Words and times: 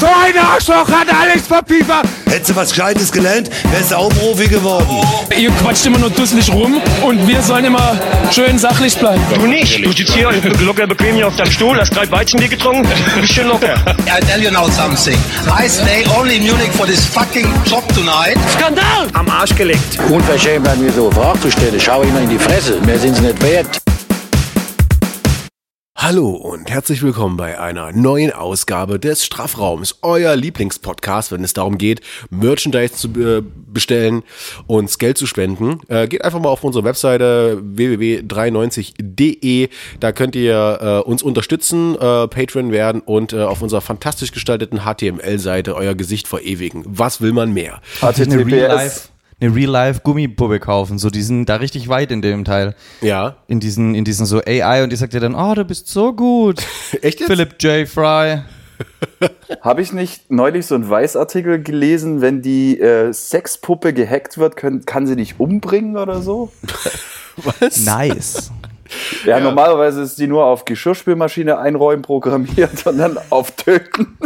So 0.00 0.06
ein 0.06 0.38
Arschloch 0.38 0.88
hat 0.88 1.08
alles 1.12 1.46
verpiefert. 1.46 2.06
Hättest 2.26 2.50
du 2.50 2.56
was 2.56 2.70
Gescheites 2.70 3.10
gelernt, 3.10 3.50
wärst 3.72 3.90
du 3.90 3.96
auch 3.96 4.10
Profi 4.10 4.46
geworden. 4.46 4.86
Ihr 5.36 5.50
quatscht 5.50 5.86
immer 5.86 5.98
nur 5.98 6.10
dusselig 6.10 6.52
rum 6.52 6.80
und 7.02 7.26
wir 7.26 7.42
sollen 7.42 7.64
immer 7.64 7.98
schön 8.30 8.58
sachlich 8.58 8.96
bleiben. 8.96 9.20
Du 9.34 9.46
nicht. 9.46 9.84
Du 9.84 9.90
sitzt 9.90 10.12
hier 10.14 10.30
locker 10.60 10.86
bequem 10.86 11.16
hier 11.16 11.26
auf 11.26 11.34
deinem 11.34 11.50
Stuhl, 11.50 11.78
hast 11.80 11.96
drei 11.96 12.08
Weizenbier 12.10 12.48
getrunken, 12.48 12.88
bist 13.20 13.32
schön 13.32 13.48
locker. 13.48 13.74
I 14.06 14.24
tell 14.24 14.40
you 14.40 14.50
now 14.52 14.68
something. 14.70 15.18
I 15.46 15.68
stay 15.68 16.04
only 16.16 16.36
in 16.36 16.44
Munich 16.44 16.70
for 16.72 16.86
this 16.86 17.04
fucking 17.04 17.48
job 17.66 17.82
tonight. 17.92 18.36
Skandal! 18.52 19.08
Am 19.14 19.28
Arsch 19.28 19.54
gelegt. 19.56 19.98
Unverschämt, 20.10 20.68
an 20.68 20.80
mir 20.80 20.92
so 20.92 21.10
Fragen 21.10 21.40
zu 21.42 21.50
stellen. 21.50 21.80
Schau 21.80 22.02
immer 22.02 22.20
in 22.20 22.28
die 22.28 22.38
Fresse. 22.38 22.78
Mehr 22.86 22.98
sind 22.98 23.16
sie 23.16 23.22
nicht 23.22 23.42
wert. 23.42 23.80
Hallo 26.00 26.28
und 26.28 26.70
herzlich 26.70 27.02
willkommen 27.02 27.36
bei 27.36 27.58
einer 27.58 27.90
neuen 27.90 28.30
Ausgabe 28.30 29.00
des 29.00 29.24
Strafraums, 29.24 29.96
euer 30.02 30.36
Lieblingspodcast, 30.36 31.32
wenn 31.32 31.42
es 31.42 31.54
darum 31.54 31.76
geht, 31.76 32.02
Merchandise 32.30 32.94
zu 32.94 33.08
äh, 33.20 33.42
bestellen, 33.66 34.22
uns 34.68 34.98
Geld 34.98 35.18
zu 35.18 35.26
spenden. 35.26 35.80
Äh, 35.88 36.06
geht 36.06 36.24
einfach 36.24 36.38
mal 36.38 36.50
auf 36.50 36.62
unsere 36.62 36.84
Webseite 36.84 37.60
www.93.de, 37.60 39.70
da 39.98 40.12
könnt 40.12 40.36
ihr 40.36 40.78
äh, 40.80 41.00
uns 41.00 41.24
unterstützen, 41.24 41.96
äh, 41.96 42.28
Patreon 42.28 42.70
werden 42.70 43.00
und 43.00 43.34
auf 43.34 43.60
unserer 43.60 43.80
fantastisch 43.80 44.30
gestalteten 44.30 44.82
HTML-Seite 44.84 45.74
euer 45.74 45.96
Gesicht 45.96 46.28
verewigen. 46.28 46.84
Was 46.86 47.20
will 47.20 47.32
man 47.32 47.52
mehr? 47.52 47.80
eine 48.30 48.46
Real-Life 48.46 49.08
eine 49.40 49.54
Real-Life 49.54 50.00
Gummipuppe 50.02 50.58
kaufen. 50.60 50.98
So, 50.98 51.10
die 51.10 51.22
sind 51.22 51.46
da 51.46 51.56
richtig 51.56 51.88
weit 51.88 52.10
in 52.10 52.22
dem 52.22 52.44
Teil. 52.44 52.74
Ja. 53.00 53.36
In 53.46 53.60
diesen, 53.60 53.94
in 53.94 54.04
diesen 54.04 54.26
so 54.26 54.40
AI 54.44 54.82
und 54.82 54.90
die 54.90 54.96
sagt 54.96 55.12
dir 55.12 55.20
dann, 55.20 55.34
oh, 55.34 55.54
du 55.54 55.64
bist 55.64 55.88
so 55.88 56.12
gut. 56.12 56.60
Echt 57.02 57.20
jetzt? 57.20 57.28
Philip 57.28 57.54
J. 57.60 57.88
Fry. 57.88 58.42
Habe 59.62 59.82
ich 59.82 59.92
nicht 59.92 60.30
neulich 60.30 60.66
so 60.66 60.74
einen 60.74 60.88
Weißartikel 60.88 61.62
gelesen, 61.62 62.20
wenn 62.20 62.42
die 62.42 62.80
äh, 62.80 63.12
Sexpuppe 63.12 63.92
gehackt 63.92 64.38
wird, 64.38 64.56
können, 64.56 64.84
kann 64.84 65.06
sie 65.06 65.16
dich 65.16 65.38
umbringen 65.38 65.96
oder 65.96 66.20
so? 66.22 66.52
Was? 67.60 67.84
Nice. 67.84 68.50
Ja, 69.24 69.38
normalerweise 69.38 70.02
ist 70.02 70.18
die 70.18 70.26
nur 70.26 70.44
auf 70.44 70.64
Geschirrspülmaschine 70.64 71.58
einräumen 71.58 72.02
programmiert 72.02 72.86
und 72.86 72.98
dann 72.98 73.18
auf 73.30 73.50
Töten. 73.52 74.16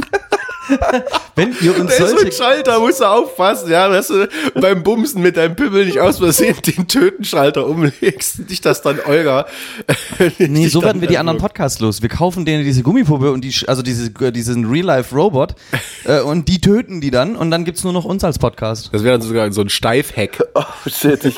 Wenn 1.35 1.55
ihr 1.61 1.79
uns 1.79 1.97
Der 1.97 2.07
ist 2.07 2.11
so 2.11 2.17
ein 2.17 2.23
solche, 2.23 2.33
Schalter, 2.33 2.79
musst 2.81 3.01
du 3.01 3.05
aufpassen, 3.05 3.71
ja, 3.71 3.89
dass 3.89 4.09
du 4.09 4.29
beim 4.55 4.83
Bumsen 4.83 5.23
mit 5.23 5.37
deinem 5.37 5.57
Pimmel 5.57 5.87
nicht 5.87 5.99
aus 5.99 6.19
Versehen 6.19 6.57
den 6.67 6.87
Tötenschalter 6.89 7.67
umlegst. 7.67 8.49
Nicht, 8.49 8.65
dass 8.67 8.83
dann 8.83 9.01
Olga. 9.07 9.47
Nee, 10.39 10.69
so 10.69 10.83
werden 10.83 11.01
wir 11.01 11.09
die 11.09 11.19
anderen 11.19 11.39
Podcasts 11.39 11.81
los. 11.81 12.03
Wir 12.03 12.09
kaufen 12.09 12.45
denen 12.45 12.65
diese 12.65 12.83
Gummipuppe 12.83 13.33
und 13.33 13.43
die, 13.43 13.51
sch- 13.53 13.67
also 13.67 13.83
diese, 13.83 14.11
diesen 14.11 14.71
Real-Life-Robot 14.71 15.55
äh, 16.05 16.21
und 16.21 16.49
die 16.49 16.61
töten 16.61 17.01
die 17.01 17.11
dann 17.11 17.35
und 17.37 17.51
dann 17.51 17.65
gibt's 17.65 17.83
nur 17.85 17.93
noch 17.93 18.05
uns 18.05 18.23
als 18.25 18.39
Podcast. 18.39 18.91
Das 18.93 19.03
wäre 19.05 19.19
dann 19.19 19.27
sogar 19.27 19.51
so 19.53 19.63
ein 19.63 19.69
Steifhack. 19.69 20.45
Oh 20.55 20.63
shit, 20.89 21.25
ich 21.25 21.37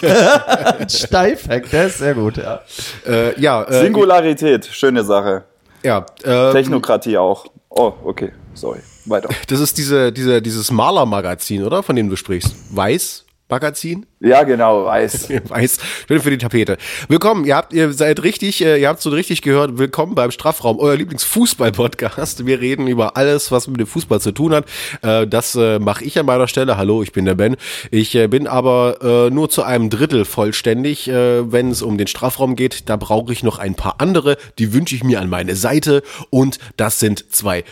Steifhack, 0.89 1.71
der 1.71 1.87
ist 1.87 1.99
sehr 1.99 2.15
gut, 2.15 2.37
ja. 2.37 2.61
Äh, 3.07 3.41
ja, 3.41 3.63
äh, 3.65 3.81
Singularität, 3.83 4.67
schöne 4.67 5.05
Sache. 5.05 5.45
ja 5.83 6.05
ähm, 6.25 6.53
Technokratie 6.53 7.17
auch. 7.17 7.47
Oh, 7.71 7.93
okay, 8.05 8.33
sorry. 8.55 8.81
Weiter. 9.07 9.29
das 9.49 9.61
ist 9.61 9.79
diese, 9.79 10.13
diese, 10.13 10.41
dieses 10.41 10.71
Maler-Magazin, 10.71 11.65
oder? 11.65 11.83
Von 11.83 11.97
dem 11.97 12.09
du 12.09 12.17
sprichst. 12.17 12.55
Weiß? 12.71 13.25
Magazin? 13.55 14.07
Ja, 14.21 14.43
genau, 14.43 14.87
weiß. 14.87 15.29
Weiß. 15.49 15.79
Schön 16.09 16.21
für 16.21 16.31
die 16.31 16.39
Tapete. 16.39 16.77
Willkommen, 17.09 17.45
ihr 17.45 17.55
habt, 17.55 17.73
ihr 17.73 17.93
seid 17.93 18.23
richtig, 18.25 18.65
äh, 18.65 18.81
ihr 18.81 18.89
habt 18.89 19.03
so 19.03 19.11
richtig 19.11 19.43
gehört. 19.43 19.79
Willkommen 19.79 20.15
beim 20.17 20.31
Strafraum, 20.33 20.79
euer 20.81 20.97
Lieblingsfußball-Podcast. 20.97 22.47
Wir 22.47 22.61
reden 22.61 22.89
über 22.89 23.17
alles, 23.17 23.53
was 23.53 23.69
mit 23.69 23.79
dem 23.79 23.87
Fußball 23.87 24.21
zu 24.21 24.33
tun 24.33 24.55
hat. 24.55 24.65
Äh, 25.03 25.29
das 25.29 25.55
äh, 25.55 25.79
mache 25.79 26.05
ich 26.05 26.19
an 26.19 26.27
meiner 26.27 26.49
Stelle. 26.49 26.79
Hallo, 26.79 27.03
ich 27.03 27.13
bin 27.13 27.27
der 27.27 27.35
Ben. 27.35 27.57
Ich 27.93 28.15
bin 28.15 28.49
aber 28.49 29.29
nur 29.31 29.51
zu 29.51 29.63
einem 29.63 29.91
Drittel 29.91 30.25
vollständig, 30.25 31.07
wenn 31.09 31.71
es 31.71 31.83
um 31.83 31.99
den 31.99 32.07
Strafraum 32.07 32.57
geht. 32.57 32.89
Da 32.89 32.97
brauche 32.97 33.33
ich 33.33 33.43
noch 33.43 33.59
ein 33.59 33.75
paar 33.75 34.01
andere. 34.01 34.37
Die 34.59 34.73
wünsche 34.73 34.95
ich 34.95 35.05
mir 35.05 35.21
an 35.21 35.29
meine 35.29 35.55
Seite. 35.55 36.03
Und 36.31 36.59
das 36.77 36.99
sind 36.99 37.33
zwei 37.33 37.65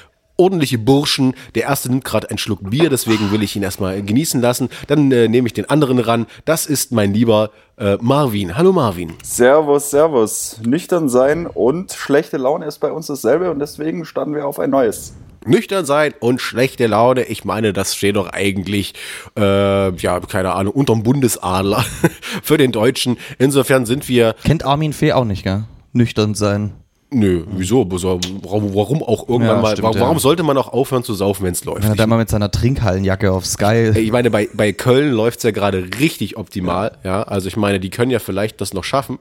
ordentliche 0.43 0.79
Burschen. 0.79 1.35
Der 1.55 1.65
erste 1.65 1.89
nimmt 1.89 2.05
gerade 2.05 2.29
einen 2.29 2.39
Schluck 2.39 2.69
Bier, 2.69 2.91
deswegen 2.91 3.31
will 3.31 3.43
ich 3.43 3.55
ihn 3.55 3.63
erstmal 3.63 4.03
genießen 4.03 4.41
lassen. 4.41 4.69
Dann 4.89 5.13
äh, 5.13 5.29
nehme 5.29 5.47
ich 5.47 5.53
den 5.53 5.71
anderen 5.71 6.01
ran. 6.01 6.27
Das 6.45 6.67
ist 6.67 6.91
mein 6.91 7.15
lieber 7.15 7.51
äh, 7.79 7.97
Marvin. 8.01 8.57
Hallo 8.57 8.73
Marvin. 8.73 9.15
Servus, 9.23 9.91
servus. 9.91 10.61
Nüchtern 10.67 11.09
sein 11.09 11.47
und 11.47 11.93
schlechte 11.93 12.39
Laune 12.39 12.67
ist 12.67 12.79
bei 12.79 12.91
uns 12.91 13.07
dasselbe 13.07 13.51
und 13.51 13.61
deswegen 13.61 14.05
starten 14.05 14.35
wir 14.35 14.47
auf 14.47 14.59
ein 14.59 14.71
neues. 14.71 15.15
Nüchtern 15.45 15.85
sein 15.85 16.15
und 16.21 16.41
schlechte 16.41 16.87
Laune. 16.87 17.25
Ich 17.25 17.45
meine, 17.45 17.73
das 17.73 17.95
steht 17.95 18.17
doch 18.17 18.29
eigentlich, 18.29 18.95
äh, 19.37 19.95
ja, 19.95 20.21
keine 20.21 20.53
Ahnung, 20.53 20.73
unterm 20.75 21.03
Bundesadler 21.05 21.85
für 22.43 22.59
den 22.59 22.73
Deutschen. 22.73 23.17
Insofern 23.39 23.87
sind 23.87 24.09
wir, 24.09 24.35
Kennt 24.45 24.65
Armin 24.65 24.93
Fee 24.93 25.13
auch 25.13 25.25
nicht, 25.25 25.45
gell? 25.45 25.65
Nüchtern 25.93 26.35
sein. 26.35 26.73
Nö, 27.13 27.45
wieso? 27.57 27.89
So, 27.99 28.19
Warum, 28.43 29.03
auch 29.03 29.29
irgendwann 29.29 29.57
Ja, 29.57 29.63
mal, 29.63 29.73
stimmt, 29.77 29.95
warum, 29.99 30.17
ja. 30.17 30.21
sollte 30.21 30.43
man 30.43 30.57
auch 30.57 30.73
aufhören 30.73 31.05
zu 31.05 31.15
saufen, 31.15 31.45
wenn 31.45 31.53
es 31.53 31.65
läuft? 31.65 31.83
Wenn 31.83 31.91
er 31.91 31.95
Ich 31.95 31.99
da 31.99 32.07
mal 32.07 32.19
mit 32.19 32.29
seiner 32.29 32.51
Trinkhallenjacke 32.51 33.33
auf 33.33 33.47
Sky. 33.47 33.93
Ich 33.95 34.13
meine, 34.13 34.31
bei, 34.31 34.49
bei 34.55 34.73
Köln 34.73 35.13
läuft's 35.13 35.43
ja 35.43 35.51
gerade 35.51 35.89
richtig 36.01 36.37
optimal. 36.37 36.93
Ja. 37.05 37.23
also 37.23 37.49
ich 37.49 37.57
meine, 37.57 37.81
die 37.81 37.91
können 37.91 38.11
ja 38.11 38.19
vielleicht 38.19 38.61
das 38.61 38.75
noch 38.75 38.85
schaffen. 38.85 39.19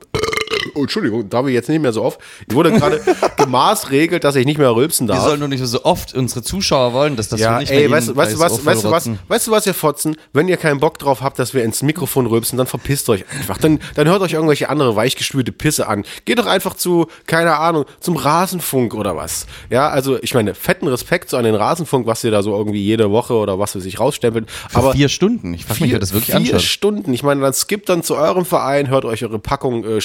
Oh, 0.75 0.81
Entschuldigung, 0.81 1.29
darf 1.29 1.47
ich 1.47 1.53
jetzt 1.53 1.69
nicht 1.69 1.81
mehr 1.81 1.93
so 1.93 2.03
oft. 2.03 2.19
Ich 2.47 2.55
wurde 2.55 2.71
gerade 2.71 3.01
gemaßregelt, 3.37 4.23
dass 4.23 4.35
ich 4.35 4.45
nicht 4.45 4.57
mehr 4.57 4.75
rülpsen 4.75 5.07
Wir 5.07 5.15
darf. 5.15 5.25
sollen 5.25 5.39
nur 5.39 5.47
nicht 5.47 5.63
so 5.63 5.83
oft 5.83 6.13
unsere 6.13 6.43
Zuschauer 6.43 6.93
wollen, 6.93 7.15
dass 7.15 7.29
das 7.29 7.39
ja, 7.39 7.53
wir 7.53 7.59
nicht 7.59 7.71
ey, 7.71 7.87
bei 7.87 7.95
weißt, 7.95 8.15
weißt, 8.15 8.39
was, 8.39 8.65
weißt 8.65 8.83
du 8.83 8.91
was, 8.91 9.09
weißt 9.27 9.47
du 9.47 9.51
was, 9.51 9.67
ihr 9.67 9.73
Fotzen? 9.73 10.15
Wenn 10.33 10.47
ihr 10.47 10.57
keinen 10.57 10.79
Bock 10.79 10.99
drauf 10.99 11.21
habt, 11.21 11.39
dass 11.39 11.53
wir 11.53 11.63
ins 11.63 11.83
Mikrofon 11.83 12.25
rülpsen, 12.25 12.57
dann 12.57 12.67
verpisst 12.67 13.09
euch 13.09 13.25
einfach. 13.37 13.57
Dann, 13.57 13.79
dann 13.95 14.07
hört 14.07 14.21
euch 14.21 14.33
irgendwelche 14.33 14.69
andere 14.69 14.95
weichgespülte 14.95 15.51
Pisse 15.51 15.87
an. 15.87 16.03
Geht 16.25 16.39
doch 16.39 16.45
einfach 16.45 16.75
zu, 16.75 17.07
keine 17.25 17.57
Ahnung, 17.57 17.85
zum 17.99 18.17
Rasenfunk 18.17 18.93
oder 18.93 19.15
was. 19.15 19.47
Ja, 19.69 19.89
also 19.89 20.21
ich 20.21 20.33
meine, 20.33 20.53
fetten 20.53 20.87
Respekt 20.87 21.29
so 21.29 21.37
an 21.37 21.43
den 21.43 21.55
Rasenfunk, 21.55 22.07
was 22.07 22.23
ihr 22.23 22.31
da 22.31 22.43
so 22.43 22.55
irgendwie 22.55 22.83
jede 22.83 23.11
Woche 23.11 23.33
oder 23.33 23.59
was 23.59 23.73
für 23.73 23.81
sich 23.81 23.99
rausstempelt. 23.99 24.49
Für 24.69 24.91
vier 24.91 25.09
Stunden. 25.09 25.53
Ich 25.53 25.65
frage 25.65 25.83
mich, 25.83 25.91
wer 25.91 25.99
das 25.99 26.13
wirklich 26.13 26.35
vier 26.35 26.55
anschaut. 26.55 26.61
Stunden. 26.61 27.13
Ich 27.13 27.23
meine, 27.23 27.41
dann 27.41 27.53
skippt 27.53 27.89
dann 27.89 28.03
zu 28.03 28.15
eurem 28.15 28.45
Verein, 28.45 28.89
hört 28.89 29.05
euch 29.05 29.23
eure 29.23 29.39
Packung 29.39 29.83
äh, 29.83 30.01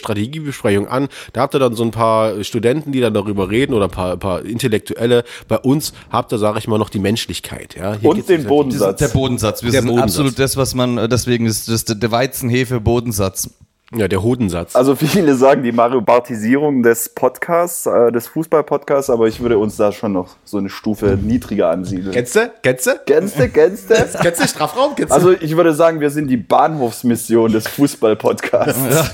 Strategiebesprechung 0.53 0.89
an. 0.89 1.09
Da 1.33 1.43
habt 1.43 1.55
ihr 1.55 1.59
dann 1.59 1.75
so 1.75 1.83
ein 1.85 1.91
paar 1.91 2.43
Studenten, 2.45 2.93
die 2.93 3.01
dann 3.01 3.15
darüber 3.15 3.51
reden 3.51 3.75
oder 3.75 3.85
ein 3.87 3.91
paar, 3.91 4.13
ein 4.13 4.19
paar 4.19 4.45
Intellektuelle. 4.45 5.25
Bei 5.49 5.59
uns 5.59 5.93
habt 6.11 6.33
ihr, 6.33 6.39
sage 6.39 6.59
ich 6.59 6.69
mal, 6.69 6.79
noch 6.79 6.91
die 6.91 6.99
Menschlichkeit. 6.99 7.75
Ja? 7.77 7.95
Hier 8.01 8.11
Und 8.11 8.29
den 8.29 8.43
um- 8.43 8.47
Bodensatz. 8.47 8.99
Der 8.99 9.09
Bodensatz. 9.09 9.63
Wir 9.63 9.71
Der 9.73 9.81
sind 9.83 9.89
Bodensatz. 9.91 10.11
absolut 10.13 10.39
das, 10.39 10.57
was 10.57 10.75
man, 10.75 10.99
äh, 10.99 11.09
deswegen 11.09 11.47
ist 11.47 11.69
das 11.69 11.85
der 11.85 12.11
Weizenhefe 12.11 12.81
Bodensatz. 12.81 13.51
Ja, 13.95 14.09
der 14.09 14.21
Hodensatz. 14.21 14.75
Also 14.75 14.97
viele 14.97 15.37
sagen 15.37 15.63
die 15.63 15.71
Mario 15.71 16.01
Bartisierung 16.01 16.83
des 16.83 17.09
Podcasts, 17.09 17.87
äh, 17.87 18.11
des 18.11 18.27
Fußball-Podcasts, 18.27 19.11
aber 19.11 19.29
ich 19.29 19.39
würde 19.39 19.59
uns 19.59 19.77
da 19.77 19.93
schon 19.93 20.13
noch 20.13 20.35
so 20.45 20.59
eine 20.59 20.69
Stufe 20.71 21.17
niedriger 21.23 21.71
ansiedeln. 21.71 22.11
Kennst 22.13 22.35
du? 22.35 22.51
Kennst 22.65 22.89
du? 22.89 22.99
Kennst 23.07 23.39
du 23.39 23.95
Strafraum? 24.49 24.97
Kennst? 24.97 25.13
Also 25.13 25.31
ich 25.31 25.57
würde 25.57 25.73
sagen, 25.73 26.01
wir 26.01 26.11
sind 26.11 26.27
die 26.27 26.37
Bahnhofsmission 26.37 27.53
des 27.53 27.69
Fußball-Podcasts. 27.69 28.81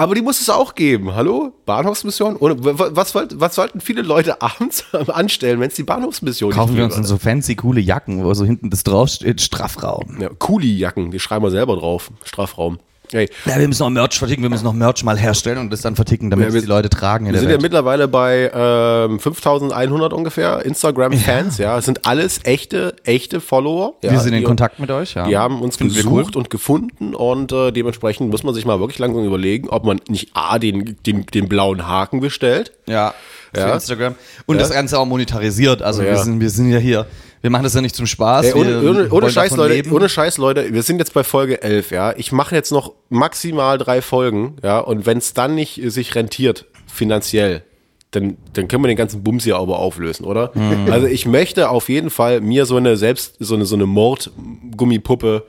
Aber 0.00 0.14
die 0.14 0.22
muss 0.22 0.40
es 0.40 0.48
auch 0.48 0.74
geben. 0.74 1.14
Hallo? 1.14 1.52
Bahnhofsmission? 1.66 2.36
W- 2.40 2.56
was, 2.96 3.14
was 3.14 3.54
sollten 3.54 3.82
viele 3.82 4.00
Leute 4.00 4.40
abends 4.42 4.84
anstellen, 4.94 5.60
wenn 5.60 5.68
es 5.68 5.74
die 5.74 5.82
Bahnhofsmission 5.82 6.52
Kaufen 6.52 6.74
wir 6.76 6.84
uns 6.84 6.94
dann 6.94 7.04
so 7.04 7.18
fancy 7.18 7.54
coole 7.54 7.82
Jacken, 7.82 8.24
wo 8.24 8.32
so 8.32 8.46
hinten 8.46 8.70
das 8.70 8.82
draufsteht, 8.82 9.42
Strafraum. 9.42 10.16
Ja, 10.18 10.30
Kuli-Jacken, 10.30 11.10
die 11.10 11.20
schreiben 11.20 11.44
wir 11.44 11.50
selber 11.50 11.76
drauf. 11.76 12.10
Strafraum. 12.24 12.78
Hey, 13.12 13.28
Ja, 13.44 13.58
wir 13.58 13.66
müssen 13.66 13.82
noch 13.82 13.90
Merch 13.90 14.16
verticken, 14.18 14.42
wir 14.42 14.50
müssen 14.50 14.62
noch 14.64 14.72
Merch 14.72 15.02
mal 15.02 15.18
herstellen 15.18 15.58
und 15.58 15.72
das 15.72 15.80
dann 15.80 15.96
verticken, 15.96 16.30
damit 16.30 16.46
Ja, 16.48 16.54
wir- 16.54 16.60
die 16.60 16.66
Leute 16.68 16.88
tragen 16.88 17.26
Wir 17.26 17.34
sind 17.34 17.44
ja 17.48 17.54
Welt. 17.54 17.62
mittlerweile 17.62 18.06
bei 18.06 18.50
ähm, 18.54 19.18
5100 19.18 20.12
ungefähr 20.12 20.64
Instagram-Fans, 20.64 21.58
ja. 21.58 21.76
Es 21.78 21.86
sind 21.86 22.06
alles 22.06 22.40
echte, 22.44 22.94
echte 23.04 23.40
Follower. 23.40 23.94
Ja, 24.02 24.12
wir 24.12 24.20
sind 24.20 24.34
in 24.34 24.44
Kontakt 24.44 24.78
mit 24.78 24.90
euch, 24.92 25.14
ja. 25.14 25.26
Die 25.26 25.36
haben 25.36 25.60
uns 25.60 25.76
Finden 25.76 25.94
gesucht 25.94 26.36
und 26.36 26.50
gefunden 26.50 27.14
und 27.16 27.50
äh, 27.50 27.72
dementsprechend 27.72 28.30
muss 28.30 28.44
man 28.44 28.54
sich 28.54 28.64
mal 28.64 28.78
wirklich 28.78 28.98
langsam 29.00 29.24
überlegen, 29.24 29.68
ob 29.68 29.84
man 29.84 30.00
nicht 30.08 30.30
A, 30.34 30.58
den, 30.60 30.96
den, 31.04 31.26
den 31.26 31.48
blauen 31.48 31.88
Haken 31.88 32.20
bestellt. 32.20 32.70
Ja, 32.86 33.12
für 33.52 33.60
Ja. 33.60 33.74
Instagram. 33.74 34.14
Und 34.46 34.56
Ja. 34.56 34.60
das 34.62 34.70
Ganze 34.70 34.98
auch 35.00 35.06
monetarisiert. 35.06 35.82
Also 35.82 36.02
wir, 36.02 36.10
Ja. 36.10 36.22
sind, 36.22 36.38
wir 36.40 36.50
sind 36.50 36.70
ja 36.70 36.78
hier. 36.78 37.06
Wir 37.42 37.50
machen 37.50 37.62
das 37.62 37.74
ja 37.74 37.80
nicht 37.80 37.96
zum 37.96 38.06
Spaß. 38.06 38.46
Ey, 38.46 38.54
ohne, 38.54 38.82
ohne, 38.82 39.10
ohne 39.10 39.30
Scheiß, 39.30 39.56
Leute, 39.56 39.74
leben. 39.74 39.92
ohne 39.92 40.08
Scheiß, 40.08 40.38
Leute, 40.38 40.72
wir 40.74 40.82
sind 40.82 40.98
jetzt 40.98 41.14
bei 41.14 41.24
Folge 41.24 41.62
11, 41.62 41.90
ja. 41.90 42.14
Ich 42.16 42.32
mache 42.32 42.54
jetzt 42.54 42.70
noch 42.70 42.92
maximal 43.08 43.78
drei 43.78 44.02
Folgen, 44.02 44.56
ja, 44.62 44.78
und 44.78 45.06
wenn 45.06 45.18
es 45.18 45.32
dann 45.32 45.54
nicht 45.54 45.82
äh, 45.82 45.90
sich 45.90 46.14
rentiert, 46.14 46.66
finanziell, 46.86 47.62
dann, 48.10 48.36
dann 48.54 48.66
können 48.68 48.82
wir 48.82 48.88
den 48.88 48.96
ganzen 48.96 49.22
Bums 49.22 49.44
hier 49.44 49.56
aber 49.56 49.78
auflösen, 49.78 50.24
oder? 50.24 50.50
Mhm. 50.54 50.90
Also 50.90 51.06
ich 51.06 51.26
möchte 51.26 51.70
auf 51.70 51.88
jeden 51.88 52.10
Fall 52.10 52.40
mir 52.40 52.66
so 52.66 52.76
eine 52.76 52.96
selbst, 52.96 53.36
so 53.38 53.54
eine, 53.54 53.64
so 53.64 53.76
eine 53.76 53.86
Mordgummipuppe 53.86 55.44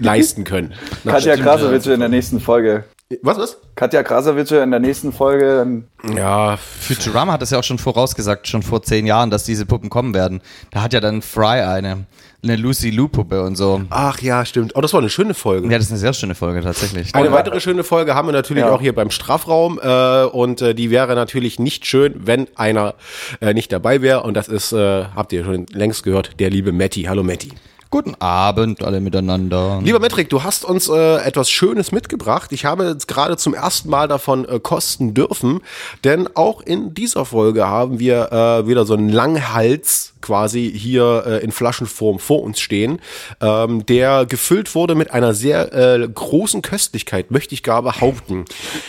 leisten 0.00 0.44
können. 0.44 0.72
Katja 1.04 1.36
Krasowitz 1.36 1.86
in 1.86 2.00
der 2.00 2.08
nächsten 2.08 2.40
Folge. 2.40 2.84
Was, 3.22 3.38
was? 3.38 3.56
Katja 3.74 4.02
Krasavice 4.02 4.50
in 4.62 4.70
der 4.70 4.80
nächsten 4.80 5.14
Folge. 5.14 5.82
Ja, 6.14 6.58
Futurama 6.58 7.32
hat 7.32 7.40
das 7.40 7.48
ja 7.50 7.58
auch 7.58 7.64
schon 7.64 7.78
vorausgesagt, 7.78 8.46
schon 8.46 8.62
vor 8.62 8.82
zehn 8.82 9.06
Jahren, 9.06 9.30
dass 9.30 9.44
diese 9.44 9.64
Puppen 9.64 9.88
kommen 9.88 10.12
werden. 10.12 10.42
Da 10.72 10.82
hat 10.82 10.92
ja 10.92 11.00
dann 11.00 11.22
Fry 11.22 11.62
eine, 11.62 12.04
eine 12.42 12.56
Lucy 12.56 12.90
Lou 12.90 13.08
Puppe 13.08 13.42
und 13.42 13.56
so. 13.56 13.80
ach 13.88 14.20
ja, 14.20 14.44
stimmt. 14.44 14.76
Oh, 14.76 14.82
das 14.82 14.92
war 14.92 15.00
eine 15.00 15.08
schöne 15.08 15.32
Folge. 15.32 15.68
Ja, 15.68 15.78
das 15.78 15.86
ist 15.86 15.92
eine 15.92 16.00
sehr 16.00 16.12
schöne 16.12 16.34
Folge 16.34 16.60
tatsächlich. 16.60 17.14
Eine 17.14 17.32
weitere 17.32 17.60
schöne 17.60 17.82
Folge 17.82 18.14
haben 18.14 18.28
wir 18.28 18.32
natürlich 18.32 18.64
Ja. 18.64 18.70
auch 18.72 18.80
hier 18.82 18.94
beim 18.94 19.10
Strafraum 19.10 19.80
äh, 19.82 20.24
und 20.24 20.60
äh, 20.60 20.74
die 20.74 20.90
wäre 20.90 21.14
natürlich 21.14 21.58
nicht 21.58 21.86
schön, 21.86 22.12
wenn 22.26 22.46
einer 22.56 22.94
äh, 23.40 23.54
nicht 23.54 23.72
dabei 23.72 24.02
wäre 24.02 24.22
und 24.24 24.34
das 24.34 24.48
ist, 24.48 24.72
äh, 24.72 25.06
habt 25.16 25.32
ihr 25.32 25.44
schon 25.46 25.64
längst 25.72 26.02
gehört, 26.02 26.38
der 26.40 26.50
liebe 26.50 26.72
Matti. 26.72 27.04
Hallo 27.04 27.22
Matti. 27.22 27.52
Guten 27.90 28.16
Abend 28.16 28.84
alle 28.84 29.00
miteinander. 29.00 29.80
Lieber 29.82 29.98
Metric, 29.98 30.28
du 30.28 30.42
hast 30.42 30.66
uns 30.66 30.90
äh, 30.90 31.16
etwas 31.24 31.48
Schönes 31.48 31.90
mitgebracht. 31.90 32.52
Ich 32.52 32.66
habe 32.66 32.84
jetzt 32.84 33.08
gerade 33.08 33.38
zum 33.38 33.54
ersten 33.54 33.88
Mal 33.88 34.08
davon 34.08 34.46
äh, 34.46 34.60
kosten 34.60 35.14
dürfen, 35.14 35.60
denn 36.04 36.28
auch 36.34 36.60
in 36.60 36.92
dieser 36.92 37.24
Folge 37.24 37.66
haben 37.66 37.98
wir 37.98 38.30
äh, 38.30 38.66
wieder 38.66 38.84
so 38.84 38.92
einen 38.92 39.08
Langhals 39.08 40.12
quasi 40.20 40.70
hier 40.70 41.24
äh, 41.26 41.42
in 41.42 41.50
Flaschenform 41.50 42.18
vor 42.18 42.42
uns 42.42 42.60
stehen, 42.60 43.00
ähm, 43.40 43.86
der 43.86 44.26
gefüllt 44.26 44.74
wurde 44.74 44.94
mit 44.94 45.12
einer 45.12 45.32
sehr 45.32 45.72
äh, 45.72 46.06
großen 46.06 46.60
Köstlichkeit, 46.60 47.30
möchte 47.30 47.54
ich 47.54 47.62
gar 47.62 47.82
behaupten. 47.82 48.44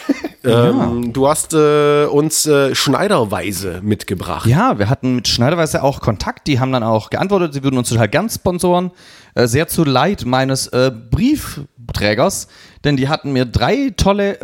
ähm, 0.43 1.13
Du 1.13 1.27
hast 1.27 1.53
äh, 1.53 2.05
uns 2.05 2.45
äh, 2.45 2.73
Schneiderweise 2.75 3.81
mitgebracht. 3.83 4.47
Ja, 4.47 4.79
wir 4.79 4.89
hatten 4.89 5.15
mit 5.15 5.27
Schneiderweise 5.27 5.83
auch 5.83 6.01
Kontakt. 6.01 6.47
Die 6.47 6.59
haben 6.59 6.71
dann 6.71 6.83
auch 6.83 7.09
geantwortet, 7.09 7.53
sie 7.53 7.63
würden 7.63 7.77
uns 7.77 7.89
total 7.89 8.07
gern 8.07 8.29
sponsoren. 8.29 8.91
Äh, 9.35 9.47
sehr 9.47 9.67
zu 9.67 9.83
Leid 9.83 10.25
meines 10.25 10.67
äh, 10.67 10.91
Briefträgers, 10.91 12.47
denn 12.83 12.97
die 12.97 13.09
hatten 13.09 13.31
mir 13.31 13.45
drei 13.45 13.91
tolle 13.95 14.35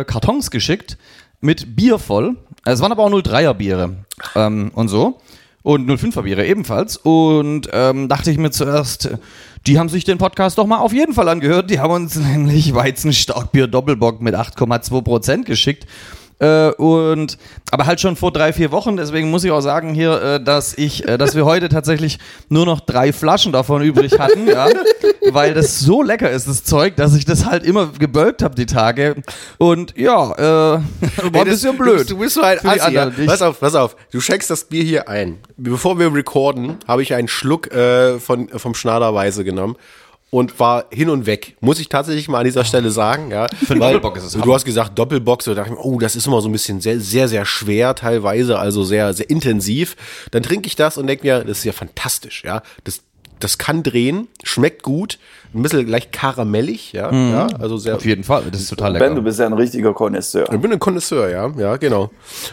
äh, 0.00 0.04
Kartons 0.04 0.50
geschickt 0.50 0.98
mit 1.40 1.76
Bier 1.76 1.98
voll. 1.98 2.36
Es 2.64 2.80
waren 2.80 2.92
aber 2.92 3.02
auch 3.04 3.10
03er 3.10 3.54
Biere 3.54 3.96
ähm, 4.34 4.70
und 4.74 4.88
so. 4.88 5.18
Und 5.62 5.88
05er 5.88 6.22
Biere 6.22 6.44
ebenfalls. 6.44 6.96
Und 6.96 7.68
ähm, 7.72 8.08
dachte 8.08 8.30
ich 8.30 8.38
mir 8.38 8.50
zuerst, 8.50 9.10
die 9.66 9.78
haben 9.78 9.88
sich 9.88 10.04
den 10.04 10.18
Podcast 10.18 10.58
doch 10.58 10.66
mal 10.66 10.78
auf 10.78 10.92
jeden 10.92 11.14
Fall 11.14 11.28
angehört. 11.28 11.70
Die 11.70 11.80
haben 11.80 11.92
uns 11.92 12.16
nämlich 12.16 12.74
Weizenstarkbier 12.74 13.66
Doppelbock 13.66 14.20
mit 14.20 14.34
8,2 14.34 15.02
Prozent 15.02 15.46
geschickt. 15.46 15.86
Äh, 16.42 16.70
und 16.72 17.38
aber 17.70 17.86
halt 17.86 18.00
schon 18.00 18.16
vor 18.16 18.32
drei, 18.32 18.52
vier 18.52 18.72
Wochen, 18.72 18.96
deswegen 18.96 19.30
muss 19.30 19.44
ich 19.44 19.52
auch 19.52 19.60
sagen 19.60 19.94
hier, 19.94 20.20
äh, 20.20 20.42
dass 20.42 20.76
ich, 20.76 21.06
äh, 21.08 21.16
dass 21.16 21.36
wir 21.36 21.44
heute 21.44 21.68
tatsächlich 21.68 22.18
nur 22.48 22.66
noch 22.66 22.80
drei 22.80 23.12
Flaschen 23.12 23.52
davon 23.52 23.80
übrig 23.82 24.18
hatten, 24.18 24.48
ja, 24.48 24.66
weil 25.30 25.54
das 25.54 25.78
so 25.78 26.02
lecker 26.02 26.28
ist, 26.30 26.48
das 26.48 26.64
Zeug, 26.64 26.96
dass 26.96 27.14
ich 27.14 27.24
das 27.24 27.46
halt 27.46 27.64
immer 27.64 27.92
gebölkt 27.96 28.42
habe 28.42 28.56
die 28.56 28.66
Tage. 28.66 29.14
Und 29.58 29.96
ja, 29.96 30.32
äh, 30.32 30.42
war 30.42 30.76
ein 30.80 31.34
Ey, 31.34 31.44
das- 31.44 31.44
bisschen 31.62 31.76
Du 31.76 31.84
blöd. 31.84 31.98
bist, 31.98 32.10
du 32.10 32.18
bist 32.18 32.34
so 32.34 32.42
ein 32.42 32.58
Assi, 32.58 32.66
ja? 32.92 33.02
anderen 33.02 33.14
nicht. 33.16 33.26
Pass 33.28 33.40
auf, 33.42 33.60
pass 33.60 33.74
auf. 33.76 33.94
Du 34.10 34.20
schenkst 34.20 34.50
das 34.50 34.64
Bier 34.64 34.82
hier 34.82 35.08
ein. 35.08 35.38
Bevor 35.56 35.98
wir 36.00 36.12
recorden, 36.12 36.76
habe 36.88 37.02
ich 37.02 37.14
einen 37.14 37.28
Schluck 37.28 37.72
äh, 37.72 38.18
von, 38.18 38.48
vom 38.48 38.74
Schnaderweise 38.74 39.44
genommen 39.44 39.76
und 40.32 40.58
war 40.58 40.86
hin 40.90 41.10
und 41.10 41.26
weg. 41.26 41.56
Muss 41.60 41.78
ich 41.78 41.90
tatsächlich 41.90 42.26
mal 42.26 42.38
an 42.38 42.44
dieser 42.46 42.64
Stelle 42.64 42.90
sagen, 42.90 43.30
ja. 43.30 43.48
Für 43.48 43.74
einen 43.74 43.80
Doppelbock 43.82 44.16
ist 44.16 44.24
es 44.24 44.32
Du 44.32 44.40
Hammer. 44.40 44.54
hast 44.54 44.64
gesagt 44.64 44.98
Doppelbock, 44.98 45.42
so 45.42 45.54
dachte 45.54 45.68
ich 45.70 45.76
mir, 45.76 45.84
oh, 45.84 45.98
das 45.98 46.16
ist 46.16 46.26
immer 46.26 46.40
so 46.40 46.48
ein 46.48 46.52
bisschen 46.52 46.80
sehr, 46.80 46.98
sehr, 47.00 47.28
sehr 47.28 47.44
schwer 47.44 47.94
teilweise, 47.94 48.58
also 48.58 48.82
sehr, 48.82 49.12
sehr 49.12 49.28
intensiv. 49.28 49.94
Dann 50.30 50.42
trinke 50.42 50.68
ich 50.68 50.74
das 50.74 50.96
und 50.96 51.06
denke 51.06 51.26
mir, 51.26 51.44
das 51.44 51.58
ist 51.58 51.64
ja 51.64 51.72
fantastisch, 51.72 52.44
ja. 52.44 52.62
Das, 52.84 53.02
das 53.40 53.58
kann 53.58 53.82
drehen, 53.82 54.28
schmeckt 54.42 54.82
gut, 54.82 55.18
ein 55.54 55.62
bisschen 55.62 55.86
leicht 55.88 56.12
karamellig, 56.12 56.92
ja. 56.92 57.12
ja 57.12 57.46
also 57.58 57.76
sehr, 57.76 57.96
Auf 57.96 58.04
jeden 58.04 58.24
Fall, 58.24 58.44
das 58.50 58.62
ist 58.62 58.70
total 58.70 58.92
Ben, 58.94 59.00
du 59.00 59.08
lecker. 59.08 59.20
bist 59.22 59.38
ja 59.38 59.46
ein 59.46 59.52
richtiger 59.52 59.92
Connoisseur. 59.92 60.50
ich 60.52 60.60
bin 60.60 60.72
ein 60.72 60.78
Connoisseur, 60.78 61.28
ja, 61.30 61.50
ja, 61.58 61.76
genau. 61.76 62.10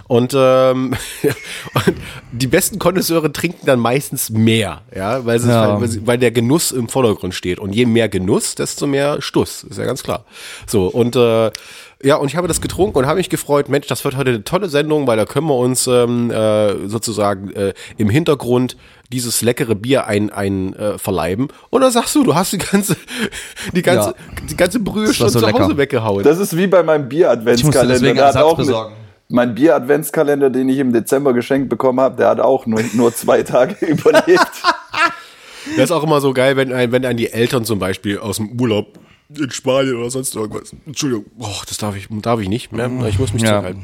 Und, 0.07 0.33
ähm, 0.35 0.93
und 1.73 1.95
die 2.31 2.47
besten 2.47 2.79
Connoisseure 2.79 3.31
trinken 3.31 3.65
dann 3.65 3.79
meistens 3.79 4.29
mehr, 4.29 4.81
ja, 4.95 5.25
weil, 5.25 5.37
ist, 5.37 5.45
Ja. 5.47 5.79
weil, 5.79 6.07
weil 6.07 6.17
der 6.17 6.31
Genuss 6.31 6.71
im 6.71 6.89
Vordergrund 6.89 7.33
steht. 7.33 7.59
Und 7.59 7.73
je 7.73 7.85
mehr 7.85 8.09
Genuss, 8.09 8.55
desto 8.55 8.87
mehr 8.87 9.21
Stuss, 9.21 9.63
ist 9.63 9.77
ja 9.77 9.85
ganz 9.85 10.03
klar. 10.03 10.25
So, 10.67 10.87
und 10.87 11.15
äh, 11.15 11.51
ja, 12.01 12.15
und 12.15 12.27
ich 12.29 12.35
habe 12.37 12.47
das 12.47 12.61
getrunken 12.61 12.97
und 12.97 13.05
habe 13.07 13.17
mich 13.17 13.29
gefreut, 13.29 13.67
Mensch, 13.69 13.87
das 13.87 14.03
wird 14.05 14.15
heute 14.15 14.29
eine 14.29 14.43
tolle 14.43 14.69
Sendung, 14.69 15.05
weil 15.07 15.17
da 15.17 15.25
können 15.25 15.47
wir 15.47 15.55
uns 15.57 15.85
ähm, 15.87 16.31
äh, 16.31 16.87
sozusagen 16.87 17.51
äh, 17.51 17.73
im 17.97 18.09
Hintergrund 18.09 18.77
dieses 19.11 19.41
leckere 19.41 19.75
Bier 19.75 20.07
ein, 20.07 20.29
ein 20.29 20.73
äh, 20.75 20.97
verleiben. 20.97 21.49
Und 21.69 21.81
dann 21.81 21.91
sagst 21.91 22.15
du, 22.15 22.23
du 22.23 22.35
hast 22.35 22.53
die 22.53 22.57
ganze, 22.57 22.95
die 23.73 23.81
ganze, 23.81 24.09
Ja. 24.09 24.15
die 24.49 24.55
ganze 24.55 24.79
Brühe 24.79 25.13
schon 25.13 25.29
so 25.29 25.39
zu 25.39 25.45
Hause 25.47 25.61
lecker. 25.63 25.77
weggehauen. 25.77 26.23
Das 26.23 26.39
ist 26.39 26.55
wie 26.55 26.67
bei 26.67 26.83
meinem 26.83 27.09
Bier-Adventskalender. 27.09 28.13
Der 28.13 28.25
hat 28.27 28.35
auch 28.37 28.57
mit- 28.57 28.67
besorgen. 28.67 28.95
Mein 29.31 29.53
Bier-Adventskalender, 29.53 30.49
den 30.49 30.69
ich 30.69 30.79
im 30.79 30.91
Dezember 30.91 31.33
geschenkt 31.33 31.69
bekommen 31.69 31.99
habe, 31.99 32.15
der 32.15 32.29
hat 32.29 32.39
auch 32.39 32.65
nur, 32.65 32.81
nur 32.93 33.13
zwei 33.13 33.43
Tage 33.43 33.85
überlebt. 33.85 34.39
Das 35.75 35.83
ist 35.85 35.91
auch 35.91 36.03
immer 36.03 36.19
so 36.21 36.33
geil, 36.33 36.55
wenn 36.55 36.69
wenn 36.91 37.05
ein 37.05 37.17
die 37.17 37.31
Eltern 37.31 37.63
zum 37.65 37.77
Beispiel 37.77 38.17
aus 38.17 38.37
dem 38.37 38.59
Urlaub 38.59 38.97
in 39.37 39.51
Spanien 39.51 39.95
oder 39.95 40.09
sonst 40.09 40.35
irgendwas. 40.35 40.75
Entschuldigung, 40.85 41.25
oh, 41.37 41.47
das 41.67 41.77
darf 41.77 41.95
ich, 41.95 42.07
darf 42.21 42.39
ich 42.39 42.49
nicht 42.49 42.71
mehr. 42.71 42.89
Ich 43.07 43.19
muss 43.19 43.31
mich 43.33 43.43
Ja. 43.43 43.61
zurückhalten. 43.61 43.83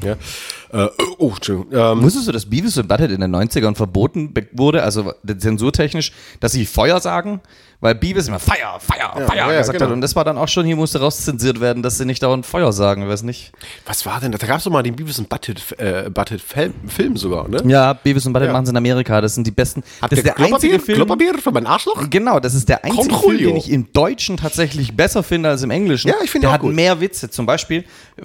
Ja. 0.72 0.86
Äh, 0.86 0.90
oh, 1.18 1.32
Entschuldigung. 1.34 1.72
Ähm, 1.72 2.02
Wusstest 2.02 2.26
du, 2.28 2.32
dass 2.32 2.46
Beavis 2.50 2.76
und 2.78 2.88
Butthead 2.88 3.12
in 3.12 3.20
den 3.20 3.34
90ern 3.34 3.76
verboten 3.76 4.34
wurde, 4.52 4.82
also 4.82 5.12
zensurtechnisch, 5.38 6.12
dass 6.40 6.52
sie 6.52 6.66
Feuer 6.66 7.00
sagen? 7.00 7.40
Weil 7.80 7.94
Beavis 7.94 8.28
immer 8.28 8.38
Feuer, 8.38 8.78
Feuer, 8.80 9.26
Feuer 9.26 9.36
ja, 9.36 9.58
gesagt 9.58 9.72
genau. 9.78 9.86
hat. 9.86 9.92
Und 9.92 10.00
das 10.00 10.16
war 10.16 10.24
dann 10.24 10.38
auch 10.38 10.48
schon, 10.48 10.64
hier 10.64 10.76
musste 10.76 10.98
rauszensiert 11.00 11.60
werden, 11.60 11.82
dass 11.82 11.98
sie 11.98 12.04
nicht 12.06 12.22
dauernd 12.22 12.46
Feuer 12.46 12.72
sagen, 12.72 13.02
ich 13.02 13.08
weiß 13.08 13.22
nicht. 13.22 13.52
was 13.84 14.06
war 14.06 14.18
denn? 14.20 14.32
Da 14.32 14.38
gab 14.46 14.58
es 14.58 14.64
doch 14.64 14.70
mal 14.70 14.82
den 14.82 14.96
Beavis 14.96 15.18
und 15.18 15.28
Butthead, 15.28 15.62
äh, 15.78 16.08
Butthead 16.10 16.40
Film, 16.40 17.16
sogar, 17.16 17.48
ne? 17.48 17.62
Ja, 17.66 17.92
Beavis 17.92 18.26
und 18.26 18.32
Butthead 18.32 18.48
Ja. 18.48 18.52
machen 18.52 18.64
es 18.64 18.70
in 18.70 18.76
Amerika, 18.76 19.20
das 19.20 19.34
sind 19.34 19.46
die 19.46 19.50
besten. 19.50 19.82
Habt 20.00 20.12
das 20.12 20.18
ist 20.20 20.26
der 20.26 20.36
einzige 20.38 20.48
Klopapier? 20.50 20.80
Film. 20.80 20.96
Klopapier 20.96 21.34
für 21.38 21.52
mein 21.52 21.66
Arschloch? 21.66 22.08
Genau, 22.08 22.40
das 22.40 22.54
ist 22.54 22.68
der 22.68 22.84
einzige 22.84 23.14
Film, 23.14 23.38
den 23.38 23.56
ich 23.56 23.70
im 23.70 23.92
Deutschen 23.92 24.36
tatsächlich 24.36 24.96
besser 24.96 25.22
finde 25.22 25.50
als 25.50 25.62
im 25.62 25.70
Englischen. 25.70 26.08
Ja, 26.08 26.14
ich 26.24 26.30
finde 26.30 26.46
Der 26.46 26.54
hat 26.54 26.60
gut. 26.62 26.74
mehr 26.74 27.00
Witze. 27.00 27.28
Zum 27.30 27.46
Beispiel 27.46 27.84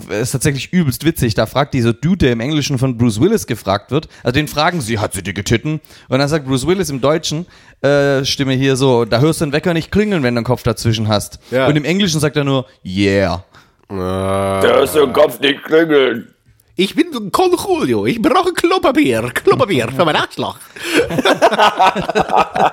äh, 0.09 0.21
ist 0.21 0.31
tatsächlich 0.31 0.71
übelst 0.71 1.03
witzig. 1.05 1.33
Da 1.33 1.45
fragt 1.45 1.73
dieser 1.73 1.93
Dude, 1.93 2.17
der 2.17 2.31
im 2.33 2.39
Englischen 2.39 2.77
von 2.77 2.97
Bruce 2.97 3.19
Willis 3.19 3.47
gefragt 3.47 3.91
wird, 3.91 4.07
also 4.23 4.33
den 4.33 4.47
fragen 4.47 4.81
sie, 4.81 4.99
hat 4.99 5.13
sie 5.13 5.23
dicke 5.23 5.43
Titten? 5.43 5.81
Und 6.07 6.19
dann 6.19 6.29
sagt 6.29 6.45
Bruce 6.47 6.65
Willis 6.67 6.89
im 6.89 7.01
Deutschen, 7.01 7.45
äh, 7.81 8.23
Stimme 8.25 8.53
hier 8.53 8.75
so, 8.75 9.05
da 9.05 9.19
hörst 9.19 9.40
du 9.40 9.40
den 9.41 9.53
Wecker 9.53 9.73
nicht 9.73 9.91
klingeln, 9.91 10.23
wenn 10.23 10.35
du 10.35 10.39
einen 10.39 10.45
Kopf 10.45 10.63
dazwischen 10.63 11.07
hast. 11.07 11.39
Ja. 11.51 11.67
Und 11.67 11.75
im 11.75 11.85
Englischen 11.85 12.19
sagt 12.19 12.37
er 12.37 12.43
nur, 12.43 12.65
yeah. 12.85 13.43
Der 13.89 14.83
ist 14.83 14.95
im 14.95 15.11
Kopf 15.11 15.39
nicht 15.39 15.63
klingeln. 15.63 16.33
Ich 16.75 16.95
bin 16.95 17.11
so 17.11 17.19
ein 17.19 17.31
Con 17.31 17.51
Julio. 17.51 18.05
Ich 18.05 18.21
brauche 18.21 18.53
Klopapier. 18.53 19.29
Klopapier 19.33 19.89
für 19.89 20.05
mein 20.05 20.15
Arschloch. 20.15 20.57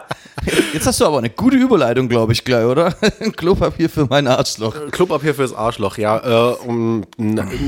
Jetzt 0.73 0.87
hast 0.87 1.00
du 1.00 1.06
aber 1.06 1.19
eine 1.19 1.31
gute 1.31 1.57
Überleitung, 1.57 2.09
glaube 2.09 2.33
ich, 2.33 2.45
gleich, 2.45 2.64
oder? 2.64 2.92
Klopapier 3.37 3.90
für 3.90 4.07
mein 4.07 4.26
Arschloch. 4.26 4.75
Klopapier 4.92 5.35
fürs 5.35 5.52
Arschloch, 5.52 5.99
ja. 5.99 6.52
Äh, 6.52 6.54
um, 6.64 7.04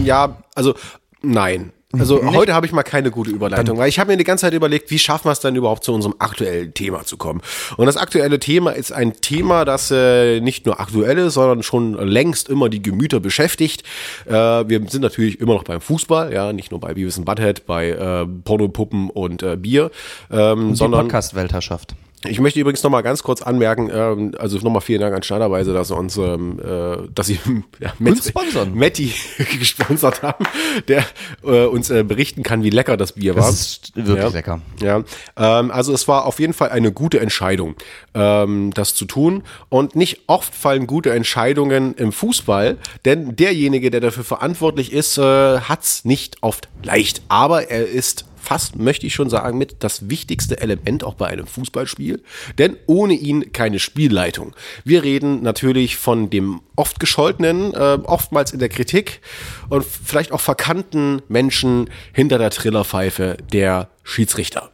ja, 0.05 0.39
also 0.55 0.75
nein. 1.21 1.73
Also 1.99 2.25
heute 2.35 2.55
habe 2.55 2.67
ich 2.67 2.73
mal 2.73 2.85
keine 2.85 3.11
gute 3.11 3.31
Überleitung, 3.33 3.77
weil 3.77 3.89
ich 3.89 3.99
habe 3.99 4.13
mir 4.13 4.17
die 4.17 4.25
ganze 4.25 4.43
Zeit 4.43 4.55
überlegt, 4.55 4.93
wie 4.93 4.99
schaffen 4.99 5.27
wir 5.27 5.33
es 5.33 5.41
dann 5.41 5.57
überhaupt 5.57 5.83
zu 5.83 5.93
unserem 5.93 6.15
aktuellen 6.21 6.73
Thema 6.73 7.05
zu 7.05 7.17
kommen. 7.17 7.41
Und 7.77 7.87
das 7.87 7.97
aktuelle 7.97 8.39
Thema 8.39 8.71
ist 8.71 8.93
ein 8.93 9.21
Thema, 9.21 9.65
das 9.65 9.91
äh, 9.91 10.41
nicht 10.41 10.67
nur 10.67 10.79
aktuell 10.79 11.19
ist, 11.19 11.35
sondern 11.35 11.65
schon 11.65 11.95
längst 11.95 12.49
immer 12.49 12.69
die 12.69 12.81
Gemüter 12.81 13.19
beschäftigt. 13.19 13.83
Äh, 14.27 14.33
wir 14.33 14.81
sind 14.89 15.01
natürlich 15.01 15.41
immer 15.41 15.55
noch 15.55 15.65
beim 15.65 15.81
Fußball, 15.81 16.33
ja, 16.33 16.53
nicht 16.53 16.71
nur 16.71 16.79
bei 16.79 16.95
Beavis 16.95 17.17
and 17.17 17.27
Butthead, 17.27 17.67
bei 17.67 17.89
äh, 17.89 18.25
Pornopuppen 18.45 19.11
und 19.11 19.43
äh, 19.43 19.57
Bier, 19.57 19.91
ähm, 20.31 20.71
Die 20.71 20.77
sondern 20.77 21.09
Podcast-Weltherrschaft. 21.09 21.97
Ich 22.25 22.39
möchte 22.39 22.61
übrigens 22.61 22.83
noch 22.83 22.91
mal 22.91 23.01
ganz 23.01 23.23
kurz 23.23 23.41
anmerken, 23.41 23.91
ähm, 23.93 24.33
also 24.39 24.59
nochmal 24.59 24.83
vielen 24.83 25.01
Dank 25.01 25.15
an 25.15 25.23
Schneiderweise, 25.23 25.73
dass 25.73 25.89
sie 25.89 25.97
uns, 25.97 26.19
ähm, 26.19 26.61
äh, 26.61 27.09
dass 27.15 27.29
sie 27.29 27.39
ja, 27.79 27.93
sponsern. 28.15 28.75
Metti 28.75 29.15
gesponsert 29.59 30.23
haben, 30.23 30.45
der 30.89 31.05
äh, 31.43 31.65
uns 31.65 31.89
äh, 31.89 32.03
berichten 32.03 32.43
kann, 32.43 32.63
wie 32.63 32.71
lecker 32.71 32.99
das 32.99 33.13
Bier 33.13 33.37
war. 33.37 33.47
Das 33.47 33.61
ist 33.61 33.97
wirklich 33.97 34.19
ja. 34.19 34.29
lecker. 34.29 34.61
Ja, 34.83 35.03
ähm, 35.37 35.71
also 35.71 35.95
es 35.95 36.09
war 36.09 36.27
auf 36.27 36.41
jeden 36.41 36.53
Fall 36.53 36.69
eine 36.69 36.93
gute 36.93 37.21
Entscheidung, 37.21 37.75
ähm, 38.15 38.71
das 38.75 38.95
zu 38.95 39.07
tun. 39.07 39.43
Und 39.71 39.97
nicht 39.97 40.23
oft 40.27 40.55
fallen 40.55 40.87
gute 40.87 41.13
Entscheidungen 41.13 41.95
im 41.95 42.13
Fußball, 42.13 42.77
denn 43.07 43.35
derjenige, 43.37 43.91
der 43.91 44.01
dafür 44.01 44.25
verantwortlich 44.25 44.93
ist, 44.93 45.17
äh, 45.17 45.61
hat's 45.61 46.05
nicht 46.05 46.37
oft 46.43 46.69
leicht. 46.83 47.23
Aber 47.29 47.71
er 47.71 47.89
ist 47.89 48.27
fast, 48.41 48.77
möchte 48.77 49.07
ich 49.07 49.15
schon 49.15 49.31
sagen, 49.31 49.59
mit 49.59 49.77
das 49.81 50.09
wichtigste 50.09 50.61
Element 50.61 51.05
auch 51.05 51.15
bei 51.15 51.27
einem 51.27 51.47
Fußballspiel. 51.47 52.23
Denn 52.59 52.77
ohne 52.87 53.15
ihn 53.15 53.53
keine 53.53 53.79
Spielleitung. 53.79 54.55
Wir 54.85 55.03
reden 55.03 55.43
natürlich 55.43 55.97
von 55.97 56.31
dem 56.31 56.61
oft 56.77 57.01
gescholtenen, 57.01 57.75
äh, 57.75 57.99
oftmals 58.05 58.53
in 58.53 58.59
der 58.59 58.69
Kritik 58.69 59.21
und 59.69 59.85
vielleicht 59.85 60.33
auch 60.33 60.41
verkannten 60.41 61.23
Menschen 61.29 61.91
hinter 62.13 62.39
der 62.39 62.51
Trillerpfeife 62.51 63.37
der 63.53 63.91
Schiedsrichter. 64.03 64.71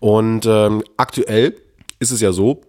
Und 0.00 0.46
ähm, 0.46 0.82
aktuell 0.96 1.56
ist 1.98 2.10
es 2.10 2.20
ja 2.20 2.32
so, 2.32 2.62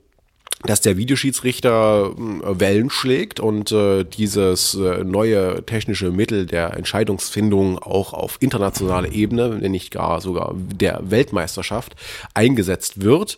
dass 0.65 0.81
der 0.81 0.97
Videoschiedsrichter 0.97 2.11
äh, 2.15 2.59
Wellen 2.59 2.89
schlägt 2.89 3.39
und 3.39 3.71
äh, 3.71 4.03
dieses 4.03 4.75
äh, 4.75 5.03
neue 5.03 5.65
technische 5.65 6.11
Mittel 6.11 6.45
der 6.45 6.75
Entscheidungsfindung 6.75 7.79
auch 7.79 8.13
auf 8.13 8.37
internationaler 8.39 9.11
Ebene, 9.11 9.61
wenn 9.61 9.71
nicht 9.71 9.91
gar 9.91 10.21
sogar 10.21 10.55
der 10.55 11.01
Weltmeisterschaft 11.03 11.95
eingesetzt 12.33 13.01
wird, 13.01 13.37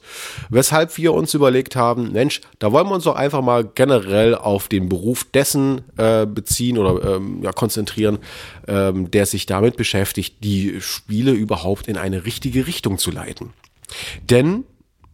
weshalb 0.49 0.97
wir 0.97 1.13
uns 1.13 1.33
überlegt 1.33 1.75
haben, 1.75 2.11
Mensch, 2.11 2.41
da 2.59 2.71
wollen 2.71 2.87
wir 2.87 2.95
uns 2.95 3.05
doch 3.05 3.15
einfach 3.15 3.41
mal 3.41 3.63
generell 3.63 4.35
auf 4.35 4.67
den 4.67 4.89
Beruf 4.89 5.23
dessen 5.23 5.81
äh, 5.97 6.25
beziehen 6.25 6.77
oder 6.77 7.15
ähm, 7.15 7.41
ja, 7.43 7.51
konzentrieren, 7.51 8.19
ähm, 8.67 9.09
der 9.11 9.25
sich 9.25 9.45
damit 9.45 9.77
beschäftigt, 9.77 10.43
die 10.43 10.79
Spiele 10.79 11.31
überhaupt 11.31 11.87
in 11.87 11.97
eine 11.97 12.25
richtige 12.25 12.67
Richtung 12.67 12.97
zu 12.97 13.11
leiten. 13.11 13.53
Denn 14.29 14.65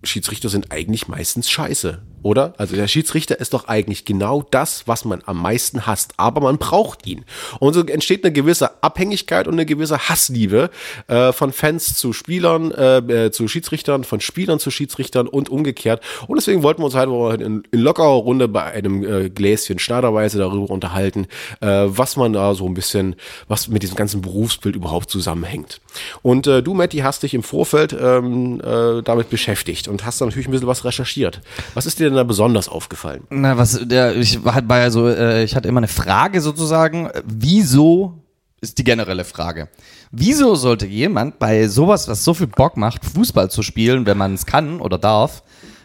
Schiedsrichter 0.04 0.50
sind 0.50 0.72
eigentlich 0.72 1.08
meistens 1.08 1.50
scheiße, 1.50 2.02
oder? 2.24 2.54
Also 2.58 2.76
der 2.76 2.88
Schiedsrichter 2.88 3.40
ist 3.40 3.54
doch 3.54 3.68
eigentlich 3.68 4.06
genau 4.06 4.44
das, 4.52 4.84
was 4.88 5.06
man 5.06 5.22
am 5.26 5.42
meisten 5.42 5.86
hasst, 5.88 6.14
aber 6.18 6.42
man 6.42 6.58
braucht 6.58 7.08
ihn. 7.08 7.26
Und 7.60 7.74
so 7.74 7.82
entsteht 7.86 8.24
eine 8.24 8.34
gewisse 8.34 8.84
Abhängigkeit 8.84 9.48
und 9.48 9.54
eine 9.54 9.66
gewisse 9.66 10.10
Hassliebe 10.10 10.70
äh, 11.08 11.32
von 11.32 11.52
Fans 11.52 11.96
zu 11.96 12.14
Spielern, 12.14 12.72
äh, 12.72 12.98
äh, 12.98 13.32
zu 13.32 13.48
Schiedsrichtern, 13.48 14.04
von 14.04 14.22
Spielern 14.22 14.60
zu 14.60 14.72
Schiedsrichtern 14.72 15.28
und 15.28 15.50
umgekehrt. 15.50 16.02
Und 16.28 16.38
deswegen 16.38 16.64
wollten 16.64 16.82
wir 16.82 16.86
uns 16.86 16.96
halt 16.96 17.42
in, 17.42 17.64
in 17.72 17.80
lockerer 17.80 18.08
Runde 18.08 18.48
bei 18.48 18.64
einem 18.64 19.04
äh, 19.04 19.30
Gläschen 19.30 19.80
Schneiderweise 19.80 20.38
darüber 20.38 20.70
unterhalten, 20.70 21.28
äh, 21.62 21.68
was 21.68 22.16
man 22.18 22.34
da 22.34 22.54
so 22.54 22.66
ein 22.66 22.74
bisschen, 22.74 23.16
was 23.48 23.68
mit 23.68 23.84
diesem 23.84 23.96
ganzen 23.96 24.22
Berufsbild 24.22 24.76
überhaupt 24.76 25.10
zusammenhängt. 25.10 25.82
Und 26.22 26.48
äh, 26.48 26.62
du, 26.62 26.74
Matti, 26.74 27.00
hast 27.00 27.24
dich 27.24 27.34
im 27.34 27.44
Vorfeld 27.44 27.96
ähm, 28.00 28.62
äh, 28.62 29.02
damit 29.02 29.30
beschäftigt 29.30 29.88
und 29.88 30.06
hast 30.06 30.22
da 30.22 30.26
natürlich 30.26 30.48
ein 30.48 30.52
bisschen 30.52 30.68
was 30.68 30.86
recherchiert. 30.86 31.42
Was 31.74 31.86
ist 31.86 32.00
dir 32.00 32.11
denn 32.12 32.18
da 32.18 32.24
besonders 32.24 32.70
aufgefallen? 32.70 33.24
Na, 33.30 33.58
was, 33.58 33.80
der, 33.84 34.16
ich 34.16 34.44
war 34.44 34.62
bei 34.62 34.90
so, 34.90 35.08
äh, 35.08 35.44
ich 35.44 35.56
hatte 35.56 35.68
immer 35.68 35.80
eine 35.80 35.88
Frage 35.88 36.42
sozusagen, 36.42 37.10
wieso 37.26 38.22
ist 38.62 38.78
die 38.78 38.84
generelle 38.84 39.26
Frage. 39.26 39.70
Wieso 40.12 40.56
sollte 40.56 40.86
jemand 40.86 41.40
bei 41.40 41.68
sowas, 41.68 42.08
was 42.08 42.24
so 42.24 42.34
viel 42.34 42.48
Bock 42.48 42.78
macht, 42.78 43.04
Fußball 43.06 43.50
zu 43.50 43.64
spielen, 43.64 44.06
wenn 44.06 44.18
man 44.18 44.36
es 44.36 44.46
kann 44.46 44.80
oder 44.80 45.00
darf, 45.00 45.44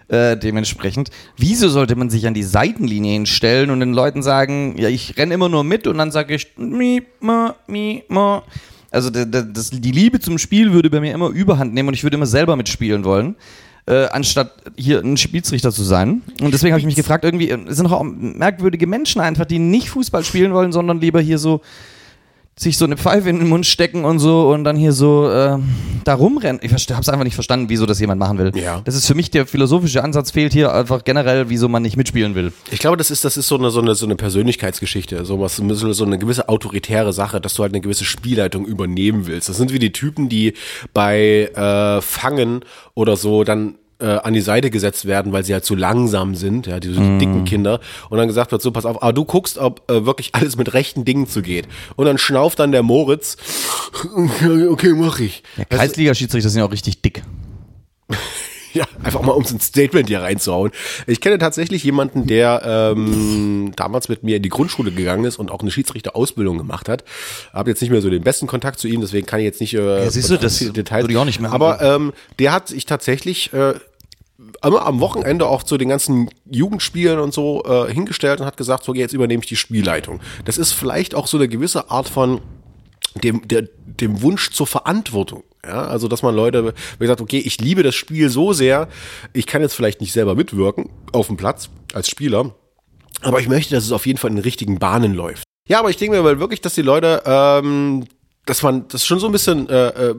äh, 0.09 0.37
dementsprechend, 0.37 1.11
wieso 1.37 1.69
sollte 1.69 1.97
man 1.97 2.11
sich 2.11 2.27
an 2.27 2.35
die 2.35 2.43
Seitenlinien 2.43 3.27
stellen 3.27 3.71
und 3.71 3.81
den 3.81 3.93
Leuten 3.93 4.23
sagen, 4.23 4.77
ja, 4.79 4.89
ich 4.89 5.17
renn 5.17 5.31
immer 5.31 5.49
nur 5.49 5.65
mit 5.65 5.87
und 5.87 5.99
dann 5.99 6.13
sage 6.13 6.35
ich, 6.35 6.53
mi, 6.57 7.03
ma, 7.21 7.57
mi, 7.67 8.05
ma. 8.09 8.43
Also 8.91 9.11
das, 9.11 9.71
die 9.71 9.91
Liebe 9.91 10.21
zum 10.21 10.39
Spiel 10.39 10.73
würde 10.73 10.91
bei 10.91 11.01
mir 11.01 11.13
immer 11.13 11.29
Überhand 11.29 11.75
nehmen 11.75 11.89
und 11.89 11.95
ich 11.95 12.05
würde 12.05 12.17
immer 12.17 12.27
selber 12.27 12.57
mitspielen 12.57 13.05
wollen 13.05 13.37
äh, 13.87 14.07
anstatt 14.07 14.51
hier 14.77 15.01
ein 15.01 15.17
Schiedsrichter 15.17 15.71
zu 15.71 15.85
sein. 15.85 16.23
Und 16.41 16.53
deswegen 16.53 16.73
habe 16.73 16.81
ich 16.81 16.87
mich 16.87 16.97
gefragt, 16.97 17.25
irgendwie 17.25 17.51
äh, 17.51 17.59
es 17.69 17.77
sind 17.77 17.87
auch 17.87 18.03
merkwürdige 18.03 18.87
Menschen 18.87 19.21
einfach, 19.21 19.45
die 19.45 19.59
nicht 19.59 19.91
Fußball 19.91 20.25
spielen 20.25 20.53
wollen, 20.53 20.73
sondern 20.73 21.01
lieber 21.01 21.21
hier 21.21 21.39
so 21.39 21.61
sich 22.59 22.79
so 22.79 22.87
eine 22.87 22.97
Pfeife 22.97 23.29
in 23.29 23.39
den 23.39 23.49
Mund 23.49 23.67
stecken 23.67 24.07
und 24.07 24.19
so 24.19 24.51
und 24.51 24.65
dann 24.65 24.77
hier 24.77 24.93
so 24.93 25.29
äh, 25.31 25.59
da 26.05 26.15
rumrennen. 26.15 26.61
Ich 26.63 26.73
habe 26.73 27.01
es 27.03 27.09
einfach 27.09 27.25
nicht 27.25 27.35
verstanden, 27.35 27.69
wieso 27.69 27.85
das 27.85 28.01
jemand 28.01 28.19
machen 28.19 28.39
will. 28.39 28.53
Ja. 28.57 28.81
Das 28.83 28.95
ist 28.95 29.07
für 29.07 29.15
mich 29.15 29.31
der 29.31 29.47
philosophische 29.47 30.03
Ansatz 30.03 30.31
fehlt 30.31 30.55
hier 30.55 30.73
einfach 30.73 31.05
generell, 31.05 31.51
wieso 31.51 31.69
man 31.69 31.83
nicht 31.83 31.99
mitspielen 31.99 32.35
will. 32.35 32.55
Ich 32.71 32.79
glaube, 32.79 32.97
das 32.97 33.11
ist, 33.11 33.27
das 33.27 33.37
ist 33.37 33.49
so 33.49 33.59
eine, 33.59 33.71
so 33.71 33.83
eine, 33.83 33.95
so 33.95 34.07
eine 34.07 34.17
Persönlichkeitsgeschichte, 34.17 35.27
so 35.27 35.39
was, 35.39 35.57
so 35.57 36.05
eine 36.05 36.19
gewisse 36.19 36.49
autoritäre 36.49 37.13
Sache, 37.13 37.43
dass 37.43 37.53
du 37.55 37.63
halt 37.63 37.73
eine 37.73 37.83
gewisse 37.83 38.07
Spielleitung 38.07 38.65
übernehmen 38.65 39.27
willst. 39.27 39.51
Das 39.51 39.59
sind 39.59 39.75
wie 39.75 39.79
die 39.79 39.93
Typen, 39.93 40.31
die 40.31 40.55
bei 40.95 41.51
äh, 41.55 42.01
Fangen 42.01 42.65
oder 42.95 43.17
so 43.17 43.45
dann 43.45 43.75
äh, 43.99 44.07
an 44.07 44.35
die 44.35 44.41
Seite 44.41 44.71
gesetzt 44.71 45.07
werden, 45.07 45.33
weil 45.33 45.45
sie 45.45 45.53
halt 45.55 45.65
zu 45.65 45.75
langsam 45.75 46.35
sind, 46.35 46.67
ja, 46.67 46.81
diese 46.81 47.01
Mhm. 47.01 47.19
dicken 47.19 47.45
Kinder. 47.45 47.81
Und 48.11 48.19
dann 48.19 48.27
gesagt 48.29 48.53
wird, 48.53 48.61
so, 48.63 48.71
pass 48.71 48.85
auf, 48.87 49.03
aber 49.03 49.13
du 49.13 49.25
guckst, 49.25 49.59
ob 49.59 49.91
äh, 49.91 50.05
wirklich 50.05 50.35
alles 50.35 50.57
mit 50.57 50.75
rechten 50.75 51.05
Dingen 51.05 51.27
zugeht. 51.29 51.67
Und 51.97 52.07
dann 52.07 52.19
schnauft 52.19 52.59
dann 52.59 52.73
der 52.73 52.83
Moritz, 52.83 53.37
okay, 54.71 54.93
mach 54.95 55.21
ich. 55.21 55.43
Ja, 55.57 55.65
Kreisliga-Schiedsrichter 55.65 56.49
sind 56.51 56.61
ja 56.61 56.67
auch 56.67 56.73
richtig 56.73 57.01
dick. 57.03 57.23
Ja, 58.81 58.85
einfach 59.03 59.23
mal 59.23 59.33
um 59.33 59.43
so 59.45 59.55
ein 59.55 59.61
Statement 59.61 60.09
hier 60.09 60.21
reinzuhauen. 60.21 60.71
Ich 61.07 61.23
kenne 61.23 61.39
tatsächlich 61.39 61.83
jemanden, 61.83 62.27
der 62.27 62.93
ähm, 62.95 63.73
damals 63.75 64.11
mit 64.11 64.23
mir 64.23 64.37
in 64.37 64.43
die 64.43 64.51
Grundschule 64.51 64.93
gegangen 64.93 65.25
ist 65.25 65.39
und 65.39 65.51
auch 65.51 65.61
eine 65.61 65.71
Schiedsrichterausbildung 65.71 66.59
gemacht 66.59 66.89
hat. 66.89 67.03
Habe 67.55 67.71
jetzt 67.71 67.81
nicht 67.81 67.91
mehr 67.91 68.03
so 68.03 68.11
den 68.11 68.23
besten 68.23 68.47
Kontakt 68.47 68.79
zu 68.79 68.87
ihm, 68.87 69.01
deswegen 69.01 69.27
kann 69.27 69.41
ich 69.41 69.45
jetzt 69.45 69.61
nicht 69.63 69.73
äh, 69.75 70.05
Ja, 70.05 70.11
siehst 70.11 70.29
du, 70.29 70.37
das 70.37 70.59
Details. 70.59 71.05
würde 71.05 71.15
ich 71.15 71.19
auch 71.19 71.25
nicht 71.25 71.41
mehr. 71.41 71.53
Aber 71.53 71.81
ähm, 71.81 72.13
der 72.39 72.53
hat 72.53 72.69
sich 72.69 72.85
tatsächlich 72.85 73.51
äh, 73.55 73.75
immer 74.63 74.85
am 74.85 75.01
Wochenende 75.01 75.47
auch 75.47 75.63
zu 75.63 75.79
den 75.79 75.89
ganzen 75.89 76.29
Jugendspielen 76.51 77.19
und 77.19 77.33
so 77.33 77.65
äh, 77.65 77.93
hingestellt 77.93 78.41
und 78.41 78.47
hat 78.47 78.57
gesagt, 78.59 78.85
so 78.85 78.93
jetzt 78.93 79.15
übernehme 79.15 79.43
ich 79.43 79.49
die 79.49 79.57
Spielleitung. 79.57 80.21
Das 80.45 80.59
ist 80.59 80.73
vielleicht 80.73 81.15
auch 81.15 81.27
so 81.27 81.39
eine 81.39 81.49
gewisse 81.49 81.91
Art 81.91 82.09
von 82.09 82.41
dem, 83.23 83.49
der, 83.49 83.69
dem 83.87 84.21
Wunsch 84.23 84.51
zur 84.51 84.67
Verantwortung. 84.67 85.43
Ja, 85.67 85.87
also 85.87 86.07
dass 86.07 86.23
man 86.23 86.35
Leute, 86.35 86.75
wie 86.99 87.05
gesagt, 87.05 87.21
okay, 87.21 87.39
ich 87.39 87.61
liebe 87.61 87.83
das 87.83 87.95
Spiel 87.95 88.29
so 88.31 88.53
sehr, 88.53 88.89
ich 89.33 89.47
kann 89.47 89.63
jetzt 89.63 89.75
vielleicht 89.75 90.01
nicht 90.01 90.13
selber 90.13 90.37
mitwirken 90.37 90.91
auf 91.13 91.27
dem 91.27 91.37
Platz 91.37 91.71
als 91.93 92.09
Spieler, 92.09 92.55
aber 93.23 93.41
ich 93.41 93.49
möchte, 93.49 93.75
dass 93.75 93.85
es 93.85 93.93
auf 93.93 94.07
jeden 94.07 94.19
Fall 94.19 94.31
in 94.31 94.37
den 94.37 94.45
richtigen 94.45 94.79
Bahnen 94.79 95.15
läuft. 95.15 95.43
Ja, 95.69 95.81
aber 95.81 95.91
ich 95.91 95.97
denke 95.97 96.23
mir 96.23 96.39
wirklich, 96.39 96.61
dass 96.61 96.75
die 96.75 96.83
Leute, 96.83 97.23
ähm, 97.27 98.05
dass 98.45 98.63
man 98.63 98.87
das 98.89 99.05
schon 99.05 99.19
so 99.19 99.27
ein 99.27 99.33
bisschen 99.33 99.69
äh, 99.69 99.89
äh, 99.89 100.15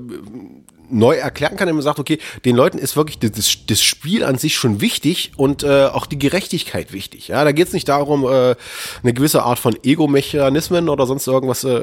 neu 0.89 1.15
erklären 1.15 1.55
kann, 1.57 1.67
wenn 1.67 1.75
man 1.75 1.83
sagt, 1.83 1.99
okay, 1.99 2.19
den 2.45 2.55
Leuten 2.55 2.77
ist 2.77 2.95
wirklich 2.95 3.19
das, 3.19 3.57
das 3.67 3.81
Spiel 3.81 4.23
an 4.23 4.37
sich 4.37 4.55
schon 4.55 4.81
wichtig 4.81 5.31
und 5.37 5.63
äh, 5.63 5.85
auch 5.85 6.05
die 6.05 6.17
Gerechtigkeit 6.19 6.93
wichtig. 6.93 7.27
Ja, 7.29 7.43
da 7.43 7.51
geht 7.51 7.67
es 7.67 7.73
nicht 7.73 7.87
darum, 7.89 8.23
äh, 8.25 8.55
eine 9.03 9.13
gewisse 9.13 9.43
Art 9.43 9.59
von 9.59 9.77
Ego-Mechanismen 9.83 10.89
oder 10.89 11.05
sonst 11.05 11.27
irgendwas 11.27 11.63
äh, 11.63 11.81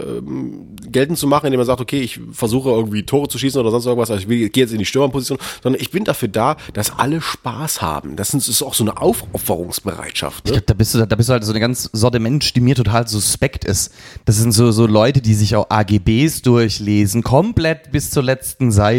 geltend 0.91 1.19
zu 1.19 1.27
machen, 1.27 1.47
indem 1.47 1.59
man 1.61 1.67
sagt, 1.67 1.81
okay, 1.81 2.01
ich 2.01 2.21
versuche 2.33 2.71
irgendwie 2.71 3.05
Tore 3.05 3.29
zu 3.29 3.39
schießen 3.39 3.61
oder 3.61 3.71
sonst 3.71 3.87
irgendwas, 3.87 4.11
also 4.11 4.29
ich 4.29 4.53
gehe 4.53 4.65
jetzt 4.65 4.73
in 4.73 4.79
die 4.79 4.87
Stürmerposition, 4.87 5.39
sondern 5.63 5.81
ich 5.81 5.91
bin 5.91 6.05
dafür 6.05 6.29
da, 6.29 6.57
dass 6.73 6.99
alle 6.99 7.21
Spaß 7.21 7.83
haben. 7.83 8.17
Das 8.17 8.33
ist 8.35 8.63
auch 8.63 8.75
so 8.75 8.85
eine 8.85 9.01
Aufopferungsbereitschaft. 9.01 10.43
Ich 10.45 10.51
Ne? 10.51 10.53
glaube, 10.59 10.67
da 10.67 10.75
bist 10.75 10.95
du, 10.95 11.07
da 11.07 11.17
bist 11.17 11.29
du 11.29 11.33
halt 11.33 11.45
so 11.45 11.51
eine 11.53 11.61
ganz 11.61 11.91
Sorte 11.93 12.19
Mensch, 12.21 12.53
die 12.53 12.61
mir 12.61 12.75
total 12.75 13.07
suspekt 13.09 13.65
ist. 13.65 13.93
Das 14.25 14.37
sind 14.37 14.53
so, 14.53 14.71
so 14.73 14.87
Leute, 14.87 15.21
die 15.21 15.35
sich 15.35 15.57
auch 15.57 15.67
AGBs 15.71 16.43
durchlesen, 16.43 17.23
komplett 17.23 17.91
bis 17.93 18.11
zur 18.11 18.23
letzten 18.23 18.73
Seite. 18.73 18.94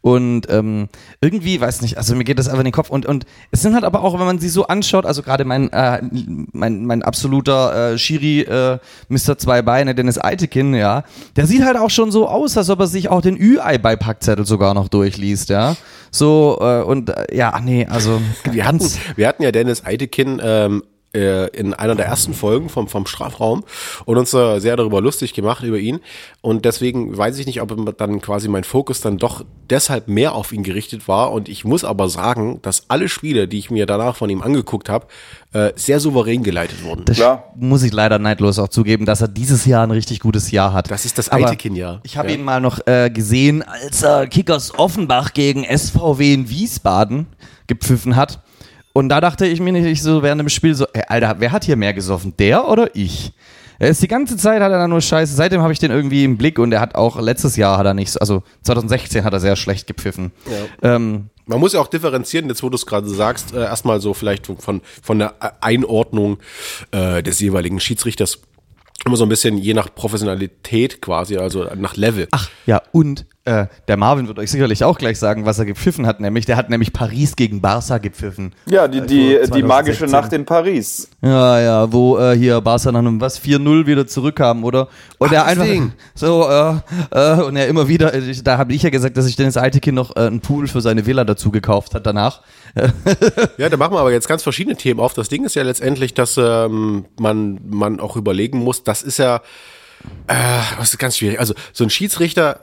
Und 0.00 0.48
ähm, 0.50 0.88
irgendwie, 1.20 1.60
weiß 1.60 1.82
nicht, 1.82 1.96
also 1.96 2.14
mir 2.14 2.24
geht 2.24 2.38
das 2.38 2.48
einfach 2.48 2.60
in 2.60 2.64
den 2.64 2.72
Kopf. 2.72 2.90
Und, 2.90 3.06
und 3.06 3.24
es 3.50 3.62
sind 3.62 3.74
halt 3.74 3.84
aber 3.84 4.02
auch, 4.02 4.18
wenn 4.18 4.26
man 4.26 4.38
sie 4.38 4.48
so 4.48 4.66
anschaut, 4.66 5.06
also 5.06 5.22
gerade 5.22 5.44
mein, 5.44 5.72
äh, 5.72 6.02
mein, 6.52 6.86
mein 6.86 7.02
absoluter 7.02 7.92
äh, 7.92 7.98
Schiri, 7.98 8.40
äh, 8.40 8.78
Mr. 9.08 9.38
Zwei 9.38 9.62
Beine, 9.62 9.94
Dennis 9.94 10.18
Eitekin, 10.18 10.74
ja, 10.74 11.04
der 11.36 11.46
sieht 11.46 11.64
halt 11.64 11.76
auch 11.76 11.90
schon 11.90 12.10
so 12.10 12.28
aus, 12.28 12.56
als 12.56 12.70
ob 12.70 12.80
er 12.80 12.86
sich 12.86 13.08
auch 13.08 13.20
den 13.20 13.36
Ü-Ei-Beipackzettel 13.36 14.46
sogar 14.46 14.74
noch 14.74 14.88
durchliest, 14.88 15.50
ja. 15.50 15.76
So, 16.10 16.58
äh, 16.60 16.82
und 16.82 17.10
äh, 17.10 17.34
ja, 17.34 17.58
nee, 17.60 17.86
also 17.86 18.20
Wir 18.52 18.66
hatten, 18.66 18.80
wir 19.16 19.28
hatten 19.28 19.42
ja 19.42 19.52
Dennis 19.52 19.84
Eitekin 19.84 20.40
ähm, 20.42 20.82
äh, 21.14 21.48
in 21.56 21.74
einer 21.74 21.94
der 21.94 22.06
ersten 22.06 22.32
Folgen 22.34 22.68
vom, 22.68 22.88
vom 22.88 23.06
Strafraum 23.06 23.64
und 24.06 24.16
uns 24.18 24.32
äh, 24.32 24.58
sehr 24.60 24.76
darüber 24.76 25.00
lustig 25.00 25.34
gemacht 25.34 25.62
über 25.64 25.78
ihn. 25.78 26.00
Und 26.40 26.64
deswegen 26.64 27.16
weiß 27.16 27.38
ich 27.38 27.46
nicht, 27.46 27.60
ob 27.60 27.96
dann 27.98 28.20
quasi 28.20 28.48
mein 28.48 28.64
Fokus 28.64 29.00
dann 29.00 29.18
doch 29.18 29.44
deshalb 29.68 30.08
mehr 30.08 30.34
auf 30.34 30.52
ihn 30.52 30.62
gerichtet 30.62 31.08
war. 31.08 31.32
Und 31.32 31.48
ich 31.48 31.64
muss 31.64 31.84
aber 31.84 32.08
sagen, 32.08 32.60
dass 32.62 32.84
alle 32.88 33.08
Spiele, 33.08 33.46
die 33.48 33.58
ich 33.58 33.70
mir 33.70 33.86
danach 33.86 34.16
von 34.16 34.30
ihm 34.30 34.42
angeguckt 34.42 34.88
habe, 34.88 35.06
äh, 35.52 35.72
sehr 35.76 36.00
souverän 36.00 36.42
geleitet 36.42 36.82
wurden. 36.82 37.04
Das 37.04 37.16
Klar. 37.18 37.52
muss 37.56 37.82
ich 37.82 37.92
leider 37.92 38.18
neidlos 38.18 38.58
auch 38.58 38.68
zugeben, 38.68 39.04
dass 39.04 39.20
er 39.20 39.28
dieses 39.28 39.66
Jahr 39.66 39.82
ein 39.86 39.90
richtig 39.90 40.20
gutes 40.20 40.50
Jahr 40.50 40.72
hat. 40.72 40.90
Das 40.90 41.04
ist 41.04 41.18
das 41.18 41.30
Eitekin-Jahr. 41.30 42.00
Ich 42.04 42.16
habe 42.16 42.28
Ja. 42.30 42.34
ihn 42.36 42.42
mal 42.44 42.60
noch 42.60 42.86
äh, 42.86 43.10
gesehen, 43.10 43.62
als 43.62 44.02
er 44.02 44.26
Kickers 44.26 44.78
Offenbach 44.78 45.32
gegen 45.34 45.64
SVW 45.64 46.32
in 46.32 46.48
Wiesbaden 46.48 47.26
gepfiffen 47.66 48.16
hat. 48.16 48.40
Und 48.92 49.08
da 49.08 49.20
dachte 49.20 49.46
ich 49.46 49.60
mir 49.60 49.72
nicht 49.72 50.02
so 50.02 50.22
während 50.22 50.40
dem 50.40 50.48
Spiel 50.48 50.74
so, 50.74 50.86
ey, 50.92 51.02
Alter, 51.08 51.36
wer 51.38 51.52
hat 51.52 51.64
hier 51.64 51.76
mehr 51.76 51.94
gesoffen, 51.94 52.34
der 52.38 52.68
oder 52.68 52.94
ich? 52.94 53.32
Er 53.78 53.88
ist 53.88 54.02
die 54.02 54.06
ganze 54.08 54.36
Zeit 54.36 54.60
hat 54.62 54.70
er 54.70 54.78
da 54.78 54.86
nur 54.86 55.00
Scheiße. 55.00 55.34
Seitdem 55.34 55.60
habe 55.62 55.72
ich 55.72 55.78
den 55.78 55.90
irgendwie 55.90 56.22
im 56.24 56.36
Blick 56.36 56.58
und 56.58 56.70
er 56.72 56.80
hat 56.80 56.94
auch 56.94 57.18
letztes 57.20 57.56
Jahr 57.56 57.78
hat 57.78 57.86
er 57.86 57.94
nicht, 57.94 58.12
so- 58.12 58.20
also 58.20 58.42
2016 58.62 59.24
hat 59.24 59.32
er 59.32 59.40
sehr 59.40 59.56
schlecht 59.56 59.86
gepfiffen. 59.88 60.30
Ähm, 60.82 61.30
Man 61.46 61.58
muss 61.58 61.72
ja 61.72 61.80
auch 61.80 61.88
differenzieren, 61.88 62.48
jetzt 62.48 62.62
wo 62.62 62.68
du 62.68 62.76
es 62.76 62.86
gerade 62.86 63.08
sagst, 63.08 63.52
äh, 63.54 63.62
erstmal 63.62 64.00
so 64.00 64.14
vielleicht 64.14 64.46
von, 64.46 64.82
von 65.02 65.18
der 65.18 65.34
Einordnung 65.60 66.38
äh, 66.92 67.22
des 67.24 67.40
jeweiligen 67.40 67.80
Schiedsrichters 67.80 68.38
immer 69.04 69.16
so 69.16 69.24
ein 69.24 69.28
bisschen 69.28 69.58
je 69.58 69.74
nach 69.74 69.92
Professionalität 69.92 71.02
quasi, 71.02 71.36
also 71.36 71.64
nach 71.74 71.96
Level. 71.96 72.28
Ach 72.30 72.48
ja, 72.66 72.80
und 72.92 73.26
Äh, 73.44 73.66
der 73.88 73.96
Marvin 73.96 74.28
wird 74.28 74.38
euch 74.38 74.52
sicherlich 74.52 74.84
auch 74.84 74.96
gleich 74.96 75.18
sagen, 75.18 75.44
was 75.44 75.58
er 75.58 75.64
gepfiffen 75.64 76.06
hat, 76.06 76.20
nämlich 76.20 76.46
der 76.46 76.56
hat 76.56 76.70
nämlich 76.70 76.92
Paris 76.92 77.34
gegen 77.34 77.60
Barca 77.60 77.98
gepfiffen. 77.98 78.54
Ja, 78.66 78.86
die, 78.86 79.00
die, 79.00 79.36
Also 79.36 79.52
die 79.52 79.64
magische 79.64 80.06
2016. 80.06 80.10
Nacht 80.12 80.32
in 80.32 80.44
Paris. 80.44 81.08
Ja, 81.22 81.58
ja, 81.58 81.92
wo 81.92 82.18
äh, 82.18 82.36
hier 82.36 82.60
Barca 82.60 82.92
nach 82.92 83.00
einem 83.00 83.20
was 83.20 83.42
4-0 83.42 83.86
wieder 83.86 84.06
zurückkam, 84.06 84.62
oder? 84.62 84.86
Und 85.18 85.32
er 85.32 85.40
Ach, 85.40 85.44
das 85.46 85.52
einfach 85.58 85.64
Ding. 85.64 85.92
so 86.14 86.48
äh, 86.48 86.76
äh, 87.10 87.42
und 87.42 87.56
er 87.56 87.66
immer 87.66 87.88
wieder, 87.88 88.14
äh, 88.14 88.20
ich, 88.20 88.44
da 88.44 88.58
habe 88.58 88.72
ich 88.74 88.84
ja 88.84 88.90
gesagt, 88.90 89.16
dass 89.16 89.24
sich 89.24 89.34
Dennis 89.34 89.56
Eitekin 89.56 89.96
noch 89.96 90.14
äh, 90.14 90.20
einen 90.20 90.40
Pool 90.40 90.68
für 90.68 90.80
seine 90.80 91.04
Villa 91.06 91.24
dazu 91.24 91.50
gekauft 91.50 91.94
hat 91.94 92.06
danach. 92.06 92.42
Ja, 93.58 93.68
da 93.68 93.76
machen 93.76 93.94
wir 93.94 94.00
aber 94.00 94.12
jetzt 94.12 94.28
ganz 94.28 94.42
verschiedene 94.42 94.76
Themen 94.76 94.98
auf. 94.98 95.14
Das 95.14 95.28
Ding 95.28 95.44
ist 95.44 95.54
ja 95.54 95.62
letztendlich, 95.62 96.14
dass 96.14 96.36
ähm, 96.38 97.04
man, 97.18 97.60
man 97.68 98.00
auch 98.00 98.16
überlegen 98.16 98.58
muss, 98.58 98.82
das 98.82 99.02
ist 99.02 99.18
ja, 99.18 99.36
äh, 100.26 100.34
das 100.78 100.92
ist 100.92 100.98
ganz 100.98 101.18
schwierig. 101.18 101.38
Also 101.38 101.54
so 101.72 101.84
ein 101.84 101.90
Schiedsrichter 101.90 102.60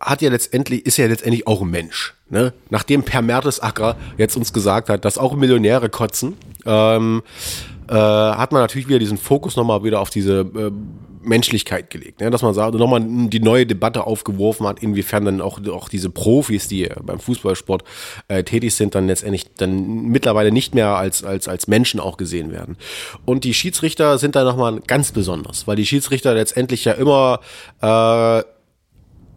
hat 0.00 0.22
ja 0.22 0.30
letztendlich, 0.30 0.86
ist 0.86 0.96
ja 0.96 1.06
letztendlich 1.06 1.46
auch 1.46 1.62
ein 1.62 1.70
Mensch. 1.70 2.14
Ne? 2.30 2.52
Nachdem 2.70 3.02
Per 3.02 3.22
Mertesacker 3.22 3.96
jetzt 4.16 4.36
uns 4.36 4.52
gesagt 4.52 4.88
hat, 4.88 5.04
dass 5.04 5.18
auch 5.18 5.34
Millionäre 5.34 5.88
kotzen, 5.88 6.36
ähm, 6.66 7.22
äh, 7.88 7.94
hat 7.94 8.52
man 8.52 8.60
natürlich 8.60 8.88
wieder 8.88 8.98
diesen 8.98 9.18
Fokus 9.18 9.56
nochmal 9.56 9.82
wieder 9.82 10.00
auf 10.00 10.10
diese 10.10 10.40
äh, 10.40 10.70
Menschlichkeit 11.22 11.90
gelegt, 11.90 12.20
ne? 12.20 12.30
dass 12.30 12.42
man 12.42 12.54
sagt, 12.54 12.74
nochmal 12.74 13.02
die 13.04 13.40
neue 13.40 13.66
Debatte 13.66 14.06
aufgeworfen 14.06 14.66
hat, 14.66 14.82
inwiefern 14.82 15.24
dann 15.24 15.40
auch, 15.40 15.60
auch 15.68 15.88
diese 15.88 16.10
Profis, 16.10 16.68
die 16.68 16.88
beim 17.02 17.18
Fußballsport 17.18 17.84
äh, 18.28 18.44
tätig 18.44 18.74
sind, 18.74 18.94
dann 18.94 19.06
letztendlich 19.06 19.46
dann 19.56 20.02
mittlerweile 20.08 20.52
nicht 20.52 20.74
mehr 20.74 20.96
als, 20.96 21.24
als, 21.24 21.48
als 21.48 21.66
Menschen 21.66 21.98
auch 22.00 22.16
gesehen 22.16 22.52
werden. 22.52 22.76
Und 23.24 23.44
die 23.44 23.54
Schiedsrichter 23.54 24.18
sind 24.18 24.36
da 24.36 24.44
nochmal 24.44 24.80
ganz 24.86 25.12
besonders, 25.12 25.66
weil 25.66 25.76
die 25.76 25.86
Schiedsrichter 25.86 26.34
letztendlich 26.34 26.84
ja 26.84 26.92
immer 26.92 27.40
äh, 27.80 28.42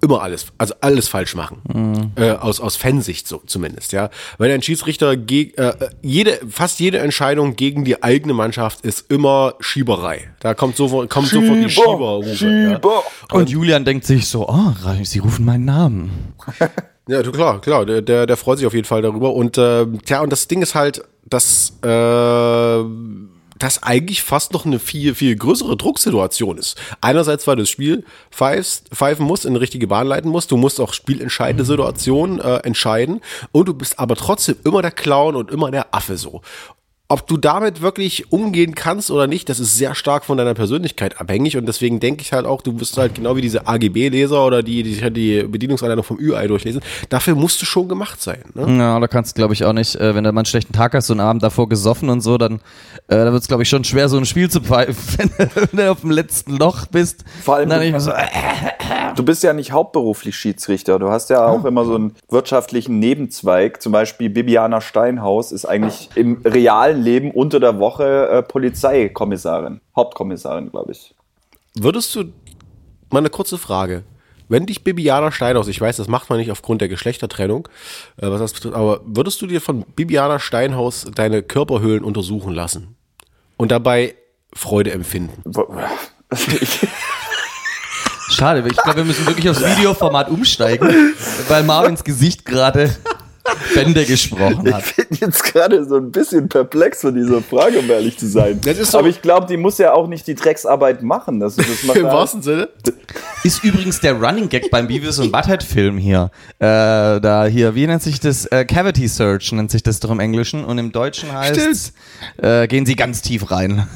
immer 0.01 0.22
alles, 0.22 0.48
also 0.58 0.74
alles 0.81 1.08
falsch 1.08 1.36
machen. 1.36 2.12
Äh, 2.15 2.31
aus, 2.31 2.60
aus 2.60 2.75
Fansicht 2.75 3.27
so 3.27 3.41
zumindest, 3.46 3.91
ja. 3.91 4.10
Weil 4.38 4.51
ein 4.51 4.62
Schiedsrichter 4.62 5.15
geg, 5.15 5.58
äh, 5.58 5.74
jede, 6.01 6.39
fast 6.50 6.79
jede 6.79 7.00
Entscheidung 7.00 7.55
gegen 7.55 7.86
die 7.86 8.01
eigene 8.03 8.34
Mannschaft 8.34 8.81
ist 8.81 9.12
immer 9.12 9.55
Schieberei. 9.60 10.29
Da 10.39 10.53
kommt 10.53 10.75
sofort, 10.75 11.10
kommt 11.10 11.27
sofort 11.27 11.58
die 11.58 11.70
Schieberrufe. 11.70 12.79
Ja. 12.84 13.03
Und 13.31 13.50
Julian 13.50 13.86
denkt 13.86 14.05
sich 14.05 14.27
so, 14.27 14.48
oh, 14.50 14.74
sie 15.03 15.20
rufen 15.20 15.46
meinen 15.46 15.65
Namen. 15.65 16.34
Ja, 17.08 17.24
du, 17.24 17.31
klar, 17.31 17.60
klar, 17.60 17.86
der, 17.86 18.01
der, 18.01 18.38
freut 18.38 18.60
sich 18.60 18.67
auf 18.67 18.75
jeden 18.75 18.86
Fall 18.86 19.01
darüber. 19.01 19.34
Und 19.34 19.58
äh, 19.58 19.86
tja, 20.05 20.22
und 20.22 20.31
das 20.31 20.48
Ding 20.48 20.62
ist 20.62 20.75
halt, 20.75 21.03
dass 21.25 21.74
äh, 21.84 22.84
das 23.63 23.84
eigentlich 23.84 24.24
fast 24.24 24.53
noch 24.53 24.65
eine 24.65 24.80
viel, 24.80 25.15
viel 25.15 25.36
größere 25.36 25.77
Drucksituation 25.77 26.58
ist. 26.58 26.80
Einerseits, 27.01 27.48
weil 27.48 27.56
du 27.56 27.63
das 27.63 27.70
Spiel 27.70 28.03
pfeifst, 28.32 28.89
pfeifen 28.94 29.25
musst, 29.25 29.46
in 29.46 29.53
die 29.53 29.60
richtige 29.60 29.88
Bahn 29.88 30.08
leiten 30.08 30.32
musst, 30.32 30.51
du 30.51 30.58
musst 30.58 30.80
auch 30.80 30.94
spielentscheidende 30.94 31.65
Situationen 31.65 32.39
äh, 32.39 32.58
entscheiden 32.58 33.22
und 33.51 33.68
du 33.68 33.74
bist 33.74 34.00
aber 34.00 34.15
trotzdem 34.15 34.56
immer 34.63 34.82
der 34.82 34.91
Clown 34.91 35.36
und 35.36 35.51
immer 35.51 35.72
der 35.72 35.94
Affe 35.94 36.18
so. 36.18 36.41
Ob 37.12 37.27
du 37.27 37.36
damit 37.36 37.82
wirklich 37.82 38.32
umgehen 38.32 38.74
kannst 38.74 39.12
oder 39.12 39.27
nicht, 39.27 39.50
das 39.50 39.60
ist 39.60 39.77
sehr 39.77 39.96
stark 39.96 40.24
von 40.24 40.38
deiner 40.38 40.53
Persönlichkeit 40.53 41.20
abhängig 41.20 41.58
und 41.58 41.65
deswegen 41.65 42.00
denke 42.00 42.22
ich 42.22 42.32
halt 42.32 42.46
auch, 42.46 42.62
du 42.62 42.72
bist 42.72 42.98
halt 42.98 43.15
genau 43.15 43.36
wie 43.36 43.41
diese 43.41 43.68
AGB-Leser 43.68 44.46
oder 44.46 44.63
die, 44.63 44.82
die 44.84 44.94
sich 44.94 45.03
halt 45.03 45.18
die 45.18 45.44
Bedienungsanleitung 45.44 46.06
vom 46.06 46.18
Ü-Ei 46.18 46.48
durchlesen. 46.48 46.82
Dafür 47.10 47.36
musst 47.36 47.62
du 47.62 47.65
schon 47.65 47.89
gemacht 47.89 48.22
sein. 48.22 48.39
Ne? 48.53 48.77
Ja, 48.80 48.98
da 48.98 49.08
kannst 49.10 49.36
du, 49.36 49.41
glaube 49.41 49.53
ich, 49.53 49.65
auch 49.65 49.74
nicht, 49.74 49.96
äh, 49.98 50.15
wenn 50.15 50.24
du 50.24 50.32
mal 50.32 50.39
einen 50.39 50.46
schlechten 50.46 50.72
Tag 50.72 50.94
hast, 50.94 51.08
so 51.08 51.13
einen 51.13 51.20
Abend 51.20 51.44
davor 51.44 51.68
gesoffen 51.68 52.10
und 52.10 52.22
so, 52.22 52.38
dann 52.38 52.62
äh, 53.10 53.18
da 53.18 53.34
wird 53.34 53.41
es, 53.41 53.50
glaube 53.50 53.63
ich, 53.63 53.70
schon 53.70 53.84
schwer, 53.84 54.08
so 54.08 54.15
ein 54.18 54.25
Spiel 54.25 54.50
zu 54.50 54.62
pfeifen, 54.62 55.32
wenn 55.38 55.68
du 55.77 55.91
auf 55.91 56.00
dem 56.01 56.12
letzten 56.12 56.56
Loch 56.56 56.86
bist. 56.86 57.25
Vor 57.44 57.56
allem, 57.58 57.70
du- 57.70 58.00
so, 58.00 58.12
äh, 58.12 58.25
Du 59.15 59.24
bist 59.24 59.44
ja 59.44 59.51
nicht 59.51 59.74
hauptberuflich 59.74 60.36
Schiedsrichter. 60.38 60.98
Du 60.98 61.10
hast 61.10 61.30
ja 61.30 61.46
auch 61.46 61.65
immer 61.65 61.84
so 61.84 61.96
einen 61.96 62.15
wirtschaftlichen 62.30 63.00
Nebenzweig. 63.00 63.82
Zum 63.82 63.91
Beispiel 63.91 64.30
Bibiana 64.30 64.80
Steinhaus 64.80 65.51
ist 65.51 65.65
eigentlich 65.65 66.10
im 66.15 66.41
realen 66.46 67.00
Leben 67.01 67.31
unter 67.31 67.60
der 67.60 67.79
Woche 67.79 68.29
äh, 68.29 68.43
Polizeikommissarin. 68.43 69.81
Hauptkommissarin, 69.96 70.72
glaube 70.72 70.91
ich. 70.93 71.13
Würdest 71.75 72.15
du, 72.15 72.25
mal 73.10 73.20
eine 73.20 73.29
kurze 73.29 73.58
Frage. 73.58 74.03
Wenn 74.50 74.65
dich 74.65 74.84
Bibiana 74.84 75.31
Steinhaus, 75.31 75.70
ich 75.70 75.79
weiß, 75.79 75.96
das 75.96 76.10
macht 76.10 76.29
man 76.29 76.38
nicht 76.38 76.51
aufgrund 76.51 76.81
der 76.81 76.89
Geschlechtertrennung, 76.89 77.70
äh, 78.17 78.29
was 78.29 78.39
das 78.39 78.53
betrifft, 78.53 78.75
aber 78.75 79.00
würdest 79.05 79.41
du 79.41 79.48
dir 79.48 79.62
von 79.62 79.84
Bibiana 79.96 80.39
Steinhaus 80.39 81.08
deine 81.15 81.41
Körperhöhlen 81.41 82.03
untersuchen 82.03 82.53
lassen 82.53 82.96
und 83.58 83.72
dabei 83.72 84.15
Freude 84.53 84.91
empfinden? 84.91 85.41
schade, 88.31 88.67
ich 88.67 88.75
glaube, 88.75 88.98
wir 88.98 89.05
müssen 89.05 89.25
wirklich 89.25 89.50
aufs 89.50 89.62
Videoformat 89.62 90.29
umsteigen, 90.29 91.13
weil 91.48 91.63
Marvins 91.63 92.03
Gesicht 92.03 92.46
gerade 92.46 92.93
Bände 93.74 94.05
gesprochen 94.05 94.74
hat. 94.74 94.83
Ich 94.88 94.95
bin 94.95 95.17
jetzt 95.19 95.43
gerade 95.43 95.83
so 95.86 95.95
ein 95.98 96.12
bisschen 96.12 96.48
perplex 96.50 97.01
von 97.01 97.15
dieser 97.15 97.41
Frage, 97.41 97.79
um 97.79 97.89
ehrlich 97.89 98.17
zu 98.17 98.27
sein. 98.27 98.60
Das 98.63 98.77
ist 98.77 98.91
so- 98.91 99.00
Aber 99.00 99.07
ich 99.07 99.21
glaube, 99.21 99.47
die 99.47 99.58
muss 99.58 99.77
ja 99.77 99.93
auch 99.93 100.08
nicht 100.08 100.27
die 100.27 100.36
Drecksarbeit 100.36 101.01
machen. 101.04 101.39
Das, 101.39 101.56
das 101.56 101.65
macht 101.84 101.97
Im 101.97 102.06
wahrsten 102.06 102.41
Sinne? 102.41 102.69
Ist 103.43 103.63
übrigens 103.63 103.99
der 103.99 104.13
Running 104.13 104.49
Gag 104.49 104.69
beim 104.69 104.88
Beavis 104.88 105.17
und 105.19 105.32
Butthead 105.32 105.63
Film 105.63 105.97
hier. 105.97 106.30
Äh, 106.60 106.65
da 107.19 107.45
hier, 107.45 107.73
wie 107.75 107.88
nennt 107.88 108.04
sich 108.04 108.19
das? 108.19 108.45
Äh, 108.45 108.65
Cavity 108.65 109.08
Search 109.08 109.51
nennt 109.54 109.71
sich 109.71 109.82
das 109.84 109.99
doch 109.99 110.12
im 110.12 110.19
Englischen 110.19 110.63
und 110.63 110.77
im 110.77 110.91
Deutschen 110.91 111.32
heißt 111.32 111.93
äh, 112.38 112.67
gehen 112.67 112.86
sie 112.86 112.95
ganz 112.95 113.21
tief 113.21 113.49
rein. 113.51 113.88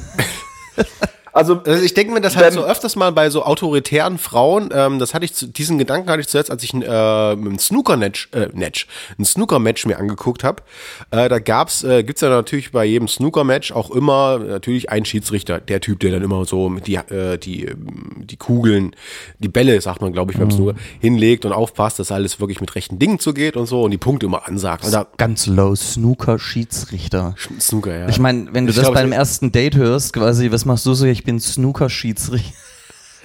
Also, 1.35 1.61
Also 1.65 1.83
ich 1.83 1.93
denke 1.93 2.13
mir 2.13 2.21
das 2.21 2.37
halt 2.37 2.53
so 2.53 2.63
öfters 2.63 2.95
mal 2.95 3.11
bei 3.11 3.29
so 3.29 3.43
autoritären 3.43 4.17
Frauen, 4.17 4.69
ähm, 4.73 4.99
das 4.99 5.13
hatte 5.13 5.25
ich, 5.25 5.33
zu, 5.33 5.47
diesen 5.47 5.77
Gedanken 5.77 6.09
hatte 6.09 6.21
ich 6.21 6.29
zuletzt, 6.29 6.49
als 6.49 6.63
ich 6.63 6.73
ein, 6.73 6.81
äh, 6.81 7.33
ein 7.33 7.59
Snooker-Match, 7.59 8.29
äh, 8.31 8.47
Match, 8.53 8.87
ein 9.19 9.25
Snooker-Match 9.25 9.85
mir 9.85 9.99
angeguckt 9.99 10.45
habe. 10.45 10.63
Äh, 11.11 11.27
da 11.27 11.39
gab's, 11.39 11.83
äh, 11.83 12.03
gibt's 12.03 12.21
ja 12.21 12.29
natürlich 12.29 12.71
bei 12.71 12.85
jedem 12.85 13.09
Snooker-Match 13.09 13.73
auch 13.73 13.91
immer 13.91 14.39
natürlich 14.39 14.89
einen 14.89 15.03
Schiedsrichter, 15.03 15.59
der 15.59 15.81
Typ, 15.81 15.99
der 15.99 16.11
dann 16.11 16.21
immer 16.21 16.45
so 16.45 16.69
mit 16.69 16.87
die, 16.87 16.95
äh, 16.95 17.37
die, 17.37 17.65
ähm, 17.65 18.23
die 18.23 18.37
Kugeln, 18.37 18.95
die 19.39 19.49
Bälle, 19.49 19.81
sagt 19.81 20.01
man, 20.01 20.13
glaube 20.13 20.31
ich, 20.31 20.37
beim 20.37 20.51
Snooker, 20.51 20.75
hinlegt 21.01 21.43
und 21.43 21.51
aufpasst, 21.51 21.99
dass 21.99 22.13
alles 22.13 22.39
wirklich 22.39 22.61
mit 22.61 22.73
rechten 22.75 22.97
Dingen 22.97 23.19
zugeht 23.19 23.57
und 23.57 23.65
so 23.65 23.83
und 23.83 23.91
die 23.91 23.97
Punkte 23.97 24.25
immer 24.27 24.47
ansagt. 24.47 24.85
Also, 24.85 25.01
Ganz 25.17 25.47
low 25.47 25.75
Snooker 25.75 26.39
Schiedsrichter. 26.39 27.35
Snooker, 27.59 27.97
ja. 27.97 28.07
Ich 28.07 28.19
meine, 28.19 28.53
wenn 28.53 28.65
du 28.65 28.69
Ich 28.69 28.77
das 28.77 28.85
glaub, 28.85 28.93
bei 28.93 29.01
einem 29.01 29.11
ersten 29.11 29.51
Date 29.51 29.75
hörst, 29.75 30.13
quasi, 30.13 30.49
was 30.51 30.63
machst 30.63 30.85
du 30.85 30.93
so? 30.93 31.05
Ich 31.05 31.24
bin 31.25 31.39
Snooker-Schiedsrichter. 31.39 32.53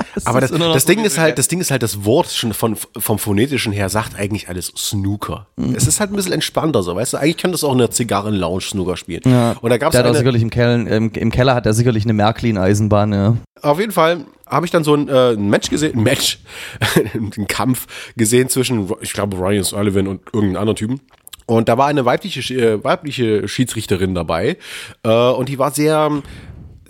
Aber 0.24 0.40
das, 0.40 0.50
noch 0.50 0.72
das 0.72 0.84
so 0.84 0.88
Ding 0.88 1.04
ist 1.04 1.18
halt, 1.18 1.38
das 1.38 1.48
Ding 1.48 1.60
ist 1.60 1.70
halt, 1.70 1.82
das 1.82 2.04
Wort 2.04 2.30
schon 2.30 2.52
von, 2.52 2.76
vom 2.96 3.18
phonetischen 3.18 3.72
her 3.72 3.88
sagt 3.88 4.18
eigentlich 4.18 4.48
alles 4.48 4.72
Snooker. 4.76 5.46
Es 5.74 5.86
ist 5.86 6.00
halt 6.00 6.10
ein 6.10 6.16
bisschen 6.16 6.32
entspannter 6.32 6.82
so, 6.82 6.94
weißt 6.96 7.12
du? 7.12 7.16
Eigentlich 7.18 7.36
könnte 7.36 7.54
es 7.54 7.64
auch 7.64 7.72
eine 7.72 7.90
Zigarren-Lounge 7.90 8.62
Snooker 8.62 8.96
spielen. 8.96 9.22
Ja, 9.26 9.56
Und 9.60 9.70
da 9.70 9.78
gab's 9.78 9.92
der 9.92 10.04
hat 10.04 10.10
auch 10.10 10.16
sicherlich 10.16 10.42
im 10.42 10.50
Keller, 10.50 10.74
im, 10.74 11.12
im 11.12 11.30
Keller 11.30 11.54
hat 11.54 11.66
er 11.66 11.74
sicherlich 11.74 12.04
eine 12.04 12.14
Märklin-Eisenbahn, 12.14 13.12
ja. 13.12 13.36
auf 13.62 13.78
jeden 13.78 13.92
Fall 13.92 14.24
habe 14.46 14.66
ich 14.66 14.72
dann 14.72 14.82
so 14.82 14.94
ein, 14.94 15.08
äh, 15.08 15.32
ein 15.32 15.48
Match 15.48 15.70
gesehen, 15.70 15.98
ein 15.98 16.02
Match, 16.02 16.40
einen 17.14 17.46
Kampf 17.46 17.86
gesehen 18.16 18.48
zwischen, 18.48 18.90
ich 19.00 19.12
glaube, 19.12 19.36
Ryan 19.36 19.62
Sullivan 19.62 20.08
und 20.08 20.22
irgendeinem 20.32 20.60
anderen 20.60 20.76
Typen. 20.76 21.00
Und 21.46 21.68
da 21.68 21.76
war 21.76 21.88
eine 21.88 22.04
weibliche, 22.04 22.54
äh, 22.54 22.84
weibliche 22.84 23.48
Schiedsrichterin 23.48 24.14
dabei. 24.14 24.56
Äh, 25.02 25.08
und 25.08 25.48
die 25.48 25.58
war 25.58 25.72
sehr, 25.72 26.22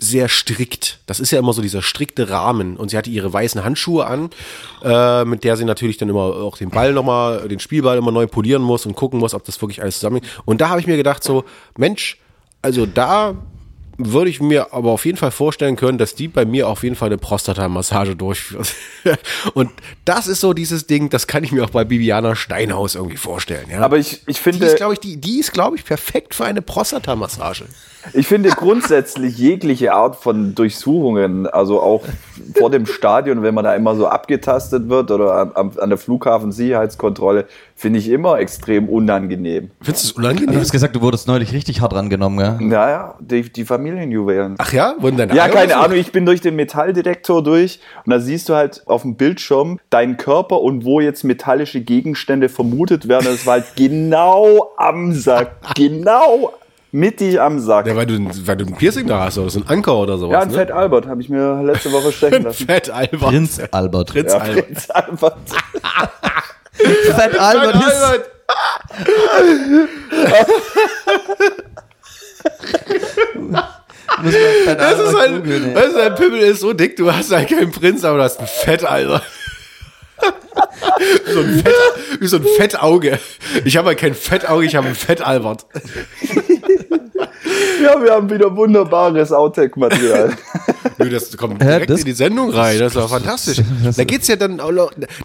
sehr 0.01 0.29
strikt. 0.29 0.99
Das 1.05 1.19
ist 1.19 1.31
ja 1.31 1.37
immer 1.37 1.53
so 1.53 1.61
dieser 1.61 1.83
strikte 1.83 2.29
Rahmen. 2.29 2.75
Und 2.75 2.89
sie 2.89 2.97
hatte 2.97 3.11
ihre 3.11 3.31
weißen 3.31 3.63
Handschuhe 3.63 4.07
an, 4.07 4.31
äh, 4.83 5.23
mit 5.25 5.43
der 5.43 5.55
sie 5.57 5.63
natürlich 5.63 5.97
dann 5.97 6.09
immer 6.09 6.21
auch 6.21 6.57
den 6.57 6.71
Ball 6.71 6.91
nochmal, 6.91 7.47
den 7.47 7.59
Spielball 7.59 7.99
immer 7.99 8.11
neu 8.11 8.25
polieren 8.25 8.63
muss 8.63 8.87
und 8.87 8.95
gucken 8.95 9.19
muss, 9.19 9.35
ob 9.35 9.45
das 9.45 9.61
wirklich 9.61 9.81
alles 9.81 9.95
zusammenhängt. 9.99 10.25
Und 10.45 10.59
da 10.59 10.69
habe 10.69 10.79
ich 10.79 10.87
mir 10.87 10.97
gedacht 10.97 11.23
so, 11.23 11.45
Mensch, 11.77 12.17
also 12.63 12.87
da 12.87 13.35
würde 14.07 14.29
ich 14.29 14.41
mir 14.41 14.73
aber 14.73 14.91
auf 14.91 15.05
jeden 15.05 15.17
Fall 15.17 15.31
vorstellen 15.31 15.75
können, 15.75 15.97
dass 15.97 16.15
die 16.15 16.27
bei 16.27 16.45
mir 16.45 16.67
auf 16.67 16.83
jeden 16.83 16.95
Fall 16.95 17.09
eine 17.09 17.17
Prostata-Massage 17.17 18.15
durchführt. 18.15 18.73
Und 19.53 19.71
das 20.05 20.27
ist 20.27 20.41
so 20.41 20.53
dieses 20.53 20.87
Ding, 20.87 21.09
das 21.09 21.27
kann 21.27 21.43
ich 21.43 21.51
mir 21.51 21.63
auch 21.63 21.69
bei 21.69 21.83
Bibiana 21.83 22.35
Steinhaus 22.35 22.95
irgendwie 22.95 23.17
vorstellen. 23.17 23.67
Ja? 23.69 23.81
aber 23.81 23.97
ich, 23.97 24.23
ich 24.27 24.37
die 24.37 24.41
finde, 24.41 24.65
ist, 24.65 24.77
glaube 24.77 24.93
ich, 24.93 24.99
die, 24.99 25.17
die 25.17 25.39
ist, 25.39 25.53
glaube 25.53 25.75
ich, 25.75 25.85
perfekt 25.85 26.35
für 26.35 26.45
eine 26.45 26.61
Prostata-Massage. 26.61 27.65
Ich 28.13 28.27
finde 28.27 28.49
grundsätzlich 28.49 29.37
jegliche 29.37 29.93
Art 29.93 30.15
von 30.15 30.55
Durchsuchungen, 30.55 31.47
also 31.47 31.81
auch 31.81 32.03
vor 32.57 32.69
dem 32.69 32.85
Stadion, 32.85 33.43
wenn 33.43 33.53
man 33.53 33.63
da 33.63 33.75
immer 33.75 33.95
so 33.95 34.07
abgetastet 34.07 34.89
wird 34.89 35.11
oder 35.11 35.51
am- 35.55 35.71
an 35.77 35.89
der 35.89 35.97
Flughafensicherheitskontrolle, 35.97 37.45
finde 37.75 37.99
ich 37.99 38.09
immer 38.09 38.39
extrem 38.39 38.87
unangenehm. 38.89 39.71
Findest 39.81 40.03
du 40.05 40.07
es 40.09 40.13
Du 40.13 40.19
unangenehm? 40.21 40.59
hast 40.59 40.71
gesagt, 40.71 40.95
du 40.95 41.01
wurdest 41.01 41.27
neulich 41.27 41.53
richtig 41.53 41.81
hart 41.81 41.93
rangenommen, 41.93 42.37
gell? 42.37 42.67
Naja, 42.67 43.15
die, 43.19 43.41
die 43.51 43.65
Familienjuwelen. 43.65 44.55
Ach 44.59 44.71
ja? 44.73 44.93
Wurden 44.99 45.17
deine 45.17 45.33
Ja, 45.35 45.43
Eier 45.45 45.49
keine? 45.49 45.77
Ahnung, 45.77 45.97
ich 45.97 46.11
bin 46.11 46.25
durch 46.25 46.41
den 46.41 46.55
Metalldetektor 46.55 47.43
durch 47.43 47.79
und 48.05 48.11
da 48.11 48.19
siehst 48.19 48.49
du 48.49 48.55
halt 48.55 48.83
auf 48.87 49.01
dem 49.01 49.15
Bildschirm 49.15 49.79
deinen 49.89 50.17
Körper 50.17 50.61
und 50.61 50.85
wo 50.85 50.99
jetzt 50.99 51.23
metallische 51.23 51.81
Gegenstände 51.81 52.49
vermutet 52.49 53.07
werden. 53.07 53.25
Das 53.25 53.45
war 53.45 53.53
halt 53.53 53.65
genau 53.75 54.71
am 54.77 55.13
Sack. 55.13 55.55
Genau 55.75 56.53
mittig 56.91 57.39
am 57.39 57.59
Sack. 57.59 57.87
Ja, 57.87 57.95
weil 57.95 58.05
du, 58.05 58.19
weil 58.45 58.57
du 58.57 58.65
ein 58.65 58.75
Piercing 58.75 59.07
da 59.07 59.25
hast 59.25 59.37
oder 59.37 59.49
so 59.49 59.59
ein 59.59 59.67
Anker 59.67 59.97
oder 59.97 60.17
sowas. 60.17 60.33
Ja, 60.33 60.39
ein 60.41 60.47
ne? 60.49 60.53
Fett 60.53 60.71
Albert 60.71 61.07
habe 61.07 61.21
ich 61.21 61.29
mir 61.29 61.61
letzte 61.63 61.91
Woche 61.91 62.11
stechen 62.17 62.43
lassen. 62.43 62.65
Fett 62.65 62.89
Albert. 62.89 63.19
Prinz 63.19 63.61
Albert. 63.71 64.07
Prinz 64.09 64.33
Ja, 64.33 64.39
Albert. 64.39 64.65
Prinz 64.67 64.89
Albert. 64.89 65.37
Fett 66.73 67.39
Albert 67.39 67.75
ist. 67.75 68.31
Fett 74.65 74.79
Das 74.79 74.99
ist 74.99 75.15
Albert 75.15 75.27
ein, 75.27 75.35
googeln, 75.43 75.75
weißt 75.75 75.95
du, 75.95 75.97
dein 75.97 76.15
Pimmel 76.15 76.39
ist 76.41 76.59
so 76.59 76.73
dick, 76.73 76.95
du 76.97 77.13
hast 77.13 77.31
halt 77.31 77.49
keinen 77.49 77.71
Prinz, 77.71 78.03
aber 78.03 78.17
du 78.17 78.23
hast 78.23 78.39
ein 78.39 78.47
Fett, 78.47 78.83
Alter. 78.83 79.21
so 81.33 81.39
ein 81.39 81.63
Fett, 81.63 81.75
wie 82.19 82.27
so 82.27 82.37
ein 82.37 82.45
Fettauge. 82.57 83.19
Ich 83.65 83.77
habe 83.77 83.89
halt 83.89 83.99
kein 83.99 84.13
Fettauge, 84.13 84.65
ich 84.65 84.75
habe 84.75 84.87
ein 84.87 84.95
Fett, 84.95 85.21
Albert. 85.21 85.65
Ja, 87.81 87.99
wir 87.99 88.11
haben 88.11 88.29
wieder 88.29 88.55
wunderbares 88.55 89.31
Outtake-Material. 89.31 90.33
Nö, 90.97 91.09
Das 91.09 91.35
kommt 91.37 91.61
direkt 91.61 91.89
das- 91.89 91.99
in 91.99 92.05
die 92.05 92.11
Sendung 92.13 92.51
rein, 92.51 92.79
das 92.79 92.93
ist 92.93 93.01
doch 93.01 93.09
fantastisch. 93.09 93.61
Da 93.95 94.03
geht's 94.03 94.27
ja 94.27 94.35
dann 94.35 94.59
auch 94.59 94.71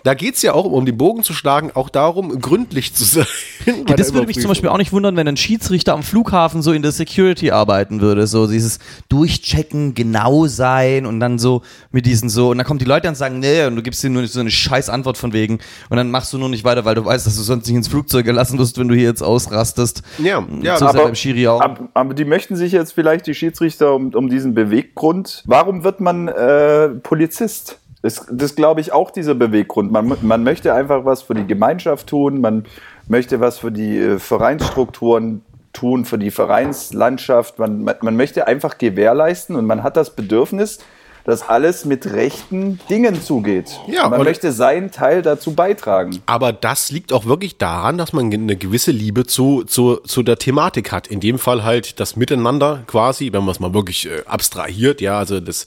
da 0.02 0.14
geht's 0.14 0.42
ja 0.42 0.52
auch, 0.54 0.64
um 0.64 0.84
den 0.86 0.96
Bogen 0.96 1.22
zu 1.22 1.32
schlagen, 1.32 1.70
auch 1.74 1.88
darum, 1.88 2.40
gründlich 2.40 2.94
zu 2.94 3.04
sein. 3.04 3.26
der 3.66 3.96
Das 3.96 4.12
würde 4.12 4.26
mich 4.26 4.40
zum. 4.40 4.48
Beispiel 4.48 4.68
auch 4.68 4.78
nicht 4.78 4.92
wundern, 4.92 5.16
wenn 5.16 5.26
ein 5.28 5.36
Schiedsrichter 5.36 5.92
am 5.94 6.02
Flughafen 6.02 6.62
so 6.62 6.72
in 6.72 6.82
der 6.82 6.92
Security 6.92 7.50
arbeiten 7.50 8.00
würde. 8.00 8.26
So 8.26 8.46
dieses 8.46 8.78
Durchchecken, 9.08 9.94
genau 9.94 10.46
sein 10.46 11.06
und 11.06 11.20
dann 11.20 11.38
so 11.38 11.62
mit 11.90 12.06
diesen 12.06 12.28
so. 12.28 12.50
Und 12.50 12.58
dann 12.58 12.66
kommen 12.66 12.78
die 12.78 12.84
Leute 12.84 13.08
und 13.08 13.16
sagen, 13.16 13.38
nee, 13.40 13.64
und 13.64 13.76
du 13.76 13.82
gibst 13.82 14.02
dir 14.02 14.10
nur 14.10 14.26
so 14.26 14.40
eine 14.40 14.50
scheiß 14.50 14.88
Antwort 14.88 15.16
von 15.18 15.32
wegen. 15.32 15.58
Und 15.90 15.96
dann 15.96 16.10
machst 16.10 16.32
du 16.32 16.38
nur 16.38 16.48
nicht 16.48 16.64
weiter, 16.64 16.84
weil 16.84 16.94
du 16.94 17.04
weißt, 17.04 17.26
dass 17.26 17.36
du 17.36 17.42
sonst 17.42 17.66
nicht 17.66 17.76
ins 17.76 17.88
Flugzeug 17.88 18.24
gelassen 18.24 18.58
wirst, 18.58 18.78
wenn 18.78 18.88
du 18.88 18.94
hier 18.94 19.04
jetzt 19.04 19.22
ausrastest. 19.22 20.02
Ja, 20.18 20.44
ja, 20.62 20.76
so 20.78 20.86
aber-. 20.86 21.12
Aber, 21.60 21.88
aber 21.94 22.14
die 22.14 22.24
möchten 22.24 22.56
sich 22.56 22.72
jetzt 22.72 22.92
vielleicht, 22.92 23.26
die 23.26 23.34
Schiedsrichter, 23.34 23.94
um, 23.94 24.14
um 24.14 24.28
diesen 24.28 24.54
Beweggrund. 24.54 25.44
Warum 25.46 25.84
wird 25.84 26.00
man 26.00 26.28
äh, 26.28 26.88
Polizist? 26.88 27.78
Das, 28.02 28.26
das 28.30 28.54
glaube 28.54 28.80
ich 28.80 28.92
auch 28.92 29.10
dieser 29.10 29.34
Beweggrund. 29.34 29.90
Man, 29.90 30.16
man 30.20 30.42
möchte 30.42 30.74
einfach 30.74 31.04
was 31.04 31.22
für 31.22 31.34
die 31.34 31.46
Gemeinschaft 31.46 32.08
tun, 32.08 32.40
man 32.40 32.64
möchte 33.08 33.40
was 33.40 33.58
für 33.58 33.72
die 33.72 33.98
äh, 33.98 34.18
Vereinsstrukturen 34.18 35.42
tun, 35.72 36.04
für 36.04 36.18
die 36.18 36.30
Vereinslandschaft. 36.30 37.58
Man, 37.58 37.84
man, 37.84 37.96
man 38.00 38.16
möchte 38.16 38.46
einfach 38.46 38.78
gewährleisten 38.78 39.56
und 39.56 39.66
man 39.66 39.82
hat 39.82 39.96
das 39.96 40.10
Bedürfnis, 40.10 40.78
dass 41.26 41.48
alles 41.48 41.84
mit 41.84 42.06
rechten 42.06 42.78
Dingen 42.88 43.20
zugeht. 43.20 43.78
Ja, 43.88 44.08
man 44.08 44.22
möchte 44.22 44.52
seinen 44.52 44.92
Teil 44.92 45.22
dazu 45.22 45.54
beitragen. 45.54 46.22
Aber 46.26 46.52
das 46.52 46.90
liegt 46.90 47.12
auch 47.12 47.26
wirklich 47.26 47.58
daran, 47.58 47.98
dass 47.98 48.12
man 48.12 48.32
eine 48.32 48.56
gewisse 48.56 48.92
Liebe 48.92 49.26
zu, 49.26 49.64
zu, 49.64 49.96
zu 49.96 50.22
der 50.22 50.38
Thematik 50.38 50.92
hat. 50.92 51.08
In 51.08 51.20
dem 51.20 51.38
Fall 51.38 51.64
halt 51.64 51.98
das 52.00 52.16
Miteinander 52.16 52.84
quasi, 52.86 53.32
wenn 53.32 53.40
man 53.42 53.50
es 53.50 53.60
mal 53.60 53.74
wirklich 53.74 54.06
äh, 54.06 54.22
abstrahiert, 54.26 55.00
ja, 55.00 55.18
also 55.18 55.40
das 55.40 55.66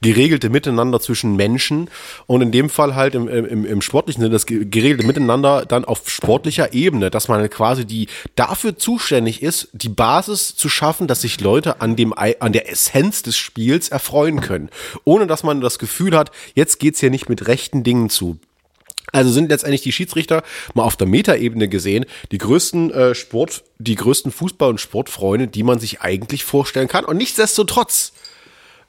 geregelte 0.00 0.48
Miteinander 0.48 1.00
zwischen 1.00 1.36
Menschen 1.36 1.90
und 2.26 2.40
in 2.40 2.52
dem 2.52 2.70
Fall 2.70 2.94
halt 2.94 3.14
im, 3.14 3.28
im, 3.28 3.66
im 3.66 3.82
sportlichen 3.82 4.22
Sinne 4.22 4.32
das 4.32 4.46
ge- 4.46 4.64
geregelte 4.64 5.06
Miteinander 5.06 5.66
dann 5.66 5.84
auf 5.84 6.08
sportlicher 6.08 6.72
Ebene, 6.72 7.10
dass 7.10 7.26
man 7.26 7.50
quasi 7.50 7.84
die 7.84 8.06
dafür 8.36 8.76
zuständig 8.76 9.42
ist, 9.42 9.68
die 9.72 9.88
Basis 9.88 10.54
zu 10.54 10.68
schaffen, 10.68 11.08
dass 11.08 11.22
sich 11.22 11.40
Leute 11.40 11.80
an 11.80 11.96
dem 11.96 12.14
an 12.16 12.52
der 12.52 12.70
Essenz 12.70 13.22
des 13.22 13.36
Spiels 13.36 13.88
erfreuen 13.88 14.40
können, 14.40 14.70
ohne 15.04 15.26
dass 15.26 15.42
man 15.42 15.60
das 15.60 15.78
Gefühl 15.78 16.16
hat, 16.16 16.30
jetzt 16.54 16.78
geht's 16.78 17.00
hier 17.00 17.10
nicht 17.10 17.28
mit 17.28 17.46
rechten 17.46 17.82
Dingen 17.82 18.10
zu. 18.10 18.38
Also 19.12 19.30
sind 19.30 19.48
letztendlich 19.48 19.82
die 19.82 19.92
Schiedsrichter 19.92 20.42
mal 20.74 20.84
auf 20.84 20.96
der 20.96 21.06
Metaebene 21.06 21.68
gesehen 21.68 22.06
die 22.30 22.38
größten 22.38 22.90
äh, 22.92 23.14
Sport, 23.14 23.64
die 23.78 23.96
größten 23.96 24.32
Fußball- 24.32 24.70
und 24.70 24.80
Sportfreunde, 24.80 25.48
die 25.48 25.62
man 25.62 25.80
sich 25.80 26.00
eigentlich 26.00 26.44
vorstellen 26.44 26.88
kann. 26.88 27.04
Und 27.04 27.16
nichtsdestotrotz 27.16 28.12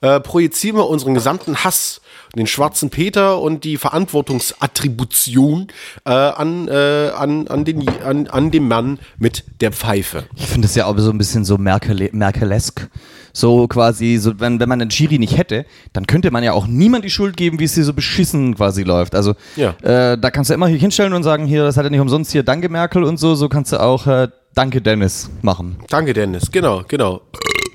äh, 0.02 0.20
projizieren 0.20 0.78
wir 0.78 0.88
unseren 0.90 1.14
gesamten 1.14 1.64
Hass, 1.64 2.02
den 2.36 2.48
schwarzen 2.48 2.90
Peter 2.90 3.40
und 3.40 3.64
die 3.64 3.78
Verantwortungsattribution 3.78 5.68
äh, 6.06 6.10
an, 6.12 6.68
äh, 6.68 7.10
an, 7.16 7.48
an, 7.48 7.66
den, 7.66 7.88
an, 8.04 8.28
an 8.28 8.52
dem 8.52 8.68
Mann 8.68 9.00
mit 9.18 9.44
der 9.62 9.72
Pfeife. 9.72 10.24
Ich 10.36 10.48
finde 10.48 10.68
das 10.68 10.76
ja 10.76 10.86
auch 10.86 10.98
so 10.98 11.12
ein 11.12 11.18
bisschen 11.18 11.46
so 11.46 11.58
Merkel 11.58 12.10
Merkelesk. 12.12 12.90
So 13.34 13.68
quasi, 13.68 14.18
so 14.18 14.40
wenn, 14.42 14.60
wenn 14.60 14.68
man 14.68 14.80
den 14.80 14.92
Schiri 14.92 15.18
nicht 15.18 15.38
hätte, 15.38 15.66
dann 15.94 16.06
könnte 16.06 16.32
man 16.32 16.44
ja 16.44 16.52
auch 16.52 16.68
niemand 16.68 17.06
die 17.06 17.10
Schuld 17.10 17.38
geben, 17.38 17.60
wie 17.60 17.64
es 17.64 17.76
hier 17.76 17.86
so 17.86 17.94
beschissen 17.94 18.56
quasi 18.56 18.84
läuft. 18.84 19.16
Also 19.16 19.36
Ja. 19.56 19.70
äh, 19.84 20.18
da 20.18 20.32
kannst 20.32 20.50
du 20.50 20.54
immer 20.54 20.68
hier 20.68 20.78
hinstellen 20.78 21.14
und 21.14 21.24
sagen, 21.24 21.46
hier, 21.46 21.64
das 21.64 21.78
hat 21.78 21.86
er 21.86 21.90
nicht 21.92 22.02
umsonst 22.02 22.32
hier, 22.34 22.44
danke 22.44 22.68
Merkel 22.68 23.04
und 23.06 23.18
so, 23.18 23.36
so 23.36 23.48
kannst 23.48 23.72
du 23.72 23.80
auch 23.80 24.06
äh, 24.08 24.28
Danke 24.54 24.82
Dennis 24.82 25.30
machen. 25.42 25.78
Danke, 25.88 26.12
Dennis. 26.12 26.52
Genau, 26.52 26.84
genau. 26.86 27.22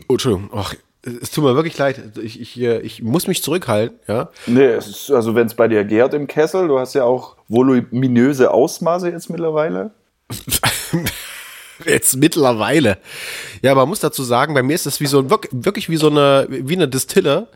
Oh, 0.09 0.13
Entschuldigung. 0.13 0.51
Ach, 0.55 0.75
es 1.23 1.31
tut 1.31 1.45
mir 1.45 1.55
wirklich 1.55 1.79
leid. 1.79 2.01
Ich, 2.23 2.41
ich, 2.41 2.61
äh, 2.61 2.81
ich 2.81 3.03
muss 3.03 3.27
mich 3.27 3.43
zurückhalten, 3.43 3.99
ja. 4.09 4.29
Nee, 4.47 4.65
es 4.65 4.87
ist, 4.89 5.11
also 5.11 5.35
wenn 5.35 5.47
es 5.47 5.55
bei 5.55 5.69
dir 5.69 5.85
gärt 5.85 6.15
im 6.15 6.27
Kessel, 6.27 6.69
du 6.69 6.79
hast 6.79 6.95
ja 6.95 7.05
auch 7.05 7.37
voluminöse 7.49 8.51
Ausmaße 8.51 9.09
jetzt 9.11 9.31
mittlerweile. 9.31 9.93
Jetzt 11.85 12.17
mittlerweile. 12.17 12.97
Ja, 13.63 13.75
man 13.75 13.87
muss 13.89 14.01
dazu 14.01 14.23
sagen, 14.25 14.55
bei 14.55 14.63
mir 14.63 14.75
ist 14.75 14.87
das 14.87 14.99
wie 15.01 15.07
so 15.07 15.19
ein, 15.19 15.29
wirk- 15.31 15.49
wirklich 15.53 15.91
wie 15.91 15.99
so 15.99 16.09
eine, 16.09 16.47
wie 16.49 16.75
eine 16.75 16.89
Distille. 16.89 17.49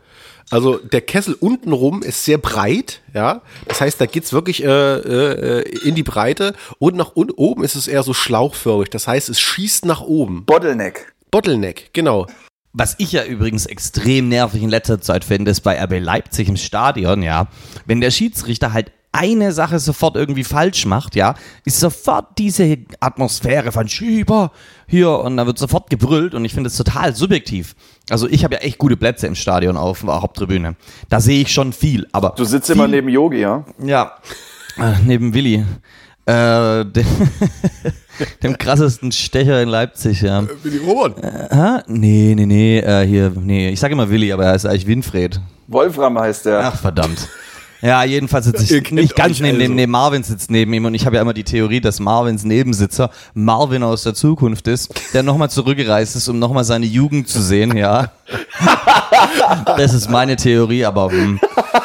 Also 0.51 0.77
der 0.77 1.01
Kessel 1.01 1.33
untenrum 1.39 2.03
ist 2.03 2.23
sehr 2.25 2.37
breit, 2.37 3.01
ja. 3.15 3.41
Das 3.67 3.81
heißt, 3.81 3.99
da 3.99 4.05
geht's 4.05 4.31
wirklich 4.31 4.63
äh, 4.63 4.67
äh, 4.67 5.61
in 5.87 5.95
die 5.95 6.03
Breite 6.03 6.53
und 6.77 6.95
nach 6.95 7.11
unten 7.15 7.33
oben 7.33 7.63
ist 7.63 7.75
es 7.75 7.87
eher 7.87 8.03
so 8.03 8.13
schlauchförmig. 8.13 8.89
Das 8.89 9.07
heißt, 9.07 9.27
es 9.29 9.39
schießt 9.39 9.85
nach 9.85 10.01
oben. 10.01 10.45
Bottleneck. 10.45 11.13
Bottleneck, 11.31 11.89
genau. 11.93 12.27
Was 12.73 12.95
ich 12.99 13.11
ja 13.11 13.25
übrigens 13.25 13.65
extrem 13.65 14.29
nervig 14.29 14.63
in 14.63 14.69
letzter 14.69 15.01
Zeit 15.01 15.25
finde, 15.25 15.51
ist 15.51 15.61
bei 15.61 15.81
RB 15.81 15.99
Leipzig 15.99 16.47
im 16.47 16.55
Stadion, 16.55 17.21
ja, 17.21 17.47
wenn 17.85 17.99
der 17.99 18.11
Schiedsrichter 18.11 18.71
halt 18.71 18.91
eine 19.11 19.51
Sache 19.51 19.77
sofort 19.79 20.15
irgendwie 20.15 20.45
falsch 20.45 20.85
macht, 20.85 21.15
ja, 21.15 21.35
ist 21.65 21.79
sofort 21.81 22.37
diese 22.37 22.77
Atmosphäre 23.01 23.73
von 23.73 23.89
Schieber 23.89 24.51
hier 24.87 25.11
und 25.11 25.35
da 25.35 25.45
wird 25.45 25.57
sofort 25.57 25.89
gebrüllt 25.89 26.33
und 26.33 26.45
ich 26.45 26.53
finde 26.53 26.69
es 26.69 26.77
total 26.77 27.13
subjektiv. 27.13 27.75
Also 28.09 28.27
ich 28.29 28.45
habe 28.45 28.55
ja 28.55 28.61
echt 28.61 28.77
gute 28.77 28.95
Plätze 28.95 29.27
im 29.27 29.35
Stadion 29.35 29.75
auf 29.75 30.01
der 30.01 30.21
Haupttribüne. 30.21 30.75
Da 31.09 31.19
sehe 31.19 31.41
ich 31.41 31.51
schon 31.51 31.73
viel, 31.73 32.07
aber 32.13 32.33
Du 32.37 32.45
sitzt 32.45 32.67
viel, 32.67 32.75
immer 32.75 32.87
neben 32.87 33.09
Yogi, 33.09 33.41
ja? 33.41 33.65
ja, 33.83 34.13
äh, 34.77 34.93
neben 35.05 35.33
Willi. 35.33 35.65
Äh, 36.25 36.85
dem, 38.21 38.27
dem 38.43 38.57
krassesten 38.57 39.11
Stecher 39.11 39.61
in 39.61 39.69
Leipzig, 39.69 40.21
ja. 40.21 40.43
Wie 40.63 40.69
die 40.69 40.77
Robert. 40.77 41.17
Hä? 41.51 41.81
Nee, 41.87 42.33
nee, 42.35 42.45
nee, 42.45 42.79
äh, 42.79 43.05
hier, 43.05 43.31
nee, 43.35 43.69
ich 43.69 43.79
sage 43.79 43.93
immer 43.93 44.09
Willi, 44.09 44.31
aber 44.31 44.45
er 44.45 44.55
ist 44.55 44.65
eigentlich 44.65 44.87
Winfried. 44.87 45.39
Wolfram 45.67 46.19
heißt 46.19 46.45
der. 46.45 46.59
Ach, 46.65 46.75
verdammt. 46.79 47.29
Ja, 47.81 48.03
jedenfalls 48.03 48.45
sitze 48.45 48.77
ich 48.77 48.91
nicht 48.91 49.15
ganz 49.15 49.39
neben 49.39 49.57
dem, 49.57 49.71
also. 49.71 49.73
nee, 49.73 49.87
Marvin 49.87 50.23
sitzt 50.23 50.51
neben 50.51 50.71
ihm 50.73 50.85
und 50.85 50.93
ich 50.93 51.05
habe 51.05 51.15
ja 51.15 51.21
immer 51.21 51.33
die 51.33 51.43
Theorie, 51.43 51.81
dass 51.81 51.99
Marvins 51.99 52.43
Nebensitzer 52.43 53.09
Marvin 53.33 53.83
aus 53.83 54.03
der 54.03 54.13
Zukunft 54.13 54.67
ist, 54.67 54.93
der 55.13 55.23
nochmal 55.23 55.49
zurückgereist 55.49 56.15
ist, 56.15 56.27
um 56.27 56.39
nochmal 56.39 56.63
seine 56.63 56.85
Jugend 56.85 57.27
zu 57.27 57.41
sehen, 57.41 57.75
ja. 57.75 58.11
Das 59.77 59.93
ist 59.93 60.09
meine 60.09 60.35
Theorie, 60.35 60.85
aber 60.85 61.11
hm. 61.11 61.39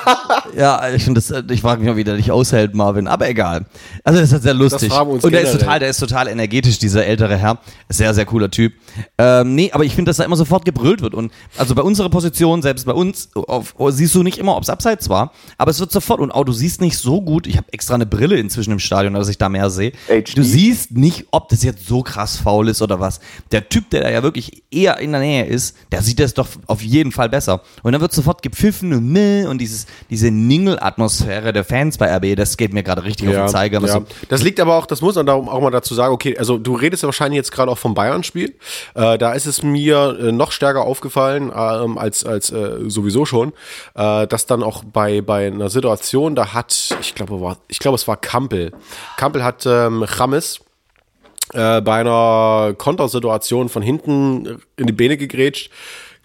ja, 0.56 0.88
ich 0.92 1.04
finde 1.04 1.20
das, 1.20 1.30
äh, 1.30 1.42
ich 1.50 1.60
frage 1.60 1.80
mich 1.80 1.90
mal, 1.90 1.96
wie 1.96 2.04
der 2.04 2.16
dich 2.16 2.30
aushält, 2.30 2.74
Marvin, 2.74 3.08
aber 3.08 3.28
egal. 3.28 3.66
Also 4.04 4.20
das 4.20 4.32
ist 4.32 4.42
sehr 4.42 4.54
lustig. 4.54 4.90
wir 4.90 5.06
uns 5.06 5.24
und 5.24 5.32
der 5.32 5.42
ist 5.42 5.52
total, 5.52 5.78
der 5.80 5.88
ist 5.88 5.98
total 5.98 6.28
energetisch, 6.28 6.78
dieser 6.78 7.04
ältere 7.06 7.36
Herr. 7.36 7.58
Sehr, 7.88 8.14
sehr 8.14 8.24
cooler 8.24 8.50
Typ. 8.50 8.72
Ähm, 9.18 9.54
nee, 9.54 9.70
aber 9.72 9.84
ich 9.84 9.94
finde, 9.94 10.10
dass 10.10 10.18
da 10.18 10.24
immer 10.24 10.36
sofort 10.36 10.64
gebrüllt 10.64 11.02
wird. 11.02 11.14
Und 11.14 11.32
also 11.56 11.74
bei 11.74 11.82
unserer 11.82 12.08
Position, 12.08 12.62
selbst 12.62 12.86
bei 12.86 12.92
uns, 12.92 13.30
auf, 13.34 13.74
oh, 13.78 13.90
siehst 13.90 14.14
du 14.14 14.22
nicht 14.22 14.38
immer, 14.38 14.56
ob 14.56 14.62
es 14.62 14.70
abseits 14.70 15.08
war, 15.08 15.32
aber 15.58 15.70
es 15.70 15.80
wird 15.80 15.92
sofort, 15.92 16.20
und 16.20 16.30
auch 16.30 16.44
du 16.44 16.52
siehst 16.52 16.80
nicht 16.80 16.98
so 16.98 17.20
gut, 17.22 17.46
ich 17.46 17.56
habe 17.56 17.66
extra 17.72 17.94
eine 17.94 18.06
Brille 18.06 18.36
inzwischen 18.36 18.72
im 18.72 18.78
Stadion, 18.78 19.14
dass 19.14 19.28
ich 19.28 19.38
da 19.38 19.48
mehr 19.48 19.70
sehe. 19.70 19.92
HD? 20.08 20.36
Du 20.36 20.42
siehst 20.42 20.92
nicht, 20.92 21.26
ob 21.30 21.48
das 21.48 21.62
jetzt 21.62 21.86
so 21.86 22.02
krass 22.02 22.36
faul 22.36 22.68
ist 22.68 22.82
oder 22.82 23.00
was. 23.00 23.20
Der 23.52 23.68
Typ, 23.68 23.90
der 23.90 24.02
da 24.02 24.10
ja 24.10 24.22
wirklich 24.22 24.62
eher 24.70 24.98
in 24.98 25.12
der 25.12 25.20
Nähe 25.20 25.44
ist, 25.46 25.76
der 25.92 26.02
sieht 26.02 26.20
das 26.20 26.34
doch 26.34 26.48
auf 26.66 26.82
jeden 26.82 27.12
Fall 27.12 27.28
besser. 27.28 27.62
Und 27.82 27.92
dann 27.92 28.00
wird 28.00 28.12
sofort 28.12 28.42
gepfiffen 28.42 28.92
und 28.92 29.10
meh 29.10 29.46
und 29.46 29.58
dieses, 29.58 29.86
diese 30.10 30.30
Ningel-Atmosphäre 30.30 31.52
der 31.52 31.64
Fans 31.64 31.98
bei 31.98 32.14
RB, 32.16 32.36
das 32.36 32.56
geht 32.56 32.72
mir 32.72 32.82
gerade 32.82 33.04
richtig 33.04 33.28
auf 33.28 33.34
den 33.34 33.48
Zeiger. 33.48 33.80
ja. 33.80 33.86
So, 33.88 34.04
Das 34.28 34.42
liegt 34.42 34.60
aber 34.60 34.76
auch, 34.76 34.86
das 34.86 35.00
muss 35.00 35.14
man 35.16 35.28
auch 35.28 35.60
mal 35.60 35.70
dazu 35.70 35.94
sagen, 35.94 36.12
okay, 36.14 36.36
also 36.38 36.58
du 36.58 36.74
redest 36.74 37.02
ja 37.02 37.06
wahrscheinlich 37.08 37.36
jetzt 37.36 37.52
gerade 37.52 37.70
auch 37.70 37.78
vom 37.78 37.94
Bayern-Spiel. 37.94 38.54
Äh, 38.94 39.18
da 39.18 39.32
ist 39.32 39.46
es 39.46 39.62
mir 39.62 40.18
äh, 40.20 40.32
noch 40.32 40.52
stärker 40.52 40.82
aufgefallen 40.82 41.52
ähm, 41.54 41.98
als, 41.98 42.24
als 42.24 42.50
äh, 42.50 42.88
sowieso 42.88 43.24
schon, 43.24 43.52
äh, 43.94 44.26
dass 44.26 44.46
dann 44.46 44.62
auch 44.62 44.84
bei, 44.84 45.20
bei 45.20 45.46
einer 45.46 45.70
Situation, 45.70 46.34
da 46.34 46.52
hat, 46.52 46.96
ich 47.00 47.14
glaube, 47.14 47.40
war, 47.40 47.58
ich 47.68 47.78
glaube, 47.78 47.96
es 47.96 48.06
war 48.08 48.16
Kampel. 48.16 48.72
Kampel 49.16 49.44
hat 49.44 49.66
ähm, 49.66 50.02
Rames 50.02 50.60
äh, 51.52 51.80
bei 51.80 52.00
einer 52.00 52.74
Kontersituation 52.76 53.68
von 53.68 53.82
hinten 53.82 54.60
in 54.76 54.86
die 54.86 54.92
Beine 54.92 55.16
gegrätscht. 55.16 55.70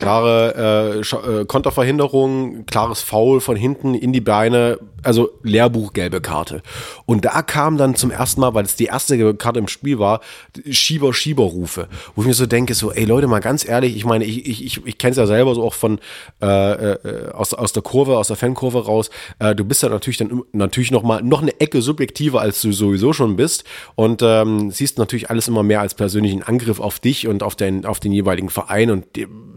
Klare 0.01 0.99
äh, 1.03 1.41
äh, 1.41 1.45
Konterverhinderung, 1.45 2.65
klares 2.65 3.01
Foul 3.01 3.39
von 3.39 3.55
hinten 3.55 3.93
in 3.93 4.11
die 4.11 4.21
Beine, 4.21 4.79
also 5.03 5.29
Lehrbuch 5.43 5.93
gelbe 5.93 6.21
Karte. 6.21 6.61
Und 7.05 7.25
da 7.25 7.41
kam 7.41 7.77
dann 7.77 7.95
zum 7.95 8.11
ersten 8.11 8.41
Mal, 8.41 8.53
weil 8.53 8.65
es 8.65 8.75
die 8.75 8.85
erste 8.85 9.35
Karte 9.35 9.59
im 9.59 9.67
Spiel 9.67 9.99
war, 9.99 10.21
Schieber, 10.69 11.13
Schieber-Rufe. 11.13 11.87
Wo 12.15 12.21
ich 12.21 12.27
mir 12.27 12.33
so 12.33 12.45
denke, 12.45 12.73
so, 12.73 12.91
ey 12.91 13.05
Leute, 13.05 13.27
mal 13.27 13.39
ganz 13.39 13.67
ehrlich, 13.67 13.95
ich 13.95 14.05
meine, 14.05 14.25
ich, 14.25 14.47
ich, 14.47 14.65
ich, 14.65 14.85
ich 14.85 14.97
kenne 14.97 15.11
es 15.11 15.17
ja 15.17 15.27
selber 15.27 15.53
so 15.55 15.63
auch 15.63 15.73
von 15.75 15.99
äh, 16.41 16.47
äh, 16.47 17.31
aus, 17.31 17.53
aus 17.53 17.73
der 17.73 17.83
Kurve, 17.83 18.17
aus 18.17 18.27
der 18.27 18.37
Fankurve 18.37 18.85
raus. 18.85 19.09
Äh, 19.39 19.55
du 19.55 19.63
bist 19.63 19.83
ja 19.83 19.89
natürlich 19.89 20.17
dann 20.17 20.41
natürlich 20.51 20.91
noch 20.91 21.03
mal 21.03 21.21
noch 21.21 21.41
eine 21.41 21.59
Ecke 21.59 21.81
subjektiver, 21.81 22.41
als 22.41 22.61
du 22.61 22.71
sowieso 22.71 23.13
schon 23.13 23.35
bist. 23.35 23.63
Und 23.95 24.21
ähm, 24.23 24.71
siehst 24.71 24.97
natürlich 24.97 25.29
alles 25.29 25.47
immer 25.47 25.63
mehr 25.63 25.81
als 25.81 25.93
persönlichen 25.93 26.43
Angriff 26.43 26.79
auf 26.79 26.99
dich 26.99 27.27
und 27.27 27.43
auf 27.43 27.55
den, 27.55 27.85
auf 27.85 27.99
den 27.99 28.11
jeweiligen 28.11 28.49
Verein 28.49 28.89
und 28.89 29.05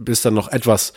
bist 0.05 0.25
dann 0.25 0.34
noch 0.35 0.49
etwas 0.49 0.93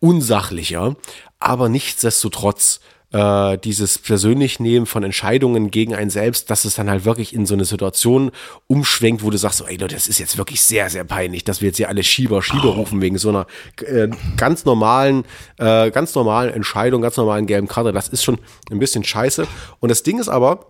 unsachlicher. 0.00 0.96
Aber 1.40 1.68
nichtsdestotrotz, 1.68 2.80
äh, 3.10 3.56
dieses 3.58 3.98
persönlich 3.98 4.60
Nehmen 4.60 4.84
von 4.84 5.02
Entscheidungen 5.02 5.70
gegen 5.70 5.94
einen 5.94 6.10
selbst, 6.10 6.50
dass 6.50 6.64
es 6.64 6.74
dann 6.74 6.90
halt 6.90 7.04
wirklich 7.04 7.34
in 7.34 7.46
so 7.46 7.54
eine 7.54 7.64
Situation 7.64 8.30
umschwenkt, 8.66 9.22
wo 9.22 9.30
du 9.30 9.38
sagst, 9.38 9.58
so, 9.58 9.64
ey 9.64 9.76
Leute, 9.76 9.94
das 9.94 10.08
ist 10.08 10.18
jetzt 10.18 10.36
wirklich 10.36 10.60
sehr, 10.60 10.90
sehr 10.90 11.04
peinlich, 11.04 11.44
dass 11.44 11.60
wir 11.60 11.68
jetzt 11.68 11.78
hier 11.78 11.88
alle 11.88 12.02
Schieber, 12.02 12.42
Schieber 12.42 12.68
rufen 12.74 13.00
wegen 13.00 13.16
so 13.16 13.30
einer 13.30 13.46
äh, 13.86 14.08
ganz 14.36 14.64
normalen, 14.64 15.24
äh, 15.56 15.90
ganz 15.90 16.14
normalen 16.14 16.52
Entscheidung, 16.52 17.00
ganz 17.00 17.16
normalen 17.16 17.46
gelben 17.46 17.68
Karte. 17.68 17.92
Das 17.92 18.08
ist 18.08 18.24
schon 18.24 18.38
ein 18.70 18.78
bisschen 18.78 19.04
scheiße. 19.04 19.46
Und 19.80 19.88
das 19.88 20.02
Ding 20.02 20.18
ist 20.18 20.28
aber, 20.28 20.66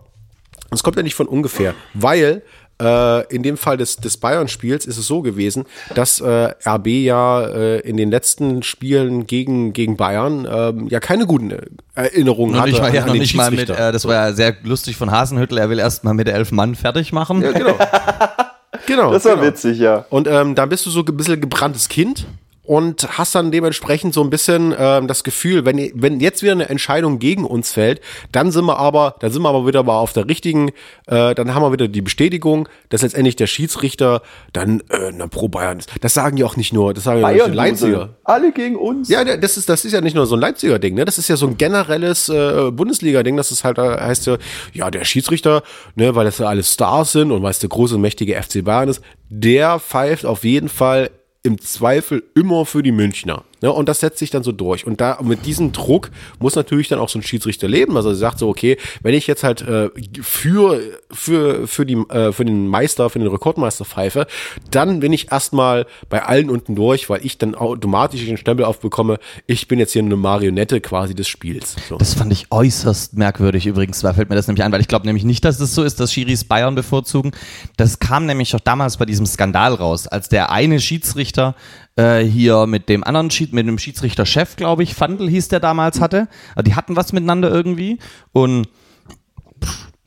es 0.71 0.83
kommt 0.83 0.95
ja 0.95 1.03
nicht 1.03 1.15
von 1.15 1.27
ungefähr, 1.27 1.73
weil 1.93 2.43
äh, 2.81 3.25
in 3.33 3.43
dem 3.43 3.57
Fall 3.57 3.77
des, 3.77 3.97
des 3.97 4.17
Bayern-Spiels 4.17 4.85
ist 4.85 4.97
es 4.97 5.07
so 5.07 5.21
gewesen, 5.21 5.65
dass 5.95 6.21
äh, 6.21 6.53
RB 6.65 6.87
ja 6.87 7.41
äh, 7.45 7.79
in 7.79 7.97
den 7.97 8.09
letzten 8.11 8.63
Spielen 8.63 9.27
gegen, 9.27 9.73
gegen 9.73 9.97
Bayern 9.97 10.47
ähm, 10.51 10.87
ja 10.89 10.99
keine 10.99 11.25
guten 11.25 11.53
Erinnerungen 11.95 12.53
Noch 12.53 12.61
hatte. 12.61 12.71
nicht 12.71 12.81
mal, 12.81 12.87
an- 12.87 12.93
ja, 12.95 13.05
noch 13.05 13.13
nicht 13.13 13.35
mal 13.35 13.51
mit, 13.51 13.69
äh, 13.69 13.91
das 13.91 14.05
war 14.05 14.13
ja 14.15 14.33
sehr 14.33 14.55
lustig 14.63 14.95
von 14.95 15.11
Hasenhüttel, 15.11 15.57
er 15.57 15.69
will 15.69 15.79
erst 15.79 16.03
mal 16.03 16.13
mit 16.13 16.29
elf 16.29 16.51
Mann 16.51 16.75
fertig 16.75 17.11
machen. 17.11 17.41
Ja, 17.41 17.51
genau. 17.51 17.75
genau. 18.87 19.11
Das 19.11 19.25
war 19.25 19.35
genau. 19.35 19.47
witzig, 19.47 19.79
ja. 19.79 20.05
Und 20.09 20.27
ähm, 20.27 20.55
dann 20.55 20.69
bist 20.69 20.85
du 20.85 20.89
so 20.89 21.01
ein 21.01 21.17
bisschen 21.17 21.41
gebranntes 21.41 21.89
Kind 21.89 22.25
und 22.69 23.17
hast 23.17 23.33
dann 23.33 23.49
dementsprechend 23.49 24.13
so 24.13 24.21
ein 24.23 24.29
bisschen 24.29 24.75
ähm, 24.77 25.07
das 25.07 25.23
Gefühl, 25.23 25.65
wenn, 25.65 25.91
wenn 25.95 26.19
jetzt 26.19 26.43
wieder 26.43 26.51
eine 26.51 26.69
Entscheidung 26.69 27.17
gegen 27.17 27.43
uns 27.43 27.71
fällt, 27.71 27.99
dann 28.31 28.51
sind 28.51 28.65
wir 28.65 28.77
aber, 28.77 29.15
dann 29.21 29.31
sind 29.31 29.41
wir 29.41 29.49
aber 29.49 29.65
wieder 29.65 29.81
mal 29.81 29.97
auf 29.97 30.13
der 30.13 30.29
richtigen, 30.29 30.69
äh, 31.07 31.33
dann 31.33 31.55
haben 31.55 31.63
wir 31.63 31.71
wieder 31.71 31.87
die 31.87 32.03
Bestätigung, 32.03 32.69
dass 32.89 33.01
letztendlich 33.01 33.35
der 33.35 33.47
Schiedsrichter 33.47 34.21
dann 34.53 34.81
äh, 34.91 35.11
na, 35.11 35.25
pro 35.25 35.47
Bayern 35.47 35.79
ist. 35.79 35.89
Das 36.01 36.13
sagen 36.13 36.37
ja 36.37 36.45
auch 36.45 36.57
nicht 36.57 36.71
nur, 36.71 36.93
das 36.93 37.05
sagen 37.05 37.21
ja 37.21 37.31
nicht 37.31 37.55
Leipziger. 37.55 37.97
Bayern, 37.97 38.15
alle 38.23 38.51
gegen 38.51 38.75
uns. 38.75 39.09
Ja, 39.09 39.23
das 39.23 39.57
ist, 39.57 39.67
das 39.67 39.83
ist 39.83 39.93
ja 39.93 40.01
nicht 40.01 40.15
nur 40.15 40.27
so 40.27 40.35
ein 40.35 40.41
Leipziger 40.41 40.77
Ding, 40.77 40.93
ne? 40.93 41.05
Das 41.05 41.17
ist 41.17 41.27
ja 41.27 41.37
so 41.37 41.47
ein 41.47 41.57
generelles 41.57 42.29
äh, 42.29 42.69
Bundesliga-Ding, 42.69 43.35
das 43.35 43.49
ist 43.49 43.63
halt, 43.63 43.79
äh, 43.79 43.97
heißt 43.99 44.27
ja, 44.27 44.37
ja, 44.73 44.91
der 44.91 45.05
Schiedsrichter, 45.05 45.63
ne, 45.95 46.13
weil 46.13 46.25
das 46.25 46.37
ja 46.37 46.45
alles 46.45 46.71
Stars 46.71 47.13
sind 47.13 47.31
und 47.31 47.41
weil 47.41 47.49
es 47.49 47.57
der 47.57 47.69
große 47.69 47.95
und 47.95 48.01
mächtige 48.01 48.39
FC 48.39 48.63
Bayern 48.63 48.89
ist, 48.89 49.01
der 49.27 49.79
pfeift 49.79 50.27
auf 50.27 50.43
jeden 50.43 50.69
Fall 50.69 51.09
im 51.43 51.59
Zweifel 51.59 52.23
immer 52.35 52.65
für 52.65 52.83
die 52.83 52.91
Münchner. 52.91 53.45
Ne? 53.61 53.71
Und 53.71 53.89
das 53.89 53.99
setzt 53.99 54.19
sich 54.19 54.29
dann 54.29 54.43
so 54.43 54.51
durch. 54.51 54.85
Und 54.85 55.01
da 55.01 55.19
mit 55.21 55.45
diesem 55.45 55.71
Druck 55.71 56.11
muss 56.39 56.55
natürlich 56.55 56.87
dann 56.87 56.99
auch 56.99 57.09
so 57.09 57.19
ein 57.19 57.23
Schiedsrichter 57.23 57.67
leben. 57.67 57.95
Also 57.95 58.09
er 58.09 58.15
sagt 58.15 58.39
so, 58.39 58.47
okay, 58.47 58.77
wenn 59.01 59.13
ich 59.13 59.27
jetzt 59.27 59.43
halt 59.43 59.61
äh, 59.61 59.89
für, 60.21 60.81
für, 61.11 61.67
für, 61.67 61.85
die, 61.85 61.95
äh, 62.09 62.31
für 62.31 62.45
den 62.45 62.67
Meister, 62.67 63.09
für 63.09 63.19
den 63.19 63.27
Rekordmeister 63.27 63.85
pfeife, 63.85 64.27
dann 64.71 64.99
bin 64.99 65.13
ich 65.13 65.31
erstmal 65.31 65.85
bei 66.09 66.23
allen 66.23 66.49
unten 66.49 66.75
durch, 66.75 67.09
weil 67.09 67.25
ich 67.25 67.37
dann 67.37 67.55
automatisch 67.55 68.25
den 68.25 68.37
Stempel 68.37 68.65
aufbekomme, 68.65 69.19
ich 69.47 69.67
bin 69.67 69.79
jetzt 69.79 69.93
hier 69.93 70.01
eine 70.01 70.15
Marionette 70.15 70.81
quasi 70.81 71.15
des 71.15 71.27
Spiels. 71.27 71.75
So. 71.87 71.97
Das 71.97 72.13
fand 72.13 72.31
ich 72.31 72.51
äußerst 72.51 73.15
merkwürdig 73.15 73.65
übrigens. 73.65 73.99
Da 74.01 74.13
fällt 74.13 74.29
mir 74.29 74.35
das 74.35 74.47
nämlich 74.47 74.63
ein, 74.63 74.71
weil 74.71 74.81
ich 74.81 74.87
glaube 74.87 75.05
nämlich 75.05 75.23
nicht, 75.23 75.43
dass 75.45 75.59
es 75.59 75.75
so 75.75 75.83
ist, 75.83 75.99
dass 75.99 76.13
Schiris 76.13 76.43
Bayern 76.43 76.75
bevorzugen. 76.75 77.31
Das 77.77 77.99
kam 77.99 78.25
nämlich 78.25 78.55
auch 78.55 78.59
damals 78.59 78.97
bei 78.97 79.05
diesem 79.05 79.25
Skandal 79.25 79.73
raus, 79.73 80.07
als 80.07 80.29
der 80.29 80.51
eine 80.51 80.79
Schiedsrichter 80.79 81.55
äh, 81.95 82.19
hier 82.19 82.65
mit 82.67 82.89
dem 82.89 83.03
anderen 83.03 83.31
Schied, 83.31 83.53
mit 83.53 83.67
dem 83.67 83.77
Schiedsrichterchef, 83.77 84.55
glaube 84.55 84.83
ich, 84.83 84.95
Fandl 84.95 85.29
hieß 85.29 85.49
der 85.49 85.59
damals 85.59 85.99
hatte. 86.01 86.27
Also 86.55 86.63
Die 86.63 86.75
hatten 86.75 86.95
was 86.95 87.13
miteinander 87.13 87.51
irgendwie 87.51 87.99
und 88.31 88.67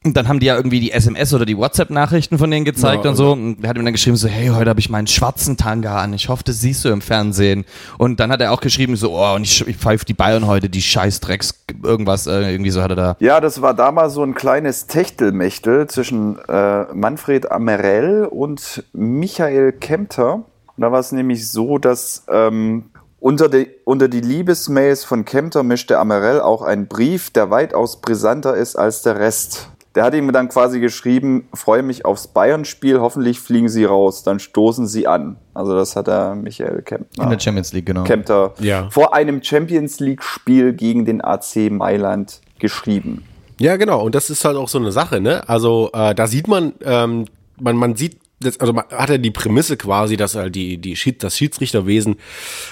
und 0.04 0.16
dann 0.16 0.26
haben 0.26 0.40
die 0.40 0.46
ja 0.46 0.56
irgendwie 0.56 0.80
die 0.80 0.90
SMS 0.90 1.32
oder 1.32 1.44
die 1.44 1.56
WhatsApp-Nachrichten 1.56 2.36
von 2.36 2.50
denen 2.50 2.64
gezeigt 2.64 3.04
Ja, 3.04 3.10
und 3.10 3.16
so. 3.16 3.32
Und 3.32 3.62
er 3.62 3.70
hat 3.70 3.78
ihm 3.78 3.84
dann 3.84 3.94
geschrieben 3.94 4.16
so, 4.16 4.26
hey, 4.26 4.48
heute 4.48 4.68
habe 4.68 4.80
ich 4.80 4.90
meinen 4.90 5.06
schwarzen 5.06 5.56
Tanga 5.56 5.98
an. 5.98 6.12
Ich 6.12 6.28
hoffe, 6.28 6.42
das 6.44 6.60
siehst 6.60 6.84
du 6.84 6.88
im 6.88 7.00
Fernsehen. 7.00 7.64
Und 7.98 8.18
dann 8.18 8.32
hat 8.32 8.40
er 8.40 8.50
auch 8.50 8.60
geschrieben 8.60 8.96
so, 8.96 9.12
oh, 9.12 9.34
und 9.34 9.42
ich, 9.42 9.66
ich 9.66 9.76
pfeife 9.76 10.04
die 10.04 10.14
Bayern 10.14 10.48
heute, 10.48 10.68
die 10.68 10.82
Scheißdrecks, 10.82 11.64
irgendwas, 11.84 12.26
äh, 12.26 12.50
irgendwie 12.50 12.70
so 12.70 12.82
hat 12.82 12.90
er 12.90 12.96
da. 12.96 13.16
Ja, 13.20 13.40
das 13.40 13.62
war 13.62 13.74
damals 13.74 14.14
so 14.14 14.24
ein 14.24 14.34
kleines 14.34 14.88
Techtelmechtel 14.88 15.86
zwischen 15.86 16.36
äh, 16.48 16.92
Manfred 16.92 17.52
Amerell 17.52 18.24
und 18.24 18.82
Michael 18.92 19.70
Kempter. 19.72 20.44
Und 20.76 20.82
da 20.82 20.92
war 20.92 21.00
es 21.00 21.12
nämlich 21.12 21.50
so, 21.50 21.78
dass 21.78 22.24
ähm, 22.28 22.86
unter, 23.20 23.48
die, 23.48 23.68
unter 23.84 24.08
die 24.08 24.20
Liebesmails 24.20 25.04
von 25.04 25.24
Kempter 25.24 25.62
mischte 25.62 25.98
Amerell 25.98 26.40
auch 26.40 26.62
einen 26.62 26.88
Brief, 26.88 27.30
der 27.30 27.50
weitaus 27.50 28.00
brisanter 28.00 28.56
ist 28.56 28.76
als 28.76 29.02
der 29.02 29.18
Rest. 29.18 29.68
Der 29.94 30.04
hat 30.04 30.14
ihm 30.14 30.32
dann 30.32 30.48
quasi 30.48 30.80
geschrieben, 30.80 31.46
freue 31.52 31.82
mich 31.82 32.06
aufs 32.06 32.26
Bayern-Spiel, 32.26 32.98
hoffentlich 33.00 33.38
fliegen 33.40 33.68
sie 33.68 33.84
raus, 33.84 34.22
dann 34.22 34.38
stoßen 34.38 34.86
sie 34.86 35.06
an. 35.06 35.36
Also 35.52 35.76
das 35.76 35.96
hat 35.96 36.08
er 36.08 36.34
Michael 36.34 36.80
Kempter. 36.80 37.22
In 37.22 37.28
der 37.28 37.38
Champions 37.38 37.74
League, 37.74 37.84
genau. 37.84 38.04
Kempter 38.04 38.54
Ja. 38.58 38.88
vor 38.90 39.14
einem 39.14 39.42
Champions 39.42 40.00
League-Spiel 40.00 40.72
gegen 40.72 41.04
den 41.04 41.22
AC 41.22 41.70
Mailand 41.70 42.40
geschrieben. 42.58 43.22
Ja, 43.60 43.76
genau. 43.76 44.02
Und 44.02 44.14
das 44.14 44.30
ist 44.30 44.46
halt 44.46 44.56
auch 44.56 44.68
so 44.68 44.78
eine 44.78 44.92
Sache, 44.92 45.20
ne? 45.20 45.46
Also 45.46 45.90
äh, 45.92 46.14
da 46.14 46.26
sieht 46.26 46.48
man, 46.48 46.72
ähm, 46.84 47.26
man, 47.60 47.76
man 47.76 47.94
sieht, 47.94 48.16
das, 48.42 48.60
also 48.60 48.72
man 48.72 48.84
hat 48.90 49.10
ja 49.10 49.18
die 49.18 49.30
Prämisse 49.30 49.76
quasi, 49.76 50.16
dass 50.16 50.34
halt 50.34 50.54
die, 50.54 50.78
die 50.78 50.96
Schied, 50.96 51.22
das 51.22 51.36
Schiedsrichterwesen 51.36 52.16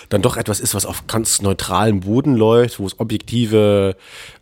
dann 0.09 0.22
doch 0.22 0.37
etwas 0.37 0.61
ist, 0.61 0.74
was 0.74 0.87
auf 0.87 1.06
ganz 1.06 1.42
neutralem 1.42 2.00
Boden 2.00 2.37
läuft, 2.37 2.78
wo 2.78 2.87
es 2.87 2.98
objektive 2.98 3.96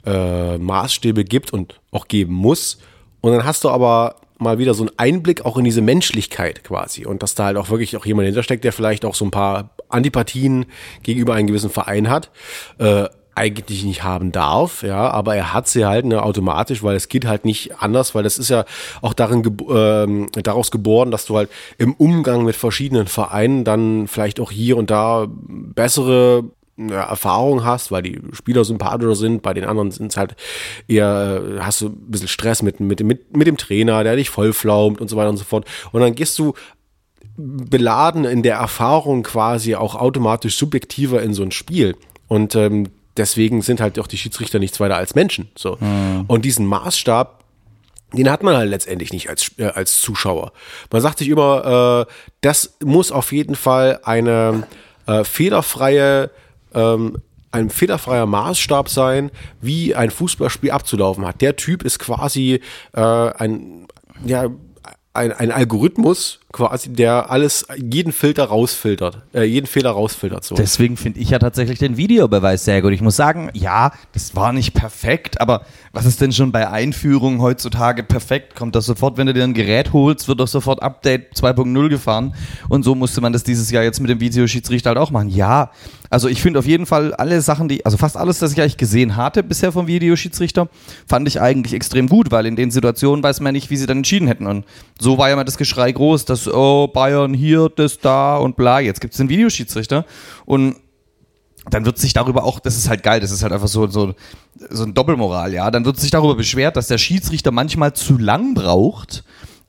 äh, 0.05 0.59
Maßstäbe 0.59 1.25
gibt 1.25 1.53
und 1.53 1.81
auch 1.91 2.09
geben 2.09 2.35
muss. 2.35 2.79
Und 3.21 3.33
dann 3.33 3.45
hast 3.45 3.65
du 3.65 3.71
aber 3.71 4.17
mal 4.39 4.59
wieder 4.59 4.75
so 4.75 4.85
einen 4.85 4.93
Einblick 4.97 5.45
auch 5.45 5.57
in 5.57 5.65
diese 5.65 5.83
Menschlichkeit 5.83 6.63
quasi 6.63 7.05
und 7.05 7.23
dass 7.23 7.35
da 7.35 7.47
halt 7.47 7.57
auch 7.57 7.71
wirklich 7.71 7.97
auch 7.97 8.07
jemand 8.07 8.27
hintersteckt, 8.27 8.65
der 8.65 8.73
vielleicht 8.73 9.05
auch 9.05 9.15
so 9.15 9.25
ein 9.25 9.33
paar 9.33 9.71
Antipathien 9.89 10.67
gegenüber 11.03 11.35
einem 11.35 11.49
gewissen 11.49 11.71
Verein 11.71 12.09
hat. 12.09 12.31
Äh, 12.79 13.09
eigentlich 13.39 13.85
nicht 13.85 14.03
haben 14.03 14.33
darf, 14.33 14.83
ja, 14.83 15.11
aber 15.11 15.37
er 15.37 15.53
hat 15.55 15.69
sie 15.69 15.87
halt 15.87 16.05
ne, 16.05 16.23
automatisch, 16.23 16.83
weil 16.83 16.97
es 16.97 17.09
geht 17.09 17.25
halt 17.25 17.45
nicht 17.45 17.81
anders, 17.81 18.15
weil 18.15 18.25
das 18.25 18.39
ist 18.39 18.51
ja 18.51 18.65
auch 19.01 19.15
darin 19.15 19.43
ähm, 19.71 20.29
daraus 20.33 20.71
geboren, 20.71 21.11
dass 21.11 21.25
du 21.27 21.37
halt 21.37 21.49
im 21.79 21.95
Umgang 21.95 22.45
mit 22.45 22.57
verschiedenen 22.57 23.07
Vereinen 23.07 23.65
dann 23.65 24.09
vielleicht 24.09 24.41
auch 24.41 24.51
hier 24.51 24.77
und 24.77 24.91
da 24.91 25.27
bessere 25.31 26.45
ja, 26.77 27.03
Erfahrung 27.05 27.65
hast, 27.65 27.91
weil 27.91 28.03
die 28.03 28.21
Spieler 28.33 28.65
sympathischer 28.65 29.17
sind, 29.17 29.43
bei 29.43 29.55
den 29.55 29.65
anderen 29.65 29.91
sind 29.91 30.13
es 30.13 30.17
halt 30.17 30.37
eher, 30.87 31.43
äh, 31.45 31.61
hast 31.61 31.81
du 31.81 31.87
ein 31.87 32.11
bisschen 32.11 32.29
Stress 32.29 32.63
mit, 32.63 32.81
mit, 32.81 33.03
mit, 33.03 33.37
mit 33.37 33.47
dem 33.47 33.57
Trainer, 33.57 34.05
der 34.05 34.17
dich 34.17 34.31
vollflaumt 34.31 35.01
und 35.01 35.09
so 35.09 35.17
weiter 35.17 35.31
und 35.31 35.37
so 35.37 35.45
fort. 35.45 35.67
Und 35.93 36.01
dann 36.01 36.15
gehst 36.15 36.39
du 36.39 36.55
beladen 37.37 38.25
in 38.25 38.43
der 38.43 38.57
Erfahrung 38.57 39.23
quasi 39.23 39.77
auch 39.77 39.95
automatisch 39.95 40.57
subjektiver 40.57 41.23
in 41.23 41.35
so 41.35 41.43
ein 41.43 41.53
Spiel. 41.53 41.97
Und 42.27 42.55
ähm, 42.57 42.89
deswegen 43.19 43.63
sind 43.63 43.81
halt 43.81 43.99
auch 43.99 44.07
die 44.07 44.17
Schiedsrichter 44.17 44.59
nichts 44.59 44.81
weiter 44.81 44.97
als 44.97 45.15
Menschen. 45.15 45.51
So. 45.57 45.79
Und 46.27 46.45
diesen 46.45 46.67
Maßstab, 46.67 47.45
den 48.13 48.31
hat 48.31 48.43
man 48.43 48.57
halt 48.57 48.71
letztendlich 48.71 49.13
nicht 49.13 49.29
als, 49.29 49.53
äh, 49.59 49.65
als 49.67 50.01
Zuschauer. 50.01 50.53
Man 50.91 51.03
sagt 51.03 51.19
sich 51.19 51.29
immer, 51.29 52.07
äh, 52.09 52.13
das 52.41 52.77
muss 52.83 53.13
auf 53.13 53.33
jeden 53.33 53.55
Fall 53.55 54.01
eine 54.03 54.67
äh, 55.07 55.25
fehlerfreie, 55.25 56.31
ähm, 56.75 57.19
ein 57.51 57.71
fehlerfreier 57.71 58.27
Maßstab 58.27 58.89
sein, 58.89 59.31
wie 59.61 59.95
ein 59.95 60.11
Fußballspiel 60.11 60.71
abzulaufen 60.71 61.27
hat. 61.27 61.41
Der 61.41 61.57
Typ 61.57 61.83
ist 61.83 61.99
quasi 61.99 62.61
äh, 62.95 63.01
ein, 63.01 63.87
ja, 64.25 64.49
ein, 65.13 65.33
ein 65.33 65.51
Algorithmus 65.51 66.41
quasi, 66.59 66.93
der 66.93 67.31
alles, 67.31 67.67
jeden 67.77 68.13
Filter 68.13 68.47
rausfiltert, 68.47 69.23
äh, 69.33 69.45
jeden 69.45 69.67
Fehler 69.67 69.91
rausfiltert. 69.91 70.43
So. 70.43 70.57
Deswegen 70.57 70.97
finde 70.97 71.21
ich 71.21 71.31
ja 71.31 71.39
tatsächlich 71.39 71.79
den 71.79 71.97
Videobeweis 71.97 72.65
sehr 72.65 72.83
gut. 72.83 72.93
Ich 72.93 73.01
muss 73.01 73.15
sagen, 73.15 73.51
ja, 73.55 73.93
das 74.13 74.35
war 74.35 74.53
nicht 74.53 74.75
perfekt, 74.75 75.41
aber 75.41 75.63
was 75.93 76.05
ist 76.05 76.21
denn 76.21 76.33
schon 76.33 76.51
bei 76.51 76.69
Einführungen 76.69 77.41
heutzutage 77.41 78.03
perfekt? 78.03 78.57
Kommt 78.57 78.75
das 78.75 78.87
sofort, 78.87 79.17
wenn 79.19 79.29
du 79.29 79.35
dir 79.35 79.45
ein 79.45 79.55
Gerät 79.55 79.93
holst, 79.93 80.27
wird 80.27 80.41
doch 80.41 80.49
sofort 80.49 80.83
Update 80.83 81.37
2.0 81.37 81.89
gefahren 81.89 82.35
und 82.69 82.83
so 82.83 82.97
musste 82.97 83.21
man 83.21 83.33
das 83.33 83.45
dieses 83.45 83.71
Jahr 83.71 83.85
jetzt 83.85 84.01
mit 84.01 84.11
dem 84.11 84.19
Videoschiedsrichter 84.19 84.91
halt 84.91 84.99
auch 84.99 85.13
machen. 85.13 85.29
Ja, 85.29 85.71
also 86.11 86.29
ich 86.29 86.43
finde 86.43 86.59
auf 86.59 86.67
jeden 86.67 86.87
Fall 86.87 87.15
alle 87.15 87.41
Sachen, 87.41 87.69
die, 87.69 87.85
also 87.85 87.97
fast 87.97 88.17
alles, 88.17 88.39
das 88.39 88.53
ich 88.53 88.61
eigentlich 88.61 88.79
gesehen 88.79 89.17
hatte 89.17 89.43
bisher 89.43 89.71
vom 89.71 89.87
Videoschiedsrichter, 89.87 90.69
fand 91.07 91.29
ich 91.29 91.41
eigentlich 91.41 91.75
extrem 91.75 92.09
gut, 92.09 92.31
weil 92.33 92.47
in 92.47 92.57
den 92.57 92.71
Situationen 92.71 93.23
weiß 93.23 93.41
man 93.41 93.53
nicht, 93.53 93.71
wie 93.71 93.77
sie 93.77 93.87
dann 93.87 93.99
entschieden 93.99 94.27
hätten 94.27 94.47
und 94.47 94.65
so 94.99 95.19
war 95.19 95.29
ja 95.29 95.37
mal 95.37 95.45
das 95.45 95.59
Geschrei 95.59 95.93
groß, 95.93 96.25
dass 96.25 96.48
Oh, 96.53 96.89
Bayern 96.89 97.35
hier, 97.35 97.69
das 97.75 97.99
da 97.99 98.37
und 98.37 98.57
bla. 98.57 98.81
Jetzt 98.81 99.01
gibt 99.01 99.15
es 99.15 99.19
den 99.19 99.29
Videoschiedsrichter 99.29 100.05
und 100.45 100.77
dann 101.71 101.85
wird 101.85 101.99
sich 101.99 102.13
darüber 102.13 102.45
auch, 102.45 102.61
das 102.61 102.77
ist 102.77 102.89
halt 102.89 103.03
geil, 103.03 103.21
das 103.21 103.31
ist 103.31 103.43
halt 103.43 103.53
einfach 103.53 103.69
so, 103.69 103.87
so, 103.89 104.15
so 104.71 104.85
ein 104.85 104.95
Doppelmoral, 104.95 105.53
ja. 105.53 105.71
Dann 105.71 105.85
wird 105.85 105.99
sich 105.99 106.11
darüber 106.11 106.35
beschwert, 106.35 106.77
dass 106.77 106.87
der 106.89 106.99
Schiedsrichter 106.99 107.51
manchmal 107.51 107.93
zu 107.93 108.19
lang 108.19 108.55
braucht, 108.55 109.25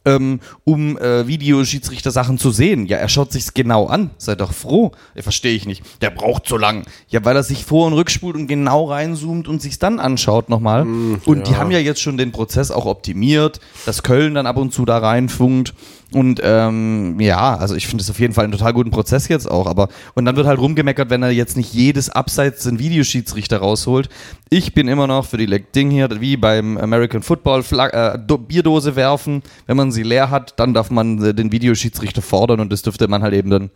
ähm, 0.05 0.39
um 0.63 0.97
äh, 0.97 1.27
Videoschiedsrichter-Sachen 1.27 2.37
zu 2.37 2.51
sehen. 2.51 2.85
Ja, 2.85 2.97
er 2.97 3.09
schaut 3.09 3.31
sich's 3.33 3.53
genau 3.53 3.87
an. 3.87 4.11
Seid 4.17 4.39
doch 4.39 4.53
froh. 4.53 4.91
Ja, 5.13 5.23
verstehe 5.23 5.53
ich 5.53 5.65
nicht. 5.65 5.83
Der 6.01 6.09
braucht 6.09 6.47
so 6.47 6.57
lang. 6.57 6.85
Ja, 7.09 7.23
weil 7.25 7.35
er 7.35 7.43
sich 7.43 7.65
vor- 7.65 7.87
und 7.87 7.93
rückspult 7.93 8.35
und 8.35 8.47
genau 8.47 8.85
reinzoomt 8.85 9.47
und 9.47 9.61
sich's 9.61 9.77
dann 9.77 9.99
anschaut 9.99 10.49
nochmal. 10.49 10.83
und 10.83 11.47
die 11.47 11.55
haben 11.55 11.71
ja 11.71 11.79
jetzt 11.79 12.01
schon 12.01 12.17
den 12.17 12.31
Prozess 12.31 12.71
auch 12.71 12.85
optimiert, 12.85 13.59
dass 13.85 14.03
Köln 14.03 14.35
dann 14.35 14.47
ab 14.47 14.57
und 14.57 14.73
zu 14.73 14.85
da 14.85 14.99
reinfunkt. 14.99 15.73
Und 16.11 16.41
ähm, 16.43 17.19
ja, 17.19 17.55
also 17.55 17.75
ich 17.75 17.85
finde 17.85 18.01
es 18.01 18.09
auf 18.09 18.19
jeden 18.19 18.33
Fall 18.33 18.43
einen 18.45 18.51
total 18.53 18.73
guten 18.73 18.89
Prozess 18.89 19.27
jetzt 19.27 19.49
auch. 19.49 19.67
Aber 19.67 19.89
und 20.15 20.25
dann 20.25 20.35
wird 20.35 20.47
halt 20.47 20.59
rumgemeckert, 20.59 21.11
wenn 21.11 21.21
er 21.21 21.29
jetzt 21.29 21.55
nicht 21.55 21.71
jedes 21.73 22.09
Abseits 22.09 22.63
den 22.63 22.79
Videoschiedsrichter 22.79 23.59
rausholt. 23.59 24.09
Ich 24.49 24.73
bin 24.73 24.87
immer 24.87 25.05
noch 25.05 25.25
für 25.27 25.37
die 25.37 25.45
Le- 25.45 25.59
Ding 25.59 25.91
hier, 25.91 26.09
wie 26.19 26.35
beim 26.35 26.77
American 26.79 27.21
Football, 27.21 27.61
Flag 27.61 27.93
äh, 27.93 28.17
Do- 28.17 28.39
Bierdose 28.39 28.95
werfen. 28.95 29.43
Wenn 29.67 29.77
man 29.77 29.91
sie 29.91 30.01
leer 30.01 30.31
hat, 30.31 30.59
dann 30.59 30.73
darf 30.73 30.89
man 30.89 31.23
äh, 31.23 31.33
den 31.35 31.51
Videoschiedsrichter 31.51 32.23
fordern 32.23 32.59
und 32.59 32.71
das 32.73 32.81
dürfte 32.81 33.07
man 33.07 33.21
halt 33.21 33.35
eben 33.35 33.51
dann. 33.51 33.69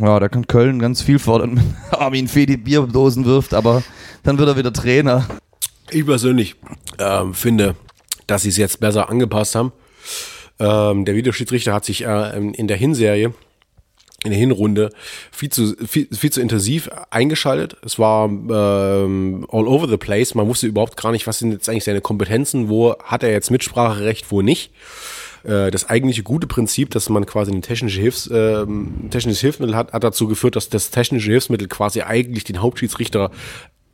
Ja, 0.00 0.18
da 0.18 0.28
kann 0.28 0.46
Köln 0.46 0.78
ganz 0.78 1.02
viel 1.02 1.18
fordern, 1.18 1.74
Armin 1.90 2.28
Fee 2.28 2.46
die 2.46 2.56
Bierdosen 2.56 3.24
wirft, 3.24 3.52
aber 3.54 3.82
dann 4.22 4.36
wird 4.38 4.48
er 4.48 4.56
wieder 4.56 4.72
Trainer. 4.72 5.26
Ich 5.90 6.04
persönlich 6.04 6.56
ähm, 6.98 7.34
finde, 7.34 7.76
dass 8.26 8.42
sie 8.42 8.48
es 8.48 8.56
jetzt 8.56 8.80
besser 8.80 9.08
angepasst 9.10 9.54
haben. 9.54 9.72
Ähm, 10.58 11.04
der 11.04 11.14
Videoschiedsrichter 11.14 11.72
hat 11.72 11.84
sich 11.84 12.04
äh, 12.04 12.38
in 12.38 12.66
der 12.66 12.76
Hinserie, 12.76 13.34
in 14.24 14.30
der 14.30 14.38
Hinrunde, 14.38 14.90
viel 15.30 15.50
zu, 15.50 15.76
viel, 15.86 16.08
viel 16.10 16.30
zu 16.32 16.40
intensiv 16.40 16.88
eingeschaltet. 17.10 17.76
Es 17.84 17.98
war 17.98 18.26
ähm, 18.26 19.46
all 19.50 19.68
over 19.68 19.88
the 19.88 19.96
place. 19.98 20.34
Man 20.34 20.48
wusste 20.48 20.66
überhaupt 20.66 20.96
gar 20.96 21.12
nicht, 21.12 21.26
was 21.26 21.38
sind 21.38 21.52
jetzt 21.52 21.68
eigentlich 21.68 21.84
seine 21.84 22.00
Kompetenzen, 22.00 22.68
wo 22.68 22.96
hat 23.04 23.22
er 23.22 23.30
jetzt 23.30 23.50
Mitspracherecht, 23.50 24.30
wo 24.30 24.42
nicht 24.42 24.70
Äh, 25.46 25.70
das 25.70 25.88
eigentliche 25.88 26.22
gute 26.24 26.46
Prinzip, 26.48 26.90
dass 26.90 27.08
man 27.08 27.24
quasi 27.24 27.52
ein 27.52 27.62
technische 27.62 28.00
Hilfs, 28.00 28.28
ähm, 28.32 29.08
technisches 29.10 29.40
Hilfsmittel 29.40 29.76
hat, 29.76 29.92
hat 29.92 30.02
dazu 30.02 30.26
geführt, 30.26 30.56
dass 30.56 30.68
das 30.68 30.90
technische 30.90 31.30
Hilfsmittel 31.30 31.68
quasi 31.68 32.02
eigentlich 32.02 32.42
den 32.44 32.60
Hauptschiedsrichter 32.60 33.30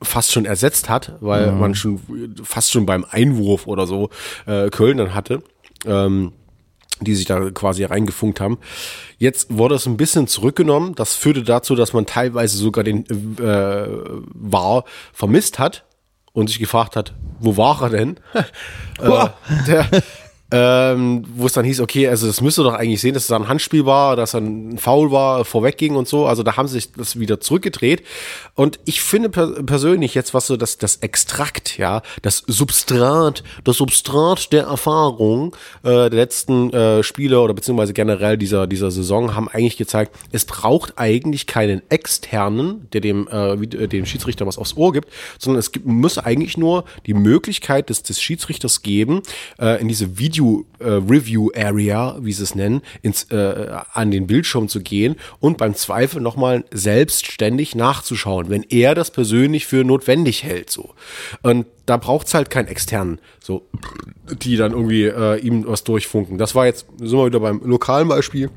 fast 0.01 0.33
schon 0.33 0.47
ersetzt 0.47 0.89
hat, 0.89 1.13
weil 1.21 1.53
man 1.53 1.75
schon 1.75 2.01
fast 2.43 2.73
schon 2.73 2.87
beim 2.87 3.05
Einwurf 3.09 3.67
oder 3.67 3.87
so 3.87 4.09
äh, 4.47 4.71
Köln 4.71 4.97
dann 4.97 5.15
hatte. 5.15 5.43
Ähm, 5.85 6.33
die 7.05 7.15
sich 7.15 7.27
da 7.27 7.51
quasi 7.51 7.85
reingefunkt 7.85 8.41
haben. 8.41 8.59
Jetzt 9.19 9.57
wurde 9.57 9.75
es 9.75 9.87
ein 9.87 9.97
bisschen 9.97 10.27
zurückgenommen. 10.27 10.95
Das 10.95 11.15
führte 11.15 11.43
dazu, 11.43 11.75
dass 11.75 11.93
man 11.93 12.07
teilweise 12.07 12.57
sogar 12.57 12.85
den 12.85 13.05
äh, 13.39 13.87
War 14.35 14.85
vermisst 15.13 15.59
hat 15.59 15.85
und 16.33 16.49
sich 16.49 16.59
gefragt 16.59 16.97
hat, 16.97 17.15
wo 17.41 17.57
war 17.57 17.83
er 17.83 17.91
denn? 17.91 18.17
äh, 19.01 19.29
der, 19.67 19.89
ähm, 20.53 21.25
wo 21.35 21.47
es 21.47 21.55
dann 21.55 21.65
hieß, 21.65 21.81
okay, 21.81 22.07
also 22.09 22.27
das 22.27 22.43
müsste 22.43 22.63
doch 22.63 22.75
eigentlich 22.75 23.01
sehen, 23.01 23.15
dass 23.15 23.25
es 23.25 23.33
ein 23.33 23.49
Handspiel 23.49 23.87
war, 23.87 24.17
dass 24.17 24.35
er 24.35 24.43
ein 24.43 24.77
Foul 24.77 25.11
war, 25.11 25.47
vorwegging 25.47 25.97
und 25.97 26.07
so. 26.07 26.27
Also 26.27 26.43
da 26.43 26.57
haben 26.59 26.69
sie 26.69 26.75
sich 26.75 26.93
das 26.93 27.19
wieder 27.19 27.41
zurückgedreht. 27.41 28.03
Und 28.55 28.79
ich 28.85 29.01
finde 29.01 29.31
per 29.31 29.63
persönlich 29.63 30.15
jetzt, 30.15 30.35
was 30.35 30.47
so 30.47 30.59
das, 30.59 30.77
das 30.77 30.97
Extrakt, 30.97 31.79
ja, 31.79 32.03
das 32.21 32.43
Substrat, 32.47 33.43
das 33.65 33.79
Substrat 33.79 34.53
der 34.53 34.65
Erfahrung 34.65 35.57
äh, 35.83 35.89
der 35.89 36.11
letzten 36.11 36.71
äh, 36.73 37.03
Spiele 37.03 37.41
oder 37.41 37.55
beziehungsweise 37.55 37.95
generell 37.95 38.37
dieser, 38.37 38.67
dieser 38.67 38.91
Saison 38.91 39.35
haben 39.35 39.49
eigentlich 39.49 39.79
gezeigt, 39.79 40.15
es 40.33 40.45
braucht 40.45 40.99
eigentlich 40.99 41.47
keinen 41.47 41.81
externen, 41.89 42.89
der 42.93 43.01
dem, 43.01 43.27
äh, 43.29 43.55
äh, 43.55 43.89
dem 43.89 44.05
Schiedsrichter 44.05 44.47
was 44.47 44.59
aufs 44.59 44.77
Ohr 44.77 44.93
gibt, 44.93 45.09
sondern 45.39 45.61
es 45.61 45.73
gibt, 45.73 45.87
muss 45.87 46.19
eigentlich 46.19 46.59
nur 46.59 46.85
die 47.07 47.15
Möglichkeit 47.15 47.89
des, 47.89 48.03
des 48.03 48.21
Schiedsrichters 48.21 48.83
geben, 48.83 49.23
äh, 49.59 49.81
in 49.81 49.89
diese 49.89 50.19
Video-Review-Area, 50.43 52.19
wie 52.21 52.33
sie 52.33 52.43
es 52.43 52.55
nennen, 52.55 52.83
ins, 53.03 53.25
äh, 53.31 53.69
an 53.93 54.11
den 54.11 54.27
Bildschirm 54.27 54.69
zu 54.69 54.81
gehen 54.81 55.17
und 55.41 55.59
beim 55.59 55.75
Zweifel 55.75 56.21
nochmal 56.21 56.65
selbstständig 56.71 57.75
nachzuschauen, 57.75 58.51
wenn 58.51 58.65
er 58.69 58.95
das 58.95 59.11
persönlich 59.11 59.67
für 59.67 59.85
notwendig 59.85 60.43
hält. 60.43 60.71
So. 60.71 60.95
Und 61.43 61.67
da 61.87 61.97
braucht's 61.97 62.35
halt 62.35 62.51
keinen 62.51 62.69
externen, 62.69 63.19
so, 63.41 63.67
die 64.43 64.57
dann 64.57 64.73
irgendwie 64.73 65.05
äh, 65.05 65.39
ihm 65.39 65.67
was 65.67 65.85
durchfunken. 65.85 66.39
Das 66.39 66.55
war 66.55 66.67
jetzt, 66.67 66.87
sind 66.99 67.19
wir 67.19 67.27
wieder 67.27 67.41
beim 67.41 67.61
lokalen 67.65 68.09
Beispiel 68.09 68.51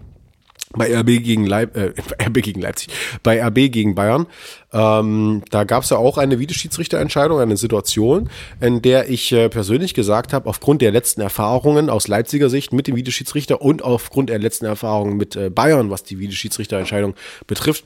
bei 0.78 0.94
RB 0.96 1.24
gegen, 1.24 1.46
Leip 1.46 1.76
äh, 1.76 1.94
RB 2.24 2.42
gegen 2.42 2.62
Leipzig, 2.62 2.90
bei 3.24 3.44
RB 3.44 3.72
gegen 3.72 3.96
Bayern. 3.96 4.28
Ähm, 4.74 5.44
da 5.52 5.64
gab 5.64 5.84
es 5.84 5.90
ja 5.90 5.98
auch 5.98 6.18
eine 6.18 6.40
Videoschiedsrichterentscheidung, 6.40 7.40
eine 7.40 7.58
Situation, 7.58 8.30
in 8.60 8.82
der 8.82 9.10
ich 9.10 9.32
äh, 9.32 9.50
persönlich 9.50 9.94
gesagt 9.94 10.34
habe, 10.34 10.50
aufgrund 10.50 10.82
der 10.82 10.92
letzten 10.92 11.22
Erfahrungen 11.22 11.90
aus 11.90 12.08
Leipziger 12.08 12.50
Sicht 12.50 12.74
mit 12.74 12.88
dem 12.88 12.96
Videoschiedsrichter 12.96 13.62
und 13.62 13.84
aufgrund 13.84 14.30
der 14.30 14.40
letzten 14.40 14.66
Erfahrungen 14.66 15.18
mit 15.18 15.36
äh, 15.36 15.50
Bayern, 15.50 15.90
was 15.90 16.04
die 16.04 16.20
Videoschiedsrichterentscheidung 16.20 17.16
betrifft, 17.48 17.86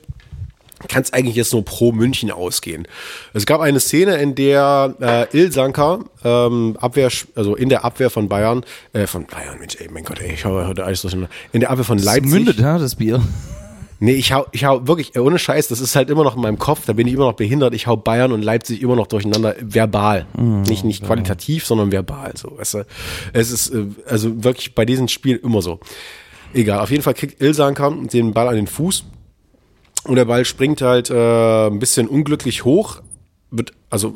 kann 0.88 1.02
es 1.02 1.12
eigentlich 1.12 1.36
jetzt 1.36 1.52
nur 1.52 1.64
pro 1.64 1.92
München 1.92 2.30
ausgehen. 2.30 2.86
Es 3.34 3.46
gab 3.46 3.60
eine 3.60 3.80
Szene, 3.80 4.16
in 4.16 4.34
der 4.34 4.94
äh, 5.32 5.36
Ilsanker 5.36 6.00
ähm, 6.24 6.76
Abwehr, 6.80 7.10
also 7.34 7.54
in 7.54 7.68
der 7.68 7.84
Abwehr 7.84 8.10
von 8.10 8.28
Bayern, 8.28 8.64
äh, 8.92 9.06
von 9.06 9.26
Bayern, 9.26 9.58
Mensch, 9.58 9.76
ey, 9.78 9.88
mein 9.90 10.04
Gott, 10.04 10.20
ey, 10.20 10.32
ich 10.32 10.44
hau 10.44 10.66
heute 10.66 10.84
alles 10.84 11.02
durcheinander. 11.02 11.30
In 11.52 11.60
der 11.60 11.70
Abwehr 11.70 11.84
von 11.84 11.98
Leipzig. 11.98 12.30
Mündet, 12.30 12.58
ja, 12.58 12.78
das 12.78 12.96
Bier. 12.96 13.22
Nee, 14.02 14.12
ich 14.12 14.32
hau, 14.32 14.46
ich 14.52 14.64
hau 14.64 14.86
wirklich, 14.86 15.18
ohne 15.18 15.38
Scheiß, 15.38 15.68
das 15.68 15.80
ist 15.80 15.94
halt 15.94 16.08
immer 16.08 16.24
noch 16.24 16.34
in 16.34 16.40
meinem 16.40 16.58
Kopf, 16.58 16.86
da 16.86 16.94
bin 16.94 17.06
ich 17.06 17.12
immer 17.12 17.26
noch 17.26 17.34
behindert, 17.34 17.74
ich 17.74 17.86
hau 17.86 17.98
Bayern 17.98 18.32
und 18.32 18.40
Leipzig 18.40 18.80
immer 18.80 18.96
noch 18.96 19.06
durcheinander, 19.06 19.54
verbal. 19.60 20.26
nicht 20.38 20.84
nicht 20.84 21.04
qualitativ, 21.04 21.66
sondern 21.66 21.92
verbal, 21.92 22.32
so, 22.34 22.56
weißt 22.56 22.74
du. 22.74 22.86
Es 23.34 23.50
ist, 23.50 23.68
äh, 23.74 23.84
also 24.06 24.42
wirklich 24.42 24.74
bei 24.74 24.86
diesem 24.86 25.08
Spiel 25.08 25.36
immer 25.36 25.60
so. 25.60 25.80
Egal, 26.54 26.80
auf 26.80 26.90
jeden 26.90 27.02
Fall 27.02 27.12
kriegt 27.12 27.42
Ilsanker 27.42 27.94
den 28.10 28.32
Ball 28.32 28.48
an 28.48 28.56
den 28.56 28.66
Fuß 28.66 29.04
und 30.04 30.16
der 30.16 30.24
Ball 30.24 30.44
springt 30.44 30.80
halt 30.82 31.10
äh, 31.10 31.66
ein 31.66 31.78
bisschen 31.78 32.08
unglücklich 32.08 32.64
hoch, 32.64 33.02
wird, 33.50 33.72
also 33.90 34.14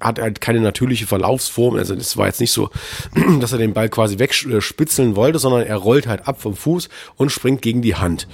hat 0.00 0.18
halt 0.18 0.40
keine 0.40 0.60
natürliche 0.60 1.06
Verlaufsform. 1.06 1.76
Also 1.76 1.94
das 1.94 2.16
war 2.16 2.26
jetzt 2.26 2.40
nicht 2.40 2.52
so, 2.52 2.70
dass 3.40 3.52
er 3.52 3.58
den 3.58 3.74
Ball 3.74 3.88
quasi 3.88 4.18
wegspitzeln 4.18 5.14
wollte, 5.14 5.38
sondern 5.38 5.62
er 5.62 5.76
rollt 5.76 6.06
halt 6.06 6.26
ab 6.26 6.40
vom 6.40 6.56
Fuß 6.56 6.88
und 7.16 7.30
springt 7.30 7.62
gegen 7.62 7.82
die 7.82 7.96
Hand. 7.96 8.26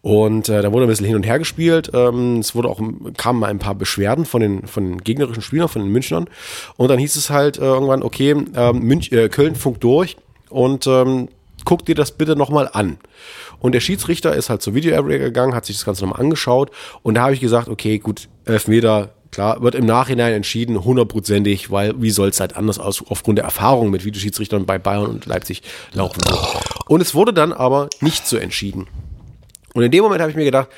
Und 0.00 0.48
äh, 0.48 0.62
da 0.62 0.72
wurde 0.72 0.86
ein 0.86 0.88
bisschen 0.88 1.06
hin 1.06 1.14
und 1.14 1.22
her 1.22 1.38
gespielt. 1.38 1.92
Ähm, 1.94 2.38
es 2.38 2.54
wurde 2.54 2.68
auch 2.68 2.80
kamen 3.16 3.38
mal 3.38 3.50
ein 3.50 3.60
paar 3.60 3.76
Beschwerden 3.76 4.24
von 4.24 4.40
den 4.40 4.66
von 4.66 4.84
den 4.84 4.98
gegnerischen 4.98 5.42
Spielern, 5.42 5.68
von 5.68 5.82
den 5.82 5.92
Münchnern. 5.92 6.28
Und 6.76 6.88
dann 6.88 6.98
hieß 6.98 7.14
es 7.14 7.30
halt 7.30 7.58
äh, 7.58 7.62
irgendwann, 7.62 8.02
okay, 8.02 8.34
ähm, 8.54 8.80
Münch, 8.80 9.12
äh, 9.12 9.28
Köln 9.28 9.54
funkt 9.54 9.84
durch 9.84 10.16
und 10.48 10.86
ähm, 10.88 11.28
guck 11.64 11.84
dir 11.84 11.94
das 11.94 12.12
bitte 12.12 12.36
nochmal 12.36 12.68
an. 12.72 12.98
Und 13.58 13.72
der 13.72 13.80
Schiedsrichter 13.80 14.34
ist 14.34 14.50
halt 14.50 14.62
zur 14.62 14.74
Video 14.74 14.96
Area 14.96 15.18
gegangen, 15.18 15.54
hat 15.54 15.66
sich 15.66 15.76
das 15.76 15.84
Ganze 15.84 16.04
nochmal 16.04 16.20
angeschaut 16.20 16.70
und 17.02 17.14
da 17.14 17.22
habe 17.22 17.34
ich 17.34 17.40
gesagt, 17.40 17.68
okay, 17.68 17.98
gut, 17.98 18.28
Elfmeter, 18.44 19.14
klar, 19.30 19.62
wird 19.62 19.74
im 19.74 19.86
Nachhinein 19.86 20.32
entschieden, 20.34 20.84
hundertprozentig, 20.84 21.70
weil 21.70 22.00
wie 22.00 22.10
soll 22.10 22.28
es 22.28 22.40
halt 22.40 22.56
anders 22.56 22.78
aus, 22.78 23.02
aufgrund 23.08 23.38
der 23.38 23.44
Erfahrung 23.44 23.90
mit 23.90 24.04
Videoschiedsrichtern 24.04 24.66
bei 24.66 24.78
Bayern 24.78 25.06
und 25.06 25.26
Leipzig 25.26 25.62
laufen. 25.92 26.20
Und 26.86 27.00
es 27.00 27.14
wurde 27.14 27.32
dann 27.32 27.52
aber 27.52 27.88
nicht 28.00 28.26
so 28.26 28.36
entschieden. 28.36 28.86
Und 29.74 29.82
in 29.82 29.90
dem 29.90 30.02
Moment 30.02 30.20
habe 30.20 30.30
ich 30.30 30.36
mir 30.36 30.44
gedacht, 30.44 30.68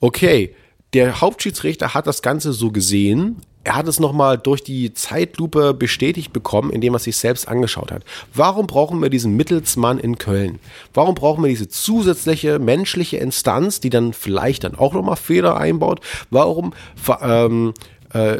okay, 0.00 0.54
der 0.92 1.20
Hauptschiedsrichter 1.20 1.92
hat 1.92 2.06
das 2.06 2.22
Ganze 2.22 2.52
so 2.52 2.70
gesehen. 2.70 3.42
Er 3.64 3.76
hat 3.76 3.88
es 3.88 3.98
nochmal 3.98 4.36
durch 4.36 4.62
die 4.62 4.92
Zeitlupe 4.92 5.72
bestätigt 5.72 6.32
bekommen, 6.34 6.70
indem 6.70 6.94
er 6.94 6.98
sich 6.98 7.16
selbst 7.16 7.48
angeschaut 7.48 7.90
hat. 7.90 8.04
Warum 8.34 8.66
brauchen 8.66 9.00
wir 9.00 9.08
diesen 9.08 9.36
Mittelsmann 9.36 9.98
in 9.98 10.18
Köln? 10.18 10.58
Warum 10.92 11.14
brauchen 11.14 11.42
wir 11.42 11.48
diese 11.48 11.68
zusätzliche 11.68 12.58
menschliche 12.58 13.16
Instanz, 13.16 13.80
die 13.80 13.90
dann 13.90 14.12
vielleicht 14.12 14.64
dann 14.64 14.74
auch 14.74 14.92
nochmal 14.92 15.16
Fehler 15.16 15.56
einbaut? 15.56 16.00
Warum 16.30 16.74
ähm, 17.22 17.72
äh, 18.12 18.38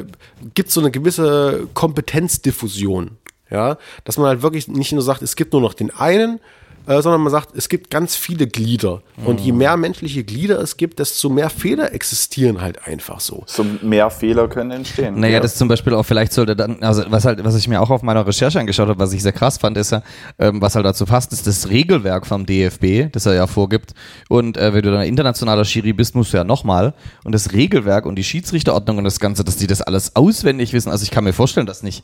gibt 0.55 0.69
es 0.69 0.75
so 0.75 0.81
eine 0.81 0.91
gewisse 0.91 1.69
Kompetenzdiffusion? 1.73 3.13
Ja, 3.51 3.79
dass 4.05 4.19
man 4.19 4.27
halt 4.27 4.43
wirklich 4.43 4.69
nicht 4.69 4.93
nur 4.93 5.03
sagt, 5.03 5.23
es 5.23 5.37
gibt 5.37 5.53
nur 5.53 5.63
noch 5.63 5.75
den 5.75 5.91
einen, 5.91 6.41
äh, 6.87 7.01
sondern 7.03 7.21
man 7.23 7.31
sagt, 7.31 7.57
es 7.57 7.69
gibt 7.69 7.91
ganz 7.91 8.17
viele 8.17 8.47
Glieder. 8.47 9.03
Und 9.25 9.41
je 9.41 9.53
mehr 9.53 9.77
menschliche 9.77 10.25
Glieder 10.25 10.59
es 10.61 10.77
gibt, 10.77 10.99
desto 10.99 11.29
mehr 11.29 11.49
Fehler 11.51 11.93
existieren 11.93 12.61
halt 12.61 12.87
einfach 12.87 13.21
so. 13.21 13.45
So 13.47 13.65
mehr 13.83 14.11
Fehler 14.11 14.49
können 14.49 14.71
entstehen. 14.73 15.21
Naja, 15.21 15.35
Ja. 15.35 15.41
das 15.41 15.55
zum 15.55 15.69
Beispiel 15.69 15.95
auch 15.95 16.03
vielleicht 16.03 16.33
sollte 16.33 16.57
dann, 16.57 16.83
also 16.83 17.05
was 17.09 17.25
halt, 17.25 17.45
was 17.45 17.55
ich 17.57 17.69
mir 17.69 17.81
auch 17.81 17.91
auf 17.91 18.03
meiner 18.03 18.27
Recherche 18.27 18.59
angeschaut 18.59 18.89
habe, 18.89 18.99
was 18.99 19.13
ich 19.13 19.23
sehr 19.23 19.33
krass 19.33 19.59
fand, 19.59 19.77
ist 19.77 19.93
ja, 19.93 20.03
ähm, 20.39 20.61
was 20.61 20.75
halt 20.75 20.85
dazu 20.85 21.07
passt, 21.07 21.33
ist 21.33 21.47
das 21.47 21.69
Regelwerk 21.71 22.27
vom 22.27 22.45
DFB, 22.47 23.11
das 23.13 23.27
er 23.27 23.35
ja 23.35 23.47
vorgibt. 23.47 23.95
Und 24.29 24.57
äh, 24.57 24.75
wenn 24.75 24.83
du 24.83 24.91
dann 24.91 25.01
ein 25.01 25.09
internationaler 25.09 25.65
Schiri 25.65 25.93
bist, 25.93 26.15
musst 26.15 26.33
du 26.33 26.37
ja 26.37 26.45
nochmal. 26.45 26.95
Und 27.25 27.33
das 27.33 27.53
Regelwerk 27.53 28.05
und 28.07 28.17
die 28.17 28.25
Schiedsrichterordnung 28.25 28.99
und 28.99 29.05
das 29.05 29.21
Ganze, 29.21 29.45
dass 29.45 29.57
die 29.57 29.67
das 29.67 29.81
alles 29.81 30.17
auswendig 30.17 30.73
wissen. 30.73 30.91
Also 30.91 31.05
ich 31.05 31.11
kann 31.11 31.25
mir 31.25 31.33
vorstellen, 31.33 31.67
dass 31.67 31.83
nicht 31.83 32.03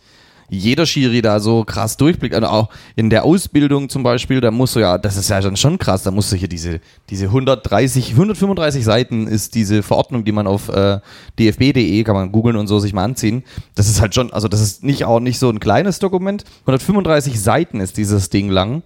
jeder 0.50 0.84
Schiri 0.84 1.22
da 1.22 1.40
so 1.40 1.64
krass 1.64 1.96
durchblickt. 1.96 2.34
Also 2.34 2.48
auch 2.48 2.68
in 2.96 3.08
der 3.08 3.24
Ausbildung 3.24 3.88
zum 3.88 4.02
Beispiel, 4.02 4.40
da 4.40 4.50
musst 4.50 4.76
du 4.76 4.80
ja, 4.80 4.98
das 4.98 5.16
ist 5.16 5.30
ja 5.30 5.40
dann 5.40 5.56
schon 5.56 5.78
krass, 5.78 6.02
da 6.02 6.10
musst 6.10 6.32
du 6.32 6.36
hier 6.36 6.48
diese, 6.48 6.80
diese 7.08 7.26
130, 7.26 8.10
135 8.10 8.84
Seiten 8.84 9.26
ist 9.26 9.54
diese 9.54 9.82
Verordnung, 9.82 10.24
die 10.24 10.32
man 10.32 10.46
auf 10.46 10.68
äh, 10.68 10.98
dfb.de, 11.38 12.02
kann 12.04 12.14
man 12.14 12.32
googeln 12.32 12.56
und 12.56 12.66
so 12.66 12.80
sich 12.80 12.92
mal 12.92 13.04
anziehen. 13.04 13.44
Das 13.74 13.88
ist 13.88 14.00
halt 14.00 14.14
schon, 14.14 14.32
also 14.32 14.48
das 14.48 14.60
ist 14.60 14.82
nicht 14.84 15.04
auch 15.04 15.20
nicht 15.20 15.38
so 15.38 15.48
ein 15.48 15.60
kleines 15.60 16.00
Dokument. 16.00 16.44
135 16.62 17.40
Seiten 17.40 17.80
ist 17.80 17.96
dieses 17.96 18.30
Ding 18.30 18.50
lang. 18.50 18.82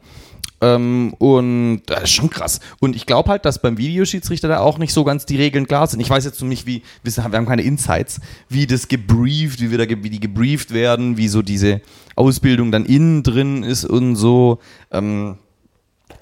Ähm, 0.61 1.15
und 1.19 1.83
das 1.87 2.05
ist 2.05 2.11
schon 2.11 2.31
krass. 2.31 2.61
Und 2.81 2.97
ich 2.97 3.07
glaube 3.07 3.31
halt, 3.31 3.45
dass 3.45 3.61
beim 3.61 3.77
Videoschiedsrichter 3.77 4.49
da 4.49 4.61
auch 4.61 4.79
nicht 4.79 4.93
so 4.93 5.05
ganz 5.05 5.27
die 5.27 5.37
Regeln 5.37 5.67
klar 5.67 5.87
sind. 5.87 6.01
Ich 6.01 6.09
weiß 6.09 6.25
jetzt 6.25 6.41
nicht, 6.43 6.67
wie, 6.67 6.83
wir 7.03 7.25
haben 7.25 7.47
keine 7.47 7.63
Insights, 7.63 8.21
wie 8.49 8.67
das 8.67 8.89
gebrieft, 8.89 9.61
wie, 9.61 9.71
wir 9.71 9.79
da, 9.79 9.89
wie 9.89 10.11
die 10.11 10.21
gebrieft 10.21 10.73
werden, 10.73 11.17
wie 11.17 11.29
so 11.29 11.43
diese 11.43 11.81
Ausbildung 12.17 12.73
dann 12.73 12.87
innen 12.87 13.23
drin 13.23 13.63
ist 13.63 13.85
und 13.85 14.17
so. 14.17 14.59
Ähm, 14.91 15.39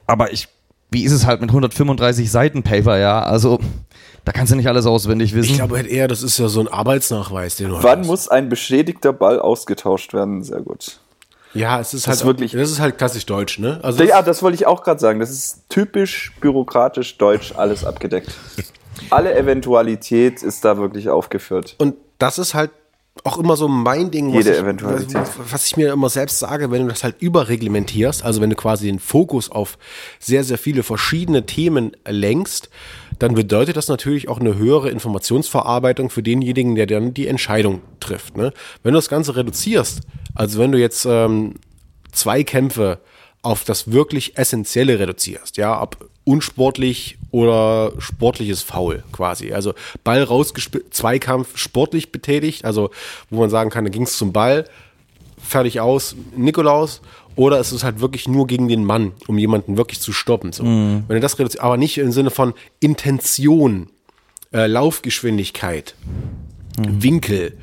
aber 0.06 0.32
ich, 0.32 0.48
wie 0.90 1.04
ist 1.04 1.12
es 1.12 1.26
halt 1.26 1.40
mit 1.40 1.50
135 1.50 2.30
Seiten 2.30 2.62
Paper, 2.62 2.98
ja? 2.98 3.22
Also, 3.22 3.60
da 4.24 4.32
kannst 4.32 4.52
du 4.52 4.56
nicht 4.56 4.68
alles 4.68 4.86
auswendig 4.86 5.34
wissen. 5.34 5.52
Ich 5.52 5.56
glaube 5.56 5.76
halt 5.76 5.86
eher, 5.86 6.08
das 6.08 6.22
ist 6.22 6.38
ja 6.38 6.48
so 6.48 6.60
ein 6.60 6.68
Arbeitsnachweis, 6.68 7.56
den 7.56 7.70
du 7.70 7.82
Wann 7.82 8.00
hast. 8.00 8.06
muss 8.06 8.28
ein 8.28 8.48
beschädigter 8.48 9.12
Ball 9.12 9.40
ausgetauscht 9.40 10.14
werden? 10.14 10.42
Sehr 10.42 10.60
gut. 10.60 11.00
Ja, 11.54 11.80
es 11.80 11.92
ist 11.94 12.06
Das 12.06 12.08
halt 12.08 12.20
ist 12.20 12.26
wirklich- 12.26 12.52
das 12.52 12.70
ist 12.70 12.80
halt 12.80 12.98
klassisch 12.98 13.26
deutsch, 13.26 13.58
ne? 13.58 13.78
Also 13.82 14.02
Ja, 14.04 14.22
das 14.22 14.42
wollte 14.42 14.54
ich 14.56 14.66
auch 14.66 14.82
gerade 14.82 15.00
sagen. 15.00 15.20
Das 15.20 15.30
ist 15.30 15.68
typisch 15.68 16.32
bürokratisch 16.40 17.18
deutsch, 17.18 17.52
alles 17.56 17.84
abgedeckt. 17.84 18.30
Alle 19.10 19.34
Eventualität 19.34 20.42
ist 20.42 20.64
da 20.64 20.76
wirklich 20.78 21.08
aufgeführt. 21.08 21.74
Und 21.78 21.94
das 22.18 22.38
ist 22.38 22.54
halt 22.54 22.70
auch 23.24 23.36
immer 23.38 23.56
so 23.56 23.68
mein 23.68 24.10
Ding, 24.10 24.28
was, 24.28 24.34
Jede 24.44 24.52
ich, 24.52 24.58
Eventualität. 24.62 25.14
was, 25.16 25.30
was 25.50 25.66
ich 25.66 25.76
mir 25.76 25.92
immer 25.92 26.08
selbst 26.08 26.38
sage, 26.38 26.70
wenn 26.70 26.82
du 26.82 26.88
das 26.88 27.02
halt 27.04 27.16
überreglementierst, 27.20 28.24
also 28.24 28.40
wenn 28.40 28.50
du 28.50 28.56
quasi 28.56 28.86
den 28.86 28.98
Fokus 28.98 29.50
auf 29.50 29.76
sehr, 30.18 30.44
sehr 30.44 30.56
viele 30.58 30.82
verschiedene 30.82 31.44
Themen 31.46 31.92
lenkst, 32.06 32.70
dann 33.22 33.34
bedeutet 33.34 33.76
das 33.76 33.86
natürlich 33.86 34.28
auch 34.28 34.40
eine 34.40 34.56
höhere 34.56 34.90
Informationsverarbeitung 34.90 36.10
für 36.10 36.24
denjenigen, 36.24 36.74
der 36.74 36.86
dann 36.86 37.14
die 37.14 37.28
Entscheidung 37.28 37.80
trifft. 38.00 38.36
Ne? 38.36 38.52
Wenn 38.82 38.94
du 38.94 38.98
das 38.98 39.08
Ganze 39.08 39.36
reduzierst, 39.36 40.00
also 40.34 40.58
wenn 40.58 40.72
du 40.72 40.78
jetzt 40.78 41.04
ähm, 41.04 41.54
zwei 42.10 42.42
Kämpfe 42.42 42.98
auf 43.42 43.62
das 43.62 43.92
wirklich 43.92 44.36
Essentielle 44.36 44.98
reduzierst, 44.98 45.56
ja, 45.56 45.80
ob 45.80 46.08
unsportlich 46.24 47.16
oder 47.30 47.92
sportliches 47.98 48.62
Foul 48.62 49.04
quasi. 49.12 49.52
Also 49.52 49.74
Ball 50.02 50.24
rausgespielt, 50.24 50.92
Zweikampf 50.92 51.56
sportlich 51.56 52.10
betätigt, 52.10 52.64
also 52.64 52.90
wo 53.30 53.38
man 53.38 53.50
sagen 53.50 53.70
kann, 53.70 53.84
da 53.84 53.90
ging 53.90 54.02
es 54.02 54.18
zum 54.18 54.32
Ball, 54.32 54.64
fertig 55.38 55.80
aus, 55.80 56.16
Nikolaus, 56.36 57.02
oder 57.36 57.58
es 57.60 57.72
ist 57.72 57.84
halt 57.84 58.00
wirklich 58.00 58.28
nur 58.28 58.46
gegen 58.46 58.68
den 58.68 58.84
Mann, 58.84 59.12
um 59.26 59.38
jemanden 59.38 59.76
wirklich 59.76 60.00
zu 60.00 60.12
stoppen. 60.12 60.52
So. 60.52 60.64
Wenn 60.64 61.04
du 61.08 61.20
das 61.20 61.38
reduzierst, 61.38 61.62
aber 61.62 61.76
nicht 61.76 61.98
im 61.98 62.12
Sinne 62.12 62.30
von 62.30 62.54
Intention, 62.80 63.88
äh, 64.52 64.66
Laufgeschwindigkeit, 64.66 65.94
Winkel, 66.76 67.58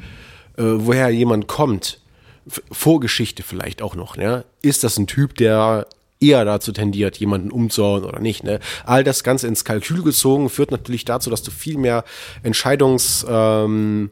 äh, 0.57 0.63
woher 0.63 1.09
jemand 1.09 1.47
kommt, 1.47 1.99
F- 2.47 2.63
Vorgeschichte 2.71 3.43
vielleicht 3.43 3.81
auch 3.81 3.95
noch, 3.95 4.17
ja? 4.17 4.43
Ist 4.61 4.83
das 4.83 4.97
ein 4.97 5.07
Typ, 5.07 5.35
der 5.35 5.87
eher 6.19 6.43
dazu 6.45 6.71
tendiert, 6.71 7.17
jemanden 7.17 7.51
umzuhauen 7.51 8.03
oder 8.03 8.19
nicht, 8.19 8.43
ne? 8.43 8.59
All 8.85 9.03
das 9.03 9.23
Ganze 9.23 9.47
ins 9.47 9.63
Kalkül 9.63 10.03
gezogen 10.03 10.49
führt 10.49 10.71
natürlich 10.71 11.05
dazu, 11.05 11.29
dass 11.29 11.43
du 11.43 11.51
viel 11.51 11.77
mehr 11.77 12.03
Entscheidungs, 12.43 13.25
ähm, 13.29 14.09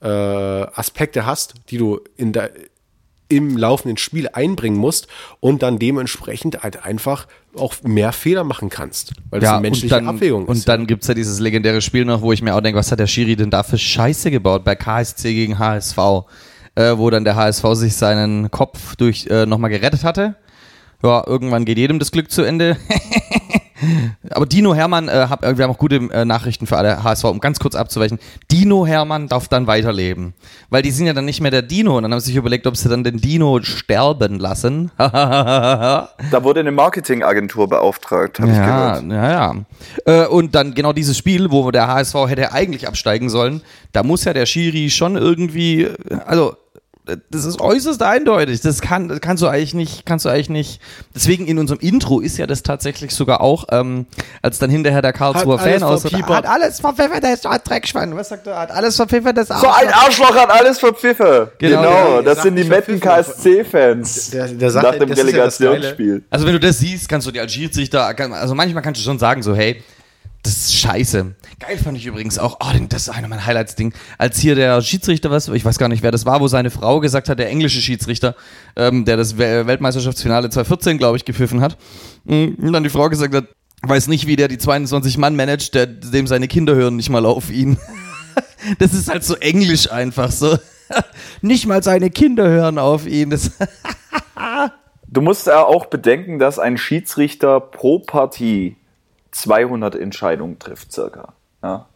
äh, 0.00 0.08
Aspekte 0.08 1.24
hast, 1.24 1.54
die 1.70 1.78
du 1.78 2.00
in 2.16 2.32
der, 2.32 2.50
im 3.34 3.56
laufenden 3.56 3.96
Spiel 3.96 4.28
einbringen 4.32 4.76
musst 4.76 5.08
und 5.40 5.62
dann 5.62 5.78
dementsprechend 5.78 6.62
halt 6.62 6.84
einfach 6.84 7.26
auch 7.56 7.74
mehr 7.82 8.12
Fehler 8.12 8.44
machen 8.44 8.68
kannst, 8.68 9.12
weil 9.30 9.40
das 9.40 9.50
eine 9.50 9.62
menschliche 9.62 9.94
und 9.96 10.04
dann, 10.06 10.14
Abwägung 10.14 10.42
ist. 10.44 10.48
Und 10.48 10.68
dann 10.68 10.86
gibt's 10.86 11.08
ja 11.08 11.14
dieses 11.14 11.40
legendäre 11.40 11.80
Spiel 11.80 12.04
noch, 12.04 12.22
wo 12.22 12.32
ich 12.32 12.42
mir 12.42 12.54
auch 12.54 12.60
denke, 12.60 12.78
was 12.78 12.92
hat 12.92 13.00
der 13.00 13.06
Schiri 13.06 13.36
denn 13.36 13.50
da 13.50 13.62
für 13.62 13.78
Scheiße 13.78 14.30
gebaut 14.30 14.64
bei 14.64 14.74
KSC 14.76 15.34
gegen 15.34 15.58
HSV, 15.58 15.98
äh, 16.76 16.96
wo 16.96 17.10
dann 17.10 17.24
der 17.24 17.36
HSV 17.36 17.64
sich 17.72 17.96
seinen 17.96 18.50
Kopf 18.50 18.96
durch 18.96 19.26
äh, 19.26 19.46
nochmal 19.46 19.70
gerettet 19.70 20.04
hatte. 20.04 20.36
Ja, 21.02 21.24
irgendwann 21.26 21.64
geht 21.64 21.78
jedem 21.78 21.98
das 21.98 22.12
Glück 22.12 22.30
zu 22.30 22.42
Ende. 22.42 22.76
Aber 24.30 24.46
Dino 24.46 24.74
Hermann, 24.74 25.08
äh, 25.08 25.26
hab, 25.28 25.44
äh, 25.44 25.56
wir 25.56 25.64
haben 25.64 25.70
auch 25.72 25.78
gute 25.78 25.96
äh, 25.96 26.24
Nachrichten 26.24 26.66
für 26.66 26.76
alle 26.76 27.02
HSV, 27.02 27.24
um 27.24 27.40
ganz 27.40 27.58
kurz 27.58 27.74
abzuweichen. 27.74 28.18
Dino 28.50 28.86
Hermann 28.86 29.28
darf 29.28 29.48
dann 29.48 29.66
weiterleben. 29.66 30.34
Weil 30.70 30.82
die 30.82 30.90
sind 30.90 31.06
ja 31.06 31.12
dann 31.12 31.24
nicht 31.24 31.40
mehr 31.40 31.50
der 31.50 31.62
Dino. 31.62 31.96
Und 31.96 32.02
dann 32.04 32.12
haben 32.12 32.20
sie 32.20 32.26
sich 32.26 32.36
überlegt, 32.36 32.66
ob 32.66 32.76
sie 32.76 32.88
dann 32.88 33.04
den 33.04 33.18
Dino 33.18 33.60
sterben 33.62 34.38
lassen. 34.38 34.90
Da 34.98 36.42
wurde 36.42 36.60
eine 36.60 36.72
Marketingagentur 36.72 37.68
beauftragt, 37.68 38.38
habe 38.40 38.50
ich 38.50 38.56
Ja, 38.56 38.98
gehört. 38.98 39.12
ja, 39.12 39.30
ja. 39.30 40.24
Äh, 40.24 40.26
und 40.26 40.54
dann 40.54 40.74
genau 40.74 40.92
dieses 40.92 41.16
Spiel, 41.16 41.50
wo 41.50 41.70
der 41.70 41.86
HSV 41.88 42.14
hätte 42.28 42.52
eigentlich 42.52 42.88
absteigen 42.88 43.28
sollen, 43.30 43.62
da 43.92 44.02
muss 44.02 44.24
ja 44.24 44.32
der 44.32 44.46
Schiri 44.46 44.90
schon 44.90 45.16
irgendwie, 45.16 45.88
also 46.26 46.56
das 47.30 47.44
ist 47.44 47.60
äußerst 47.60 48.02
eindeutig. 48.02 48.62
Das 48.62 48.80
kann, 48.80 49.08
das 49.08 49.20
kannst 49.20 49.42
du 49.42 49.46
eigentlich 49.48 49.74
nicht, 49.74 50.06
kannst 50.06 50.24
du 50.24 50.30
eigentlich 50.30 50.48
nicht. 50.48 50.80
Deswegen 51.14 51.46
in 51.46 51.58
unserem 51.58 51.80
Intro 51.80 52.20
ist 52.20 52.38
ja 52.38 52.46
das 52.46 52.62
tatsächlich 52.62 53.14
sogar 53.14 53.42
auch, 53.42 53.66
ähm, 53.72 54.06
als 54.40 54.58
dann 54.58 54.70
hinterher 54.70 55.02
der 55.02 55.12
Karlsruher 55.12 55.58
Fan 55.58 55.82
aus 55.82 56.04
hat 56.04 56.46
alles 56.46 56.80
verpfeffert, 56.80 57.22
der 57.22 57.34
ist 57.34 57.46
ein 57.46 57.60
Dreckschwein. 57.62 58.16
Was 58.16 58.30
sagt 58.30 58.46
er? 58.46 58.58
Hat 58.58 58.70
alles 58.70 58.96
verpfiffert, 58.96 59.36
das 59.36 59.48
So 59.48 59.54
ein 59.68 59.88
Arschloch 59.92 60.34
hat 60.34 60.50
alles 60.50 60.78
verpfiffe. 60.78 61.52
Genau. 61.58 61.82
Genau, 61.82 62.16
Ja, 62.16 62.22
das 62.22 62.42
sind 62.42 62.56
die 62.56 62.64
Metten 62.64 62.98
verpfiffen. 62.98 63.34
KSC-Fans. 63.34 64.30
Der- 64.30 64.48
der 64.48 64.70
sagt- 64.70 64.84
Nach 64.86 64.94
dem 64.98 65.10
ist 65.10 65.18
ja 65.18 65.24
Relegationsspiel. 65.24 66.22
Also 66.30 66.46
wenn 66.46 66.52
du 66.54 66.60
das 66.60 66.78
siehst, 66.78 67.08
kannst 67.08 67.26
du 67.26 67.30
dir 67.30 67.42
als 67.42 67.52
Schiedsrichter, 67.52 68.14
kann- 68.14 68.32
also 68.32 68.54
manchmal 68.54 68.82
kannst 68.82 69.00
du 69.00 69.04
schon 69.04 69.18
sagen 69.18 69.42
so, 69.42 69.54
hey, 69.54 69.82
das 70.44 70.52
ist 70.56 70.76
scheiße. 70.76 71.34
Geil 71.58 71.78
fand 71.78 71.96
ich 71.98 72.06
übrigens 72.06 72.38
auch, 72.38 72.58
oh, 72.60 72.72
das 72.88 73.02
ist 73.02 73.08
einer 73.08 73.26
meiner 73.28 73.44
Highlights-Ding, 73.44 73.92
als 74.18 74.38
hier 74.38 74.54
der 74.54 74.80
Schiedsrichter, 74.82 75.30
was, 75.30 75.48
ich 75.48 75.64
weiß 75.64 75.78
gar 75.78 75.88
nicht, 75.88 76.02
wer 76.02 76.12
das 76.12 76.24
war, 76.26 76.40
wo 76.40 76.46
seine 76.48 76.70
Frau 76.70 77.00
gesagt 77.00 77.28
hat, 77.28 77.38
der 77.38 77.48
englische 77.48 77.80
Schiedsrichter, 77.80 78.36
ähm, 78.76 79.04
der 79.04 79.16
das 79.16 79.36
We- 79.38 79.66
Weltmeisterschaftsfinale 79.66 80.50
2014, 80.50 80.98
glaube 80.98 81.16
ich, 81.16 81.24
gepfiffen 81.24 81.60
hat, 81.60 81.76
Mm, 82.26 82.54
und 82.58 82.72
dann 82.72 82.84
die 82.84 82.88
Frau 82.90 83.10
gesagt 83.10 83.34
hat, 83.34 83.44
weiß 83.82 84.08
nicht, 84.08 84.26
wie 84.26 84.36
der 84.36 84.48
die 84.48 84.56
22 84.56 85.18
Mann 85.18 85.36
managt, 85.36 85.74
der, 85.74 85.84
dem 85.86 86.26
seine 86.26 86.48
Kinder 86.48 86.74
hören 86.74 86.96
nicht 86.96 87.10
mal 87.10 87.26
auf 87.26 87.50
ihn. 87.50 87.76
Das 88.78 88.94
ist 88.94 89.10
halt 89.10 89.22
so 89.22 89.34
englisch 89.36 89.92
einfach 89.92 90.30
so. 90.30 90.58
Nicht 91.42 91.66
mal 91.66 91.82
seine 91.82 92.08
Kinder 92.10 92.48
hören 92.48 92.78
auf 92.78 93.06
ihn. 93.06 93.28
Das 93.30 93.50
Du 95.06 95.20
musst 95.20 95.46
ja 95.46 95.62
auch 95.64 95.86
bedenken, 95.86 96.38
dass 96.38 96.58
ein 96.58 96.76
Schiedsrichter 96.78 97.60
pro 97.60 98.00
Partie 98.00 98.76
200 99.34 99.96
Entscheidungen 99.96 100.58
trifft, 100.58 100.92
circa. 100.92 101.34
Ja? 101.62 101.86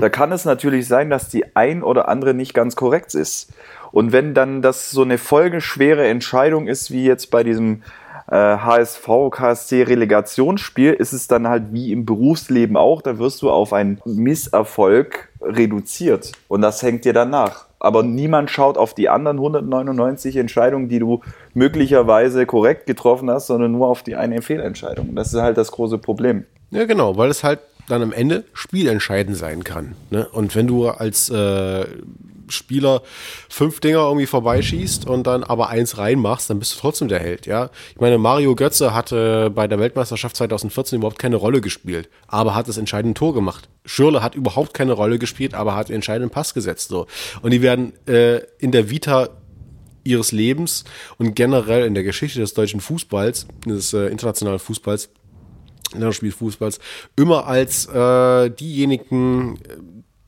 Da 0.00 0.08
kann 0.08 0.32
es 0.32 0.44
natürlich 0.44 0.88
sein, 0.88 1.10
dass 1.10 1.28
die 1.28 1.54
ein 1.54 1.82
oder 1.82 2.08
andere 2.08 2.32
nicht 2.32 2.54
ganz 2.54 2.76
korrekt 2.76 3.14
ist. 3.14 3.52
Und 3.92 4.10
wenn 4.12 4.32
dann 4.32 4.62
das 4.62 4.90
so 4.90 5.02
eine 5.02 5.18
folgenschwere 5.18 6.06
Entscheidung 6.06 6.66
ist, 6.66 6.90
wie 6.90 7.04
jetzt 7.04 7.30
bei 7.30 7.44
diesem 7.44 7.82
äh, 8.30 8.34
HSV 8.34 9.06
KSC 9.30 9.82
Relegationsspiel, 9.82 10.94
ist 10.94 11.12
es 11.12 11.28
dann 11.28 11.46
halt 11.46 11.72
wie 11.72 11.92
im 11.92 12.06
Berufsleben 12.06 12.76
auch, 12.76 13.02
da 13.02 13.18
wirst 13.18 13.42
du 13.42 13.50
auf 13.50 13.72
einen 13.72 14.00
Misserfolg 14.06 15.28
reduziert. 15.42 16.32
Und 16.48 16.62
das 16.62 16.82
hängt 16.82 17.04
dir 17.04 17.12
dann 17.12 17.30
nach. 17.30 17.66
Aber 17.78 18.02
niemand 18.02 18.50
schaut 18.50 18.78
auf 18.78 18.94
die 18.94 19.10
anderen 19.10 19.36
199 19.36 20.36
Entscheidungen, 20.36 20.88
die 20.88 20.98
du 20.98 21.20
möglicherweise 21.52 22.46
korrekt 22.46 22.86
getroffen 22.86 23.30
hast, 23.30 23.48
sondern 23.48 23.72
nur 23.72 23.86
auf 23.88 24.02
die 24.02 24.16
eine 24.16 24.40
Fehlentscheidung. 24.40 25.14
Das 25.14 25.34
ist 25.34 25.40
halt 25.40 25.58
das 25.58 25.70
große 25.70 25.98
Problem. 25.98 26.46
Ja, 26.70 26.84
genau, 26.84 27.16
weil 27.16 27.30
es 27.30 27.44
halt 27.44 27.60
dann 27.88 28.02
am 28.02 28.12
Ende 28.12 28.44
spielentscheidend 28.52 29.36
sein 29.36 29.64
kann. 29.64 29.94
Ne? 30.10 30.28
Und 30.28 30.54
wenn 30.54 30.66
du 30.66 30.88
als 30.88 31.30
äh, 31.30 31.86
Spieler 32.48 33.02
fünf 33.48 33.80
Dinger 33.80 34.00
irgendwie 34.00 34.26
vorbeischießt 34.26 35.06
und 35.06 35.26
dann 35.26 35.44
aber 35.44 35.68
eins 35.68 35.98
reinmachst, 35.98 36.50
dann 36.50 36.58
bist 36.58 36.74
du 36.74 36.80
trotzdem 36.80 37.08
der 37.08 37.18
Held, 37.18 37.46
ja. 37.46 37.70
Ich 37.90 38.00
meine, 38.00 38.18
Mario 38.18 38.54
Götze 38.54 38.94
hatte 38.94 39.50
bei 39.50 39.66
der 39.66 39.78
Weltmeisterschaft 39.78 40.36
2014 40.36 40.98
überhaupt 40.98 41.18
keine 41.18 41.36
Rolle 41.36 41.60
gespielt, 41.60 42.08
aber 42.26 42.54
hat 42.54 42.68
das 42.68 42.78
entscheidende 42.78 43.18
Tor 43.18 43.34
gemacht. 43.34 43.68
Schürle 43.84 44.22
hat 44.22 44.34
überhaupt 44.34 44.74
keine 44.74 44.92
Rolle 44.92 45.18
gespielt, 45.18 45.54
aber 45.54 45.74
hat 45.74 45.88
den 45.88 45.96
entscheidenden 45.96 46.30
Pass 46.30 46.54
gesetzt, 46.54 46.88
so. 46.88 47.06
Und 47.42 47.52
die 47.52 47.62
werden 47.62 47.92
äh, 48.06 48.40
in 48.58 48.72
der 48.72 48.90
Vita 48.90 49.28
ihres 50.04 50.30
Lebens 50.30 50.84
und 51.18 51.34
generell 51.34 51.84
in 51.84 51.94
der 51.94 52.04
Geschichte 52.04 52.38
des 52.38 52.54
deutschen 52.54 52.80
Fußballs, 52.80 53.48
des 53.66 53.92
äh, 53.92 54.06
internationalen 54.06 54.60
Fußballs, 54.60 55.10
Länderspielfußballs, 56.00 56.78
immer 57.16 57.46
als 57.46 57.86
äh, 57.86 58.50
diejenigen 58.50 59.56
äh, 59.56 59.76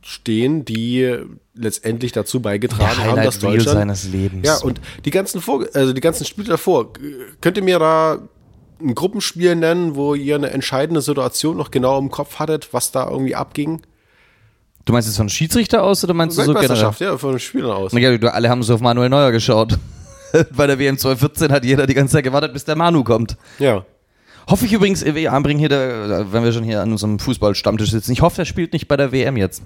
stehen, 0.02 0.64
die 0.64 1.16
letztendlich 1.54 2.12
dazu 2.12 2.40
beigetragen 2.40 3.04
haben, 3.04 3.22
dass 3.22 3.42
Reel 3.42 3.58
Deutschland 3.58 3.78
seines 3.78 4.08
Lebens. 4.08 4.46
ja 4.46 4.56
und 4.58 4.80
die 5.04 5.10
ganzen 5.10 5.40
Vor 5.40 5.66
also 5.74 5.92
die 5.92 6.00
ganzen 6.00 6.24
Spiele 6.24 6.48
davor 6.48 6.92
könnt 7.40 7.56
ihr 7.56 7.62
mir 7.62 7.78
da 7.78 8.18
ein 8.80 8.94
Gruppenspiel 8.94 9.56
nennen, 9.56 9.96
wo 9.96 10.14
ihr 10.14 10.36
eine 10.36 10.50
entscheidende 10.50 11.02
Situation 11.02 11.56
noch 11.56 11.70
genau 11.70 11.98
im 11.98 12.10
Kopf 12.10 12.38
hattet, 12.38 12.72
was 12.72 12.92
da 12.92 13.10
irgendwie 13.10 13.34
abging? 13.34 13.82
Du 14.84 14.92
meinst 14.92 15.08
jetzt 15.08 15.16
von 15.18 15.28
Schiedsrichter 15.28 15.82
aus 15.82 16.02
oder 16.04 16.14
meinst 16.14 16.38
du 16.38 16.42
so 16.42 16.54
generell? 16.54 16.92
Ja, 16.98 17.18
von 17.18 17.38
Spielern 17.38 17.72
aus. 17.72 17.92
Ja, 17.92 18.16
du, 18.16 18.32
alle 18.32 18.48
haben 18.48 18.62
so 18.62 18.74
auf 18.74 18.80
Manuel 18.80 19.10
Neuer 19.10 19.32
geschaut. 19.32 19.78
Bei 20.56 20.66
der 20.66 20.78
WM 20.78 20.96
2014 20.96 21.52
hat 21.52 21.64
jeder 21.64 21.86
die 21.86 21.94
ganze 21.94 22.14
Zeit 22.14 22.24
gewartet, 22.24 22.52
bis 22.52 22.64
der 22.64 22.76
Manu 22.76 23.04
kommt. 23.04 23.36
Ja. 23.58 23.84
Hoffe 24.48 24.64
ich 24.64 24.72
übrigens, 24.72 25.02
äh, 25.02 25.14
wir 25.14 25.32
anbringen 25.32 25.60
hier, 25.60 25.68
der, 25.68 26.32
wenn 26.32 26.42
wir 26.42 26.52
schon 26.52 26.64
hier 26.64 26.80
an 26.80 26.90
unserem 26.90 27.18
Fußballstammtisch 27.18 27.90
sitzen, 27.90 28.12
ich 28.12 28.22
hoffe, 28.22 28.42
er 28.42 28.46
spielt 28.46 28.72
nicht 28.72 28.88
bei 28.88 28.96
der 28.96 29.12
WM 29.12 29.36
jetzt. 29.36 29.62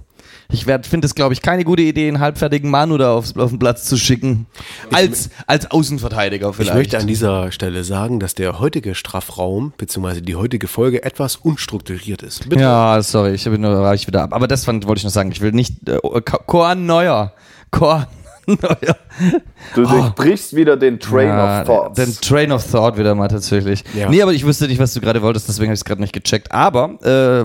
Ich 0.50 0.64
finde 0.64 1.06
es, 1.06 1.14
glaube 1.14 1.32
ich, 1.34 1.40
keine 1.40 1.64
gute 1.64 1.82
Idee, 1.82 2.08
einen 2.08 2.18
halbfertigen 2.18 2.68
Manu 2.68 2.98
da 2.98 3.14
aufs, 3.14 3.36
auf 3.36 3.50
den 3.50 3.58
Platz 3.58 3.84
zu 3.84 3.96
schicken. 3.96 4.46
Als, 4.90 5.30
als 5.46 5.70
Außenverteidiger 5.70 6.52
vielleicht. 6.52 6.70
Ich 6.70 6.76
möchte 6.76 6.98
an 6.98 7.06
dieser 7.06 7.52
Stelle 7.52 7.84
sagen, 7.84 8.18
dass 8.20 8.34
der 8.34 8.58
heutige 8.58 8.94
Strafraum 8.94 9.72
bzw. 9.78 10.20
die 10.20 10.34
heutige 10.34 10.66
Folge 10.66 11.04
etwas 11.04 11.36
unstrukturiert 11.36 12.22
ist. 12.22 12.48
Bitte. 12.48 12.62
Ja, 12.62 13.00
sorry, 13.02 13.34
ich 13.34 13.44
bin 13.44 13.60
nur 13.60 13.72
reich 13.72 14.06
wieder 14.06 14.22
ab. 14.22 14.34
Aber 14.34 14.48
das 14.48 14.64
fand, 14.64 14.86
wollte 14.86 14.98
ich 14.98 15.04
noch 15.04 15.10
sagen. 15.10 15.30
Ich 15.32 15.40
will 15.40 15.52
nicht 15.52 15.88
äh, 15.88 15.98
Korn 16.46 16.86
Neuer. 16.86 17.32
Korn 17.70 18.06
Du 19.74 19.82
durchbrichst 19.86 20.54
wieder 20.56 20.76
den 20.76 20.98
Train 20.98 21.28
Ja, 21.28 21.60
of 21.60 21.66
Thoughts. 21.66 21.96
Den 21.96 22.14
Train 22.20 22.52
of 22.52 22.68
Thought 22.70 22.98
wieder 22.98 23.14
mal 23.14 23.28
tatsächlich. 23.28 23.84
Ja. 23.94 24.08
Nee, 24.10 24.22
aber 24.22 24.32
ich 24.32 24.44
wusste 24.44 24.66
nicht, 24.66 24.78
was 24.78 24.92
du 24.94 25.00
gerade 25.00 25.22
wolltest, 25.22 25.48
deswegen 25.48 25.68
habe 25.68 25.74
ich 25.74 25.80
es 25.80 25.84
gerade 25.84 26.00
nicht 26.00 26.12
gecheckt. 26.12 26.50
Aber, 26.52 26.98
äh, 27.02 27.44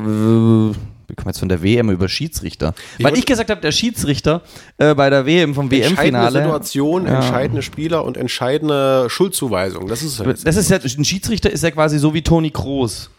wir 1.10 1.16
kommen 1.16 1.28
jetzt 1.28 1.40
von 1.40 1.48
der 1.50 1.64
WM 1.64 1.90
über 1.90 2.10
Schiedsrichter. 2.10 2.74
Weil 2.98 3.06
wollte- 3.06 3.20
ich 3.20 3.26
gesagt 3.26 3.50
habe, 3.50 3.62
der 3.62 3.72
Schiedsrichter 3.72 4.42
äh, 4.78 4.94
bei 4.94 5.10
der 5.10 5.26
WM 5.26 5.54
vom 5.56 5.66
Entscheidende 5.72 5.98
WM-Finale. 6.02 6.32
Situation, 6.42 7.06
Ja. 7.06 7.16
entscheidende 7.16 7.62
Spieler 7.62 8.04
und 8.04 8.18
entscheidende 8.18 9.10
Schuldzuweisung. 9.10 9.88
Das 9.88 10.02
ist 10.02 10.20
es. 10.20 10.44
Das 10.44 10.56
ist 10.58 10.70
ja, 10.70 10.78
ein 10.78 11.06
Schiedsrichter 11.06 11.50
ist 11.50 11.64
ja 11.64 11.72
quasi 11.72 11.98
so 12.00 12.14
wie 12.14 12.22
Toni 12.24 12.52
Kroos 12.52 13.10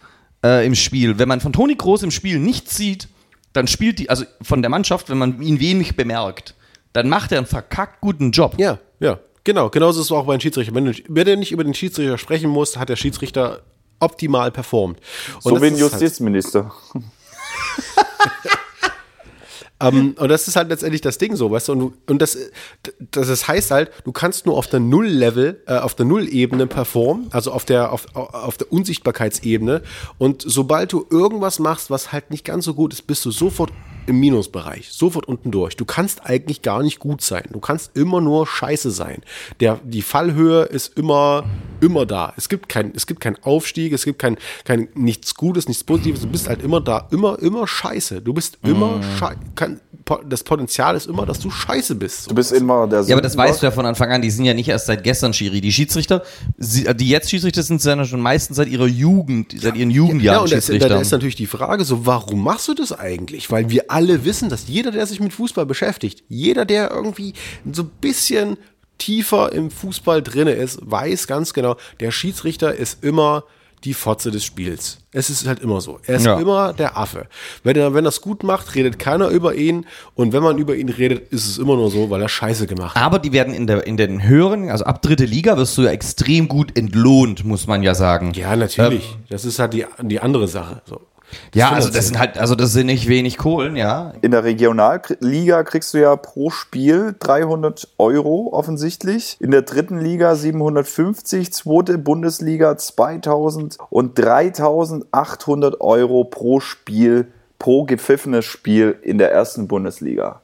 äh, 0.45 0.66
im 0.66 0.74
Spiel. 0.74 1.18
Wenn 1.18 1.29
man 1.29 1.41
von 1.41 1.53
Toni 1.53 1.76
Kroos 1.76 2.03
im 2.03 2.11
Spiel 2.11 2.39
nichts 2.39 2.76
sieht, 2.76 3.09
dann 3.55 3.66
spielt 3.66 3.99
die, 3.99 4.11
also 4.11 4.24
von 4.43 4.61
der 4.62 4.68
Mannschaft, 4.70 5.09
wenn 5.09 5.18
man 5.18 5.41
ihn 5.41 5.59
wenig 5.59 5.97
bemerkt, 5.97 6.55
dann 6.99 7.09
macht 7.09 7.30
er 7.30 7.38
einen 7.38 7.46
verkackt 7.46 8.01
guten 8.01 8.32
Job. 8.32 8.55
Ja, 8.59 8.78
ja. 8.99 9.20
Genau, 9.44 9.70
genauso 9.70 10.01
ist 10.01 10.07
es 10.07 10.12
auch 10.12 10.26
bei 10.26 10.36
den 10.36 10.40
Schiedsrichter. 10.40 10.74
Wenn 10.74 10.86
du, 10.86 10.92
wenn 11.09 11.24
du 11.24 11.36
nicht 11.36 11.53
über 11.53 11.62
den 11.64 11.72
Schiedsrichter 11.72 12.18
sprechen 12.18 12.51
musst, 12.51 12.76
hat 12.76 12.88
der 12.88 12.96
Schiedsrichter 12.96 13.62
optimal 14.01 14.51
performt. 14.51 14.99
Und 15.42 15.55
so 15.55 15.62
wie 15.62 15.66
ein 15.68 15.72
halt- 15.74 15.80
Justizminister. 15.80 16.72
Ähm, 19.80 20.16
und 20.18 20.28
das 20.28 20.49
ist 20.49 20.57
halt 20.57 20.70
letztendlich 20.70 21.03
das 21.03 21.18
Ding 21.18 21.36
so, 21.36 21.51
weißt 21.53 21.68
du, 21.68 21.72
und, 21.72 22.11
und 22.11 22.20
das, 22.20 22.36
das, 23.12 23.28
das 23.28 23.46
heißt 23.46 23.70
halt, 23.70 23.92
du 24.05 24.11
kannst 24.11 24.44
nur 24.44 24.57
auf 24.57 24.66
der 24.66 24.80
Null-Level, 24.80 25.62
äh, 25.66 25.78
auf 25.78 25.94
der 25.94 26.05
Null-Ebene 26.05 26.66
performen, 26.66 27.28
also 27.30 27.53
auf 27.53 27.64
der, 27.64 27.92
auf, 27.92 28.07
auf 28.14 28.57
der 28.57 28.72
Unsichtbarkeitsebene. 28.72 29.82
Und 30.18 30.42
sobald 30.44 30.92
du 30.92 31.07
irgendwas 31.11 31.61
machst, 31.61 31.90
was 31.90 32.11
halt 32.11 32.30
nicht 32.30 32.44
ganz 32.44 32.64
so 32.64 32.74
gut 32.74 32.92
ist, 32.92 33.07
bist 33.07 33.24
du 33.24 33.30
sofort 33.30 33.70
im 34.09 34.18
Minusbereich, 34.20 34.88
sofort 34.90 35.26
unten 35.26 35.50
durch. 35.50 35.76
Du 35.76 35.84
kannst 35.84 36.26
eigentlich 36.26 36.62
gar 36.62 36.82
nicht 36.82 36.98
gut 36.98 37.20
sein. 37.20 37.44
Du 37.52 37.61
kannst 37.61 37.96
immer 37.96 38.20
nur 38.20 38.46
scheiße 38.46 38.90
sein. 38.90 39.22
Der, 39.61 39.78
die 39.84 40.02
Fallhöhe 40.02 40.62
ist 40.64 40.96
immer, 40.96 41.44
immer 41.80 42.06
da. 42.06 42.32
Es 42.36 42.48
gibt 42.48 42.68
kein, 42.68 42.92
es 42.94 43.06
gibt 43.06 43.20
keinen 43.20 43.36
Aufstieg, 43.42 43.92
es 43.92 44.04
gibt 44.04 44.18
kein, 44.18 44.38
kein, 44.64 44.88
nichts 44.94 45.34
Gutes, 45.34 45.68
nichts 45.68 45.84
Positives. 45.84 46.22
Du 46.22 46.28
bist 46.28 46.48
halt 46.48 46.62
immer 46.62 46.80
da, 46.80 47.06
immer, 47.11 47.38
immer 47.38 47.66
scheiße. 47.66 48.22
Du 48.22 48.32
bist 48.32 48.59
immer 48.62 49.00
scheiße. 49.18 49.38
Das 50.28 50.42
Potenzial 50.42 50.96
ist 50.96 51.06
immer, 51.06 51.26
dass 51.26 51.38
du 51.38 51.50
scheiße 51.50 51.94
bist. 51.94 52.30
Du 52.30 52.34
bist 52.34 52.52
immer 52.52 52.86
der 52.86 53.02
Ja, 53.02 53.14
aber 53.14 53.22
das 53.22 53.36
weißt 53.36 53.61
du 53.62 53.66
ja 53.66 53.70
von 53.70 53.84
Anfang 53.86 54.11
an, 54.11 54.22
die 54.22 54.30
sind 54.30 54.44
ja 54.44 54.54
nicht 54.54 54.68
erst 54.68 54.86
seit 54.86 55.04
gestern 55.04 55.32
Schiri. 55.34 55.61
Die 55.61 55.72
Schiedsrichter, 55.72 56.22
die 56.56 57.09
jetzt 57.09 57.30
Schiedsrichter 57.30 57.62
sind, 57.62 57.80
sind 57.82 57.98
ja 57.98 58.04
schon 58.04 58.20
meistens 58.20 58.56
seit 58.56 58.68
ihrer 58.68 58.86
Jugend, 58.86 59.54
seit 59.61 59.76
ihren 59.76 59.90
Ja, 59.90 59.96
Jugendjahren 59.96 60.42
und 60.44 60.52
das, 60.52 60.66
da, 60.66 60.72
Schiedsrichter. 60.72 60.88
da 60.88 61.00
ist 61.00 61.11
natürlich 61.11 61.36
die 61.36 61.46
Frage 61.46 61.84
so, 61.84 62.06
warum 62.06 62.42
machst 62.42 62.68
du 62.68 62.74
das 62.74 62.92
eigentlich? 62.98 63.50
Weil 63.50 63.70
wir 63.70 63.90
alle 63.90 64.24
wissen, 64.24 64.48
dass 64.48 64.66
jeder, 64.68 64.90
der 64.90 65.06
sich 65.06 65.20
mit 65.20 65.32
Fußball 65.32 65.66
beschäftigt, 65.66 66.22
jeder, 66.28 66.64
der 66.64 66.90
irgendwie 66.90 67.34
so 67.70 67.82
ein 67.82 67.90
bisschen 68.00 68.56
tiefer 68.98 69.52
im 69.52 69.70
Fußball 69.70 70.22
drinne 70.22 70.52
ist, 70.52 70.78
weiß 70.82 71.26
ganz 71.26 71.52
genau, 71.52 71.76
der 72.00 72.11
Schiedsrichter 72.11 72.74
ist 72.74 73.04
immer 73.04 73.44
die 73.85 73.95
Fotze 73.95 74.31
des 74.31 74.45
Spiels. 74.45 74.99
Es 75.12 75.31
ist 75.31 75.47
halt 75.47 75.61
immer 75.61 75.81
so. 75.81 75.99
Er 76.07 76.16
ist 76.16 76.26
Ja. 76.26 76.39
immer 76.39 76.72
der 76.72 76.97
Affe. 76.97 77.26
Wenn 77.62 77.76
er, 77.76 77.95
wenn 77.95 78.05
es 78.07 78.20
gut 78.20 78.43
macht, 78.43 78.74
redet 78.74 78.99
keiner 78.99 79.29
über 79.29 79.55
ihn. 79.55 79.87
Und 80.14 80.33
wenn 80.33 80.43
man 80.43 80.59
über 80.59 80.74
ihn 80.76 80.89
redet, 80.89 81.33
ist 81.33 81.47
es 81.47 81.59
immer 81.59 81.76
nur 81.76 81.91
so, 81.91 82.11
weil 82.11 82.20
er 82.22 82.29
Scheiße 82.29 82.66
gemacht 82.66 82.95
hat. 82.95 83.03
Aber 83.03 83.18
die 83.18 83.33
werden 83.33 83.55
in, 83.55 83.66
der, 83.66 83.87
in 83.87 83.97
den 83.97 84.22
höheren, 84.22 84.68
also 84.70 84.85
ab 84.85 85.01
dritte 85.03 85.24
Liga 85.24 85.57
wirst 85.57 85.76
du 85.79 85.83
ja 85.83 85.91
extrem 85.91 86.49
gut 86.49 86.76
entlohnt, 86.76 87.45
muss 87.45 87.66
man 87.66 87.83
ja 87.83 87.95
sagen. 87.95 88.33
Ja, 88.35 88.55
natürlich. 88.57 89.16
das 89.29 89.45
ist 89.45 89.59
halt 89.59 89.72
die, 89.74 89.87
die 90.03 90.20
andere 90.20 90.49
Sache. 90.49 90.83
So. 90.87 91.01
Ja, 91.55 91.70
also 91.70 91.91
das 91.91 92.07
sind 92.07 92.18
halt, 92.18 92.39
also 92.39 92.55
das 92.55 92.72
sind 92.72 92.87
nicht 92.87 93.09
wenig 93.09 93.39
Kohlen, 93.39 93.76
ja. 93.76 94.12
In 94.22 94.31
der 94.31 94.45
Regionalliga 94.45 95.62
kriegst 95.62 95.95
du 95.95 95.99
ja 95.99 96.16
pro 96.16 96.51
Spiel 96.51 97.14
300 97.18 97.89
Euro 97.99 98.51
offensichtlich. 98.53 99.37
In 99.41 99.51
der 99.51 99.62
dritten 99.62 99.99
Liga 99.99 100.35
750, 100.35 101.53
zweite 101.53 101.99
Bundesliga 101.99 102.76
2000 102.76 103.79
und 103.91 104.18
3800 104.18 105.81
Euro 105.81 106.24
pro 106.24 106.61
Spiel, 106.61 107.29
pro 107.59 107.85
gepfiffenes 107.85 108.45
Spiel 108.45 108.97
in 109.03 109.18
der 109.18 109.33
ersten 109.33 109.68
Bundesliga. 109.68 110.41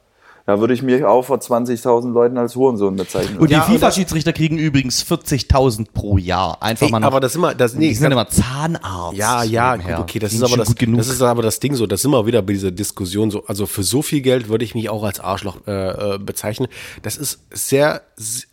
Da 0.47 0.59
würde 0.59 0.75
ich 0.75 0.83
mich 0.83 1.03
auch 1.03 1.23
vor 1.23 1.37
20.000 1.39 2.11
Leuten 2.13 2.37
als 2.37 2.55
Hurensohn 2.55 2.95
bezeichnen. 2.95 3.39
Und 3.39 3.49
Ja, 3.49 3.65
die 3.65 3.73
das- 3.73 3.81
FIFA-Schiedsrichter 3.95 4.31
kriegen 4.31 4.59
übrigens 4.59 5.01
40.000 5.03 5.87
pro 5.91 6.19
Jahr. 6.19 6.61
Einfach 6.61 6.85
Ey, 6.85 6.91
mal 6.91 6.99
noch. 6.99 7.07
aber 7.07 7.19
das 7.19 7.33
sind 7.33 7.41
immer, 7.41 7.55
das, 7.55 7.73
nee, 7.73 7.87
die 7.89 7.95
sind 7.95 8.11
immer 8.11 8.27
Zahnarzt. 8.29 9.17
Ja, 9.17 9.41
ja, 9.41 9.75
gut, 9.75 9.85
okay, 10.01 10.19
das 10.19 10.33
ist 10.33 10.43
aber 10.43 10.55
das, 10.57 10.67
gut 10.67 10.77
genug. 10.77 10.97
das 10.99 11.07
ist 11.09 11.21
aber 11.23 11.41
das 11.41 11.59
Ding 11.59 11.73
so, 11.73 11.87
das 11.87 12.03
sind 12.03 12.11
wir 12.11 12.27
wieder 12.27 12.43
bei 12.43 12.53
dieser 12.53 12.69
Diskussion 12.69 13.31
so, 13.31 13.43
also 13.47 13.65
für 13.65 13.81
so 13.81 14.03
viel 14.03 14.21
Geld 14.21 14.47
würde 14.47 14.63
ich 14.63 14.75
mich 14.75 14.87
auch 14.89 15.03
als 15.03 15.19
Arschloch 15.19 15.57
äh, 15.65 16.15
äh, 16.15 16.19
bezeichnen. 16.19 16.67
Das 17.01 17.17
ist 17.17 17.39
sehr, 17.51 18.01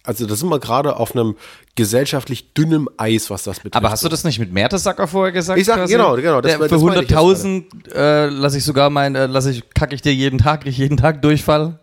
also 0.03 0.27
da 0.27 0.35
sind 0.35 0.49
wir 0.49 0.61
gerade 0.61 0.97
auf 0.97 1.15
einem 1.15 1.37
gesellschaftlich 1.75 2.55
dünnem 2.55 2.89
Eis, 2.97 3.29
was 3.29 3.43
das 3.43 3.59
betrifft. 3.59 3.77
Aber 3.77 3.91
hast 3.91 4.03
du 4.03 4.09
das 4.09 4.25
nicht 4.25 4.39
mit 4.39 4.51
Mertesacker 4.53 5.07
vorher 5.09 5.33
gesagt? 5.33 5.59
Ich 5.59 5.67
sag, 5.67 5.77
quasi? 5.77 5.93
genau, 5.93 6.17
genau, 6.17 6.41
das 6.41 6.53
Der, 6.53 6.59
für 6.59 6.69
das 6.69 6.83
meine 6.83 7.03
ich 7.03 7.11
jetzt 7.11 7.19
100.000 7.19 7.65
äh, 7.95 8.27
lasse 8.29 8.57
ich 8.59 8.65
sogar 8.65 8.89
mein, 8.89 9.15
äh, 9.15 9.27
lasse 9.27 9.51
ich, 9.51 9.69
kacke 9.75 9.95
ich 9.95 10.01
dir 10.01 10.15
jeden 10.15 10.39
Tag, 10.39 10.63
krieg 10.63 10.71
ich 10.73 10.79
jeden 10.79 10.97
Tag 10.97 11.21
Durchfall. 11.21 11.79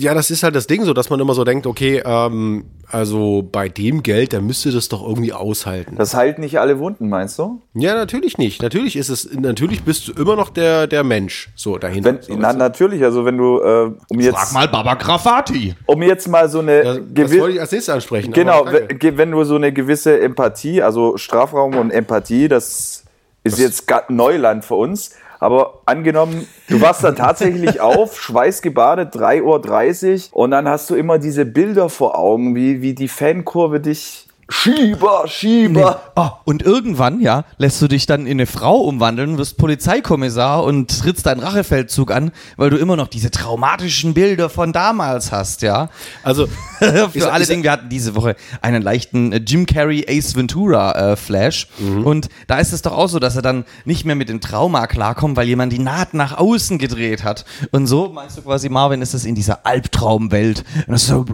Ja, 0.00 0.14
das 0.14 0.30
ist 0.30 0.42
halt 0.42 0.54
das 0.56 0.66
Ding 0.66 0.84
so, 0.84 0.94
dass 0.94 1.10
man 1.10 1.20
immer 1.20 1.34
so 1.34 1.44
denkt, 1.44 1.66
okay, 1.66 2.02
ähm, 2.04 2.64
also 2.88 3.42
bei 3.50 3.68
dem 3.68 4.02
Geld, 4.02 4.32
da 4.32 4.40
müsste 4.40 4.72
das 4.72 4.88
doch 4.88 5.06
irgendwie 5.06 5.32
aushalten. 5.32 5.96
Das 5.96 6.14
heilt 6.14 6.38
nicht 6.38 6.58
alle 6.58 6.78
Wunden, 6.78 7.08
meinst 7.08 7.38
du? 7.38 7.60
Ja, 7.74 7.94
natürlich 7.94 8.38
nicht. 8.38 8.62
Natürlich 8.62 8.96
ist 8.96 9.10
es, 9.10 9.28
natürlich 9.32 9.82
bist 9.84 10.08
du 10.08 10.12
immer 10.12 10.36
noch 10.36 10.48
der, 10.50 10.86
der 10.86 11.04
Mensch 11.04 11.50
so 11.54 11.76
dahinter. 11.76 12.14
Wenn, 12.14 12.22
so, 12.22 12.34
na, 12.36 12.52
natürlich, 12.54 13.04
also 13.04 13.24
wenn 13.26 13.36
du, 13.36 13.60
äh, 13.60 13.90
um 14.08 14.20
jetzt, 14.20 14.36
Frag 14.36 14.52
mal 14.52 14.68
Baba 14.68 14.94
Grafati. 14.94 15.74
um 15.86 16.02
jetzt 16.02 16.26
mal 16.28 16.48
so 16.48 16.60
eine 16.60 16.82
das, 16.82 16.96
das 17.12 17.30
gewi- 17.30 17.40
wollte 17.40 17.54
ich 17.56 17.60
als 17.60 17.70
nächstes 17.72 17.94
ansprechen. 17.94 18.32
Genau, 18.32 18.64
wenn 18.66 19.30
du 19.30 19.44
so 19.44 19.56
eine 19.56 19.72
gewisse 19.72 20.18
Empathie, 20.20 20.82
also 20.82 21.16
Strafraum 21.18 21.76
und 21.76 21.90
Empathie, 21.90 22.48
das 22.48 23.04
ist 23.44 23.58
jetzt 23.58 23.86
ga- 23.86 24.04
Neuland 24.08 24.64
für 24.64 24.74
uns. 24.76 25.10
Aber 25.40 25.80
angenommen, 25.86 26.46
du 26.68 26.80
wachst 26.80 27.02
dann 27.02 27.16
tatsächlich 27.16 27.80
auf, 27.80 28.20
schweißgebadet, 28.20 29.14
3.30 29.16 30.32
Uhr 30.32 30.36
und 30.36 30.50
dann 30.52 30.68
hast 30.68 30.88
du 30.90 30.94
immer 30.94 31.18
diese 31.18 31.46
Bilder 31.46 31.88
vor 31.88 32.16
Augen, 32.16 32.54
wie, 32.54 32.82
wie 32.82 32.94
die 32.94 33.08
Fankurve 33.08 33.80
dich 33.80 34.28
Schieber, 34.50 35.24
Schieber. 35.26 36.12
Oh, 36.16 36.28
und 36.44 36.62
irgendwann, 36.62 37.20
ja, 37.20 37.44
lässt 37.56 37.80
du 37.80 37.88
dich 37.88 38.06
dann 38.06 38.26
in 38.26 38.32
eine 38.32 38.46
Frau 38.46 38.80
umwandeln, 38.80 39.38
wirst 39.38 39.56
Polizeikommissar 39.56 40.64
und 40.64 41.00
trittst 41.00 41.26
deinen 41.26 41.40
Rachefeldzug 41.40 42.10
an, 42.10 42.32
weil 42.56 42.70
du 42.70 42.76
immer 42.76 42.96
noch 42.96 43.08
diese 43.08 43.30
traumatischen 43.30 44.12
Bilder 44.12 44.50
von 44.50 44.72
damals 44.72 45.32
hast, 45.32 45.62
ja. 45.62 45.88
Also, 46.24 46.48
Für 46.80 47.10
Ich 47.12 47.26
alle 47.26 47.46
Dinge, 47.46 47.62
wir 47.62 47.72
hatten 47.72 47.88
diese 47.90 48.14
Woche 48.16 48.36
einen 48.62 48.82
leichten 48.82 49.32
äh, 49.32 49.36
Jim 49.36 49.66
Carrey 49.66 50.06
Ace 50.08 50.34
Ventura 50.34 51.12
äh, 51.12 51.16
Flash. 51.16 51.68
Mhm. 51.78 52.04
Und 52.04 52.28
da 52.46 52.58
ist 52.58 52.72
es 52.72 52.82
doch 52.82 52.92
auch 52.92 53.08
so, 53.08 53.18
dass 53.18 53.36
er 53.36 53.42
dann 53.42 53.64
nicht 53.84 54.06
mehr 54.06 54.16
mit 54.16 54.30
dem 54.30 54.40
Trauma 54.40 54.86
klarkommt, 54.86 55.36
weil 55.36 55.46
jemand 55.46 55.72
die 55.72 55.78
Naht 55.78 56.14
nach 56.14 56.38
außen 56.38 56.78
gedreht 56.78 57.22
hat. 57.22 57.44
Und 57.70 57.86
so 57.86 58.08
meinst 58.08 58.38
du 58.38 58.42
quasi, 58.42 58.68
Marvin, 58.70 59.02
ist 59.02 59.12
es 59.12 59.24
in 59.24 59.34
dieser 59.34 59.66
Albtraumwelt. 59.66 60.64
Und, 60.86 60.92
das 60.92 61.02
ist 61.02 61.08
so, 61.08 61.26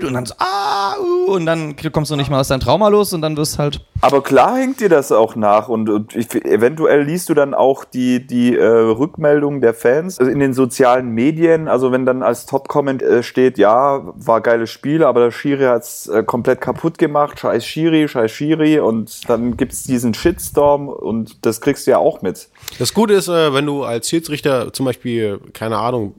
und 0.00 0.14
dann 0.14 0.26
so, 0.26 0.34
ah, 0.38 0.94
uh, 0.98 1.32
und 1.32 1.46
dann 1.46 1.74
kommst 1.92 2.10
du 2.10 2.16
nicht 2.16 2.30
mehr 2.30 2.38
aus 2.38 2.48
deinem 2.54 2.60
Trauma 2.60 2.88
los 2.88 3.12
und 3.12 3.22
dann 3.22 3.36
wirst 3.36 3.58
halt. 3.58 3.80
Aber 4.00 4.22
klar 4.22 4.58
hängt 4.58 4.80
dir 4.80 4.88
das 4.88 5.12
auch 5.12 5.36
nach 5.36 5.68
und, 5.68 5.88
und 5.88 6.14
ich, 6.14 6.34
eventuell 6.44 7.02
liest 7.02 7.28
du 7.28 7.34
dann 7.34 7.54
auch 7.54 7.84
die, 7.84 8.26
die 8.26 8.56
äh, 8.56 8.64
Rückmeldungen 8.64 9.60
der 9.60 9.74
Fans 9.74 10.18
also 10.18 10.30
in 10.30 10.38
den 10.38 10.52
sozialen 10.52 11.10
Medien. 11.10 11.68
Also 11.68 11.92
wenn 11.92 12.06
dann 12.06 12.22
als 12.22 12.46
Top-Comment 12.46 13.02
äh, 13.02 13.22
steht, 13.22 13.58
ja, 13.58 14.02
war 14.14 14.40
geiles 14.40 14.70
Spiel, 14.70 15.04
aber 15.04 15.20
der 15.20 15.30
Schiri 15.30 15.64
hat's 15.64 16.06
äh, 16.06 16.22
komplett 16.22 16.60
kaputt 16.60 16.98
gemacht, 16.98 17.40
scheiß 17.40 17.64
Schiri, 17.64 18.08
scheiß 18.08 18.30
Schiri 18.30 18.80
und 18.80 19.28
dann 19.28 19.56
gibt's 19.56 19.84
diesen 19.84 20.14
Shitstorm 20.14 20.88
und 20.88 21.44
das 21.46 21.60
kriegst 21.60 21.86
du 21.86 21.92
ja 21.92 21.98
auch 21.98 22.22
mit. 22.22 22.48
Das 22.78 22.94
Gute 22.94 23.14
ist, 23.14 23.28
äh, 23.28 23.54
wenn 23.54 23.66
du 23.66 23.84
als 23.84 24.08
Schiedsrichter 24.08 24.72
zum 24.72 24.86
Beispiel, 24.86 25.40
keine 25.52 25.78
Ahnung, 25.78 26.14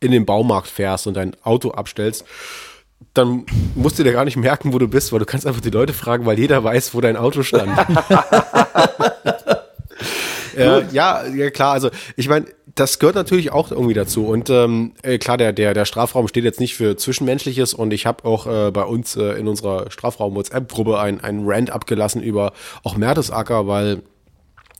in 0.00 0.12
den 0.12 0.26
Baumarkt 0.26 0.68
fährst 0.68 1.06
und 1.06 1.14
dein 1.14 1.34
Auto 1.42 1.70
abstellst, 1.70 2.24
dann 3.14 3.46
musst 3.74 3.98
du 3.98 4.02
dir 4.02 4.12
gar 4.12 4.24
nicht 4.24 4.36
merken, 4.36 4.72
wo 4.72 4.78
du 4.78 4.88
bist, 4.88 5.12
weil 5.12 5.18
du 5.18 5.26
kannst 5.26 5.46
einfach 5.46 5.60
die 5.60 5.70
Leute 5.70 5.92
fragen, 5.92 6.26
weil 6.26 6.38
jeder 6.38 6.62
weiß, 6.62 6.94
wo 6.94 7.00
dein 7.00 7.16
Auto 7.16 7.42
stand. 7.42 7.70
Ja, 10.56 10.80
ja, 10.90 11.26
ja, 11.26 11.50
klar. 11.50 11.72
Also 11.72 11.90
ich 12.16 12.28
meine, 12.28 12.46
das 12.74 12.98
gehört 12.98 13.16
natürlich 13.16 13.52
auch 13.52 13.70
irgendwie 13.70 13.94
dazu. 13.94 14.26
Und 14.26 14.50
ähm, 14.50 14.92
äh, 15.02 15.18
klar, 15.18 15.36
der, 15.36 15.52
der, 15.52 15.74
der 15.74 15.84
Strafraum 15.84 16.28
steht 16.28 16.44
jetzt 16.44 16.60
nicht 16.60 16.74
für 16.74 16.96
Zwischenmenschliches 16.96 17.74
und 17.74 17.92
ich 17.92 18.06
habe 18.06 18.24
auch 18.24 18.46
äh, 18.46 18.70
bei 18.70 18.84
uns 18.84 19.16
äh, 19.16 19.32
in 19.38 19.48
unserer 19.48 19.90
Strafraum-WhatsApp-Gruppe 19.90 20.98
ein, 20.98 21.20
ein 21.22 21.42
Rant 21.44 21.70
abgelassen 21.70 22.22
über 22.22 22.52
auch 22.84 22.96
Mertesacker, 22.96 23.66
weil 23.66 24.02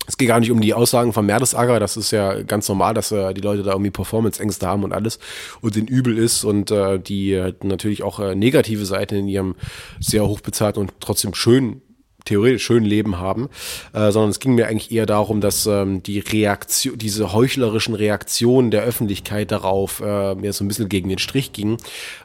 es 0.07 0.17
geht 0.17 0.29
gar 0.29 0.41
nicht 0.41 0.51
um 0.51 0.61
die 0.61 0.75
Aussagen 0.75 1.13
von 1.13 1.27
Mertesacker, 1.27 1.81
das 1.81 1.97
ist 1.97 2.11
ja 2.11 2.43
ganz 2.43 2.69
normal, 2.69 2.95
dass 2.95 3.13
äh, 3.13 3.35
die 3.35 3.41
Leute 3.41 3.63
da 3.63 3.73
irgendwie 3.73 3.91
Performance-Ängste 3.91 4.67
haben 4.67 4.85
und 4.85 4.93
alles 4.93 5.19
und 5.61 5.77
den 5.77 5.87
übel 5.87 6.17
ist 6.19 6.45
und 6.45 6.71
äh, 6.71 6.99
die 6.99 7.33
äh, 7.33 7.55
natürlich 7.63 8.03
auch 8.03 8.21
äh, 8.21 8.35
negative 8.35 8.85
Seiten 8.85 9.17
in 9.17 9.29
ihrem 9.29 9.55
sehr 10.01 10.27
hochbezahlten 10.27 10.81
und 10.81 10.93
trotzdem 11.01 11.35
schön 11.35 11.83
theoretisch 12.27 12.65
schönen 12.65 12.85
Leben 12.85 13.19
haben, 13.19 13.49
äh, 13.93 14.11
sondern 14.11 14.31
es 14.31 14.41
ging 14.41 14.55
mir 14.55 14.67
eigentlich 14.67 14.93
eher 14.93 15.07
darum, 15.07 15.41
dass 15.41 15.67
ähm, 15.67 16.03
die 16.03 16.19
Reaktion, 16.19 16.99
diese 16.99 17.33
heuchlerischen 17.33 17.95
Reaktionen 17.95 18.71
der 18.71 18.83
Öffentlichkeit 18.83 19.51
darauf 19.51 20.01
äh, 20.01 20.35
mir 20.35 20.53
so 20.53 20.65
ein 20.65 20.69
bisschen 20.69 20.89
gegen 20.89 21.09
den 21.09 21.19
Strich 21.19 21.53
ging. 21.53 21.79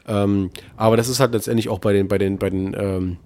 Ähm, 0.06 0.50
aber 0.76 0.96
das 0.96 1.08
ist 1.08 1.20
halt 1.20 1.32
letztendlich 1.32 1.68
auch 1.68 1.78
bei 1.78 1.92
den, 1.92 2.08
bei 2.08 2.18
den, 2.18 2.38
bei 2.38 2.50
den 2.50 2.74
ähm, 2.76 3.16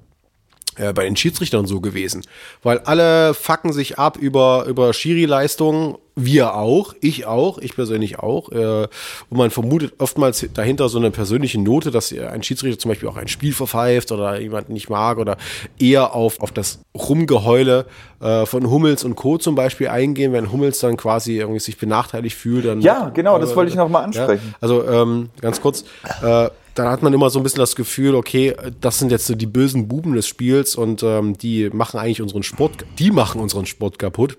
äh, 0.76 0.92
bei 0.92 1.04
den 1.04 1.16
Schiedsrichtern 1.16 1.66
so 1.66 1.80
gewesen. 1.80 2.22
Weil 2.62 2.78
alle 2.80 3.34
fucken 3.34 3.72
sich 3.72 3.98
ab 3.98 4.16
über, 4.16 4.64
über 4.66 4.92
Schiri-Leistungen, 4.92 5.96
wir 6.18 6.54
auch, 6.54 6.94
ich 7.02 7.26
auch, 7.26 7.58
ich 7.58 7.74
persönlich 7.74 8.18
auch. 8.18 8.50
Äh, 8.50 8.88
und 9.28 9.36
man 9.36 9.50
vermutet 9.50 9.94
oftmals 9.98 10.46
dahinter 10.54 10.88
so 10.88 10.98
eine 10.98 11.10
persönliche 11.10 11.60
Note, 11.60 11.90
dass 11.90 12.12
ein 12.12 12.42
Schiedsrichter 12.42 12.78
zum 12.78 12.90
Beispiel 12.90 13.08
auch 13.08 13.16
ein 13.16 13.28
Spiel 13.28 13.52
verpfeift 13.52 14.10
oder 14.12 14.40
jemanden 14.40 14.72
nicht 14.72 14.88
mag 14.88 15.18
oder 15.18 15.36
eher 15.78 16.14
auf, 16.14 16.40
auf 16.40 16.52
das 16.52 16.80
Rumgeheule 16.94 17.84
äh, 18.20 18.46
von 18.46 18.70
Hummels 18.70 19.04
und 19.04 19.14
Co. 19.14 19.36
zum 19.36 19.54
Beispiel 19.54 19.88
eingehen, 19.88 20.32
wenn 20.32 20.50
Hummels 20.50 20.78
dann 20.78 20.96
quasi 20.96 21.38
irgendwie 21.38 21.60
sich 21.60 21.76
benachteiligt 21.76 22.36
fühlt. 22.36 22.64
Dann, 22.64 22.80
Ja, 22.80 23.10
genau, 23.10 23.38
das 23.38 23.54
wollte 23.54 23.70
ich 23.70 23.76
noch 23.76 23.90
mal 23.90 24.02
ansprechen. 24.02 24.48
Ja, 24.52 24.56
also 24.60 24.88
ähm, 24.88 25.28
ganz 25.42 25.60
kurz, 25.60 25.84
äh, 26.22 26.48
dann 26.76 26.88
hat 26.88 27.02
man 27.02 27.12
immer 27.12 27.30
so 27.30 27.40
ein 27.40 27.42
bisschen 27.42 27.60
das 27.60 27.74
Gefühl, 27.74 28.14
okay, 28.14 28.54
das 28.80 28.98
sind 28.98 29.10
jetzt 29.10 29.26
so 29.26 29.34
die 29.34 29.46
bösen 29.46 29.88
Buben 29.88 30.14
des 30.14 30.28
Spiels 30.28 30.76
und 30.76 31.02
ähm, 31.02 31.36
die 31.36 31.70
machen 31.70 31.98
eigentlich 31.98 32.20
unseren 32.20 32.42
Sport, 32.42 32.84
die 32.98 33.10
machen 33.10 33.40
unseren 33.40 33.66
Sport 33.66 33.98
kaputt. 33.98 34.36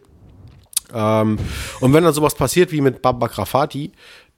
Ähm, 0.93 1.37
und 1.79 1.93
wenn 1.93 2.03
dann 2.03 2.13
sowas 2.13 2.35
passiert 2.35 2.71
wie 2.71 2.81
mit 2.81 3.01
Baba 3.01 3.27
Grafati, 3.27 3.91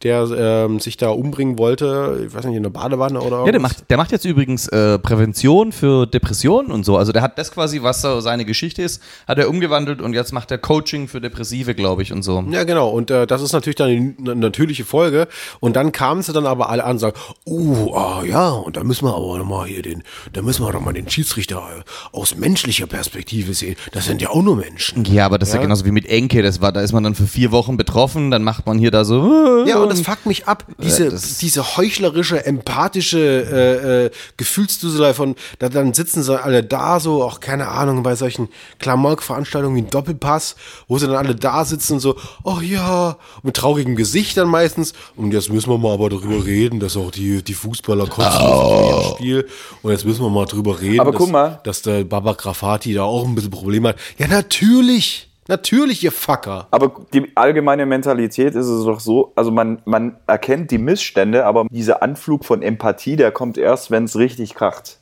der 0.04 0.28
ähm, 0.32 0.80
sich 0.80 0.96
da 0.96 1.10
umbringen 1.10 1.58
wollte, 1.58 2.24
ich 2.28 2.34
weiß 2.34 2.46
nicht, 2.46 2.56
in 2.56 2.64
der 2.64 2.70
Badewanne 2.70 3.20
oder 3.20 3.40
Ja, 3.40 3.44
der 3.46 3.54
irgendwas. 3.56 3.80
macht, 3.80 3.90
der 3.90 3.98
macht 3.98 4.12
jetzt 4.14 4.24
übrigens 4.24 4.68
äh, 4.70 4.98
Prävention 4.98 5.74
für 5.74 6.08
Depressionen 6.08 6.72
und 6.72 6.86
so. 6.86 6.96
Also 6.96 7.12
der 7.12 7.22
hat 7.22 7.38
das 7.38 7.52
quasi, 7.52 7.84
was 7.84 8.02
so 8.02 8.22
seine 8.22 8.46
Geschichte 8.46 8.82
ist, 8.82 9.02
hat 9.28 9.38
er 9.40 9.50
umgewandelt 9.50 10.02
und 10.02 10.14
jetzt 10.14 10.32
macht 10.32 10.52
er 10.52 10.58
Coaching 10.58 11.10
für 11.10 11.20
Depressive, 11.20 11.76
glaube 11.76 12.02
ich, 12.02 12.14
und 12.14 12.24
so. 12.24 12.42
Ja, 12.50 12.64
genau. 12.64 12.90
Und 12.90 13.12
äh, 13.12 13.28
das 13.28 13.42
ist 13.42 13.52
natürlich 13.52 13.76
dann 13.76 13.90
die 13.90 14.16
na- 14.20 14.36
natürliche 14.36 14.86
Folge. 14.86 15.28
Und 15.60 15.76
dann 15.76 15.92
kamen 15.92 16.22
sie 16.22 16.32
dann 16.32 16.46
aber 16.46 16.70
alle 16.70 16.86
an 16.86 16.92
und 16.92 17.00
sagen, 17.00 17.18
uh, 17.46 17.94
ah, 17.94 18.24
ja, 18.24 18.50
und 18.52 18.78
da 18.78 18.86
müssen 18.86 19.06
wir 19.06 19.14
aber 19.16 19.38
noch 19.38 19.46
mal 19.46 19.68
hier 19.68 19.82
den, 19.82 20.04
da 20.32 20.42
müssen 20.42 20.64
wir 20.66 20.72
doch 20.72 20.80
mal 20.82 20.94
den 20.94 21.10
Schiedsrichter 21.10 21.58
äh, 21.58 22.16
aus 22.16 22.38
menschlicher 22.38 22.88
Perspektive 22.88 23.54
sehen. 23.54 23.76
Das 23.92 24.06
sind 24.06 24.22
ja 24.22 24.30
auch 24.30 24.42
nur 24.42 24.56
Menschen. 24.56 25.04
Ja, 25.06 25.26
aber 25.26 25.38
das 25.40 25.50
ist 25.50 25.56
ja 25.56 25.60
Ja. 25.60 25.66
genauso 25.66 25.84
wie 25.84 25.92
mit 25.92 26.06
Enke. 26.08 26.42
Das 26.42 26.62
war, 26.62 26.72
da 26.72 26.80
ist 26.80 26.94
man 26.94 27.04
dann 27.04 27.16
für 27.16 27.28
vier 27.28 27.52
Wochen 27.52 27.76
betroffen, 27.76 28.32
dann 28.32 28.44
macht 28.44 28.66
man 28.66 28.80
hier 28.80 28.92
da 28.92 29.04
so. 29.04 29.66
Ja, 29.68 29.89
und 29.90 29.98
das 30.00 30.06
fuckt 30.06 30.26
mich 30.26 30.48
ab. 30.48 30.66
Diese, 30.82 31.10
das- 31.10 31.38
diese 31.38 31.78
heuchlerische, 31.78 32.46
empathische 32.46 33.20
äh, 33.20 34.06
äh, 34.06 34.12
Gefühlsduselei 34.38 35.14
von, 35.14 35.36
da, 35.60 35.70
dann 35.70 35.94
sitzen 35.94 36.24
sie 36.24 36.42
alle 36.42 36.64
da 36.64 37.00
so, 37.00 37.24
auch 37.24 37.40
keine 37.40 37.68
Ahnung, 37.70 38.04
bei 38.04 38.16
solchen 38.16 38.50
Klamauk-Veranstaltungen 38.80 39.76
wie 39.76 39.82
ein 39.82 39.90
Doppelpass, 39.90 40.56
wo 40.88 40.98
sie 40.98 41.08
dann 41.08 41.16
alle 41.16 41.36
da 41.36 41.66
sitzen 41.66 41.94
und 41.94 42.00
so, 42.00 42.16
oh 42.44 42.60
ja, 42.62 43.18
mit 43.44 43.56
traurigem 43.56 43.96
Gesicht 43.96 44.38
dann 44.38 44.48
meistens. 44.48 44.94
Und 45.16 45.32
jetzt 45.34 45.50
müssen 45.52 45.70
wir 45.70 45.78
mal 45.78 45.94
aber 45.94 46.10
darüber 46.10 46.46
reden, 46.46 46.80
dass 46.80 46.98
auch 46.98 47.12
die, 47.12 47.44
die 47.44 47.54
Fußballer 47.54 48.08
kotzen 48.08 48.42
oh. 48.42 49.16
Spiel. 49.16 49.48
Und 49.82 49.92
jetzt 49.92 50.06
müssen 50.06 50.22
wir 50.24 50.30
mal 50.30 50.46
drüber 50.46 50.80
reden, 50.82 51.00
Aber 51.00 51.12
dass, 51.12 51.20
guck 51.20 51.32
mal. 51.32 51.60
dass 51.64 51.82
der 51.82 52.04
Baba 52.04 52.34
Grafati 52.34 52.94
da 52.94 53.04
auch 53.04 53.26
ein 53.28 53.36
bisschen 53.36 53.52
Probleme 53.52 53.90
hat. 53.90 53.96
Ja, 54.18 54.28
natürlich. 54.28 55.29
Natürlich, 55.50 56.04
ihr 56.04 56.12
Fucker. 56.12 56.68
Aber 56.70 56.92
die 57.12 57.36
allgemeine 57.36 57.88
Mentalität 57.88 58.54
ist 58.54 58.68
es 58.68 58.86
doch 58.86 59.00
so, 59.00 59.34
also 59.36 59.50
man, 59.50 59.82
man 59.84 60.18
erkennt 60.28 60.70
die 60.70 60.78
Missstände, 60.78 61.44
aber 61.44 61.66
dieser 61.72 62.04
Anflug 62.04 62.46
von 62.46 62.62
Empathie, 62.62 63.16
der 63.16 63.32
kommt 63.32 63.58
erst, 63.58 63.90
wenn 63.90 64.04
es 64.04 64.16
richtig 64.16 64.54
kracht. 64.54 64.99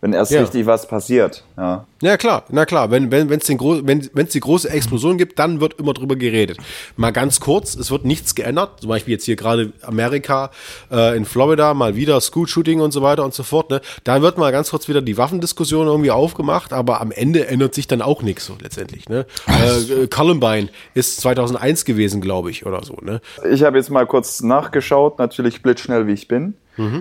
Wenn 0.00 0.12
erst 0.14 0.32
Ja. 0.32 0.40
richtig 0.40 0.64
was 0.66 0.88
passiert. 0.88 1.44
Ja. 1.56 1.84
Ja 2.02 2.16
klar, 2.16 2.44
na 2.48 2.64
klar, 2.64 2.90
wenn 2.90 3.10
wenn 3.10 3.28
wenn's 3.28 3.44
den 3.44 3.58
gro 3.58 3.80
wenn 3.84 4.08
wenn's 4.14 4.32
die 4.32 4.40
große 4.40 4.70
Explosion 4.70 5.18
gibt, 5.18 5.38
dann 5.38 5.60
wird 5.60 5.74
immer 5.78 5.92
drüber 5.92 6.16
geredet. 6.16 6.56
Mal 6.96 7.10
ganz 7.10 7.40
kurz, 7.40 7.74
es 7.74 7.90
wird 7.90 8.06
nichts 8.06 8.34
geändert, 8.34 8.80
zum 8.80 8.88
Beispiel 8.88 9.12
jetzt 9.12 9.24
hier 9.26 9.36
gerade 9.36 9.74
Amerika 9.82 10.50
äh, 10.90 11.14
in 11.14 11.26
Florida 11.26 11.74
mal 11.74 11.96
wieder 11.96 12.18
School 12.22 12.46
Shooting 12.48 12.80
und 12.80 12.92
so 12.92 13.02
weiter 13.02 13.22
und 13.24 13.34
so 13.34 13.42
fort. 13.42 13.68
Ne, 13.68 13.82
da 14.04 14.22
wird 14.22 14.38
mal 14.38 14.50
ganz 14.52 14.70
kurz 14.70 14.88
wieder 14.88 15.02
die 15.02 15.18
Waffendiskussion 15.18 15.86
irgendwie 15.86 16.10
aufgemacht, 16.10 16.72
aber 16.72 17.02
am 17.02 17.10
Ende 17.12 17.46
ändert 17.48 17.74
sich 17.74 17.86
dann 17.86 18.00
auch 18.00 18.22
nichts 18.22 18.46
so 18.46 18.56
letztendlich. 18.62 19.06
Ne, 19.10 19.26
äh, 19.46 20.06
Columbine 20.06 20.70
ist 20.94 21.20
2001 21.20 21.84
gewesen, 21.84 22.22
glaube 22.22 22.50
ich, 22.50 22.64
oder 22.64 22.82
so. 22.84 22.96
Ne, 23.02 23.20
Ich 23.50 23.62
habe 23.62 23.76
jetzt 23.76 23.90
mal 23.90 24.06
kurz 24.06 24.40
nachgeschaut, 24.40 25.18
natürlich 25.18 25.60
blitzschnell 25.62 26.06
wie 26.06 26.12
ich 26.12 26.28
bin. 26.28 26.54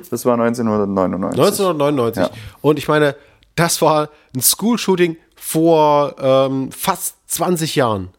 Das 0.09 0.25
war 0.25 0.33
1999. 0.33 1.39
1999. 1.39 2.23
Ja. 2.23 2.29
Und 2.61 2.79
ich 2.79 2.87
meine, 2.87 3.15
das 3.55 3.81
war 3.81 4.09
ein 4.35 4.41
School-Shooting 4.41 5.17
vor 5.35 6.15
ähm, 6.19 6.71
fast 6.71 7.15
20 7.27 7.75
Jahren. 7.75 8.09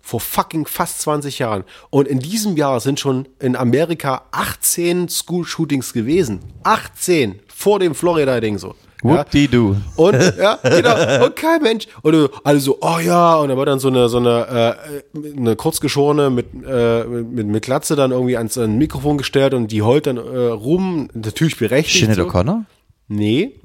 Vor 0.00 0.20
fucking 0.20 0.66
fast 0.66 1.00
20 1.02 1.38
Jahren. 1.38 1.64
Und 1.90 2.08
in 2.08 2.18
diesem 2.18 2.56
Jahr 2.56 2.80
sind 2.80 2.98
schon 2.98 3.28
in 3.38 3.54
Amerika 3.54 4.22
18 4.32 5.08
School-Shootings 5.08 5.92
gewesen. 5.92 6.40
18 6.64 7.40
vor 7.54 7.78
dem 7.78 7.94
Florida-Ding 7.94 8.58
so. 8.58 8.74
Ja. 9.02 9.10
Whoop-de-doo. 9.10 9.76
Und, 9.96 10.14
ja, 10.38 10.58
genau, 10.62 11.24
und 11.24 11.36
kein 11.36 11.62
Mensch. 11.62 11.86
Und 12.02 12.30
alle 12.44 12.60
so, 12.60 12.78
oh 12.80 12.98
ja, 12.98 13.34
und 13.36 13.48
da 13.48 13.56
wird 13.56 13.68
dann 13.68 13.78
so 13.80 13.88
eine, 13.88 14.08
so 14.08 14.18
eine, 14.18 14.76
äh, 15.14 15.36
eine 15.36 15.56
kurzgeschorene 15.56 16.30
mit, 16.30 16.46
äh, 16.66 17.04
mit, 17.04 17.46
mit 17.46 17.64
Glatze 17.64 17.96
dann 17.96 18.12
irgendwie 18.12 18.36
ans, 18.36 18.56
ans 18.56 18.76
Mikrofon 18.76 19.18
gestellt 19.18 19.54
und 19.54 19.72
die 19.72 19.82
heult 19.82 20.06
dann 20.06 20.18
äh, 20.18 20.20
rum, 20.20 21.08
natürlich 21.14 21.56
berechtigt. 21.56 22.12
Sinead 22.12 22.16
so. 22.16 22.24
O'Connor? 22.24 22.64
Nee, 23.08 23.56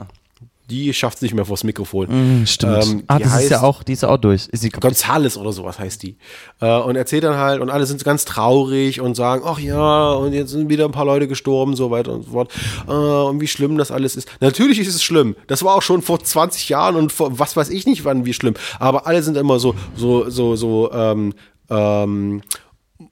die 0.69 0.93
schafft 0.93 1.21
nicht 1.21 1.33
mehr 1.33 1.45
vors 1.45 1.63
Mikrofon. 1.63 2.45
Stimmt. 2.45 2.85
Ähm, 2.85 3.03
ah, 3.07 3.17
die 3.17 3.23
das 3.23 3.31
ist 3.31 3.37
heißt 3.37 3.51
ja 3.51 3.61
auch, 3.61 3.83
die 3.83 3.93
ist 3.93 4.03
ja 4.03 4.09
auch 4.09 4.17
durch. 4.17 4.47
Ist 4.47 4.61
sie 4.61 4.69
Gonzales 4.69 5.37
oder 5.37 5.53
sowas 5.53 5.79
heißt 5.79 6.03
die. 6.03 6.17
Äh, 6.59 6.77
und 6.79 6.95
erzählt 6.97 7.23
dann 7.23 7.37
halt, 7.37 7.61
und 7.61 7.69
alle 7.69 7.85
sind 7.85 8.03
ganz 8.03 8.25
traurig 8.25 8.99
und 8.99 9.15
sagen, 9.15 9.43
ach 9.45 9.59
ja, 9.59 10.11
und 10.11 10.33
jetzt 10.33 10.51
sind 10.51 10.69
wieder 10.69 10.85
ein 10.85 10.91
paar 10.91 11.05
Leute 11.05 11.27
gestorben, 11.27 11.75
so 11.75 11.89
weiter 11.89 12.13
und 12.13 12.23
so 12.23 12.31
fort. 12.31 12.51
Äh, 12.87 12.91
und 12.91 13.39
wie 13.39 13.47
schlimm 13.47 13.77
das 13.77 13.91
alles 13.91 14.15
ist. 14.17 14.27
Natürlich 14.41 14.79
ist 14.79 14.93
es 14.93 15.03
schlimm. 15.03 15.35
Das 15.47 15.63
war 15.63 15.75
auch 15.75 15.81
schon 15.81 16.01
vor 16.01 16.19
20 16.19 16.67
Jahren 16.67 16.95
und 16.95 17.11
vor 17.11 17.39
was 17.39 17.55
weiß 17.55 17.69
ich 17.69 17.85
nicht 17.85 18.03
wann, 18.03 18.25
wie 18.25 18.33
schlimm. 18.33 18.55
Aber 18.79 19.07
alle 19.07 19.23
sind 19.23 19.37
immer 19.37 19.59
so, 19.59 19.73
so, 19.95 20.29
so, 20.29 20.55
so, 20.55 20.91
ähm, 20.91 21.33
ähm, 21.69 22.41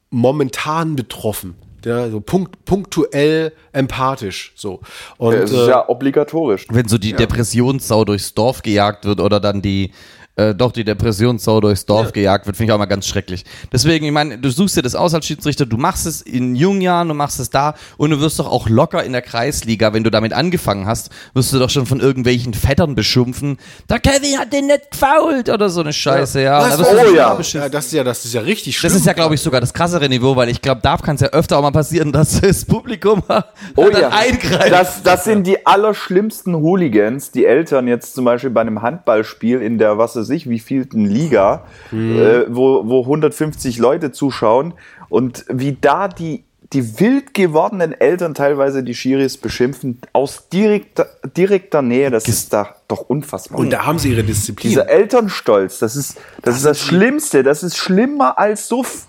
momentan 0.10 0.96
betroffen. 0.96 1.56
Ja, 1.86 2.10
so 2.10 2.20
punkt, 2.20 2.66
punktuell 2.66 3.54
empathisch, 3.72 4.54
so. 4.56 4.82
Und, 5.18 5.36
Es 5.36 5.52
ist 5.52 5.58
äh, 5.58 5.70
ja 5.70 5.88
obligatorisch. 5.88 6.66
Wenn 6.70 6.88
so 6.88 6.98
die 6.98 7.14
Depressionssau 7.14 8.04
durchs 8.06 8.34
Dorf 8.34 8.64
gejagt 8.64 9.06
wird 9.06 9.20
oder 9.20 9.40
dann 9.40 9.62
die, 9.62 9.92
äh, 10.36 10.54
doch 10.54 10.72
die 10.72 10.84
Depressionssau 10.84 11.62
durchs 11.62 11.86
Dorf 11.86 12.12
gejagt 12.14 12.46
wird, 12.46 12.58
finde 12.58 12.72
ich 12.72 12.74
auch 12.76 12.80
mal 12.80 12.86
ganz 12.86 13.08
schrecklich. 13.08 13.46
Deswegen, 13.72 14.06
ich 14.06 14.12
meine, 14.12 14.38
du 14.38 14.50
suchst 14.50 14.76
dir 14.78 14.82
das 14.82 14.96
aus 14.96 15.14
als 15.14 15.26
Schiedsrichter, 15.26 15.66
du 15.66 15.78
machst 15.78 16.06
es 16.06 16.22
in 16.22 16.56
jungen 16.56 16.82
Jahren, 16.82 17.08
du 17.08 17.14
machst 17.14 17.40
es 17.40 17.50
da 17.50 17.76
und 17.98 18.10
du 18.10 18.20
wirst 18.20 18.40
doch 18.40 18.52
auch 18.52 18.70
locker 18.70 19.04
in 19.04 19.14
der 19.14 19.22
Kreisliga, 19.22 19.94
wenn 19.94 20.04
du 20.04 20.12
damit 20.12 20.34
angefangen 20.34 20.86
hast, 20.86 21.10
wirst 21.34 21.54
du 21.54 21.60
doch 21.60 21.70
schon 21.70 21.86
von 21.86 22.00
irgendwelchen 22.00 22.54
Vettern 22.54 22.96
beschimpfen. 22.96 23.58
Der 23.90 24.00
Kevin 24.00 24.38
hat 24.38 24.52
den 24.52 24.68
nicht 24.68 24.92
gefault 24.92 25.50
oder 25.50 25.70
so 25.70 25.82
eine 25.82 25.94
Scheiße, 25.94 26.42
ja. 26.42 26.60
was? 26.60 26.72
Da 26.72 26.80
wirst 26.80 26.92
du 26.92 26.96
Oh 27.06 27.14
ja. 27.14 27.38
ja, 27.42 27.70
das 27.70 27.86
ist 27.88 27.94
ja, 27.94 28.04
das 28.04 28.26
ist 28.26 28.34
ja 28.34 28.42
richtig 28.42 28.78
schlimm. 28.78 28.92
Das 28.92 29.00
ist 29.00 29.06
ja, 29.06 29.14
glaube 29.14 29.36
ich, 29.36 29.42
sogar 29.42 29.62
das 29.62 29.74
krassere 29.74 30.10
Niveau, 30.10 30.36
weil 30.36 30.50
ich 30.50 30.62
glaube, 30.62 30.82
da 30.82 30.98
kann 30.98 31.16
es 31.16 31.22
ja 31.22 31.28
öfter 31.30 31.58
auch 31.58 31.62
mal 31.62 31.72
passieren, 31.72 32.12
dass 32.12 32.42
das 32.42 32.66
Publikum 32.66 33.24
Oh 33.76 33.90
ja, 33.90 34.10
eingreift. 34.10 34.72
das, 34.72 35.04
das 35.04 35.24
sind 35.24 35.46
die 35.48 35.66
allerschlimmsten 35.66 36.56
Hooligans, 36.56 37.32
die 37.32 37.46
Eltern 37.46 37.88
jetzt 37.88 38.16
zum 38.16 38.26
Beispiel 38.26 38.50
bei 38.50 38.62
einem 38.62 38.82
Handballspiel 38.82 39.62
in 39.62 39.78
der, 39.78 39.98
was 39.98 40.16
weiß 40.26 40.36
ich, 40.36 40.50
wievielten 40.50 41.06
Liga, 41.06 41.66
äh, 41.92 42.46
wo, 42.48 42.88
wo 42.88 43.02
150 43.02 43.78
Leute 43.78 44.12
zuschauen 44.12 44.74
und 45.10 45.46
wie 45.50 45.78
da 45.80 46.08
die, 46.08 46.44
die 46.74 47.00
wild 47.00 47.34
gewordenen 47.34 47.94
Eltern 47.94 48.34
teilweise 48.34 48.84
die 48.84 48.96
Schiris 48.96 49.38
beschimpfen, 49.38 50.00
aus 50.14 50.50
direkter, 50.50 51.08
direkter 51.38 51.82
Nähe, 51.82 52.10
das 52.10 52.28
ist 52.28 52.52
da 52.54 52.76
doch 52.88 53.02
unfassbar. 53.02 53.60
Und 53.60 53.70
da 53.70 53.86
haben 53.86 54.00
sie 54.00 54.12
ihre 54.12 54.24
Disziplin. 54.24 54.70
Dieser 54.72 54.90
Elternstolz, 54.90 55.80
das 55.80 55.96
ist 55.96 56.18
das, 56.42 56.58
ist 56.58 56.66
das 56.66 56.80
Schlimmste, 56.80 57.44
das 57.44 57.62
ist 57.62 57.78
schlimmer 57.78 58.40
als 58.40 58.68
Suff. 58.68 59.06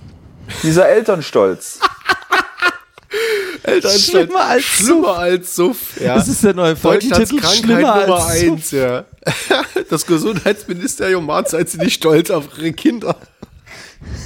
Dieser 0.62 0.88
Elternstolz. 0.88 1.80
Elternstolz. 3.62 4.04
Schlimmer 4.04 4.44
als 4.44 4.64
Schlimmer 4.64 5.18
als 5.18 5.56
Suff. 5.56 6.00
Ja. 6.00 6.16
Das 6.16 6.28
ist 6.28 6.44
der 6.44 6.54
neue 6.54 6.76
Folgentitel. 6.76 7.36
Krankheit 7.36 7.58
Schlimmer 7.58 8.00
Nummer 8.00 8.26
als 8.26 8.42
eins, 8.42 8.70
ja. 8.70 9.04
Das 9.90 10.06
Gesundheitsministerium 10.06 11.26
macht 11.26 11.48
seid 11.48 11.68
sie 11.68 11.78
nicht 11.78 11.94
stolz 11.94 12.30
auf 12.30 12.48
ihre 12.58 12.72
Kinder. 12.72 13.16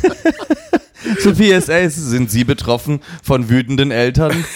Zu 1.20 1.32
PSA 1.34 1.88
sind 1.88 2.30
Sie 2.30 2.44
betroffen 2.44 3.02
von 3.22 3.48
wütenden 3.48 3.90
Eltern? 3.90 4.44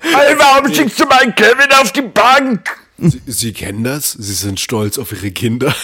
Hey, 0.00 0.34
warum 0.38 0.72
schickst 0.72 0.98
du 1.00 1.04
meinen 1.04 1.34
Kevin 1.34 1.70
auf 1.80 1.92
die 1.92 2.02
Bank? 2.02 2.68
Sie, 2.98 3.20
Sie 3.26 3.52
kennen 3.52 3.84
das? 3.84 4.12
Sie 4.12 4.34
sind 4.34 4.60
stolz 4.60 4.98
auf 4.98 5.12
Ihre 5.12 5.30
Kinder. 5.30 5.74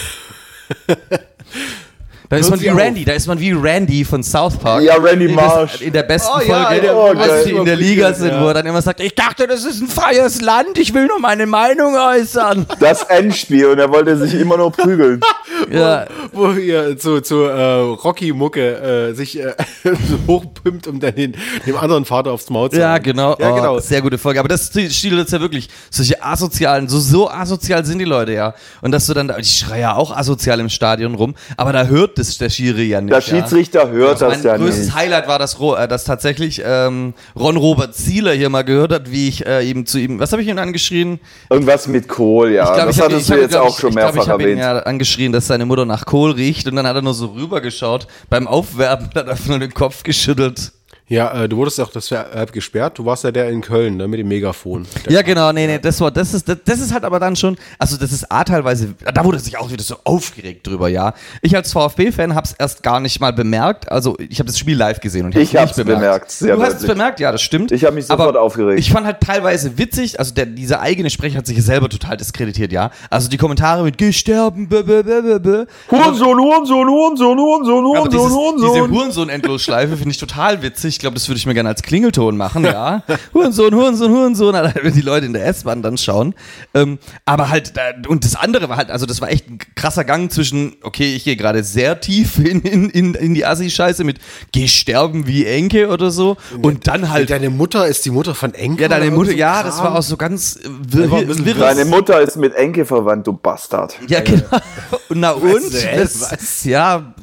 Da 2.33 2.39
ist 2.39 2.49
man 2.49 2.59
wie. 2.61 2.67
Randy, 2.69 3.05
da 3.05 3.11
ist 3.13 3.27
man 3.27 3.39
wie 3.39 3.51
Randy 3.51 4.03
von 4.03 4.23
South 4.23 4.57
Park. 4.57 4.81
Ja, 4.81 4.95
Randy 4.95 5.27
Marsh. 5.27 5.81
In 5.81 5.93
der 5.93 6.01
besten 6.01 6.31
Oh, 6.35 6.41
ja, 6.41 6.65
Folge, 6.65 6.87
ja, 6.87 6.93
oh, 6.95 7.13
als 7.15 7.43
sie 7.43 7.51
in 7.51 7.63
der 7.65 7.75
Liga 7.75 8.11
sind, 8.13 8.31
wo 8.41 8.47
er 8.47 8.55
dann 8.55 8.65
immer 8.65 8.81
sagt, 8.81 9.01
ich 9.01 9.13
dachte, 9.13 9.45
das 9.45 9.63
ist 9.65 9.81
ein 9.81 9.87
freies 9.87 10.41
Land, 10.41 10.79
ich 10.79 10.95
will 10.95 11.05
nur 11.05 11.19
meine 11.19 11.45
Meinung 11.45 11.95
äußern. 11.95 12.65
Das 12.79 13.03
Endspiel 13.03 13.67
und 13.67 13.77
er 13.77 13.91
wollte 13.91 14.17
sich 14.17 14.33
immer 14.33 14.57
nur 14.57 14.71
prügeln. 14.71 15.21
ja, 15.71 16.07
Wo 16.31 16.51
ihr 16.53 16.97
zu, 16.97 17.21
zu 17.21 17.43
äh, 17.43 17.61
Rocky-Mucke 17.81 19.09
äh, 19.11 19.13
sich 19.13 19.39
äh, 19.39 19.53
hochpimpt, 20.27 20.87
um 20.87 20.99
dann 20.99 21.13
den, 21.15 21.35
dem 21.67 21.77
anderen 21.77 22.05
Vater 22.05 22.31
aufs 22.31 22.49
Maul 22.49 22.71
zu 22.71 22.79
ja, 22.79 22.97
genau. 22.97 23.35
Ja, 23.39 23.51
Oh, 23.51 23.55
genau. 23.55 23.79
Sehr 23.79 24.01
gute 24.01 24.17
Folge. 24.17 24.39
Aber 24.39 24.49
das 24.49 24.67
stiehlt 24.69 25.13
jetzt 25.17 25.31
ja 25.33 25.39
wirklich. 25.39 25.69
Solche 25.91 26.23
asozialen, 26.23 26.87
so, 26.87 26.99
so 26.99 27.29
asozial 27.29 27.85
sind 27.85 27.99
die 27.99 28.05
Leute 28.05 28.33
ja. 28.33 28.55
Und 28.81 28.91
dass 28.91 29.05
du 29.05 29.13
dann, 29.13 29.27
da- 29.27 29.37
ich 29.37 29.51
schreie 29.57 29.81
ja 29.81 29.95
auch 29.95 30.15
asozial 30.15 30.59
im 30.59 30.69
Stadion 30.69 31.13
rum, 31.15 31.35
aber 31.57 31.73
da 31.73 31.85
hört 31.85 32.17
das 32.29 32.37
der 32.37 32.49
Schiri 32.49 32.83
ja 32.85 33.01
nicht. 33.01 33.11
Der 33.11 33.19
ja. 33.19 33.21
Schiedsrichter 33.21 33.89
hört 33.89 34.21
Mein 34.21 34.29
das 34.31 34.43
ja 34.43 34.57
größtes 34.57 34.85
nicht. 34.85 34.95
Highlight 34.95 35.27
war, 35.27 35.39
dass, 35.39 35.59
äh, 35.59 35.87
dass 35.87 36.03
tatsächlich 36.03 36.61
ähm, 36.65 37.13
Ron 37.37 37.57
Robert 37.57 37.95
Zieler 37.95 38.33
hier 38.33 38.49
mal 38.49 38.63
gehört 38.63 38.91
hat, 38.93 39.11
wie 39.11 39.27
ich 39.29 39.45
äh, 39.45 39.61
ihm 39.69 39.85
zu 39.85 39.97
ihm, 39.99 40.19
was 40.19 40.31
habe 40.31 40.41
ich 40.41 40.47
ihm 40.47 40.57
angeschrien? 40.57 41.19
Irgendwas 41.49 41.87
mit 41.87 42.07
Kohl, 42.07 42.51
ja. 42.51 42.63
Ich 42.65 42.73
glaub, 42.73 42.87
das 42.87 42.95
ich 42.95 43.01
hab- 43.01 43.11
hattest 43.11 43.21
ich 43.21 43.27
du 43.27 43.33
hab, 43.33 43.41
jetzt 43.41 43.51
glaub, 43.51 43.63
auch 43.63 43.69
ich, 43.75 43.79
schon 43.79 43.89
ich 43.89 43.95
glaub, 43.95 44.13
mehrfach 44.13 44.23
ich 44.27 44.29
hab 44.29 44.39
ihn 44.41 44.47
erwähnt. 44.47 44.59
ja 44.61 44.79
angeschrien, 44.79 45.31
dass 45.31 45.47
seine 45.47 45.65
Mutter 45.65 45.85
nach 45.85 46.05
Kohl 46.05 46.31
riecht 46.31 46.67
und 46.67 46.75
dann 46.75 46.87
hat 46.87 46.95
er 46.95 47.01
nur 47.01 47.13
so 47.13 47.27
rübergeschaut. 47.27 48.07
Beim 48.29 48.47
Aufwärmen 48.47 49.07
hat 49.15 49.15
er 49.27 49.29
einfach 49.31 49.47
nur 49.47 49.59
den 49.59 49.73
Kopf 49.73 50.03
geschüttelt. 50.03 50.71
Ja, 51.09 51.43
äh, 51.43 51.49
du 51.49 51.57
wurdest 51.57 51.79
auch 51.81 51.91
deshalb 51.91 52.53
gesperrt. 52.53 52.97
Du 52.97 53.05
warst 53.05 53.25
ja 53.25 53.31
der 53.31 53.49
in 53.49 53.61
Köln, 53.61 53.97
ne, 53.97 54.07
mit 54.07 54.19
dem 54.19 54.27
Megafon. 54.29 54.87
Ja, 55.09 55.21
genau, 55.21 55.51
nee, 55.51 55.67
nee, 55.67 55.77
das 55.77 55.99
war, 55.99 56.09
das 56.11 56.33
ist, 56.33 56.47
das, 56.47 56.57
das 56.63 56.79
ist 56.79 56.93
halt 56.93 57.03
aber 57.03 57.19
dann 57.19 57.35
schon, 57.35 57.57
also 57.77 57.97
das 57.97 58.13
ist 58.13 58.31
A 58.31 58.43
teilweise, 58.45 58.95
da 59.13 59.23
wurde 59.25 59.37
sich 59.39 59.57
auch 59.57 59.69
wieder 59.69 59.83
so 59.83 59.97
aufgeregt 60.05 60.65
drüber, 60.65 60.87
ja. 60.87 61.13
Ich 61.41 61.55
als 61.55 61.73
VfB-Fan 61.73 62.33
hab's 62.35 62.55
erst 62.57 62.83
gar 62.83 63.01
nicht 63.01 63.19
mal 63.19 63.33
bemerkt, 63.33 63.91
also 63.91 64.15
ich 64.17 64.39
habe 64.39 64.47
das 64.47 64.57
Spiel 64.57 64.77
live 64.77 65.01
gesehen 65.01 65.25
und 65.25 65.35
Ich 65.35 65.55
hab's 65.57 65.75
bemerkt, 65.75 66.31
sehr 66.31 66.55
du 66.55 66.61
hast 66.61 66.69
es 66.69 66.73
deutlich. 66.79 66.91
bemerkt, 66.93 67.19
ja, 67.19 67.31
das 67.33 67.41
stimmt. 67.41 67.73
Ich 67.73 67.83
hab 67.83 67.93
mich 67.93 68.05
sofort 68.05 68.29
aber 68.29 68.41
aufgeregt. 68.41 68.79
Ich 68.79 68.89
fand 68.89 69.05
halt 69.05 69.19
teilweise 69.19 69.77
witzig, 69.77 70.19
also 70.19 70.33
der, 70.33 70.45
dieser 70.45 70.79
eigene 70.79 71.09
Sprecher 71.09 71.39
hat 71.39 71.47
sich 71.47 71.61
selber 71.63 71.89
total 71.89 72.15
diskreditiert, 72.15 72.71
ja. 72.71 72.91
Also 73.09 73.29
die 73.29 73.37
Kommentare 73.37 73.83
mit 73.83 73.97
Geh 73.97 74.13
sterben, 74.13 74.69
bö, 74.69 74.83
bö, 74.83 75.03
bö, 75.03 75.21
bö, 75.21 75.39
bö. 75.39 75.65
Hurensohn, 75.91 76.39
Hurensohn, 76.39 76.87
Hurensohn, 76.87 77.37
Hurensohn, 77.37 78.09
dieses, 78.09 78.31
Hurensohn, 78.31 78.55
diese 78.55 78.69
Hurensohn. 78.69 78.91
Hurensohn-Endlosschleife 78.91 79.97
finde 79.97 80.11
ich 80.11 80.17
total 80.17 80.61
witzig. 80.61 80.92
Ich 80.93 80.99
glaube, 80.99 81.15
das 81.15 81.27
würde 81.27 81.37
ich 81.37 81.45
mir 81.45 81.53
gerne 81.53 81.69
als 81.69 81.81
Klingelton 81.81 82.37
machen, 82.37 82.63
ja. 82.65 83.03
Hurensohn, 83.33 83.73
Hurensohn, 83.73 84.11
Hurensohn, 84.11 84.53
wenn 84.81 84.93
die 84.93 85.01
Leute 85.01 85.25
in 85.25 85.33
der 85.33 85.45
S-Bahn 85.47 85.81
dann 85.81 85.97
schauen. 85.97 86.35
Ähm, 86.73 86.99
aber 87.25 87.49
halt, 87.49 87.73
und 88.07 88.23
das 88.25 88.35
andere 88.35 88.69
war 88.69 88.77
halt, 88.77 88.91
also 88.91 89.05
das 89.05 89.19
war 89.21 89.29
echt 89.29 89.49
ein 89.49 89.57
krasser 89.75 90.03
Gang 90.05 90.31
zwischen, 90.31 90.75
okay, 90.83 91.15
ich 91.15 91.23
gehe 91.23 91.35
gerade 91.35 91.63
sehr 91.63 91.99
tief 91.99 92.37
in, 92.43 92.61
in, 92.61 92.89
in, 92.89 93.13
in 93.15 93.33
die 93.33 93.45
Assi-Scheiße 93.45 94.03
mit 94.03 94.19
geh 94.51 94.67
sterben 94.67 95.27
wie 95.27 95.45
Enke 95.45 95.89
oder 95.89 96.11
so. 96.11 96.37
Und 96.61 96.87
dann 96.87 97.09
halt, 97.09 97.29
Deine 97.29 97.49
Mutter 97.49 97.87
ist 97.87 98.05
die 98.05 98.11
Mutter 98.11 98.35
von 98.35 98.53
Enke? 98.53 98.83
ja, 98.83 98.87
deine 98.87 99.09
Mutter, 99.11 99.31
so 99.31 99.37
ja, 99.37 99.53
Kram? 99.55 99.65
das 99.65 99.79
war 99.79 99.95
auch 99.97 100.03
so 100.03 100.15
ganz 100.17 100.59
wir, 100.87 101.09
war 101.09 101.19
ein 101.19 101.27
bisschen 101.27 101.45
wirres- 101.45 101.59
Deine 101.59 101.85
Mutter 101.85 102.21
ist 102.21 102.37
mit 102.37 102.53
Enke 102.55 102.85
verwandt, 102.85 103.25
du 103.27 103.33
Bastard. 103.33 103.95
Ja, 104.07 104.21
genau. 104.21 104.43
Und 105.09 105.19
na 105.19 105.31
und? 105.31 105.53
Was, 105.73 106.19
Das, 106.19 106.31
was? 106.31 106.63
ja, 106.63 107.13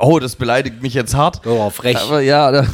oh, 0.00 0.18
das 0.18 0.36
beleidigt 0.36 0.82
mich 0.82 0.94
jetzt 0.94 1.14
hart. 1.14 1.40
Oh, 1.46 1.70
frech. 1.70 1.96
Aber 1.98 2.20
ja, 2.20 2.50
da, 2.50 2.66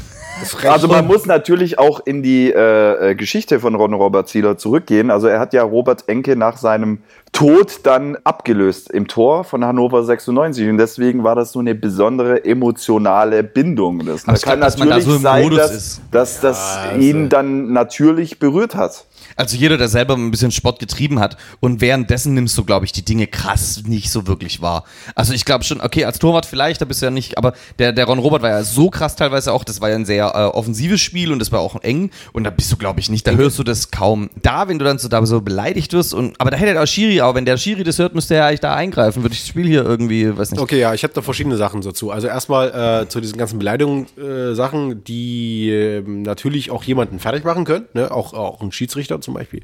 Also 0.68 0.88
man 0.88 1.06
muss 1.06 1.26
natürlich 1.26 1.78
auch 1.78 2.00
in 2.04 2.22
die 2.22 2.52
äh, 2.52 3.10
äh, 3.10 3.14
Geschichte 3.14 3.60
von 3.60 3.74
Ron 3.74 3.94
Robert 3.94 4.28
Zieler 4.28 4.56
zurückgehen. 4.56 5.10
Also 5.10 5.26
er 5.26 5.40
hat 5.40 5.52
ja 5.52 5.62
Robert 5.62 6.08
Enke 6.08 6.36
nach 6.36 6.56
seinem 6.56 6.98
Tod 7.32 7.80
dann 7.84 8.16
abgelöst 8.24 8.90
im 8.90 9.06
Tor 9.06 9.44
von 9.44 9.64
Hannover 9.64 10.02
96 10.04 10.68
und 10.68 10.78
deswegen 10.78 11.24
war 11.24 11.34
das 11.34 11.52
so 11.52 11.58
eine 11.58 11.74
besondere 11.74 12.44
emotionale 12.44 13.42
Bindung. 13.42 14.04
Das 14.06 14.26
Aber 14.26 14.38
kann 14.38 14.58
glaub, 14.58 14.66
dass 14.66 14.78
man 14.78 14.88
da 14.88 14.96
natürlich 14.96 15.14
so 15.14 15.22
sein, 15.22 15.50
dass, 15.50 16.00
dass 16.10 16.40
das 16.40 16.78
ihn 16.98 17.28
dann 17.28 17.72
natürlich 17.72 18.38
berührt 18.38 18.74
hat. 18.74 19.04
Also 19.38 19.56
jeder, 19.56 19.78
der 19.78 19.86
selber 19.86 20.14
ein 20.14 20.32
bisschen 20.32 20.50
Sport 20.50 20.80
getrieben 20.80 21.20
hat 21.20 21.36
und 21.60 21.80
währenddessen 21.80 22.34
nimmst 22.34 22.58
du, 22.58 22.64
glaube 22.64 22.84
ich, 22.84 22.92
die 22.92 23.04
Dinge 23.04 23.28
krass 23.28 23.84
nicht 23.86 24.10
so 24.10 24.26
wirklich 24.26 24.60
wahr. 24.60 24.82
Also 25.14 25.32
ich 25.32 25.44
glaube 25.44 25.62
schon, 25.62 25.80
okay, 25.80 26.04
als 26.04 26.18
Torwart 26.18 26.44
vielleicht, 26.44 26.80
da 26.80 26.84
bist 26.84 27.02
du 27.02 27.06
ja 27.06 27.10
nicht, 27.12 27.38
aber 27.38 27.52
der, 27.78 27.92
der 27.92 28.06
Ron 28.06 28.18
Robert 28.18 28.42
war 28.42 28.50
ja 28.50 28.64
so 28.64 28.90
krass 28.90 29.14
teilweise 29.14 29.52
auch, 29.52 29.62
das 29.62 29.80
war 29.80 29.90
ja 29.90 29.94
ein 29.94 30.04
sehr 30.04 30.26
äh, 30.34 30.56
offensives 30.56 31.00
Spiel 31.00 31.30
und 31.30 31.38
das 31.38 31.52
war 31.52 31.60
auch 31.60 31.80
eng 31.82 32.10
und 32.32 32.42
da 32.42 32.50
bist 32.50 32.72
du, 32.72 32.76
glaube 32.76 32.98
ich, 32.98 33.10
nicht, 33.10 33.28
da 33.28 33.30
hörst 33.30 33.60
du 33.60 33.62
das 33.62 33.92
kaum. 33.92 34.28
Da, 34.42 34.66
wenn 34.66 34.80
du 34.80 34.84
dann 34.84 34.98
so, 34.98 35.06
da 35.06 35.24
so 35.24 35.40
beleidigt 35.40 35.92
wirst 35.92 36.14
und, 36.14 36.34
aber 36.40 36.50
da 36.50 36.56
hätte 36.56 36.72
der 36.72 36.86
Schiri 36.86 37.20
auch, 37.20 37.36
wenn 37.36 37.44
der 37.44 37.58
Schiri 37.58 37.84
das 37.84 38.00
hört, 38.00 38.16
müsste 38.16 38.34
er 38.34 38.46
eigentlich 38.46 38.58
da 38.58 38.74
eingreifen, 38.74 39.22
würde 39.22 39.34
ich 39.34 39.42
das 39.42 39.48
Spiel 39.48 39.68
hier 39.68 39.84
irgendwie, 39.84 40.36
weiß 40.36 40.50
nicht. 40.50 40.60
Okay, 40.60 40.80
ja, 40.80 40.94
ich 40.94 41.04
habe 41.04 41.14
da 41.14 41.22
verschiedene 41.22 41.56
Sachen 41.56 41.80
dazu. 41.80 42.10
Also 42.10 42.26
erstmal 42.26 43.02
äh, 43.04 43.08
zu 43.08 43.20
diesen 43.20 43.38
ganzen 43.38 43.60
Beleidigungssachen, 43.60 45.04
die 45.04 45.70
äh, 45.70 46.02
natürlich 46.02 46.72
auch 46.72 46.82
jemanden 46.82 47.20
fertig 47.20 47.44
machen 47.44 47.64
können, 47.64 47.86
ne? 47.94 48.10
auch, 48.10 48.34
auch 48.34 48.60
ein 48.62 48.72
Schiedsrichter 48.72 49.20
zum 49.28 49.34
Beispiel. 49.34 49.62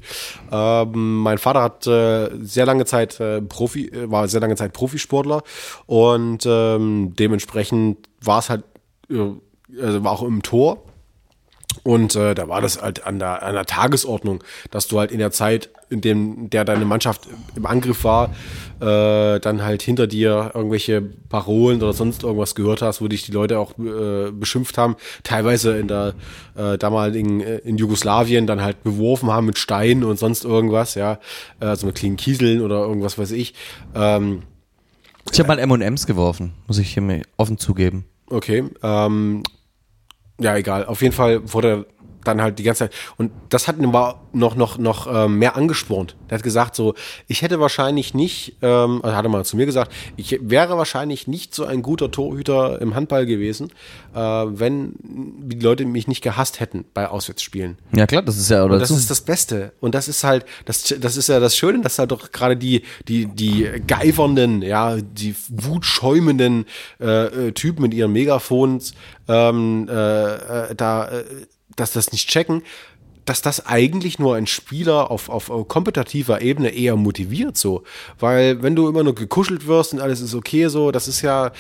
Ähm, 0.53 1.19
mein 1.23 1.39
Vater 1.39 1.63
hat 1.63 1.87
äh, 1.87 2.29
sehr 2.43 2.67
lange 2.67 2.85
Zeit 2.85 3.19
äh, 3.19 3.41
Profi, 3.41 3.89
äh, 3.89 4.11
war 4.11 4.29
sehr 4.29 4.41
lange 4.41 4.57
Zeit 4.57 4.75
Profisportler 4.75 5.43
und 5.87 6.45
ähm, 6.47 7.15
dementsprechend 7.19 8.09
war 8.21 8.41
es 8.41 8.51
halt, 8.51 8.65
äh, 9.09 9.31
also 9.81 10.05
war 10.05 10.13
auch 10.13 10.23
im 10.23 10.43
Tor. 10.43 10.83
Und 11.85 12.17
äh, 12.17 12.35
da 12.35 12.49
war 12.49 12.63
das 12.63 12.81
halt 12.81 13.07
an 13.07 13.19
der, 13.19 13.43
an 13.43 13.55
der 13.55 13.67
Tagesordnung, 13.67 14.43
dass 14.71 14.89
du 14.89 14.99
halt 14.99 15.13
in 15.13 15.19
der 15.19 15.31
Zeit, 15.31 15.69
in 15.91 16.01
dem 16.01 16.49
der 16.49 16.65
deine 16.65 16.87
Mannschaft 16.87 17.29
im 17.55 17.67
Angriff 17.67 18.05
war, 18.05 18.31
äh, 18.81 19.39
dann 19.39 19.63
halt 19.63 19.83
hinter 19.83 20.07
dir 20.07 20.53
irgendwelche 20.55 21.03
Parolen 21.03 21.83
oder 21.83 21.93
sonst 21.93 22.23
irgendwas 22.23 22.55
gehört 22.55 22.81
hast, 22.81 23.03
wo 23.03 23.09
dich 23.09 23.25
die 23.27 23.33
Leute 23.33 23.59
auch 23.59 23.79
äh, 23.79 24.31
beschimpft 24.33 24.79
haben, 24.79 24.97
teilweise 25.25 25.77
in 25.77 25.89
der 25.89 26.15
äh, 26.57 26.79
damaligen 26.79 27.43
äh, 27.43 27.59
in 27.59 27.77
Jugoslawien 27.77 28.47
dann 28.47 28.63
halt 28.63 28.83
beworfen 28.83 29.31
haben 29.31 29.45
mit 29.45 29.59
Steinen 29.59 30.05
und 30.05 30.19
sonst 30.19 30.45
irgendwas, 30.47 30.95
ja, 30.95 31.19
äh, 31.61 31.67
also 31.67 31.87
mit 31.87 31.97
kleinen 31.97 32.17
Kieseln 32.17 32.63
oder 32.63 32.77
irgendwas 32.77 33.19
weiß 33.19 33.33
ich. 33.33 33.53
Ähm, 33.95 34.43
Ich 35.31 35.39
habe 35.39 35.49
mal 35.49 35.59
M&M's 35.59 36.07
geworfen, 36.07 36.55
muss 36.67 36.79
ich 36.79 36.95
hier 36.95 37.03
mir 37.03 37.23
offen 37.37 37.59
zugeben. 37.59 38.07
Okay, 38.31 38.65
ähm, 38.83 39.43
ja, 40.41 40.57
egal. 40.57 40.85
Auf 40.87 41.03
jeden 41.03 41.15
Fall 41.15 41.53
wurde 41.53 41.87
dann 42.25 42.43
halt 42.43 42.59
die 42.59 42.63
ganze 42.63 42.81
Zeit, 42.81 42.93
und 43.17 43.31
das 43.49 43.69
hat 43.69 43.79
ihn 43.79 43.87
aber 43.87 44.21
noch, 44.33 44.57
noch, 44.57 44.79
noch 44.79 45.07
ähm, 45.13 45.39
mehr 45.39 45.57
angespornt. 45.57 46.17
Der 46.29 46.39
hat 46.39 46.43
gesagt 46.43 46.75
so, 46.75 46.95
ich 47.29 47.43
hätte 47.43 47.61
wahrscheinlich 47.61 48.15
nicht, 48.15 48.57
ähm, 48.63 49.01
also 49.03 49.17
hat 49.17 49.25
er 49.25 49.29
mal 49.29 49.45
zu 49.45 49.57
mir 49.57 49.67
gesagt, 49.67 49.93
ich 50.17 50.39
wäre 50.43 50.77
wahrscheinlich 50.77 51.27
nicht 51.29 51.55
so 51.55 51.65
ein 51.65 51.83
guter 51.83 52.11
Torhüter 52.11 52.81
im 52.81 52.95
Handball 52.95 53.27
gewesen, 53.27 53.71
äh, 54.15 54.19
wenn 54.19 54.95
die 55.01 55.59
Leute 55.59 55.85
mich 55.85 56.09
nicht 56.09 56.23
gehasst 56.23 56.61
hätten 56.61 56.85
bei 56.95 57.09
Auswärtsspielen. 57.09 57.79
Ja 57.95 58.07
klar, 58.07 58.23
das 58.23 58.37
ist 58.37 58.51
ja, 58.51 58.65
oder 58.65 58.75
Und 58.75 58.81
das 58.81 58.91
ist 58.91 59.11
das 59.11 59.21
Beste. 59.21 59.73
Und 59.81 59.95
das 59.95 60.09
ist 60.09 60.25
halt, 60.25 60.45
das, 60.65 60.95
das 60.99 61.17
ist 61.17 61.29
ja 61.29 61.41
das 61.41 61.57
Schöne, 61.57 61.81
dass 61.81 61.99
halt 61.99 62.11
doch 62.11 62.33
gerade 62.33 62.57
die, 62.57 62.83
die, 63.09 63.27
die 63.27 63.69
geifernden, 63.87 64.63
ja, 64.63 64.97
die 64.97 65.35
wutschäumenden 65.49 66.67
äh, 67.01 67.49
äh, 67.49 67.53
Typen 67.53 67.83
mit 67.83 67.95
ihren 67.95 68.13
Megafons 68.13 68.95
ähm, 69.29 69.89
äh, 69.89 70.35
äh, 70.35 70.75
da, 70.75 71.09
äh, 71.09 71.25
dass 71.77 71.93
das 71.93 72.13
nicht 72.13 72.29
checken, 72.29 72.63
dass 73.25 73.43
das 73.43 73.67
eigentlich 73.67 74.19
nur 74.19 74.37
ein 74.37 74.47
Spieler 74.47 75.11
auf, 75.11 75.29
auf 75.29 75.49
äh, 75.49 75.65
kompetitiver 75.67 76.43
Ebene 76.43 76.71
eher 76.71 76.97
motiviert 76.97 77.57
so. 77.57 77.83
Weil 78.19 78.63
wenn 78.63 78.77
du 78.77 78.89
immer 78.89 79.03
nur 79.03 79.15
gekuschelt 79.15 79.67
wirst 79.67 79.93
und 79.93 80.01
alles 80.01 80.21
ist 80.21 80.35
okay 80.35 80.69
so, 80.69 80.91
das 80.91 81.09
ist 81.09 81.23
ja, 81.23 81.53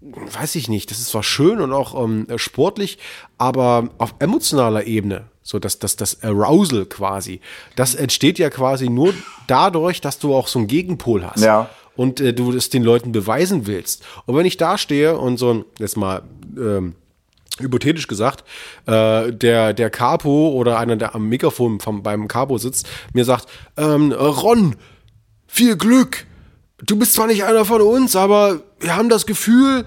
weiß 0.00 0.54
ich 0.54 0.68
nicht, 0.68 0.90
das 0.90 0.98
ist 0.98 1.08
zwar 1.08 1.22
schön 1.22 1.60
und 1.60 1.72
auch 1.72 2.00
ähm, 2.02 2.26
sportlich, 2.36 2.98
aber 3.38 3.90
auf 3.98 4.14
emotionaler 4.18 4.86
Ebene, 4.86 5.24
so 5.42 5.58
dass 5.58 5.78
das, 5.78 5.96
das 5.96 6.22
Arousal 6.22 6.86
quasi, 6.86 7.40
das 7.76 7.94
entsteht 7.94 8.38
ja 8.38 8.50
quasi 8.50 8.88
nur 8.88 9.14
dadurch, 9.46 10.00
dass 10.00 10.18
du 10.18 10.34
auch 10.34 10.48
so 10.48 10.60
einen 10.60 10.68
Gegenpol 10.68 11.24
hast. 11.24 11.42
Ja. 11.42 11.68
Und 11.96 12.20
äh, 12.20 12.32
du 12.32 12.52
es 12.52 12.70
den 12.70 12.84
Leuten 12.84 13.12
beweisen 13.12 13.66
willst. 13.66 14.04
Und 14.24 14.36
wenn 14.36 14.46
ich 14.46 14.56
da 14.56 14.78
stehe 14.78 15.18
und 15.18 15.38
so 15.38 15.52
ein, 15.52 15.64
jetzt 15.78 15.96
mal, 15.96 16.22
ähm, 16.56 16.94
hypothetisch 17.60 18.06
gesagt, 18.06 18.44
äh, 18.86 19.32
der, 19.32 19.72
der 19.72 19.90
Capo 19.90 20.50
oder 20.50 20.78
einer, 20.78 20.96
der 20.96 21.14
am 21.14 21.28
Mikrofon 21.28 21.80
vom, 21.80 22.02
beim 22.02 22.28
Capo 22.28 22.58
sitzt, 22.58 22.88
mir 23.12 23.24
sagt, 23.24 23.46
ähm, 23.76 24.12
Ron, 24.12 24.76
viel 25.46 25.76
Glück. 25.76 26.26
Du 26.82 26.96
bist 26.96 27.12
zwar 27.12 27.26
nicht 27.26 27.44
einer 27.44 27.64
von 27.64 27.82
uns, 27.82 28.16
aber 28.16 28.62
wir 28.80 28.96
haben 28.96 29.08
das 29.08 29.26
Gefühl, 29.26 29.84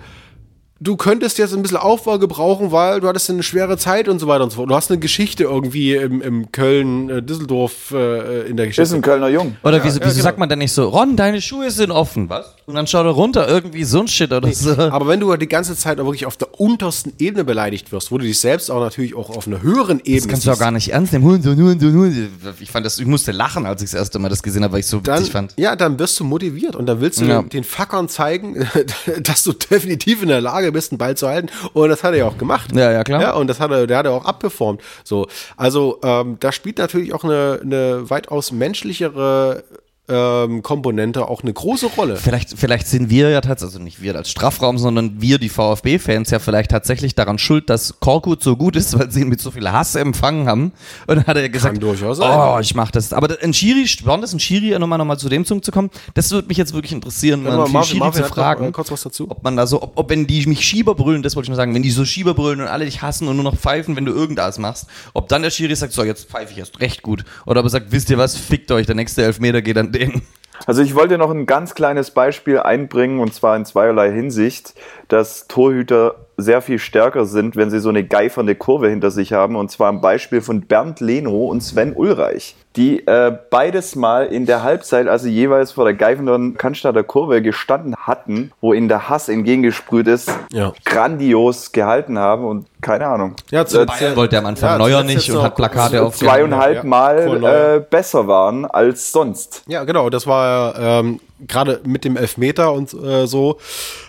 du 0.83 0.97
könntest 0.97 1.37
jetzt 1.37 1.53
ein 1.53 1.61
bisschen 1.61 1.77
Aufbau 1.77 2.19
gebrauchen, 2.19 2.71
weil 2.71 2.99
du 2.99 3.07
hattest 3.07 3.29
eine 3.29 3.43
schwere 3.43 3.77
Zeit 3.77 4.07
und 4.09 4.19
so 4.19 4.27
weiter 4.27 4.43
und 4.43 4.49
so 4.49 4.57
fort. 4.57 4.69
Du 4.69 4.75
hast 4.75 4.91
eine 4.91 4.99
Geschichte 4.99 5.43
irgendwie 5.43 5.95
im, 5.95 6.21
im 6.21 6.51
Köln, 6.51 7.09
äh, 7.09 7.21
Düsseldorf 7.21 7.91
äh, 7.91 8.47
in 8.49 8.57
der 8.57 8.67
Geschichte. 8.67 8.81
Ist 8.83 8.93
ein 8.93 9.01
Kölner 9.01 9.29
Jung. 9.29 9.55
Oder 9.63 9.83
wieso, 9.83 9.99
ja, 9.99 10.05
wieso 10.05 10.15
genau. 10.15 10.23
sagt 10.23 10.37
man 10.39 10.49
denn 10.49 10.59
nicht 10.59 10.73
so, 10.73 10.89
Ron, 10.89 11.15
deine 11.15 11.41
Schuhe 11.41 11.71
sind 11.71 11.91
offen, 11.91 12.29
was? 12.29 12.53
Und 12.65 12.75
dann 12.75 12.87
schaut 12.87 13.05
er 13.05 13.11
runter, 13.11 13.47
irgendwie 13.47 13.83
so 13.83 13.99
ein 14.01 14.07
Shit 14.07 14.31
oder 14.31 14.51
so. 14.51 14.71
Aber 14.77 15.07
wenn 15.07 15.19
du 15.19 15.35
die 15.35 15.47
ganze 15.47 15.75
Zeit 15.75 15.99
auch 15.99 16.05
wirklich 16.05 16.25
auf 16.25 16.37
der 16.37 16.59
untersten 16.59 17.13
Ebene 17.19 17.43
beleidigt 17.43 17.91
wirst, 17.91 18.11
wo 18.11 18.17
du 18.17 18.25
dich 18.25 18.39
selbst 18.39 18.69
auch 18.71 18.79
natürlich 18.79 19.15
auch 19.15 19.29
auf 19.29 19.47
einer 19.47 19.61
höheren 19.61 19.99
Ebene 19.99 20.17
Das 20.17 20.27
kannst 20.27 20.47
du 20.47 20.51
auch 20.51 20.59
gar 20.59 20.71
nicht 20.71 20.89
ernst 20.89 21.13
nehmen. 21.13 21.25
Hurensohn, 21.25 21.57
Hurensohn, 21.57 21.93
Hurensohn. 21.93 22.29
Ich 22.59 22.71
fand 22.71 22.85
das, 22.85 22.99
ich 22.99 23.05
musste 23.05 23.31
lachen, 23.31 23.65
als 23.65 23.81
ich 23.81 23.91
das 23.91 23.99
erste 23.99 24.19
Mal 24.19 24.29
das 24.29 24.43
gesehen 24.43 24.63
habe, 24.63 24.73
weil 24.73 24.79
ich 24.81 24.87
so 24.87 24.99
dann, 24.99 25.19
witzig 25.19 25.31
fand. 25.31 25.53
ja, 25.57 25.75
dann 25.75 25.99
wirst 25.99 26.19
du 26.19 26.23
motiviert 26.23 26.75
und 26.75 26.85
dann 26.85 27.01
willst 27.01 27.19
du 27.21 27.25
Ja. 27.25 27.41
den, 27.41 27.49
den 27.49 27.63
Fuckern 27.63 28.07
zeigen, 28.09 28.65
dass 29.21 29.43
du 29.43 29.53
definitiv 29.53 30.21
in 30.21 30.29
der 30.29 30.41
Lage 30.41 30.72
bist, 30.73 30.91
einen 30.91 30.97
Ball 30.97 31.15
zu 31.15 31.27
halten. 31.27 31.49
Und 31.73 31.89
das 31.89 32.03
hat 32.03 32.13
er 32.13 32.19
ja 32.19 32.27
auch 32.27 32.37
gemacht. 32.37 32.71
Ja, 32.75 32.91
ja, 32.91 33.03
klar. 33.03 33.21
Ja, 33.21 33.33
und 33.33 33.47
das 33.47 33.59
hat 33.59 33.71
er, 33.71 33.87
der 33.87 33.97
hat 33.97 34.05
er 34.05 34.11
auch 34.13 34.25
abgeformt. 34.25 34.81
So, 35.03 35.27
also 35.57 35.99
ähm, 36.03 36.37
da 36.39 36.51
spielt 36.51 36.77
natürlich 36.77 37.13
auch 37.13 37.23
eine, 37.23 37.59
eine 37.61 38.09
weitaus 38.09 38.51
menschlichere 38.51 39.63
ähm, 40.09 40.61
Komponente 40.63 41.27
auch 41.29 41.43
eine 41.43 41.53
große 41.53 41.85
Rolle. 41.87 42.17
Vielleicht, 42.17 42.57
vielleicht 42.57 42.87
sind 42.87 43.09
wir 43.09 43.29
ja 43.29 43.39
tatsächlich, 43.41 43.73
also 43.75 43.83
nicht 43.83 44.01
wir 44.01 44.15
als 44.15 44.29
Strafraum, 44.29 44.77
sondern 44.77 45.21
wir, 45.21 45.37
die 45.37 45.47
VfB-Fans, 45.47 46.29
ja 46.31 46.39
vielleicht 46.39 46.71
tatsächlich 46.71 47.15
daran 47.15 47.37
schuld, 47.39 47.69
dass 47.69 47.99
Korkut 48.01 48.43
so 48.43 48.57
gut 48.57 48.75
ist, 48.75 48.97
weil 48.99 49.09
sie 49.11 49.21
ihn 49.21 49.29
mit 49.29 49.39
so 49.39 49.51
viel 49.51 49.71
Hass 49.71 49.95
empfangen 49.95 50.47
haben. 50.47 50.73
Und 51.07 51.15
dann 51.17 51.25
hat 51.25 51.37
er 51.37 51.47
gesagt, 51.47 51.81
durchaus 51.81 52.17
sein. 52.17 52.37
oh, 52.37 52.59
ich 52.59 52.75
mach 52.75 52.91
das. 52.91 53.13
Aber 53.13 53.33
ein 53.41 53.53
Schiri, 53.53 53.87
das 54.21 54.33
ein 54.33 54.39
Schiri, 54.39 54.77
nochmal 54.77 54.97
noch 54.97 55.05
mal 55.05 55.17
zu 55.17 55.29
dem 55.29 55.45
Punkt 55.45 55.63
zu 55.63 55.71
kommen, 55.71 55.89
das 56.15 56.31
würde 56.31 56.49
mich 56.49 56.57
jetzt 56.57 56.73
wirklich 56.73 56.91
interessieren, 56.91 57.45
Warte 57.45 57.57
mal 57.57 57.63
mal, 57.63 57.71
Marvin- 57.71 57.87
Schiri 57.87 57.99
Marvin 57.99 58.17
zu 58.17 58.23
hat 58.23 58.29
noch, 58.29 58.35
fragen. 58.43 58.65
äh, 58.67 58.71
kurz 58.71 58.91
was 58.91 59.03
dazu. 59.03 59.27
Ob 59.31 59.41
man 59.43 59.55
da 59.55 59.65
so, 59.67 59.81
ob, 59.81 59.97
ob 59.97 60.09
wenn 60.09 60.27
die 60.27 60.45
mich 60.47 60.67
Schieber 60.67 60.95
brüllen, 60.95 61.23
das 61.23 61.35
wollte 61.37 61.45
ich 61.45 61.49
nur 61.49 61.55
sagen, 61.55 61.73
wenn 61.73 61.81
die 61.83 61.91
so 61.91 62.03
Schieber 62.03 62.33
brüllen 62.33 62.59
und 62.59 62.67
alle 62.67 62.83
dich 62.83 63.01
hassen 63.01 63.29
und 63.29 63.35
nur 63.37 63.45
noch 63.45 63.55
pfeifen, 63.55 63.95
wenn 63.95 64.03
du 64.05 64.11
irgendwas 64.11 64.57
machst, 64.59 64.87
ob 65.13 65.29
dann 65.29 65.43
der 65.43 65.49
Schiri 65.51 65.73
sagt, 65.75 65.93
so, 65.93 66.03
jetzt 66.03 66.29
pfeife 66.29 66.51
ich 66.51 66.57
erst 66.57 66.81
recht 66.81 67.03
gut. 67.03 67.23
Oder 67.45 67.61
ob 67.61 67.67
er 67.67 67.69
sagt, 67.69 67.91
wisst 67.91 68.09
ihr 68.09 68.17
was, 68.17 68.35
fickt 68.35 68.69
euch, 68.71 68.85
der 68.85 68.95
nächste 68.95 69.23
Elfmeter 69.23 69.61
geht 69.61 69.77
an 69.77 69.92
den. 69.93 70.21
Also 70.65 70.81
ich 70.81 70.95
wollte 70.95 71.17
noch 71.17 71.31
ein 71.31 71.45
ganz 71.45 71.75
kleines 71.75 72.11
Beispiel 72.11 72.59
einbringen 72.59 73.19
und 73.19 73.33
zwar 73.33 73.55
in 73.57 73.65
zweierlei 73.65 74.11
Hinsicht, 74.11 74.75
dass 75.07 75.47
Torhüter 75.47 76.15
sehr 76.37 76.61
viel 76.61 76.79
stärker 76.79 77.25
sind, 77.25 77.55
wenn 77.55 77.69
sie 77.69 77.79
so 77.79 77.89
eine 77.89 78.03
geifernde 78.03 78.55
Kurve 78.55 78.89
hinter 78.89 79.11
sich 79.11 79.33
haben 79.33 79.55
und 79.55 79.71
zwar 79.71 79.89
am 79.89 79.99
Beispiel 79.99 80.41
von 80.41 80.61
Bernd 80.61 80.99
Leno 80.99 81.45
und 81.45 81.61
Sven 81.61 81.93
Ulreich, 81.93 82.55
die 82.75 83.05
äh, 83.05 83.31
beides 83.51 83.95
mal 83.95 84.25
in 84.25 84.45
der 84.45 84.63
Halbzeit, 84.63 85.07
also 85.07 85.27
jeweils 85.27 85.71
vor 85.73 85.85
der 85.85 85.93
geifernden 85.93 86.57
Cannstatter 86.57 87.03
Kurve 87.03 87.41
gestanden 87.41 87.95
hatten, 87.95 88.51
wo 88.61 88.73
ihnen 88.73 88.87
der 88.87 89.09
Hass 89.09 89.29
entgegengesprüht 89.29 90.07
ist, 90.07 90.31
Ja. 90.51 90.73
grandios 90.83 91.71
gehalten 91.71 92.17
haben 92.17 92.45
und 92.45 92.65
keine 92.81 93.07
Ahnung. 93.07 93.35
Ja, 93.51 93.65
zu- 93.65 93.81
äh, 93.81 93.85
Bayern 93.85 94.15
wollte 94.15 94.35
er 94.37 94.39
am 94.39 94.47
Anfang 94.47 94.69
Ja, 94.71 94.77
Neuer 94.79 95.03
nicht 95.03 95.29
und 95.29 95.41
hat 95.43 95.55
Plakate 95.55 96.01
auf 96.03 96.17
zweieinhalb 96.17 96.77
Ja, 96.77 96.83
Mal 96.83 97.43
äh, 97.43 97.79
besser 97.87 98.27
waren 98.27 98.65
als 98.65 99.11
sonst. 99.11 99.63
Ja, 99.67 99.83
genau. 99.83 100.09
Das 100.09 100.25
war 100.25 100.77
ähm, 100.79 101.19
gerade 101.47 101.79
mit 101.85 102.05
dem 102.05 102.17
Elfmeter 102.17 102.73
und 102.73 102.93
äh, 102.93 103.27
so, 103.27 103.57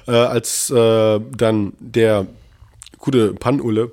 äh, 0.08 0.12
als 0.12 0.70
äh, 0.70 1.20
dann 1.36 1.72
der 1.78 2.26
gute 2.98 3.34
Panulle 3.34 3.92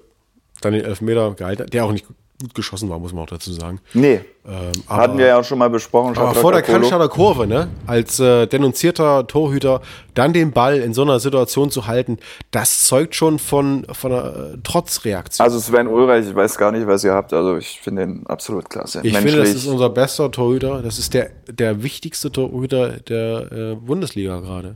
dann 0.61 0.74
den 0.74 0.86
Elfmeter 0.86 1.32
gehalten 1.34 1.63
hat, 1.63 1.74
der 1.74 1.84
auch 1.86 1.91
nicht 1.91 2.05
gut 2.41 2.53
geschossen 2.53 2.89
war, 2.89 2.99
muss 2.99 3.13
man 3.13 3.23
auch 3.23 3.29
dazu 3.29 3.51
sagen. 3.53 3.79
Nee, 3.93 4.21
Ähm, 4.45 4.71
aber, 4.87 5.01
hatten 5.03 5.17
wir 5.17 5.27
ja 5.27 5.43
schon 5.43 5.59
mal 5.59 5.69
besprochen. 5.69 6.17
aber 6.17 6.33
vor 6.33 6.51
der. 6.51 6.61
Cannstatter 6.61 7.09
Kurve, 7.09 7.45
ne, 7.47 7.67
als 7.85 8.19
äh, 8.19 8.47
denunzierter 8.47 9.27
Torhüter 9.27 9.81
dann 10.15 10.33
den 10.33 10.51
Ball 10.51 10.77
in 10.79 10.93
so 10.93 11.03
einer 11.03 11.19
Situation 11.19 11.69
zu 11.69 11.85
halten, 11.87 12.17
das 12.49 12.85
zeugt 12.85 13.15
schon 13.15 13.39
von, 13.39 13.85
von 13.91 14.11
einer 14.11 14.53
äh, 14.53 14.57
Trotzreaktion. 14.63 15.43
Also 15.43 15.59
Sven 15.59 15.87
Ulreich, 15.87 16.27
ich 16.27 16.35
weiß 16.35 16.57
gar 16.57 16.71
nicht, 16.71 16.87
was 16.87 17.03
ihr 17.03 17.13
habt. 17.13 17.33
Also 17.33 17.57
ich 17.57 17.79
finde 17.81 18.03
ihn 18.03 18.23
absolut 18.25 18.69
klasse. 18.69 19.01
ich 19.03 19.15
finde, 19.15 19.37
das 19.37 19.49
ist 19.49 19.67
unser 19.67 19.89
bester 19.89 20.31
Torhüter. 20.31 20.81
Das 20.81 20.97
ist 20.99 21.13
der, 21.13 21.29
der 21.47 21.83
wichtigste 21.83 22.31
Torhüter 22.31 22.97
der 22.99 23.51
äh, 23.51 23.75
Bundesliga 23.75 24.39
gerade. 24.39 24.75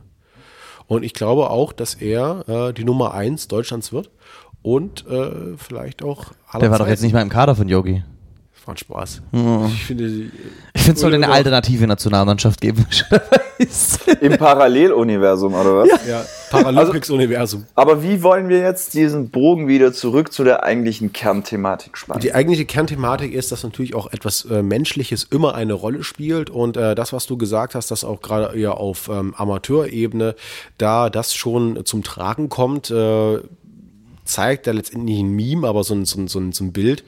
Und 0.86 1.02
ich 1.02 1.14
glaube 1.14 1.50
auch, 1.50 1.72
dass 1.72 1.94
er 1.94 2.44
äh, 2.48 2.72
die 2.72 2.84
Nummer 2.84 3.14
eins 3.14 3.48
Deutschlands 3.48 3.92
wird. 3.92 4.10
Und 4.66 5.06
äh, 5.06 5.56
vielleicht 5.56 6.02
auch 6.02 6.32
aller 6.50 6.60
Der 6.62 6.70
war 6.72 6.78
doch 6.78 6.86
Zeiten. 6.86 6.90
jetzt 6.94 7.02
nicht 7.02 7.12
mal 7.12 7.22
im 7.22 7.28
Kader 7.28 7.54
von 7.54 7.68
Yogi. 7.68 8.02
Das 8.56 8.66
war 8.66 8.74
ein 8.74 8.78
Spaß. 8.78 9.22
Ich 9.72 9.84
finde, 9.84 10.06
Ich 10.74 10.82
finde, 10.82 10.92
es 10.96 11.00
sollte 11.00 11.14
eine 11.14 11.28
alternative 11.30 11.86
Nationalmannschaft 11.86 12.60
geben. 12.60 12.84
Im 14.20 14.36
Paralleluniversum, 14.36 15.54
oder 15.54 15.76
was? 15.76 15.88
ja, 16.08 16.24
Paralympics-Universum. 16.50 17.64
Aber 17.76 18.02
wie 18.02 18.24
wollen 18.24 18.48
wir 18.48 18.58
jetzt 18.58 18.94
diesen 18.94 19.30
Bogen 19.30 19.68
wieder 19.68 19.92
zurück 19.92 20.32
zu 20.32 20.42
der 20.42 20.64
eigentlichen 20.64 21.12
Kernthematik 21.12 21.96
spannen? 21.96 22.20
Die 22.20 22.34
eigentliche 22.34 22.64
Kernthematik 22.64 23.32
ist, 23.34 23.52
dass 23.52 23.62
natürlich 23.62 23.94
auch 23.94 24.12
etwas 24.12 24.46
äh, 24.46 24.64
Menschliches 24.64 25.22
immer 25.30 25.54
eine 25.54 25.74
Rolle 25.74 26.02
spielt 26.02 26.50
und 26.50 26.76
äh, 26.76 26.96
das, 26.96 27.12
was 27.12 27.26
du 27.26 27.36
gesagt 27.38 27.76
hast, 27.76 27.92
dass 27.92 28.02
auch 28.02 28.20
gerade 28.20 28.58
eher 28.58 28.78
auf 28.78 29.08
ähm, 29.08 29.32
Amateurebene 29.36 30.34
da 30.76 31.08
das 31.08 31.34
schon 31.36 31.84
zum 31.84 32.02
Tragen 32.02 32.48
kommt, 32.48 32.90
äh, 32.90 33.38
zeigt 34.26 34.66
ja 34.66 34.72
letztendlich 34.72 35.18
ein 35.18 35.30
Meme, 35.30 35.66
aber 35.66 35.84
so 35.84 35.94
ein, 35.94 36.04
so 36.04 36.20
ein, 36.20 36.28
so 36.28 36.38
ein, 36.38 36.52
so 36.52 36.64
ein 36.64 36.72
Bild, 36.72 37.04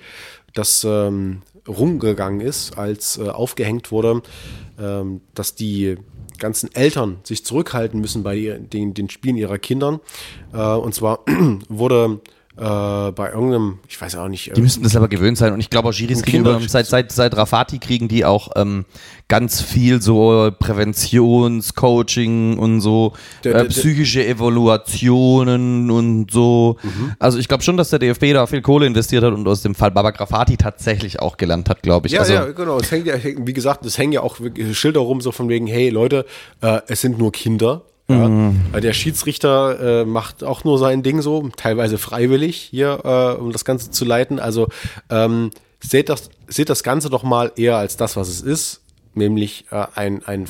das 0.55 0.85
ähm, 0.85 1.43
rumgegangen 1.67 2.41
ist, 2.41 2.79
als 2.79 3.19
äh, 3.19 3.29
aufgehängt 3.29 3.93
wurde, 3.93 4.23
ähm, 4.79 5.21
dass 5.35 5.55
die 5.55 5.97
ganzen 6.39 6.73
Eltern 6.75 7.19
sich 7.25 7.45
zurückhalten 7.45 8.01
müssen 8.01 8.23
bei 8.23 8.59
den, 8.59 8.95
den 8.95 9.11
Spielen 9.11 9.37
ihrer 9.37 9.59
Kindern. 9.59 10.01
Äh, 10.53 10.59
und 10.59 10.95
zwar 10.95 11.21
wurde 11.69 12.21
äh, 12.59 13.13
bei 13.13 13.31
irgendeinem, 13.33 13.79
ich 13.89 14.01
weiß 14.01 14.17
auch 14.17 14.29
nicht, 14.29 14.57
Die 14.57 14.61
müssten 14.61 14.83
das 14.83 14.97
aber 14.97 15.09
gewöhnt 15.09 15.39
sein. 15.39 15.53
Und 15.53 15.61
ich 15.61 15.71
glaube 15.71 15.89
auch 15.89 15.93
Giris 15.95 16.19
Ein 16.19 16.25
kriegen 16.25 16.39
über, 16.41 16.55
Kinder- 16.55 16.69
seit, 16.69 16.87
seit, 16.87 17.13
seit 17.13 17.37
Rafati 17.37 17.79
kriegen 17.79 18.09
die 18.09 18.25
auch 18.25 18.51
ähm, 18.57 18.85
ganz 19.29 19.61
viel 19.63 20.03
so 20.03 20.51
Präventionscoaching 20.59 22.59
und 22.59 22.81
so 22.81 23.13
Der- 23.45 23.55
äh, 23.55 23.59
der- 23.63 23.69
psychische 23.71 24.27
Evaluationen 24.27 25.91
und 25.91 26.31
so. 26.31 26.77
Mhm. 26.83 27.13
Also 27.19 27.39
ich 27.39 27.49
glaube 27.49 27.63
schon, 27.63 27.77
dass 27.77 27.91
der 27.91 27.99
DFB 27.99 28.33
da 28.33 28.47
viel 28.47 28.63
Kohle 28.63 28.87
investiert 28.87 29.25
hat 29.25 29.35
und 29.35 29.47
aus 29.47 29.63
dem 29.63 29.75
Fall 29.75 29.91
Baba 29.91 30.11
Rafati 30.11 30.57
tatsächlich 30.57 31.21
auch 31.21 31.37
gelernt 31.37 31.69
hat, 31.69 31.83
glaube 31.83 32.07
ich. 32.07 32.13
Ja, 32.15 32.21
also, 32.21 32.33
ja, 32.33 32.45
genau. 32.53 32.79
Es 32.79 32.91
hängt 32.91 33.07
ja, 33.07 33.15
wie 33.23 33.53
gesagt, 33.53 33.85
es 33.85 33.99
hängen 33.99 34.13
ja 34.13 34.23
auch 34.23 34.37
Schilder 34.73 35.01
rum, 35.01 35.21
so 35.21 35.33
von 35.33 35.49
wegen, 35.49 35.67
hey 35.67 35.91
Leute, 35.91 36.25
äh, 36.61 36.81
es 36.89 37.01
sind 37.01 37.19
nur 37.19 37.33
Kinder. 37.33 37.83
Ja. 38.11 38.53
Äh, 38.73 38.81
Der 38.81 38.93
Schiedsrichter 38.95 40.01
äh, 40.01 40.05
macht 40.05 40.43
auch 40.43 40.65
nur 40.65 40.79
sein 40.79 41.03
Ding 41.03 41.21
so, 41.21 41.49
teilweise 41.57 41.99
freiwillig 41.99 42.57
hier, 42.57 43.01
äh, 43.05 43.41
um 43.41 43.53
das 43.53 43.65
Ganze 43.65 43.91
zu 43.91 44.05
leiten. 44.05 44.39
Also 44.41 44.69
ähm, 45.11 45.51
seht, 45.81 46.09
das, 46.09 46.31
seht 46.47 46.71
das 46.71 46.83
Ganze 46.83 47.11
doch 47.11 47.23
mal 47.23 47.53
eher 47.57 47.77
als 47.77 47.97
das, 47.97 48.17
was 48.17 48.29
es 48.29 48.41
ist, 48.41 48.81
nämlich 49.15 49.67
äh, 49.71 49.87
ein, 49.95 50.25
ein, 50.25 50.47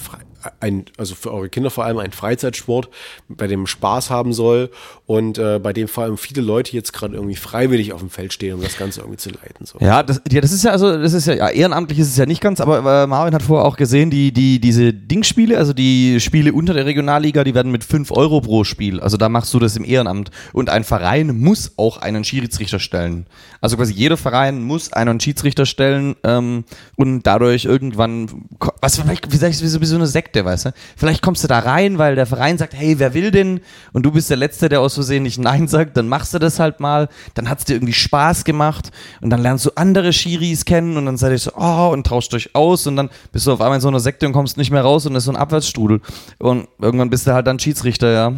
ein, 0.60 0.84
also 0.96 1.14
für 1.14 1.32
eure 1.32 1.48
Kinder 1.48 1.70
vor 1.70 1.84
allem 1.84 1.98
ein 1.98 2.12
Freizeitsport, 2.12 2.88
bei 3.28 3.46
dem 3.46 3.66
Spaß 3.66 4.10
haben 4.10 4.32
soll 4.32 4.70
und 5.06 5.38
äh, 5.38 5.58
bei 5.58 5.72
dem 5.72 5.88
vor 5.88 6.04
allem 6.04 6.18
viele 6.18 6.42
Leute 6.42 6.72
jetzt 6.72 6.92
gerade 6.92 7.14
irgendwie 7.14 7.36
freiwillig 7.36 7.92
auf 7.92 8.00
dem 8.00 8.10
Feld 8.10 8.32
stehen, 8.32 8.54
um 8.54 8.62
das 8.62 8.76
Ganze 8.76 9.00
irgendwie 9.00 9.18
zu 9.18 9.30
leiten. 9.30 9.66
So. 9.66 9.78
Ja, 9.80 10.02
das, 10.02 10.20
ja, 10.30 10.40
das 10.40 10.52
ist 10.52 10.64
ja, 10.64 10.70
also, 10.70 10.96
das 10.98 11.12
ist 11.12 11.26
ja, 11.26 11.34
ja, 11.34 11.48
ehrenamtlich 11.48 11.98
ist 11.98 12.08
es 12.08 12.16
ja 12.16 12.26
nicht 12.26 12.40
ganz, 12.40 12.60
aber 12.60 12.78
äh, 12.78 13.06
Marvin 13.06 13.34
hat 13.34 13.42
vorher 13.42 13.66
auch 13.66 13.76
gesehen, 13.76 14.10
die, 14.10 14.32
die, 14.32 14.60
diese 14.60 14.92
Dingspiele, 14.92 15.58
also 15.58 15.72
die 15.72 16.20
Spiele 16.20 16.52
unter 16.52 16.74
der 16.74 16.86
Regionalliga, 16.86 17.44
die 17.44 17.54
werden 17.54 17.72
mit 17.72 17.84
5 17.84 18.10
Euro 18.12 18.40
pro 18.40 18.64
Spiel. 18.64 19.00
Also 19.00 19.16
da 19.16 19.28
machst 19.28 19.52
du 19.54 19.58
das 19.58 19.76
im 19.76 19.84
Ehrenamt. 19.84 20.30
Und 20.52 20.70
ein 20.70 20.84
Verein 20.84 21.38
muss 21.38 21.72
auch 21.76 21.98
einen 21.98 22.24
Schiedsrichter 22.24 22.78
stellen. 22.78 23.26
Also 23.60 23.76
quasi 23.76 23.92
jeder 23.92 24.16
Verein 24.16 24.62
muss 24.62 24.92
einen 24.92 25.18
Schiedsrichter 25.20 25.66
stellen 25.66 26.16
ähm, 26.24 26.64
und 26.96 27.22
dadurch 27.22 27.64
irgendwann, 27.64 28.44
was 28.80 28.98
vielleicht, 28.98 29.30
so, 29.30 29.80
wie 29.80 29.86
so 29.86 29.96
eine 29.96 30.06
Sekte, 30.06 30.27
weißt 30.34 30.66
du? 30.66 30.72
Vielleicht 30.96 31.22
kommst 31.22 31.44
du 31.44 31.48
da 31.48 31.58
rein, 31.58 31.98
weil 31.98 32.14
der 32.14 32.26
Verein 32.26 32.58
sagt, 32.58 32.74
hey, 32.74 32.98
wer 32.98 33.14
will 33.14 33.30
denn? 33.30 33.60
Und 33.92 34.04
du 34.04 34.12
bist 34.12 34.30
der 34.30 34.36
Letzte, 34.36 34.68
der 34.68 34.80
aus 34.80 34.94
Versehen 34.94 35.22
nicht 35.22 35.38
Nein 35.38 35.68
sagt, 35.68 35.96
dann 35.96 36.08
machst 36.08 36.34
du 36.34 36.38
das 36.38 36.58
halt 36.58 36.80
mal, 36.80 37.08
dann 37.34 37.48
hat's 37.48 37.64
dir 37.64 37.74
irgendwie 37.74 37.92
Spaß 37.92 38.44
gemacht 38.44 38.90
und 39.20 39.30
dann 39.30 39.40
lernst 39.40 39.66
du 39.66 39.70
andere 39.74 40.12
Schiris 40.12 40.64
kennen 40.64 40.96
und 40.96 41.06
dann 41.06 41.16
seid 41.16 41.32
ihr 41.32 41.38
so, 41.38 41.52
oh, 41.56 41.90
und 41.92 42.06
tauscht 42.06 42.32
euch 42.34 42.54
aus 42.54 42.86
und 42.86 42.96
dann 42.96 43.10
bist 43.32 43.46
du 43.46 43.52
auf 43.52 43.60
einmal 43.60 43.76
in 43.76 43.82
so 43.82 43.88
einer 43.88 44.00
Sekte 44.00 44.26
und 44.26 44.32
kommst 44.32 44.56
nicht 44.56 44.70
mehr 44.70 44.82
raus 44.82 45.06
und 45.06 45.14
das 45.14 45.22
ist 45.22 45.26
so 45.26 45.32
ein 45.32 45.36
Abwärtsstrudel. 45.36 46.00
Und 46.38 46.68
irgendwann 46.78 47.10
bist 47.10 47.26
du 47.26 47.32
halt 47.32 47.46
dann 47.46 47.58
Schiedsrichter, 47.58 48.12
ja. 48.12 48.32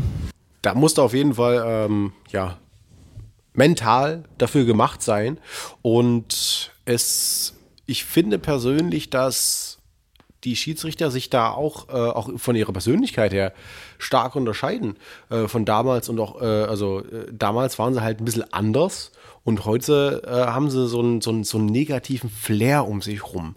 da 0.63 0.75
musste 0.75 1.03
auf 1.03 1.15
jeden 1.15 1.35
Fall 1.35 1.63
ähm, 1.67 2.13
ja 2.31 2.57
mental 3.53 4.25
dafür 4.39 4.65
gemacht 4.65 5.03
sein 5.03 5.39
und 5.83 6.73
es 6.85 7.55
ich 7.91 8.05
finde 8.05 8.39
persönlich, 8.39 9.11
dass 9.11 9.70
die 10.45 10.57
Schiedsrichter 10.57 11.11
sich 11.11 11.31
da 11.31 11.51
auch 11.51 11.89
äh, 11.89 11.93
auch 11.93 12.31
von 12.37 12.57
ihrer 12.57 12.73
Persönlichkeit 12.73 13.33
her 13.33 13.53
stark 13.99 14.37
unterscheiden 14.37 14.97
äh, 15.29 15.49
von 15.49 15.65
damals 15.65 16.09
und 16.09 16.19
auch 16.21 16.41
äh, 16.41 16.45
also 16.45 17.01
äh, 17.01 17.27
damals 17.33 17.79
waren 17.79 17.95
sie 17.95 18.03
halt 18.03 18.21
ein 18.21 18.25
bisschen 18.25 18.53
anders 18.53 19.13
und 19.45 19.65
heute 19.65 20.23
äh, 20.27 20.51
haben 20.51 20.71
sie 20.71 20.87
so 20.87 21.01
einen, 21.01 21.21
so, 21.21 21.31
einen, 21.31 21.45
so 21.45 21.59
einen 21.59 21.67
negativen 21.67 22.31
Flair 22.31 22.87
um 22.87 23.03
sich 23.03 23.25
rum 23.25 23.57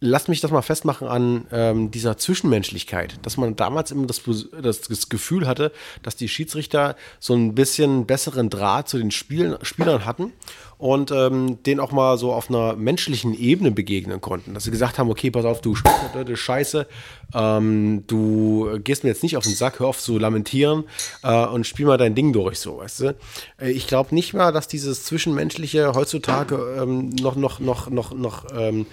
lass 0.00 0.28
mich 0.28 0.40
das 0.40 0.50
mal 0.50 0.62
festmachen 0.62 1.06
an 1.06 1.46
ähm, 1.52 1.90
dieser 1.90 2.16
Zwischenmenschlichkeit, 2.16 3.18
dass 3.22 3.36
man 3.36 3.54
damals 3.54 3.90
immer 3.90 4.06
das, 4.06 4.22
das, 4.62 5.08
Gefühl 5.10 5.46
hatte, 5.46 5.72
dass 6.02 6.16
die 6.16 6.28
Schiedsrichter 6.28 6.96
so 7.18 7.34
ein 7.34 7.54
bisschen 7.54 8.06
besseren 8.06 8.48
Draht 8.48 8.88
zu 8.88 8.98
den 8.98 9.10
Spielen, 9.10 9.58
Spielern 9.62 10.06
hatten 10.06 10.32
und 10.80 11.10
ähm, 11.10 11.62
denen 11.64 11.78
auch 11.78 11.92
mal 11.92 12.16
so 12.16 12.32
auf 12.32 12.48
einer 12.48 12.74
menschlichen 12.74 13.34
Ebene 13.38 13.70
begegnen 13.70 14.22
konnten. 14.22 14.54
Dass 14.54 14.64
sie 14.64 14.70
gesagt 14.70 14.98
haben, 14.98 15.10
okay, 15.10 15.30
pass 15.30 15.44
auf, 15.44 15.60
du 15.60 15.76
eine 16.14 16.36
Scheiße, 16.36 16.86
ähm, 17.34 18.04
du 18.06 18.78
gehst 18.82 19.04
mir 19.04 19.10
jetzt 19.10 19.22
nicht 19.22 19.36
auf 19.36 19.44
den 19.44 19.54
Sack, 19.54 19.80
hör 19.80 19.88
auf 19.88 19.98
zu 20.00 20.18
lamentieren 20.18 20.84
äh, 21.22 21.44
und 21.46 21.66
spiel 21.66 21.84
mal 21.84 21.98
dein 21.98 22.14
Ding 22.14 22.32
durch, 22.32 22.58
so, 22.58 22.78
weißt 22.78 23.00
du. 23.00 23.16
Äh, 23.60 23.72
Ich 23.72 23.86
glaube 23.86 24.14
nicht 24.14 24.32
mal, 24.32 24.52
dass 24.52 24.68
dieses 24.68 25.04
Zwischenmenschliche 25.04 25.92
heutzutage 25.92 26.78
ähm, 26.80 27.10
noch, 27.10 27.36
noch, 27.36 27.60
noch, 27.60 27.90
noch, 27.90 28.14
noch 28.14 28.46
ähm, 28.56 28.86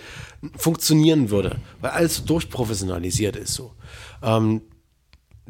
funktionieren 0.98 1.30
würde, 1.30 1.58
weil 1.82 1.92
alles 1.92 2.18
so 2.18 2.24
durchprofessionalisiert 2.24 3.36
ist 3.36 3.54
so. 3.54 3.74
Ähm, 4.24 4.62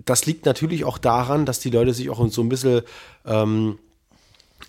das 0.05 0.25
liegt 0.25 0.45
natürlich 0.45 0.85
auch 0.85 0.97
daran, 0.97 1.45
dass 1.45 1.59
die 1.59 1.71
Leute 1.71 1.93
sich 1.93 2.09
auch 2.09 2.29
so 2.29 2.41
ein 2.41 2.49
bisschen 2.49 2.81
ähm, 3.25 3.79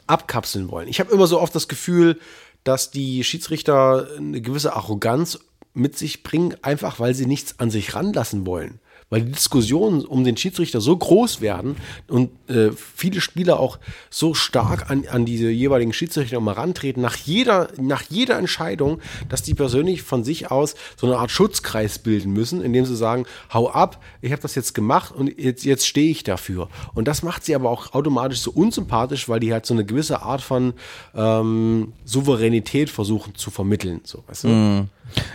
abkapseln 0.07 0.71
wollen. 0.71 0.89
Ich 0.89 1.01
habe 1.01 1.13
immer 1.13 1.27
so 1.27 1.41
oft 1.41 1.55
das 1.55 1.69
Gefühl, 1.69 2.19
dass 2.65 2.91
die 2.91 3.23
Schiedsrichter 3.25 4.09
eine 4.17 4.41
gewisse 4.41 4.75
Arroganz 4.75 5.39
mit 5.75 5.99
sich 5.99 6.23
bringen, 6.23 6.57
einfach 6.63 6.99
weil 6.99 7.15
sie 7.15 7.27
nichts 7.27 7.61
an 7.61 7.71
sich 7.71 7.95
ranlassen 7.95 8.47
wollen. 8.47 8.81
Weil 9.11 9.23
die 9.23 9.33
Diskussionen 9.33 10.05
um 10.05 10.23
den 10.23 10.37
Schiedsrichter 10.37 10.81
so 10.81 10.97
groß 10.97 11.41
werden 11.41 11.77
und 12.09 12.31
äh, 12.49 12.71
viele 12.73 13.21
Spieler 13.21 13.59
auch 13.59 13.79
so 14.11 14.35
stark 14.35 14.91
an, 14.91 15.07
an 15.11 15.25
diese 15.25 15.49
jeweiligen 15.49 15.93
Schiedsrichter 15.93 16.41
mal 16.41 16.53
rantreten, 16.53 17.01
nach 17.01 17.17
jeder, 17.17 17.69
nach 17.79 18.03
jeder 18.03 18.39
Entscheidung, 18.39 19.01
dass 19.29 19.43
die 19.43 19.55
persönlich 19.55 20.03
von 20.03 20.25
sich 20.25 20.51
aus 20.51 20.75
so 20.97 21.07
eine 21.07 21.17
Art 21.17 21.31
Schutzkreis 21.31 21.99
bilden 21.99 22.33
müssen, 22.33 22.63
indem 22.63 22.85
sie 22.85 22.97
sagen, 22.97 23.25
hau 23.53 23.71
ab, 23.71 24.03
ich 24.21 24.33
habe 24.33 24.43
das 24.43 24.55
jetzt 24.55 24.75
gemacht 24.75 25.15
und 25.15 25.39
jetzt, 25.39 25.65
jetzt 25.65 25.87
stehe 25.87 26.11
ich 26.11 26.23
dafür. 26.23 26.69
Und 26.95 27.09
das 27.09 27.23
macht 27.23 27.45
sie 27.45 27.55
aber 27.55 27.71
auch 27.71 27.95
automatisch 27.95 28.41
so 28.41 28.51
unsympathisch, 28.51 29.29
weil 29.29 29.41
die 29.41 29.53
halt 29.53 29.65
so 29.65 29.75
eine 29.75 29.85
gewisse 29.87 30.23
Art 30.23 30.43
von 30.43 30.75
ähm, 31.15 31.93
Souveränität 32.05 32.91
versuchen 32.91 33.35
zu 33.35 33.51
vermitteln. 33.51 34.01
So, 34.05 34.23
weißt 34.27 34.45
du? 34.45 34.49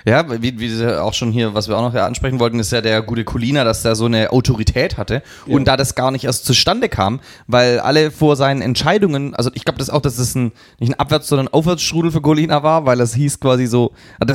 Ja, 0.06 0.42
wie, 0.42 0.60
wie 0.60 0.86
auch 0.86 1.14
schon 1.14 1.32
hier, 1.32 1.54
was 1.54 1.68
wir 1.68 1.78
auch 1.78 1.94
noch 1.94 2.00
ansprechen 2.00 2.40
wollten, 2.40 2.60
ist 2.60 2.72
ja 2.72 2.82
der 2.82 3.02
gute 3.02 3.24
Colina, 3.24 3.64
dass 3.64 3.84
der 3.84 3.96
so 3.96 4.06
eine 4.06 4.32
Autorität 4.32 4.98
hatte 4.98 5.24
und 5.48 5.66
da 5.66 5.78
das 5.78 5.96
gar 5.96 6.12
nicht 6.12 6.26
erst 6.26 6.46
zustande 6.46 6.90
kam, 6.90 7.20
weil 7.48 7.80
alle 7.80 8.12
vor 8.12 8.36
seinen 8.36 8.62
Entscheidungen, 8.62 9.34
also 9.34 9.50
ich 9.54 9.66
glaube 9.66 9.80
das 9.80 9.90
auch, 9.90 10.02
dass 10.02 10.18
es 10.20 10.36
ein, 10.36 10.52
nicht 10.80 10.92
ein 10.92 11.00
Abwärts-, 11.00 11.28
sondern 11.28 11.48
ein 11.48 11.54
Aufwärtsstrudel 11.54 12.12
für 12.12 12.22
Colina 12.22 12.64
war, 12.64 12.86
weil 12.86 13.00
es 13.00 13.14
hieß 13.16 13.40
quasi 13.40 13.66
so, 13.66 13.94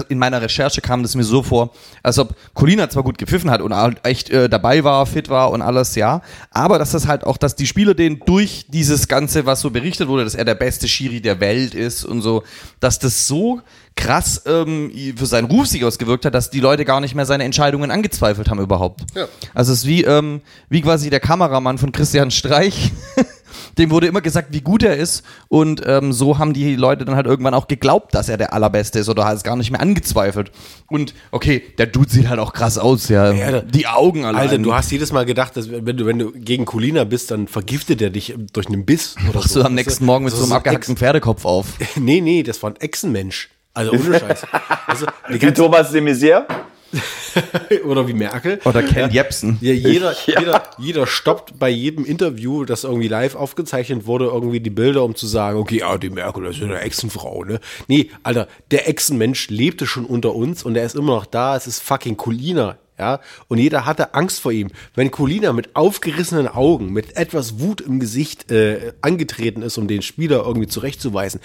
in 0.08 0.18
meiner 0.18 0.40
Recherche 0.40 0.80
kam 0.80 1.02
das 1.02 1.14
mir 1.14 1.24
so 1.24 1.42
vor, 1.42 1.70
als 2.02 2.18
ob 2.18 2.34
Colina 2.54 2.88
zwar 2.88 3.02
gut 3.02 3.18
gepfiffen 3.18 3.50
hat 3.50 3.60
und 3.60 3.74
halt 3.74 4.04
echt 4.04 4.30
äh, 4.30 4.48
dabei 4.48 4.84
war, 4.84 5.06
fit 5.06 5.28
war 5.28 5.50
und 5.50 5.62
alles, 5.62 5.94
ja, 5.94 6.22
aber 6.50 6.78
dass 6.78 6.92
das 6.92 7.06
halt 7.06 7.24
auch, 7.24 7.36
dass 7.36 7.56
die 7.56 7.66
Spieler 7.66 7.94
den 7.94 8.20
durch 8.20 8.66
dieses 8.68 9.08
Ganze, 9.08 9.46
was 9.46 9.60
so 9.60 9.70
berichtet 9.70 10.08
wurde, 10.08 10.24
dass 10.24 10.34
er 10.34 10.44
der 10.44 10.54
beste 10.54 10.88
Schiri 10.88 11.20
der 11.20 11.40
Welt 11.40 11.74
ist 11.74 12.04
und 12.04 12.22
so, 12.22 12.42
dass 12.80 12.98
das 12.98 13.26
so 13.26 13.60
krass 13.98 14.42
ähm, 14.46 14.92
für 15.16 15.26
seinen 15.26 15.46
Ruf 15.46 15.66
sich 15.66 15.84
ausgewirkt 15.84 16.24
hat, 16.24 16.32
dass 16.32 16.50
die 16.50 16.60
Leute 16.60 16.84
gar 16.84 17.00
nicht 17.00 17.16
mehr 17.16 17.26
seine 17.26 17.42
Entscheidungen 17.42 17.90
angezweifelt 17.90 18.48
haben 18.48 18.60
überhaupt. 18.60 19.00
Ja. 19.14 19.26
Also 19.54 19.72
es 19.72 19.80
ist 19.80 19.86
wie, 19.86 20.04
ähm, 20.04 20.40
wie 20.68 20.82
quasi 20.82 21.10
der 21.10 21.18
Kameramann 21.20 21.78
von 21.78 21.90
Christian 21.90 22.30
Streich. 22.30 22.92
Dem 23.76 23.90
wurde 23.90 24.06
immer 24.06 24.20
gesagt, 24.20 24.48
wie 24.52 24.60
gut 24.60 24.84
er 24.84 24.96
ist. 24.96 25.24
Und 25.48 25.82
ähm, 25.84 26.12
so 26.12 26.38
haben 26.38 26.52
die 26.52 26.76
Leute 26.76 27.04
dann 27.04 27.16
halt 27.16 27.26
irgendwann 27.26 27.54
auch 27.54 27.66
geglaubt, 27.66 28.14
dass 28.14 28.28
er 28.28 28.36
der 28.36 28.52
Allerbeste 28.52 29.00
ist 29.00 29.08
oder 29.08 29.24
hat 29.24 29.36
es 29.36 29.42
gar 29.42 29.56
nicht 29.56 29.70
mehr 29.72 29.80
angezweifelt. 29.80 30.52
Und 30.86 31.12
okay, 31.32 31.62
der 31.78 31.86
Dude 31.86 32.10
sieht 32.10 32.28
halt 32.28 32.38
auch 32.38 32.52
krass 32.52 32.78
aus, 32.78 33.08
ja. 33.08 33.32
Ja, 33.32 33.60
die 33.62 33.88
Augen 33.88 34.24
allein. 34.24 34.42
Alter, 34.42 34.58
du 34.58 34.74
hast 34.74 34.92
jedes 34.92 35.10
Mal 35.12 35.24
gedacht, 35.24 35.56
dass 35.56 35.70
wenn 35.70 35.96
du, 35.96 36.06
wenn 36.06 36.18
du 36.20 36.32
gegen 36.32 36.66
Colina 36.66 37.02
bist, 37.02 37.32
dann 37.32 37.48
vergiftet 37.48 38.00
er 38.00 38.10
dich 38.10 38.34
durch 38.52 38.68
einen 38.68 38.84
Biss 38.84 39.16
oder 39.28 39.40
Wachst 39.40 39.54
so. 39.54 39.60
du 39.60 39.66
am 39.66 39.74
nächsten 39.74 40.04
Morgen 40.04 40.24
mit 40.24 40.34
so 40.34 40.44
einem 40.44 40.52
abgehackten 40.52 40.96
Pferdekopf 40.96 41.44
auf. 41.44 41.66
Nee, 41.96 42.20
nee, 42.20 42.42
das 42.42 42.62
war 42.62 42.70
ein 42.70 42.76
Echsenmensch. 42.76 43.48
Also 43.78 43.92
ohne 43.92 44.18
Scheiß. 44.18 44.46
Also, 44.88 45.06
Wie 45.28 45.38
ganze, 45.38 45.62
Thomas 45.62 45.92
de 45.92 46.00
Maizière? 46.00 46.46
oder 47.84 48.08
wie 48.08 48.12
Merkel. 48.12 48.60
Oder 48.64 48.82
Ken 48.82 49.10
Jebsen. 49.10 49.58
Ja, 49.60 49.72
jeder, 49.72 50.14
jeder, 50.26 50.62
jeder 50.78 51.06
stoppt 51.06 51.58
bei 51.60 51.68
jedem 51.68 52.04
Interview, 52.04 52.64
das 52.64 52.82
irgendwie 52.82 53.06
live 53.06 53.36
aufgezeichnet 53.36 54.06
wurde, 54.06 54.24
irgendwie 54.24 54.58
die 54.58 54.70
Bilder, 54.70 55.04
um 55.04 55.14
zu 55.14 55.28
sagen, 55.28 55.58
okay, 55.58 55.78
ja, 55.78 55.96
die 55.96 56.10
Merkel, 56.10 56.44
das 56.44 56.56
ist 56.56 56.62
eine 56.62 56.80
Echsenfrau, 56.80 57.44
ne? 57.44 57.60
Nee, 57.86 58.10
Alter, 58.24 58.48
der 58.72 58.88
Echsenmensch 58.88 59.48
lebte 59.48 59.86
schon 59.86 60.06
unter 60.06 60.34
uns 60.34 60.64
und 60.64 60.74
er 60.76 60.84
ist 60.84 60.96
immer 60.96 61.14
noch 61.14 61.26
da, 61.26 61.54
es 61.54 61.68
ist 61.68 61.80
fucking 61.80 62.16
Colina, 62.16 62.78
ja? 62.98 63.20
Und 63.48 63.58
jeder 63.58 63.86
hatte 63.86 64.14
Angst 64.14 64.40
vor 64.40 64.52
ihm. 64.52 64.68
Wenn 64.94 65.10
Colina 65.10 65.52
mit 65.52 65.76
aufgerissenen 65.76 66.48
Augen, 66.48 66.92
mit 66.92 67.16
etwas 67.16 67.60
Wut 67.60 67.80
im 67.80 68.00
Gesicht 68.00 68.50
äh, 68.50 68.92
angetreten 69.00 69.62
ist, 69.62 69.78
um 69.78 69.88
den 69.88 70.02
Spieler 70.02 70.44
irgendwie 70.44 70.68
zurechtzuweisen, 70.68 71.40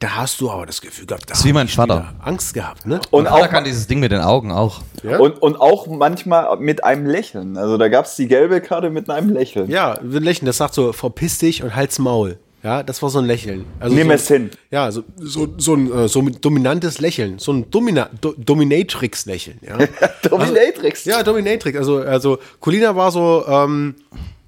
da 0.00 0.16
hast 0.16 0.40
du 0.40 0.50
aber 0.50 0.66
das 0.66 0.80
Gefühl 0.80 1.06
gehabt, 1.06 1.30
da 1.30 1.34
ist 1.34 1.44
wie 1.44 1.48
haben 1.48 1.54
mein 1.54 1.66
die 1.66 1.72
Spieler 1.72 1.86
Vater. 1.86 2.14
Angst 2.20 2.52
gehabt, 2.52 2.86
ne? 2.86 2.96
Und 3.10 3.26
Und 3.26 3.28
auch, 3.28 3.40
auch 3.44 3.48
kann 3.48 3.64
dieses 3.64 3.86
Ding 3.86 4.00
mit 4.00 4.12
den 4.12 4.20
Augen 4.20 4.50
auch. 4.52 4.82
Ja? 5.02 5.18
und, 5.18 5.40
und 5.40 5.60
auch 5.60 5.86
manchmal 5.86 6.56
mit 6.58 6.84
einem 6.84 7.06
Lächeln. 7.06 7.56
Also 7.56 7.78
da 7.78 7.88
gab 7.88 8.04
es 8.06 8.16
die 8.16 8.26
gelbe 8.28 8.60
Karte 8.60 8.90
mit 8.90 9.08
einem 9.08 9.30
Lächeln. 9.30 9.70
Ja, 9.70 9.92
ein 9.92 10.10
Lächeln, 10.10 10.46
das 10.46 10.58
sagt 10.58 10.74
so, 10.74 10.92
verpiss 10.92 11.38
dich 11.38 11.62
und 11.62 11.74
halt's 11.76 11.98
Maul. 11.98 12.38
Ja, 12.64 12.82
das 12.82 13.02
war 13.02 13.10
so 13.10 13.18
ein 13.18 13.26
Lächeln. 13.26 13.66
Also 13.78 13.94
Nimm 13.94 14.08
so, 14.08 14.14
es 14.14 14.26
hin. 14.26 14.50
Ja, 14.70 14.90
so, 14.90 15.04
so, 15.18 15.54
so 15.58 15.74
ein 15.74 15.92
äh, 15.92 16.08
so 16.08 16.20
ein 16.20 16.40
dominantes 16.40 16.98
Lächeln, 16.98 17.38
so 17.38 17.52
ein 17.52 17.70
Domina 17.70 18.08
Do 18.22 18.34
Dominatrix-Lächeln. 18.38 19.58
Ja. 19.60 19.76
Dominatrix. 20.22 21.04
ja, 21.04 21.22
Dominatrix. 21.22 21.76
Also, 21.76 21.98
also 21.98 22.38
Colina 22.60 22.96
war 22.96 23.12
so, 23.12 23.44
ähm, 23.46 23.96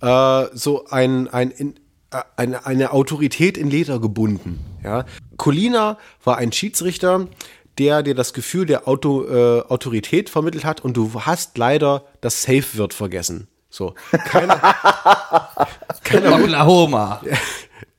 äh, 0.01 0.45
so 0.55 0.87
ein, 0.87 1.29
ein, 1.29 1.51
in, 1.51 1.75
äh, 2.11 2.23
eine, 2.37 2.65
eine 2.65 2.93
Autorität 2.93 3.59
in 3.59 3.69
Leder 3.69 4.01
gebunden. 4.01 4.61
Ja. 4.83 5.05
Colina 5.37 5.99
war 6.25 6.39
ein 6.39 6.53
Schiedsrichter, 6.53 7.29
der 7.77 8.03
dir 8.03 8.15
das 8.15 8.33
Gefühl 8.33 8.65
der 8.65 8.89
Auto, 8.89 9.27
äh, 9.27 9.61
Autorität 9.69 10.31
vermittelt 10.31 10.65
hat 10.65 10.83
und 10.83 10.97
du 10.97 11.13
hast 11.27 11.59
leider 11.59 12.07
das 12.23 12.43
Safe-Word 12.43 12.95
vergessen. 12.95 13.49
So. 13.69 13.95
Keiner, 14.11 14.59
keiner, 16.03 16.37
Oklahoma. 16.37 17.21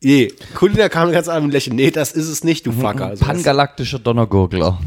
Nee, 0.02 0.32
Colina 0.54 0.90
kam 0.90 1.12
ganz 1.12 1.28
an 1.28 1.46
und 1.46 1.52
lächeln. 1.52 1.76
Nee, 1.76 1.92
das 1.92 2.12
ist 2.12 2.28
es 2.28 2.44
nicht, 2.44 2.66
du 2.68 2.72
Fucker. 2.72 3.08
Also, 3.08 3.26
das- 3.26 3.28
Pangalaktischer 3.36 4.00
Donnergurgler. 4.00 4.80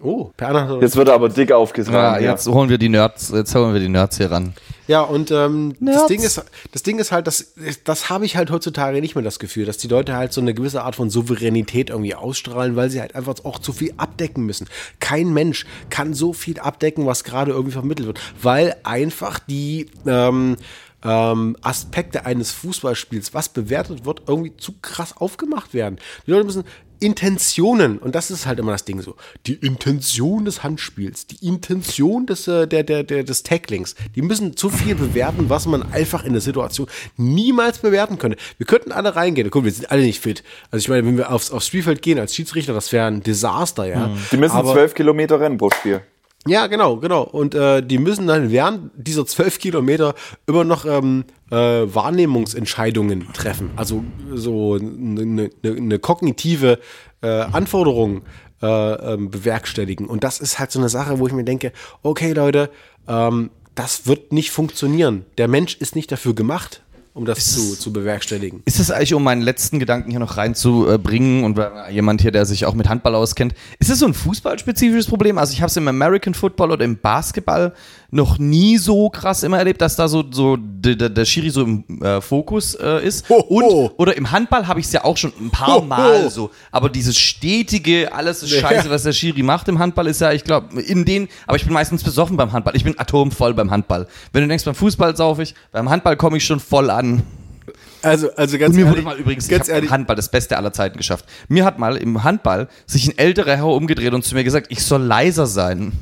oh, 0.00 0.30
per 0.36 0.48
Anhalt- 0.48 0.82
Jetzt 0.82 0.94
wird 0.96 1.08
er 1.08 1.14
aber 1.14 1.30
dick 1.30 1.50
Ja, 1.50 1.56
aufgetragen. 1.56 2.22
Ja, 2.22 2.32
jetzt 2.32 2.46
holen 2.46 2.68
wir 2.68 2.76
die 2.78 2.90
Nerds, 2.90 3.30
jetzt 3.34 3.54
holen 3.54 3.72
wir 3.72 3.80
die 3.80 3.88
Nerds 3.88 4.18
hier 4.18 4.30
ran. 4.30 4.52
Ja, 4.88 5.00
und 5.00 5.32
ähm, 5.32 5.74
das. 5.80 6.06
Ding 6.06 6.22
ist, 6.22 6.40
das 6.70 6.82
Ding 6.84 7.00
ist 7.00 7.10
halt, 7.10 7.26
das, 7.26 7.54
das 7.82 8.08
habe 8.08 8.24
ich 8.24 8.36
halt 8.36 8.52
heutzutage 8.52 9.00
nicht 9.00 9.16
mehr 9.16 9.24
das 9.24 9.40
Gefühl, 9.40 9.64
dass 9.64 9.78
die 9.78 9.88
Leute 9.88 10.14
halt 10.14 10.32
so 10.32 10.40
eine 10.40 10.54
gewisse 10.54 10.84
Art 10.84 10.94
von 10.94 11.10
Souveränität 11.10 11.90
irgendwie 11.90 12.14
ausstrahlen, 12.14 12.76
weil 12.76 12.88
sie 12.90 13.00
halt 13.00 13.16
einfach 13.16 13.34
auch 13.42 13.58
zu 13.58 13.72
viel 13.72 13.94
abdecken 13.96 14.44
müssen. 14.46 14.68
Kein 15.00 15.32
Mensch 15.32 15.66
kann 15.90 16.14
so 16.14 16.32
viel 16.32 16.60
abdecken, 16.60 17.04
was 17.04 17.24
gerade 17.24 17.50
irgendwie 17.50 17.72
vermittelt 17.72 18.06
wird, 18.06 18.20
weil 18.40 18.76
einfach 18.84 19.40
die 19.40 19.88
ähm, 20.06 20.56
ähm, 21.06 21.56
Aspekte 21.62 22.26
eines 22.26 22.50
Fußballspiels, 22.52 23.32
was 23.32 23.48
bewertet 23.48 24.04
wird, 24.04 24.22
irgendwie 24.26 24.56
zu 24.56 24.74
krass 24.82 25.16
aufgemacht 25.16 25.72
werden. 25.72 25.98
Die 26.26 26.32
Leute 26.32 26.44
müssen 26.44 26.64
Intentionen, 26.98 27.98
und 27.98 28.14
das 28.14 28.30
ist 28.30 28.46
halt 28.46 28.58
immer 28.58 28.72
das 28.72 28.84
Ding 28.84 29.02
so, 29.02 29.16
die 29.46 29.54
Intention 29.54 30.46
des 30.46 30.62
Handspiels, 30.62 31.26
die 31.26 31.46
Intention 31.46 32.26
des, 32.26 32.48
äh, 32.48 32.66
der, 32.66 32.84
der, 32.84 33.02
der, 33.02 33.22
des 33.22 33.42
Tacklings, 33.42 33.94
die 34.14 34.22
müssen 34.22 34.56
zu 34.56 34.70
viel 34.70 34.94
bewerten, 34.94 35.50
was 35.50 35.66
man 35.66 35.92
einfach 35.92 36.24
in 36.24 36.32
der 36.32 36.40
Situation 36.40 36.88
niemals 37.18 37.78
bewerten 37.78 38.18
könnte. 38.18 38.38
Wir 38.56 38.66
könnten 38.66 38.92
alle 38.92 39.14
reingehen, 39.14 39.50
guck, 39.50 39.64
wir 39.64 39.72
sind 39.72 39.90
alle 39.90 40.02
nicht 40.02 40.22
fit. 40.22 40.42
Also 40.70 40.84
ich 40.84 40.88
meine, 40.88 41.06
wenn 41.06 41.18
wir 41.18 41.30
aufs, 41.30 41.50
aufs 41.50 41.66
Spielfeld 41.66 42.00
gehen 42.00 42.18
als 42.18 42.34
Schiedsrichter, 42.34 42.72
das 42.72 42.90
wäre 42.92 43.06
ein 43.06 43.22
Desaster, 43.22 43.86
ja. 43.86 44.10
Die 44.32 44.38
müssen 44.38 44.64
zwölf 44.64 44.94
Kilometer 44.94 45.38
rennen 45.38 45.58
pro 45.58 45.70
Spiel. 45.70 46.00
Ja, 46.46 46.66
genau, 46.66 46.96
genau. 46.96 47.22
Und 47.22 47.54
äh, 47.54 47.82
die 47.82 47.98
müssen 47.98 48.26
dann 48.26 48.50
während 48.50 48.90
dieser 48.96 49.26
zwölf 49.26 49.58
Kilometer 49.58 50.14
immer 50.46 50.64
noch 50.64 50.84
ähm, 50.84 51.24
äh, 51.50 51.56
Wahrnehmungsentscheidungen 51.56 53.32
treffen. 53.32 53.70
Also 53.76 54.04
so 54.32 54.74
eine 54.74 55.26
ne, 55.26 55.50
ne 55.62 55.98
kognitive 55.98 56.78
äh, 57.22 57.28
Anforderung 57.28 58.22
äh, 58.62 58.66
ähm, 58.66 59.30
bewerkstelligen. 59.30 60.06
Und 60.06 60.24
das 60.24 60.40
ist 60.40 60.58
halt 60.58 60.72
so 60.72 60.78
eine 60.78 60.88
Sache, 60.88 61.18
wo 61.18 61.26
ich 61.26 61.32
mir 61.32 61.44
denke, 61.44 61.72
okay 62.02 62.32
Leute, 62.32 62.70
ähm, 63.06 63.50
das 63.74 64.06
wird 64.06 64.32
nicht 64.32 64.50
funktionieren. 64.50 65.26
Der 65.36 65.48
Mensch 65.48 65.76
ist 65.76 65.94
nicht 65.94 66.10
dafür 66.10 66.34
gemacht, 66.34 66.82
um 67.16 67.24
das 67.24 67.52
zu, 67.52 67.76
zu 67.76 67.94
bewerkstelligen. 67.94 68.60
Ist 68.66 68.78
es 68.78 68.90
eigentlich, 68.90 69.14
um 69.14 69.24
meinen 69.24 69.40
letzten 69.40 69.78
Gedanken 69.78 70.10
hier 70.10 70.20
noch 70.20 70.36
reinzubringen 70.36 71.44
und 71.44 71.58
jemand 71.90 72.20
hier, 72.20 72.30
der 72.30 72.44
sich 72.44 72.66
auch 72.66 72.74
mit 72.74 72.90
Handball 72.90 73.14
auskennt, 73.14 73.54
ist 73.78 73.88
es 73.88 74.00
so 74.00 74.06
ein 74.06 74.12
fußballspezifisches 74.12 75.06
Problem? 75.06 75.38
Also 75.38 75.54
ich 75.54 75.62
habe 75.62 75.70
es 75.70 75.76
im 75.78 75.88
American 75.88 76.34
Football 76.34 76.72
oder 76.72 76.84
im 76.84 76.98
Basketball 76.98 77.72
noch 78.10 78.38
nie 78.38 78.78
so 78.78 79.10
krass 79.10 79.42
immer 79.42 79.58
erlebt, 79.58 79.80
dass 79.80 79.96
da 79.96 80.08
so, 80.08 80.24
so 80.30 80.56
der, 80.58 81.08
der, 81.08 81.24
Schiri 81.24 81.50
so 81.50 81.62
im 81.62 81.84
äh, 82.02 82.20
Fokus 82.20 82.74
äh, 82.74 83.06
ist. 83.06 83.28
Ho, 83.28 83.44
ho. 83.48 83.54
Und, 83.56 83.92
oder 83.98 84.16
im 84.16 84.30
Handball 84.30 84.66
habe 84.66 84.80
ich 84.80 84.86
es 84.86 84.92
ja 84.92 85.04
auch 85.04 85.16
schon 85.16 85.32
ein 85.40 85.50
paar 85.50 85.76
Ho. 85.76 85.80
Mal 85.82 86.30
so. 86.30 86.50
Aber 86.70 86.88
dieses 86.88 87.18
stetige, 87.18 88.12
alles 88.12 88.42
ist 88.42 88.50
scheiße, 88.50 88.88
was 88.90 89.02
der 89.02 89.12
Schiri 89.12 89.42
macht 89.42 89.68
im 89.68 89.78
Handball, 89.78 90.06
ist 90.06 90.20
ja, 90.20 90.32
ich 90.32 90.44
glaube, 90.44 90.80
in 90.80 91.04
den, 91.04 91.28
aber 91.46 91.56
ich 91.56 91.64
bin 91.64 91.72
meistens 91.72 92.02
besoffen 92.04 92.36
beim 92.36 92.52
Handball. 92.52 92.76
Ich 92.76 92.84
bin 92.84 92.98
atomvoll 92.98 93.54
beim 93.54 93.70
Handball. 93.70 94.06
Wenn 94.32 94.42
du 94.42 94.48
denkst, 94.48 94.64
beim 94.64 94.74
Fußball 94.74 95.16
sauf 95.16 95.38
ich, 95.38 95.54
beim 95.72 95.90
Handball 95.90 96.16
komme 96.16 96.36
ich 96.36 96.44
schon 96.44 96.60
voll 96.60 96.90
an. 96.90 97.22
Also, 98.02 98.30
also 98.36 98.58
ganz 98.58 98.70
Und 98.70 98.76
mir 98.76 98.86
ehrlich, 98.86 98.98
wurde 98.98 99.02
mal 99.02 99.18
übrigens, 99.18 99.48
ganz 99.48 99.66
ich 99.66 99.74
ehrlich, 99.74 99.90
im 99.90 99.94
Handball 99.94 100.16
das 100.16 100.30
Beste 100.30 100.56
aller 100.56 100.72
Zeiten 100.72 100.96
geschafft. 100.96 101.24
Mir 101.48 101.64
hat 101.64 101.78
mal 101.78 101.96
im 101.96 102.22
Handball 102.22 102.68
sich 102.86 103.08
ein 103.08 103.18
älterer 103.18 103.56
Herr 103.56 103.66
umgedreht 103.66 104.12
und 104.12 104.24
zu 104.24 104.34
mir 104.34 104.44
gesagt, 104.44 104.68
ich 104.70 104.84
soll 104.84 105.02
leiser 105.02 105.46
sein. 105.46 105.92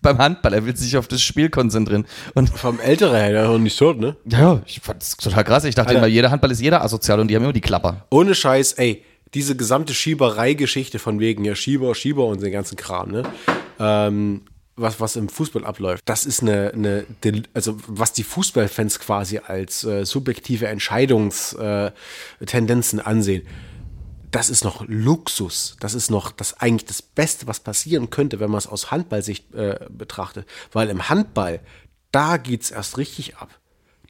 Beim 0.00 0.18
Handball, 0.18 0.54
er 0.54 0.64
will 0.64 0.76
sich 0.76 0.96
auf 0.96 1.08
das 1.08 1.22
Spiel 1.22 1.50
konzentrieren. 1.50 2.06
Und 2.34 2.50
vom 2.50 2.80
Älteren 2.80 3.16
her, 3.16 3.32
der 3.32 3.48
noch 3.48 3.58
nicht 3.58 3.78
tot, 3.78 3.98
ne? 3.98 4.16
ja, 4.26 4.62
ich 4.66 4.80
fand 4.80 5.02
das 5.02 5.16
total 5.16 5.44
krass. 5.44 5.64
Ich 5.64 5.74
dachte 5.74 5.88
Alter. 5.88 6.00
immer, 6.00 6.08
jeder 6.08 6.30
Handball 6.30 6.50
ist 6.50 6.60
jeder 6.60 6.82
asozial 6.82 7.20
und 7.20 7.28
die 7.28 7.36
haben 7.36 7.42
immer 7.42 7.52
die 7.52 7.60
Klapper. 7.60 8.06
Ohne 8.10 8.34
Scheiß, 8.34 8.74
ey, 8.74 9.04
diese 9.34 9.56
gesamte 9.56 9.94
Schieberei-Geschichte 9.94 10.98
von 10.98 11.20
wegen 11.20 11.44
ja 11.44 11.54
Schieber, 11.54 11.94
Schieber 11.94 12.26
und 12.26 12.42
den 12.42 12.52
ganzen 12.52 12.76
Kram, 12.76 13.10
ne? 13.10 13.22
Ähm, 13.78 14.42
was, 14.78 15.00
was 15.00 15.16
im 15.16 15.28
Fußball 15.28 15.64
abläuft, 15.64 16.04
das 16.06 16.24
ist 16.24 16.40
eine, 16.42 16.72
eine 16.72 17.04
also 17.52 17.76
was 17.88 18.12
die 18.12 18.22
Fußballfans 18.22 19.00
quasi 19.00 19.38
als 19.38 19.82
äh, 19.84 20.06
subjektive 20.06 20.68
Entscheidungstendenzen 20.68 23.00
äh, 23.00 23.02
ansehen, 23.02 23.42
das 24.30 24.50
ist 24.50 24.64
noch 24.64 24.84
Luxus. 24.86 25.76
Das 25.80 25.94
ist 25.94 26.10
noch 26.10 26.32
das 26.32 26.60
eigentlich 26.60 26.86
das 26.86 27.02
Beste, 27.02 27.46
was 27.46 27.60
passieren 27.60 28.10
könnte, 28.10 28.40
wenn 28.40 28.50
man 28.50 28.58
es 28.58 28.66
aus 28.66 28.90
Handballsicht 28.90 29.54
äh, 29.54 29.86
betrachtet. 29.90 30.46
Weil 30.72 30.90
im 30.90 31.08
Handball, 31.08 31.60
da 32.12 32.36
geht's 32.36 32.70
erst 32.70 32.98
richtig 32.98 33.36
ab. 33.36 33.48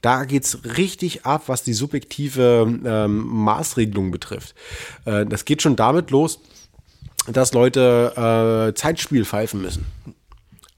Da 0.00 0.24
geht's 0.24 0.58
richtig 0.76 1.26
ab, 1.26 1.44
was 1.46 1.64
die 1.64 1.72
subjektive 1.72 2.80
ähm, 2.84 3.26
Maßregelung 3.26 4.10
betrifft. 4.10 4.54
Äh, 5.04 5.26
das 5.26 5.44
geht 5.44 5.62
schon 5.62 5.76
damit 5.76 6.10
los, 6.10 6.40
dass 7.26 7.52
Leute 7.52 8.70
äh, 8.70 8.74
Zeitspiel 8.74 9.24
pfeifen 9.24 9.60
müssen. 9.60 9.86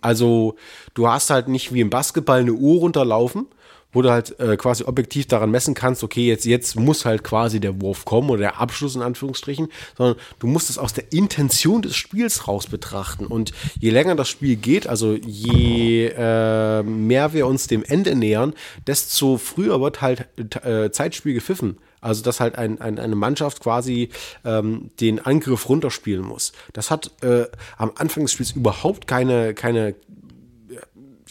Also 0.00 0.56
du 0.94 1.08
hast 1.08 1.30
halt 1.30 1.48
nicht 1.48 1.72
wie 1.74 1.80
im 1.80 1.90
Basketball 1.90 2.40
eine 2.40 2.54
Uhr 2.54 2.80
runterlaufen, 2.80 3.46
wo 3.92 4.02
du 4.02 4.10
halt 4.10 4.38
äh, 4.38 4.56
quasi 4.56 4.84
objektiv 4.84 5.26
daran 5.26 5.50
messen 5.50 5.74
kannst, 5.74 6.04
okay, 6.04 6.26
jetzt, 6.26 6.44
jetzt 6.44 6.76
muss 6.76 7.04
halt 7.04 7.24
quasi 7.24 7.60
der 7.60 7.80
Wurf 7.80 8.04
kommen 8.04 8.30
oder 8.30 8.40
der 8.40 8.60
Abschluss 8.60 8.94
in 8.94 9.02
Anführungsstrichen, 9.02 9.68
sondern 9.96 10.16
du 10.38 10.46
musst 10.46 10.70
es 10.70 10.78
aus 10.78 10.92
der 10.92 11.12
Intention 11.12 11.82
des 11.82 11.96
Spiels 11.96 12.46
raus 12.48 12.66
betrachten. 12.66 13.26
Und 13.26 13.52
je 13.78 13.90
länger 13.90 14.14
das 14.14 14.28
Spiel 14.28 14.56
geht, 14.56 14.86
also 14.86 15.14
je 15.14 16.06
äh, 16.06 16.82
mehr 16.82 17.32
wir 17.32 17.46
uns 17.46 17.66
dem 17.66 17.84
Ende 17.84 18.14
nähern, 18.14 18.54
desto 18.86 19.38
früher 19.38 19.80
wird 19.80 20.00
halt 20.00 20.26
äh, 20.64 20.90
Zeitspiel 20.90 21.34
gepfiffen. 21.34 21.78
Also 22.00 22.22
dass 22.22 22.40
halt 22.40 22.56
ein, 22.56 22.80
ein, 22.80 22.98
eine 22.98 23.14
Mannschaft 23.14 23.60
quasi 23.60 24.08
ähm, 24.44 24.90
den 25.00 25.18
Angriff 25.20 25.68
runterspielen 25.68 26.24
muss. 26.24 26.52
Das 26.72 26.90
hat 26.90 27.10
äh, 27.22 27.44
am 27.76 27.92
Anfang 27.96 28.24
des 28.24 28.32
Spiels 28.32 28.52
überhaupt 28.52 29.06
keine, 29.06 29.52
keine 29.52 29.94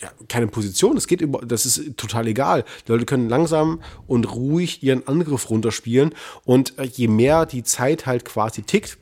ja, 0.02 0.12
keine 0.28 0.47
Position. 0.47 0.95
Das 0.95 1.08
geht 1.08 1.22
über, 1.22 1.39
das 1.45 1.66
ist 1.66 1.97
total 1.97 2.28
egal. 2.28 2.64
Die 2.88 2.91
Leute 2.91 3.06
können 3.06 3.30
langsam 3.30 3.82
und 4.08 4.34
ruhig 4.34 4.82
ihren 4.84 5.08
Angriff 5.08 5.50
runterspielen 5.50 6.14
und 6.45 6.78
äh, 6.78 6.84
je 6.84 7.08
mehr 7.08 7.45
die 7.45 7.64
Zeit 7.64 8.06
halt 8.06 8.26
quasi 8.26 8.62
tickt, 8.64 8.97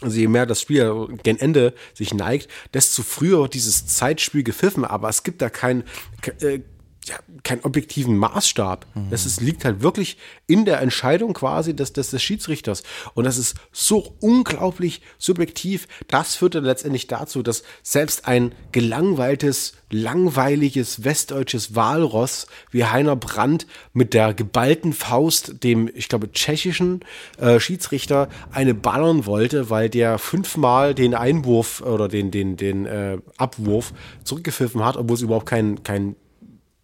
also 0.00 0.16
je 0.16 0.28
mehr 0.28 0.46
das 0.46 0.60
Spiel 0.60 1.08
gen 1.22 1.38
Ende 1.38 1.74
sich 1.94 2.14
neigt, 2.14 2.48
desto 2.72 3.02
früher 3.02 3.40
wird 3.40 3.54
dieses 3.54 3.86
Zeitspiel 3.86 4.44
gepfiffen, 4.44 4.84
aber 4.84 5.08
es 5.08 5.22
gibt 5.24 5.42
da 5.42 5.50
kein, 5.50 5.82
ke- 6.20 6.36
äh, 6.40 6.62
ja, 7.08 7.16
keinen 7.42 7.62
objektiven 7.62 8.16
Maßstab. 8.16 8.86
Das 9.10 9.26
ist, 9.26 9.40
liegt 9.40 9.64
halt 9.64 9.82
wirklich 9.82 10.18
in 10.46 10.64
der 10.64 10.80
Entscheidung 10.80 11.32
quasi 11.32 11.74
des, 11.74 11.92
des, 11.92 12.10
des 12.10 12.22
Schiedsrichters. 12.22 12.82
Und 13.14 13.24
das 13.24 13.38
ist 13.38 13.56
so 13.72 14.14
unglaublich 14.20 15.02
subjektiv. 15.18 15.88
Das 16.08 16.34
führt 16.34 16.54
dann 16.54 16.64
letztendlich 16.64 17.06
dazu, 17.06 17.42
dass 17.42 17.62
selbst 17.82 18.26
ein 18.26 18.52
gelangweiltes, 18.72 19.74
langweiliges 19.90 21.04
westdeutsches 21.04 21.74
Walross 21.74 22.46
wie 22.70 22.84
Heiner 22.84 23.16
Brandt 23.16 23.66
mit 23.92 24.14
der 24.14 24.34
geballten 24.34 24.92
Faust 24.92 25.64
dem, 25.64 25.90
ich 25.94 26.08
glaube, 26.08 26.32
tschechischen 26.32 27.04
äh, 27.38 27.60
Schiedsrichter 27.60 28.28
eine 28.50 28.74
ballern 28.74 29.26
wollte, 29.26 29.70
weil 29.70 29.88
der 29.88 30.18
fünfmal 30.18 30.94
den 30.94 31.14
Einwurf 31.14 31.80
oder 31.80 32.08
den, 32.08 32.30
den, 32.30 32.56
den 32.56 32.86
äh, 32.86 33.18
Abwurf 33.36 33.92
zurückgepfiffen 34.24 34.84
hat, 34.84 34.96
obwohl 34.96 35.16
es 35.16 35.22
überhaupt 35.22 35.46
kein, 35.46 35.82
kein 35.82 36.16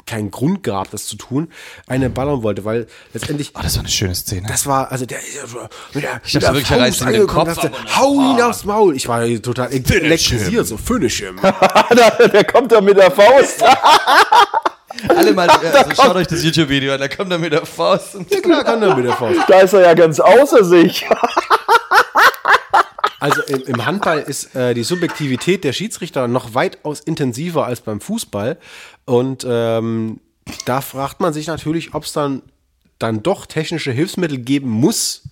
keinen 0.07 0.31
Grund 0.31 0.63
gab, 0.63 0.91
das 0.91 1.07
zu 1.07 1.17
tun, 1.17 1.51
eine 1.87 2.11
ballern 2.11 2.43
wollte, 2.43 2.65
weil 2.65 2.87
letztendlich 3.13 3.53
Oh, 3.55 3.61
das 3.63 3.77
war 3.77 3.81
eine 3.83 3.91
schöne 3.91 4.15
Szene. 4.15 4.47
das 4.49 4.67
war, 4.67 4.91
also 4.91 5.07
der 5.07 5.19
ist 5.21 5.35
ja 5.37 5.47
so 5.47 5.59
mit 5.93 6.05
der, 6.05 6.21
Ich 6.25 6.35
mit 6.35 6.43
der 6.43 6.55
wirklich, 6.55 6.71
reißt 6.71 7.01
ihm 7.03 7.13
den 7.13 7.27
Kopf 7.27 7.55
dachte, 7.55 7.71
Hau 7.97 8.15
ihn 8.15 8.43
aufs 8.43 8.65
Maul. 8.65 8.97
Ich 8.97 9.09
war 9.09 9.25
total 9.43 9.73
elektrisiert, 9.73 10.67
so 10.67 10.77
finish 10.77 11.19
him. 11.21 11.41
der, 11.43 12.29
der 12.29 12.45
kommt 12.45 12.73
da 12.73 12.81
mit 12.81 12.97
der 12.97 13.11
Faust. 13.11 13.63
Alle 15.09 15.33
mal, 15.33 15.49
also 15.49 15.91
schaut 15.95 16.17
euch 16.17 16.27
das 16.29 16.43
YouTube-Video 16.45 16.95
an, 16.95 17.01
da 17.01 17.09
kommt 17.09 17.31
er 17.31 17.39
mit 17.39 17.53
der 17.53 17.67
Faust. 17.67 18.15
Und 18.15 18.31
Ja 18.31 18.41
klar, 18.41 18.65
kann 18.65 18.83
er 18.83 18.95
mit 18.95 19.05
der 19.05 19.13
Faust. 19.15 19.41
Da 19.49 19.61
ist 19.61 19.73
er 19.73 19.81
ja 19.83 19.95
ganz 19.95 20.21
außer 20.21 20.65
sich. 20.65 21.05
Also 23.25 23.41
im, 23.45 23.63
im 23.63 23.87
Handball 23.87 24.19
ist 24.19 24.55
äh, 24.55 24.75
die 24.75 24.83
Subjektivität 24.83 25.65
der 25.65 25.73
Schiedsrichter 25.73 26.29
noch 26.29 26.53
weitaus 26.53 27.01
intensiver 27.01 27.65
als 27.65 27.81
beim 27.81 28.03
Fußball. 28.03 28.59
Und 29.07 29.47
ähm, 29.49 30.21
da 30.67 30.83
fragt 30.83 31.21
man 31.21 31.33
sich 31.33 31.47
natürlich, 31.47 31.95
ob 31.95 32.05
es 32.05 32.13
dann, 32.13 32.43
dann 32.99 33.23
doch 33.23 33.47
technische 33.47 33.93
Hilfsmittel 33.93 34.37
geben 34.37 34.69
muss, 34.69 35.23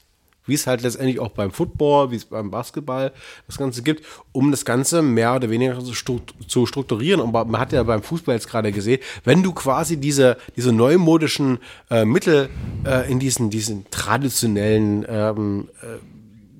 wie 0.46 0.54
es 0.54 0.66
halt 0.66 0.80
letztendlich 0.80 1.20
auch 1.20 1.32
beim 1.32 1.50
Football, 1.50 2.10
wie 2.12 2.16
es 2.16 2.24
beim 2.24 2.50
Basketball 2.50 3.12
das 3.46 3.58
Ganze 3.58 3.82
gibt, 3.82 4.06
um 4.32 4.50
das 4.50 4.64
Ganze 4.64 5.02
mehr 5.02 5.36
oder 5.36 5.50
weniger 5.50 5.78
zu 5.84 5.92
stru- 5.92 6.22
zu 6.48 6.64
strukturieren. 6.64 7.20
Und 7.20 7.32
man 7.32 7.58
hat 7.60 7.74
ja 7.74 7.82
beim 7.82 8.02
Fußball 8.02 8.34
jetzt 8.34 8.48
gerade 8.48 8.72
gesehen, 8.72 9.02
wenn 9.24 9.42
du 9.42 9.52
quasi 9.52 9.98
diese, 9.98 10.38
diese 10.56 10.72
neumodischen 10.72 11.58
äh, 11.90 12.06
Mittel 12.06 12.48
äh, 12.86 13.12
in 13.12 13.20
diesen, 13.20 13.50
diesen 13.50 13.84
traditionellen 13.90 15.04
ähm, 15.06 15.68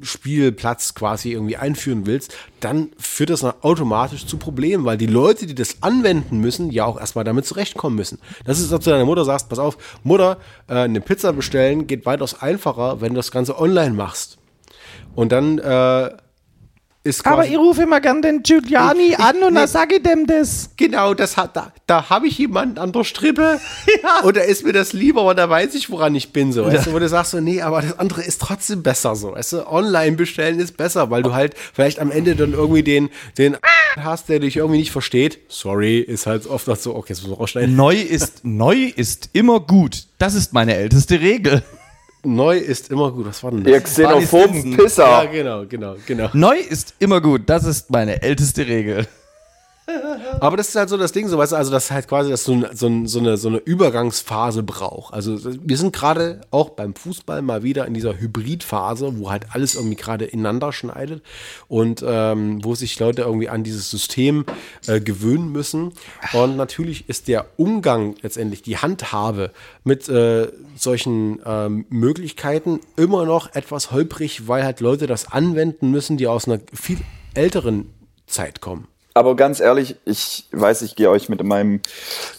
Spielplatz 0.02 0.94
quasi 0.94 1.32
irgendwie 1.32 1.56
einführen 1.56 2.06
willst, 2.06 2.34
dann 2.60 2.90
führt 2.98 3.30
das 3.30 3.44
automatisch 3.44 4.26
zu 4.26 4.36
Problemen, 4.36 4.84
weil 4.84 4.98
die 4.98 5.06
Leute, 5.06 5.46
die 5.46 5.54
das 5.54 5.82
anwenden 5.82 6.38
müssen, 6.38 6.70
ja 6.70 6.84
auch 6.84 6.98
erstmal 6.98 7.24
damit 7.24 7.46
zurechtkommen 7.46 7.96
müssen. 7.96 8.18
Das 8.44 8.60
ist, 8.60 8.72
als 8.72 8.84
du 8.84 8.90
deiner 8.90 9.04
Mutter 9.04 9.24
sagst, 9.24 9.48
pass 9.48 9.58
auf, 9.58 9.78
Mutter, 10.02 10.38
äh, 10.68 10.74
eine 10.74 11.00
Pizza 11.00 11.32
bestellen 11.32 11.86
geht 11.86 12.06
weitaus 12.06 12.40
einfacher, 12.40 13.00
wenn 13.00 13.10
du 13.10 13.16
das 13.16 13.30
Ganze 13.30 13.58
online 13.58 13.94
machst. 13.94 14.38
Und 15.14 15.32
dann 15.32 15.58
äh, 15.58 16.10
ist 17.04 17.24
quasi... 17.24 17.54
rufe 17.56 17.82
immer 17.82 18.00
gern 18.00 18.22
den 18.22 18.42
Giuliani 18.42 19.08
Ich- 19.10 19.18
an 19.18 19.42
und 19.42 19.54
dann 19.54 19.66
sag 19.66 19.92
ich 19.92 20.02
dem 20.02 20.26
das. 20.26 20.70
Genau, 20.76 21.14
das 21.14 21.36
hat, 21.36 21.56
da, 21.56 21.72
da 21.86 22.08
habe 22.10 22.28
ich 22.28 22.38
jemanden 22.38 22.78
an 22.78 22.92
der 22.92 23.02
Strippe 23.04 23.60
und 24.22 24.36
da 24.36 24.40
ist 24.42 24.64
mir 24.64 24.72
das 24.72 24.92
lieber, 24.92 25.22
aber 25.22 25.34
da 25.34 25.48
weiß 25.50 25.74
ich, 25.74 25.90
woran 25.90 26.14
ich 26.14 26.32
bin. 26.32 26.52
So, 26.52 26.64
weißt 26.64 26.86
du, 26.86 26.92
wo 26.92 26.98
du 26.98 27.08
sagst 27.08 27.32
so, 27.32 27.40
nee, 27.40 27.60
aber 27.60 27.82
das 27.82 27.98
andere 27.98 28.22
ist 28.22 28.40
trotzdem 28.40 28.82
besser 28.82 29.16
so. 29.16 29.32
Weißt 29.32 29.52
du, 29.54 29.66
online 29.66 30.16
bestellen 30.16 30.60
ist 30.60 30.76
besser, 30.76 31.10
weil 31.10 31.22
du 31.22 31.34
halt 31.34 31.54
vielleicht 31.72 31.98
am 31.98 32.10
Ende 32.12 32.36
dann 32.36 32.52
irgendwie 32.52 32.82
den, 32.84 33.10
den 33.36 33.56
hast, 33.96 34.28
der 34.28 34.38
dich 34.38 34.56
irgendwie 34.56 34.78
nicht 34.78 34.92
versteht. 34.92 35.40
Sorry, 35.48 35.98
ist 35.98 36.26
halt 36.26 36.46
oft 36.46 36.66
noch 36.68 36.76
so, 36.76 36.94
okay, 36.94 37.12
jetzt 37.12 37.22
muss 37.22 37.30
man 37.30 37.38
rausschneiden. 37.38 37.74
Neu 37.74 37.96
ist, 37.96 38.44
neu 38.44 38.92
ist 38.94 39.30
immer 39.32 39.60
gut. 39.60 40.04
Das 40.18 40.34
ist 40.34 40.52
meine 40.52 40.76
älteste 40.76 41.20
Regel. 41.20 41.62
Neu 42.24 42.56
ist 42.56 42.90
immer 42.90 43.10
gut. 43.10 43.26
Was 43.26 43.42
war 43.42 43.50
denn 43.50 43.64
Ihr 43.66 43.80
das? 43.80 43.94
xenophoben 43.94 44.62
Simpson. 44.62 44.70
Ja, 44.72 44.82
Pisser. 44.84 45.26
genau, 45.26 45.64
genau, 45.66 45.96
genau. 46.06 46.28
Neu 46.32 46.56
ist 46.56 46.94
immer 46.98 47.20
gut. 47.20 47.42
Das 47.46 47.64
ist 47.64 47.90
meine 47.90 48.22
älteste 48.22 48.66
Regel. 48.66 49.06
Aber 50.40 50.56
das 50.56 50.68
ist 50.68 50.76
halt 50.76 50.88
so 50.88 50.96
das 50.96 51.12
Ding, 51.12 51.28
so 51.28 51.38
weißt 51.38 51.52
du, 51.52 51.56
also 51.56 51.72
das 51.72 51.90
halt 51.90 52.06
quasi, 52.06 52.30
dass 52.30 52.44
so, 52.44 52.62
so, 52.72 53.06
so, 53.06 53.18
eine, 53.18 53.36
so 53.36 53.48
eine 53.48 53.58
Übergangsphase 53.58 54.62
braucht. 54.62 55.12
Also 55.12 55.38
wir 55.42 55.76
sind 55.76 55.92
gerade 55.92 56.40
auch 56.50 56.70
beim 56.70 56.94
Fußball 56.94 57.42
mal 57.42 57.62
wieder 57.62 57.86
in 57.86 57.94
dieser 57.94 58.18
Hybridphase, 58.18 59.18
wo 59.18 59.30
halt 59.30 59.46
alles 59.50 59.74
irgendwie 59.74 59.96
gerade 59.96 60.24
ineinander 60.24 60.72
schneidet 60.72 61.22
und 61.68 62.04
ähm, 62.06 62.64
wo 62.64 62.74
sich 62.74 62.98
Leute 63.00 63.22
irgendwie 63.22 63.48
an 63.48 63.64
dieses 63.64 63.90
System 63.90 64.44
äh, 64.86 65.00
gewöhnen 65.00 65.50
müssen. 65.50 65.92
Und 66.32 66.56
natürlich 66.56 67.08
ist 67.08 67.26
der 67.26 67.46
Umgang 67.56 68.14
letztendlich, 68.22 68.62
die 68.62 68.78
Handhabe 68.78 69.50
mit 69.82 70.08
äh, 70.08 70.48
solchen 70.76 71.40
ähm, 71.44 71.86
Möglichkeiten 71.88 72.80
immer 72.96 73.24
noch 73.24 73.54
etwas 73.54 73.90
holprig, 73.90 74.46
weil 74.46 74.64
halt 74.64 74.80
Leute 74.80 75.06
das 75.06 75.32
anwenden 75.32 75.90
müssen, 75.90 76.16
die 76.16 76.28
aus 76.28 76.46
einer 76.46 76.60
viel 76.72 76.98
älteren 77.34 77.90
Zeit 78.26 78.60
kommen. 78.60 78.91
Aber 79.14 79.36
ganz 79.36 79.60
ehrlich, 79.60 79.96
ich 80.04 80.46
weiß, 80.52 80.82
ich 80.82 80.96
gehe 80.96 81.10
euch 81.10 81.28
mit 81.28 81.42
meinem 81.44 81.80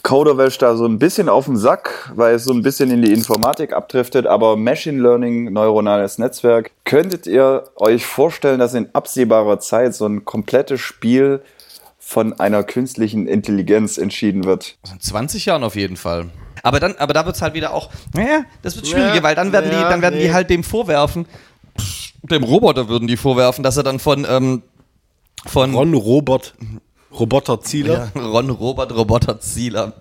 Coderwelsch 0.02 0.58
da 0.58 0.76
so 0.76 0.86
ein 0.86 0.98
bisschen 0.98 1.30
auf 1.30 1.46
den 1.46 1.58
Sack, 1.58 2.12
weil 2.16 2.36
es 2.36 2.46
so 2.46 2.54
ein 2.54 2.64
bisschen 2.64 2.90
in 2.90 3.04
die 3.04 3.14
Informatik 3.14 3.74
abdriftet. 3.74 4.26
Aber 4.26 4.58
Machine 4.58 5.02
Learning, 5.02 5.54
neuronales 5.54 6.18
Netzwerk, 6.18 6.72
könntet 6.84 7.28
ihr 7.28 7.66
euch 7.76 8.06
vorstellen, 8.06 8.60
dass 8.60 8.74
in 8.74 8.90
absehbarer 8.94 9.60
Zeit 9.60 9.94
so 9.94 10.08
ein 10.08 10.26
komplettes 10.26 10.82
Spiel 10.82 11.42
von 12.00 12.40
einer 12.40 12.64
künstlichen 12.64 13.28
Intelligenz 13.28 13.98
entschieden 13.98 14.44
wird. 14.44 14.76
In 14.92 15.00
20 15.00 15.46
Jahren 15.46 15.64
auf 15.64 15.76
jeden 15.76 15.98
Fall. 15.98 16.30
Aber 16.62 16.80
dann, 16.80 16.96
aber 16.98 17.14
da 17.14 17.26
wird's 17.26 17.42
halt 17.42 17.54
wieder 17.54 17.74
auch, 17.74 17.90
naja, 18.14 18.46
das 18.62 18.76
wird 18.76 18.88
schwieriger, 18.88 19.16
Ja, 19.16 19.24
weil 19.24 19.36
dann 19.36 19.52
werden 19.52 19.70
die, 19.70 19.76
ja, 19.76 19.90
dann 19.90 20.02
werden 20.02 20.18
nee. 20.18 20.28
die 20.28 20.34
halt 20.34 20.50
dem 20.50 20.64
vorwerfen, 20.64 21.26
dem 22.24 22.44
Roboter 22.44 22.88
würden 22.88 23.08
die 23.08 23.18
vorwerfen, 23.18 23.64
dass 23.64 23.78
er 23.78 23.84
dann 23.84 24.00
von, 24.00 24.26
ähm, 24.30 24.64
von 25.46 25.74
Ron 25.76 25.94
Robert, 25.94 26.54
Roboter 27.12 27.62
Zieler. 27.62 28.12
Ja, 28.16 28.22
Ron 28.22 28.50
Robert 28.50 28.92
Roboter 28.96 29.40
Zieler. 29.40 29.94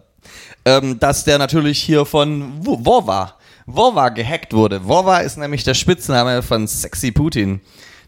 Ähm, 0.64 0.98
dass 1.00 1.24
der 1.24 1.38
natürlich 1.38 1.82
hier 1.82 2.04
von 2.04 2.64
Wo- 2.64 2.78
Wova, 2.84 3.34
Wova 3.66 4.08
gehackt 4.10 4.52
wurde. 4.52 4.86
Wova 4.86 5.18
ist 5.18 5.36
nämlich 5.36 5.64
der 5.64 5.74
Spitzname 5.74 6.42
von 6.42 6.66
Sexy 6.68 7.10
Putin. 7.10 7.60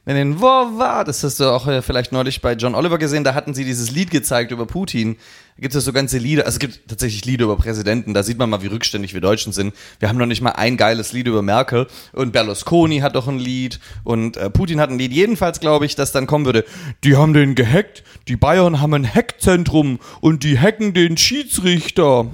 Denn 0.06 0.16
den 0.16 0.40
Wova, 0.40 1.02
das 1.02 1.24
hast 1.24 1.40
du 1.40 1.47
auch 1.47 1.66
äh, 1.66 1.81
vielleicht 1.81 2.12
neulich 2.12 2.43
bei 2.43 2.52
John 2.52 2.74
Oliver 2.74 2.98
gesehen, 2.98 3.24
da 3.24 3.32
hatten 3.32 3.55
sie 3.55 3.64
dieses 3.64 3.90
Lied 3.90 4.10
gezeigt 4.10 4.51
über 4.52 4.66
Putin. 4.66 5.16
Da 5.56 5.62
gibt 5.62 5.74
es 5.74 5.85
so 5.85 5.94
ganze 5.94 6.18
Lieder, 6.18 6.44
also 6.44 6.56
es 6.56 6.59
gibt 6.59 6.89
tatsächlich 6.89 7.24
Lieder 7.24 7.44
über 7.44 7.56
Präsidenten, 7.56 8.12
da 8.12 8.22
sieht 8.22 8.36
man 8.36 8.51
mal, 8.51 8.60
wie 8.60 8.66
rückständig 8.66 9.14
wir 9.14 9.22
Deutschen 9.22 9.52
sind. 9.52 9.72
Wir 10.01 10.10
haben 10.10 10.18
noch 10.18 10.26
nicht 10.26 10.43
mal 10.43 10.51
ein 10.51 10.76
geiles 10.76 11.12
Lied 11.12 11.26
über 11.26 11.40
Merkel 11.40 11.86
und 12.12 12.32
Berlusconi 12.32 12.98
hat 12.98 13.16
doch 13.16 13.28
ein 13.28 13.39
Lied 13.39 13.81
und 14.02 14.36
äh, 14.36 14.51
Putin 14.51 14.78
hat 14.78 14.90
ein 14.90 14.98
Lied. 14.98 15.12
Jedenfalls 15.12 15.59
glaube 15.59 15.86
ich, 15.86 15.94
dass 15.94 16.12
dann 16.12 16.26
kommen 16.26 16.44
würde, 16.44 16.64
die 17.02 17.16
haben 17.16 17.32
den 17.32 17.55
gehackt, 17.55 18.05
die 18.28 18.36
Bayern 18.36 18.82
haben 18.82 18.93
ein 18.93 19.14
Hackzentrum 19.14 20.01
und 20.20 20.43
die 20.43 20.59
hacken 20.59 20.93
den 20.93 21.16
Schiedsrichter. 21.16 22.26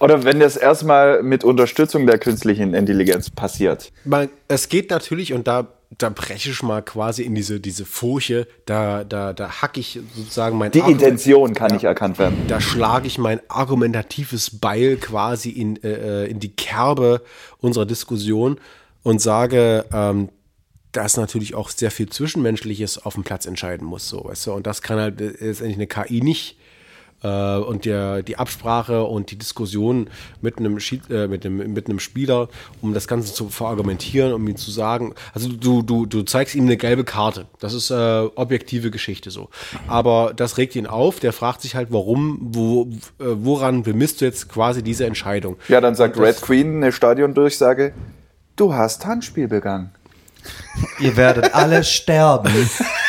Oder 0.00 0.24
wenn 0.24 0.40
das 0.40 0.56
erstmal 0.56 1.22
mit 1.22 1.44
Unterstützung 1.44 2.06
der 2.06 2.18
künstlichen 2.18 2.74
Intelligenz 2.74 3.30
passiert. 3.30 3.92
Man, 4.04 4.28
es 4.48 4.68
geht 4.68 4.90
natürlich, 4.90 5.32
und 5.32 5.46
da, 5.46 5.68
da 5.96 6.08
breche 6.10 6.50
ich 6.50 6.62
mal 6.62 6.82
quasi 6.82 7.22
in 7.22 7.34
diese, 7.34 7.60
diese 7.60 7.84
Furche, 7.86 8.46
da, 8.66 9.04
da, 9.04 9.32
da 9.32 9.62
hack 9.62 9.78
ich 9.78 9.98
sozusagen 10.14 10.58
mein 10.58 10.70
Die 10.72 10.80
Argument- 10.82 11.02
Intention 11.02 11.54
kann 11.54 11.70
nicht 11.72 11.84
erkannt 11.84 12.18
werden. 12.18 12.36
da 12.48 12.60
schlage 12.60 13.06
ich 13.06 13.18
mein 13.18 13.40
argumentatives 13.48 14.58
Beil 14.58 14.96
quasi 14.96 15.50
in, 15.50 15.82
äh, 15.82 16.26
in 16.26 16.40
die 16.40 16.54
Kerbe 16.54 17.22
unserer 17.58 17.86
Diskussion 17.86 18.58
und 19.02 19.20
sage, 19.20 19.84
ähm, 19.92 20.28
dass 20.92 21.16
natürlich 21.16 21.54
auch 21.54 21.68
sehr 21.70 21.90
viel 21.90 22.08
Zwischenmenschliches 22.08 23.04
auf 23.04 23.14
dem 23.14 23.22
Platz 23.22 23.46
entscheiden 23.46 23.86
muss, 23.86 24.08
so, 24.08 24.24
weißt 24.24 24.46
du? 24.46 24.52
Und 24.52 24.66
das 24.66 24.82
kann 24.82 24.98
halt 24.98 25.20
letztendlich 25.20 25.76
eine 25.76 25.86
KI 25.86 26.20
nicht. 26.22 26.56
Äh, 27.22 27.56
und 27.56 27.84
der, 27.84 28.22
die 28.22 28.38
Absprache 28.38 29.04
und 29.04 29.30
die 29.30 29.36
Diskussion 29.36 30.08
mit 30.42 30.58
einem, 30.58 30.78
Schied, 30.80 31.10
äh, 31.10 31.28
mit, 31.28 31.46
einem, 31.46 31.72
mit 31.72 31.88
einem 31.88 31.98
Spieler, 31.98 32.48
um 32.82 32.92
das 32.94 33.08
Ganze 33.08 33.32
zu 33.32 33.48
verargumentieren, 33.48 34.32
um 34.32 34.46
ihm 34.46 34.56
zu 34.56 34.70
sagen, 34.70 35.14
also 35.32 35.48
du, 35.48 35.82
du, 35.82 36.06
du 36.06 36.22
zeigst 36.22 36.54
ihm 36.54 36.64
eine 36.64 36.76
gelbe 36.76 37.04
Karte. 37.04 37.46
Das 37.58 37.72
ist 37.72 37.90
äh, 37.90 37.94
objektive 38.34 38.90
Geschichte 38.90 39.30
so. 39.30 39.48
Aber 39.88 40.32
das 40.36 40.58
regt 40.58 40.76
ihn 40.76 40.86
auf, 40.86 41.20
der 41.20 41.32
fragt 41.32 41.62
sich 41.62 41.74
halt, 41.74 41.88
warum, 41.90 42.38
wo, 42.40 42.82
äh, 43.18 43.24
woran 43.24 43.82
bemisst 43.82 44.20
du 44.20 44.26
jetzt 44.26 44.48
quasi 44.48 44.82
diese 44.82 45.06
Entscheidung? 45.06 45.56
Ja, 45.68 45.80
dann 45.80 45.94
sagt 45.94 46.18
Red 46.18 46.40
Queen 46.42 46.76
eine 46.76 46.92
Stadiondurchsage, 46.92 47.94
du 48.56 48.74
hast 48.74 49.06
Handspiel 49.06 49.48
begangen. 49.48 49.90
Ihr 51.00 51.16
werdet 51.16 51.54
alle 51.54 51.82
sterben. 51.82 52.52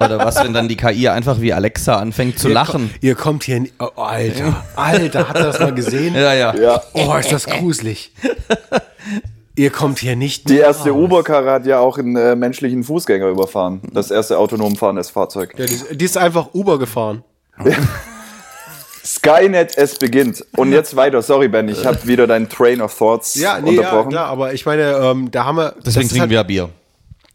Oder 0.00 0.18
was, 0.18 0.36
wenn 0.42 0.52
dann 0.52 0.68
die 0.68 0.76
KI 0.76 1.08
einfach 1.08 1.40
wie 1.40 1.52
Alexa 1.52 1.96
anfängt 1.96 2.38
zu 2.38 2.48
Ihr 2.48 2.54
lachen? 2.54 2.88
ko- 2.90 2.98
Ihr 3.00 3.14
kommt 3.14 3.44
hier, 3.44 3.60
ni- 3.60 3.72
oh, 3.78 3.88
Alter, 4.02 4.64
Alter, 4.76 5.28
hat 5.28 5.36
er 5.36 5.44
das 5.44 5.58
mal 5.60 5.72
gesehen? 5.74 6.14
Ja, 6.14 6.34
ja. 6.34 6.54
Ja. 6.54 6.82
Oh, 6.92 7.14
ist 7.16 7.32
das 7.32 7.46
gruselig. 7.46 8.12
Ihr 9.58 9.70
kommt 9.70 9.98
hier 10.00 10.16
nicht 10.16 10.50
Die 10.50 10.58
erste. 10.58 10.92
Uber-Karre 10.94 11.50
hat 11.50 11.64
ja 11.66 11.78
auch 11.78 11.96
einen 11.96 12.14
äh, 12.16 12.36
menschlichen 12.36 12.84
Fußgänger 12.84 13.26
überfahren. 13.28 13.80
Das 13.92 14.10
erste 14.10 14.36
autonom 14.38 14.76
fahrendes 14.76 15.08
Fahrzeug. 15.10 15.54
Ja, 15.56 15.64
die, 15.64 15.72
ist- 15.74 15.86
die 16.00 16.04
ist 16.04 16.18
einfach 16.18 16.48
Uber 16.52 16.78
gefahren. 16.78 17.24
Skynet, 19.04 19.76
es 19.78 19.98
beginnt. 19.98 20.44
Und 20.56 20.72
jetzt 20.72 20.96
weiter. 20.96 21.22
Sorry, 21.22 21.48
Ben, 21.48 21.68
ich 21.68 21.86
habe 21.86 22.06
wieder 22.06 22.26
deinen 22.26 22.48
Train 22.48 22.80
of 22.80 22.96
Thoughts 22.98 23.36
Ja, 23.36 23.58
nee, 23.60 23.72
ja, 23.74 23.80
unterbrochen. 23.82 24.10
klar, 24.10 24.26
aber 24.26 24.52
ich 24.52 24.66
meine, 24.66 24.82
ähm, 24.96 25.30
da 25.30 25.44
haben 25.44 25.56
wir. 25.58 25.74
Deswegen 25.78 25.84
das 25.84 25.96
ist 25.96 26.08
trinken 26.10 26.20
halt, 26.22 26.30
wir 26.30 26.44
Bier. 26.44 26.68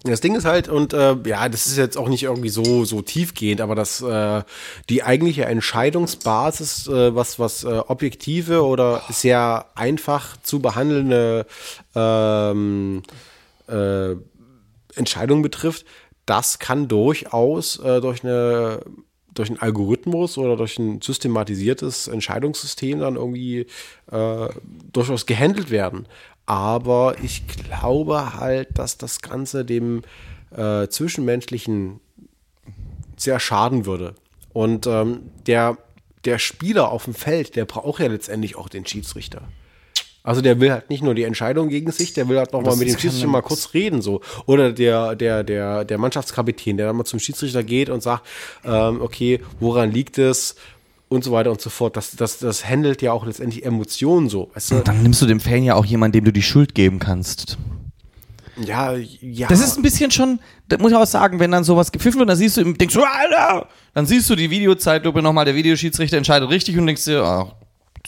Das 0.04 0.20
Ding 0.20 0.36
ist 0.36 0.46
halt, 0.46 0.68
und 0.68 0.94
äh, 0.94 1.16
ja, 1.26 1.48
das 1.48 1.68
ist 1.68 1.78
jetzt 1.78 1.96
auch 1.96 2.10
nicht 2.10 2.24
irgendwie 2.24 2.50
so, 2.50 2.86
so 2.86 3.04
tiefgehend, 3.04 3.62
aber 3.62 3.76
das 3.76 4.02
äh, 4.02 4.42
die 4.90 5.04
eigentliche 5.04 5.46
Entscheidungsbasis, 5.46 6.88
äh, 6.88 7.14
was, 7.14 7.38
was 7.38 7.64
äh, 7.64 7.68
objektive 7.68 8.64
oder 8.64 9.04
sehr 9.10 9.68
einfach 9.76 10.38
zu 10.38 10.60
behandelnde 10.60 11.46
ähm, 11.94 13.04
äh, 13.68 14.16
Entscheidung 14.96 15.44
betrifft, 15.44 15.86
das 16.26 16.58
kann 16.58 16.88
durchaus 16.88 17.78
äh, 17.80 18.02
durch 18.02 18.24
eine 18.24 18.82
durch 19.34 19.50
einen 19.50 19.60
Algorithmus 19.60 20.38
oder 20.38 20.58
durch 20.58 20.78
ein 20.78 21.02
systematisiertes 21.02 22.08
Entscheidungssystem 22.10 23.00
dann 23.00 23.16
irgendwie 23.16 23.66
äh, 24.12 24.50
durchaus 24.92 25.26
gehandelt 25.26 25.72
werden. 25.72 26.06
Aber 26.46 27.16
ich 27.22 27.48
glaube 27.48 28.34
halt, 28.36 28.78
dass 28.78 28.98
das 28.98 29.22
Ganze 29.22 29.64
dem 29.64 30.04
äh, 30.56 30.88
Zwischenmenschlichen 30.88 32.00
sehr 33.16 33.40
schaden 33.40 33.86
würde. 33.86 34.16
Und 34.54 34.88
ähm, 34.88 35.32
der, 35.48 35.78
der 36.26 36.40
Spieler 36.40 36.92
auf 36.92 37.06
dem 37.06 37.14
Feld, 37.14 37.56
der 37.56 37.66
braucht 37.66 38.02
ja 38.02 38.08
letztendlich 38.08 38.56
auch 38.56 38.68
den 38.68 38.86
Schiedsrichter. 38.86 39.44
Also 40.24 40.42
der 40.42 40.60
will 40.60 40.72
halt 40.72 40.90
nicht 40.90 41.02
nur 41.04 41.16
die 41.16 41.24
Entscheidung 41.24 41.70
gegen 41.70 41.92
sich, 41.92 42.14
der 42.14 42.30
will 42.30 42.38
halt 42.38 42.54
noch 42.54 42.62
mal 42.62 42.76
mit 42.76 42.88
dem 42.88 42.98
Schiedsrichter 42.98 43.28
mal 43.28 43.42
kurz 43.42 43.74
reden 43.74 44.04
so. 44.04 44.22
Oder 44.46 44.72
der 44.72 45.16
der 45.16 45.44
der 45.44 45.84
der 45.84 45.98
Mannschaftskapitän, 45.98 46.78
der 46.78 46.88
dann 46.88 46.96
mal 46.96 47.06
zum 47.06 47.20
Schiedsrichter 47.20 47.64
geht 47.64 47.90
und 47.90 48.04
sagt, 48.04 48.28
ähm, 48.64 49.02
okay, 49.02 49.40
woran 49.60 49.92
liegt 49.92 50.20
es 50.20 50.56
und 51.12 51.24
so 51.24 51.32
weiter 51.34 51.52
und 51.52 51.60
so 51.60 51.70
fort. 51.70 51.98
Das 51.98 52.12
das 52.16 52.40
das 52.40 52.68
handelt 52.68 53.02
ja 53.02 53.12
auch 53.12 53.26
letztendlich 53.26 53.66
Emotionen 53.66 54.30
so, 54.30 54.50
weißt 54.54 54.72
du? 54.72 54.80
Dann 54.80 55.04
nimmst 55.04 55.22
du 55.22 55.26
dem 55.26 55.42
Fan 55.42 55.64
ja 55.64 55.76
auch 55.76 55.86
jemanden, 55.86 56.14
dem 56.14 56.26
du 56.26 56.32
die 56.32 56.42
Schuld 56.42 56.74
geben 56.74 57.00
kannst. 57.00 57.58
Ja, 58.58 58.96
ja. 58.96 59.48
Das 59.48 59.60
ist 59.60 59.78
ein 59.78 59.82
bisschen 59.82 60.12
schon, 60.12 60.40
da 60.68 60.78
muss 60.78 60.92
ich 60.92 60.98
auch 60.98 61.06
sagen, 61.06 61.40
wenn 61.40 61.52
dann 61.52 61.64
sowas 61.64 61.92
gepfiffen 61.92 62.20
wird, 62.20 62.30
dann 62.30 62.38
siehst 62.38 62.58
du, 62.58 62.64
denkst 62.74 62.94
du, 62.94 63.02
Alter, 63.02 63.68
dann 63.94 64.06
siehst 64.06 64.30
du 64.30 64.36
die 64.36 64.50
Videozeitlupe 64.50 65.22
nochmal, 65.22 65.46
der 65.46 65.56
Videoschiedsrichter 65.56 66.18
entscheidet 66.18 66.50
richtig 66.50 66.78
und 66.78 66.86
denkst 66.86 67.06
dir, 67.06 67.24
ach, 67.24 67.54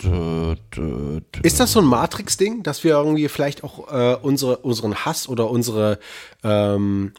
dö, 0.03 0.55
dö, 0.75 1.21
dö. 1.21 1.39
Ist 1.43 1.59
das 1.59 1.71
so 1.71 1.79
ein 1.79 1.85
Matrix-Ding, 1.85 2.61
dass 2.63 2.83
wir 2.83 2.91
irgendwie 2.91 3.27
vielleicht 3.29 3.63
auch 3.63 3.91
äh, 3.91 4.15
unsere, 4.21 4.57
unseren 4.57 4.95
Hass 4.95 5.27
oder 5.27 5.49
unsere, 5.49 5.99
ähm, 6.43 7.13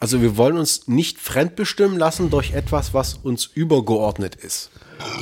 also 0.00 0.22
wir 0.22 0.36
wollen 0.36 0.58
uns 0.58 0.86
nicht 0.86 1.18
fremdbestimmen 1.18 1.98
lassen 1.98 2.30
durch 2.30 2.52
etwas, 2.52 2.94
was 2.94 3.14
uns 3.14 3.46
übergeordnet 3.46 4.34
ist. 4.36 4.70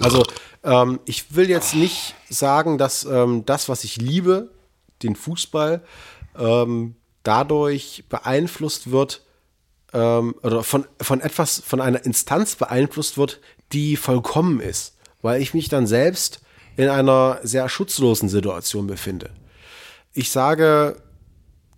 Also 0.02 0.24
ähm, 0.64 1.00
ich 1.04 1.34
will 1.34 1.48
jetzt 1.48 1.74
nicht 1.74 2.14
sagen, 2.28 2.78
dass 2.78 3.04
ähm, 3.04 3.44
das, 3.46 3.68
was 3.68 3.84
ich 3.84 3.96
liebe, 3.96 4.50
den 5.02 5.16
Fußball, 5.16 5.82
ähm, 6.38 6.96
dadurch 7.22 8.04
beeinflusst 8.08 8.90
wird 8.90 9.22
ähm, 9.92 10.34
oder 10.42 10.62
von, 10.62 10.86
von 11.00 11.20
etwas, 11.20 11.62
von 11.64 11.80
einer 11.80 12.04
Instanz 12.04 12.56
beeinflusst 12.56 13.16
wird, 13.16 13.40
die 13.72 13.96
vollkommen 13.96 14.60
ist, 14.60 14.96
weil 15.22 15.40
ich 15.40 15.54
mich 15.54 15.68
dann 15.68 15.86
selbst 15.86 16.40
in 16.76 16.88
einer 16.88 17.40
sehr 17.42 17.68
schutzlosen 17.68 18.28
Situation 18.28 18.86
befinde. 18.86 19.30
Ich 20.12 20.30
sage, 20.30 21.02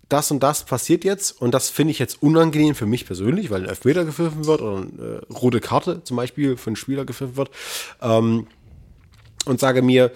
das 0.09 0.31
und 0.31 0.41
das 0.41 0.63
passiert 0.63 1.03
jetzt 1.03 1.39
und 1.41 1.53
das 1.53 1.69
finde 1.69 1.91
ich 1.91 1.99
jetzt 1.99 2.21
unangenehm 2.21 2.75
für 2.75 2.85
mich 2.85 3.05
persönlich, 3.05 3.49
weil 3.49 3.63
ein 3.63 3.69
Elfmeter 3.69 4.05
gepfiffen 4.05 4.45
wird 4.45 4.61
oder 4.61 4.77
eine 4.77 5.21
äh, 5.29 5.33
rote 5.33 5.59
Karte 5.59 6.03
zum 6.03 6.17
Beispiel 6.17 6.57
für 6.57 6.71
einen 6.71 6.75
Spieler 6.75 7.05
gepfiffen 7.05 7.37
wird 7.37 7.51
ähm, 8.01 8.47
und 9.45 9.59
sage 9.59 9.81
mir, 9.81 10.11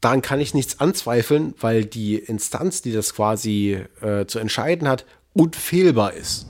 daran 0.00 0.22
kann 0.22 0.40
ich 0.40 0.52
nichts 0.52 0.80
anzweifeln, 0.80 1.54
weil 1.60 1.84
die 1.84 2.16
Instanz, 2.16 2.82
die 2.82 2.92
das 2.92 3.14
quasi 3.14 3.78
äh, 4.02 4.26
zu 4.26 4.38
entscheiden 4.38 4.86
hat, 4.86 5.06
unfehlbar 5.32 6.12
ist. 6.12 6.46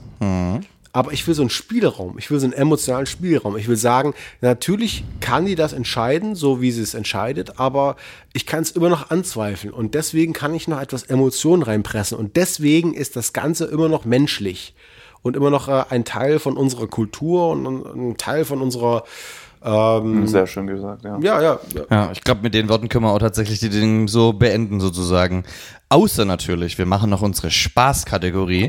Aber 0.95 1.11
ich 1.11 1.27
will 1.27 1.33
so 1.33 1.41
einen 1.41 1.49
Spielraum, 1.49 2.17
ich 2.17 2.31
will 2.31 2.39
so 2.39 2.45
einen 2.45 2.53
emotionalen 2.53 3.05
Spielraum. 3.05 3.57
Ich 3.57 3.67
will 3.67 3.75
sagen, 3.75 4.13
natürlich 4.39 5.03
kann 5.19 5.45
die 5.45 5.55
das 5.55 5.73
entscheiden, 5.73 6.35
so 6.35 6.61
wie 6.61 6.71
sie 6.71 6.83
es 6.83 6.93
entscheidet, 6.93 7.59
aber 7.59 7.97
ich 8.31 8.45
kann 8.45 8.61
es 8.61 8.71
immer 8.71 8.87
noch 8.87 9.09
anzweifeln. 9.09 9.73
Und 9.73 9.93
deswegen 9.93 10.31
kann 10.31 10.55
ich 10.55 10.69
noch 10.69 10.79
etwas 10.79 11.03
Emotion 11.03 11.63
reinpressen. 11.63 12.17
Und 12.17 12.37
deswegen 12.37 12.93
ist 12.93 13.17
das 13.17 13.33
Ganze 13.33 13.65
immer 13.65 13.89
noch 13.89 14.05
menschlich 14.05 14.73
und 15.21 15.35
immer 15.35 15.49
noch 15.49 15.67
äh, 15.67 15.83
ein 15.89 16.05
Teil 16.05 16.39
von 16.39 16.55
unserer 16.55 16.87
Kultur 16.87 17.49
und 17.49 17.65
ein 17.65 18.15
Teil 18.15 18.45
von 18.45 18.61
unserer 18.61 19.03
ähm, 19.65 20.27
Sehr 20.27 20.45
schön 20.45 20.67
gesagt, 20.67 21.03
ja. 21.03 21.17
ja, 21.19 21.41
ja, 21.41 21.59
ja. 21.73 21.81
Ja, 21.89 22.09
ich 22.11 22.21
glaube, 22.21 22.41
mit 22.43 22.53
den 22.53 22.69
Worten 22.69 22.87
können 22.87 23.03
wir 23.03 23.11
auch 23.11 23.19
tatsächlich 23.19 23.59
die 23.59 23.69
Dinge 23.69 24.07
so 24.07 24.33
beenden, 24.33 24.79
sozusagen. 24.79 25.43
Außer 25.89 26.25
natürlich, 26.25 26.77
wir 26.77 26.85
machen 26.85 27.09
noch 27.09 27.21
unsere 27.21 27.49
Spaßkategorie. 27.49 28.67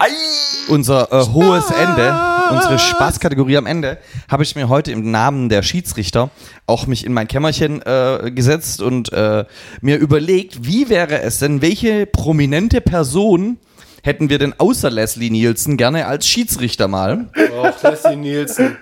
Unser 0.68 1.12
äh, 1.12 1.27
hohes 1.32 1.70
Ende, 1.70 2.14
unsere 2.51 2.78
Spaßkategorie 2.78 3.56
am 3.56 3.66
Ende, 3.66 3.98
habe 4.31 4.43
ich 4.43 4.56
mir 4.56 4.68
heute 4.68 4.93
im 4.93 5.10
Namen 5.10 5.48
der 5.48 5.62
Schiedsrichter 5.62 6.31
auch 6.66 6.86
mich 6.86 7.05
in 7.05 7.12
mein 7.12 7.28
Kämmerchen 7.28 7.82
äh, 7.82 8.31
gesetzt 8.35 8.81
und 8.81 9.12
äh, 9.12 9.44
mir 9.81 9.98
überlegt, 9.98 10.66
wie 10.66 10.89
wäre 10.89 11.20
es 11.20 11.39
denn, 11.39 11.62
welche 11.62 12.06
prominente 12.06 12.81
Person 12.81 13.59
hätten 14.02 14.31
wir 14.31 14.39
denn 14.39 14.55
außer 14.59 14.90
Leslie 14.90 15.31
Nielsen 15.31 15.77
gerne 15.77 16.06
als 16.06 16.27
Schiedsrichter 16.27 16.89
mal? 16.89 17.28
Auch 17.59 17.82
Leslie 17.82 18.16
Nielsen. 18.16 18.77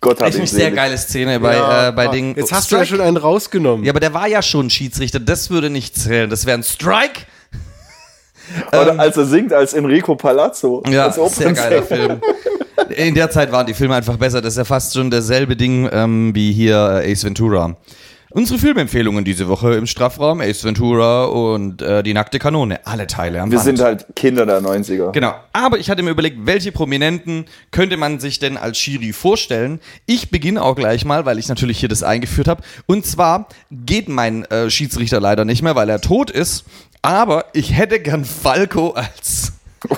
Gott 0.00 0.20
hat 0.20 0.34
ihn 0.34 0.40
eine 0.40 0.46
sehr 0.46 0.70
geile 0.70 0.98
Szene 0.98 1.40
bei, 1.40 1.56
Ja, 1.56 1.88
äh, 1.88 1.92
bei 1.92 2.08
ah, 2.08 2.10
Ding. 2.10 2.36
Jetzt 2.36 2.52
hast 2.52 2.70
du 2.70 2.76
ja 2.76 2.84
schon 2.84 3.00
einen 3.00 3.16
rausgenommen. 3.16 3.84
Ja, 3.84 3.92
aber 3.92 4.00
der 4.00 4.14
war 4.14 4.28
ja 4.28 4.42
schon 4.42 4.70
Schiedsrichter. 4.70 5.20
Das 5.20 5.50
würde 5.50 5.70
nicht 5.70 5.96
zählen. 5.96 6.28
Das 6.30 6.46
wäre 6.46 6.58
ein 6.58 6.62
Strike. 6.62 7.22
Oder 8.68 8.98
als 8.98 9.16
er 9.16 9.26
singt 9.26 9.52
als 9.52 9.72
Enrico 9.74 10.14
Palazzo. 10.14 10.82
Ähm, 10.86 10.92
Ja, 10.92 11.06
als 11.06 11.36
sehr 11.36 11.52
geiler. 11.52 11.82
Film. 11.82 12.20
In 12.90 13.14
der 13.14 13.30
Zeit 13.30 13.50
waren 13.50 13.66
die 13.66 13.74
Filme 13.74 13.94
einfach 13.94 14.16
besser. 14.16 14.40
Das 14.40 14.54
ist 14.54 14.58
ja 14.58 14.64
fast 14.64 14.94
schon 14.94 15.10
dasselbe 15.10 15.56
Ding 15.56 15.88
ähm, 15.90 16.34
wie 16.34 16.52
hier 16.52 17.02
äh, 17.02 17.12
Ace 17.12 17.24
Ventura. 17.24 17.76
Unsere 18.36 18.58
Filmempfehlungen 18.58 19.24
diese 19.24 19.48
Woche 19.48 19.76
im 19.76 19.86
Strafraum, 19.86 20.42
Ace 20.42 20.62
Ventura 20.62 21.24
und 21.24 21.80
äh, 21.80 22.02
Die 22.02 22.12
nackte 22.12 22.38
Kanone. 22.38 22.80
Alle 22.84 23.06
Teile 23.06 23.40
am 23.40 23.50
Wir 23.50 23.56
Band. 23.56 23.64
sind 23.64 23.80
halt 23.80 24.04
Kinder 24.14 24.44
der 24.44 24.60
90er. 24.60 25.10
Genau. 25.12 25.34
Aber 25.54 25.78
ich 25.78 25.88
hatte 25.88 26.02
mir 26.02 26.10
überlegt, 26.10 26.40
welche 26.44 26.70
Prominenten 26.70 27.46
könnte 27.70 27.96
man 27.96 28.20
sich 28.20 28.38
denn 28.38 28.58
als 28.58 28.76
Schiri 28.76 29.14
vorstellen? 29.14 29.80
Ich 30.04 30.30
beginne 30.30 30.60
auch 30.62 30.74
gleich 30.74 31.06
mal, 31.06 31.24
weil 31.24 31.38
ich 31.38 31.48
natürlich 31.48 31.80
hier 31.80 31.88
das 31.88 32.02
eingeführt 32.02 32.46
habe. 32.46 32.62
Und 32.84 33.06
zwar 33.06 33.48
geht 33.70 34.10
mein 34.10 34.44
äh, 34.50 34.68
Schiedsrichter 34.68 35.18
leider 35.18 35.46
nicht 35.46 35.62
mehr, 35.62 35.74
weil 35.74 35.88
er 35.88 36.02
tot 36.02 36.30
ist. 36.30 36.66
Aber 37.00 37.46
ich 37.54 37.72
hätte 37.74 38.00
gern 38.00 38.26
Falco 38.26 38.90
als, 38.90 39.54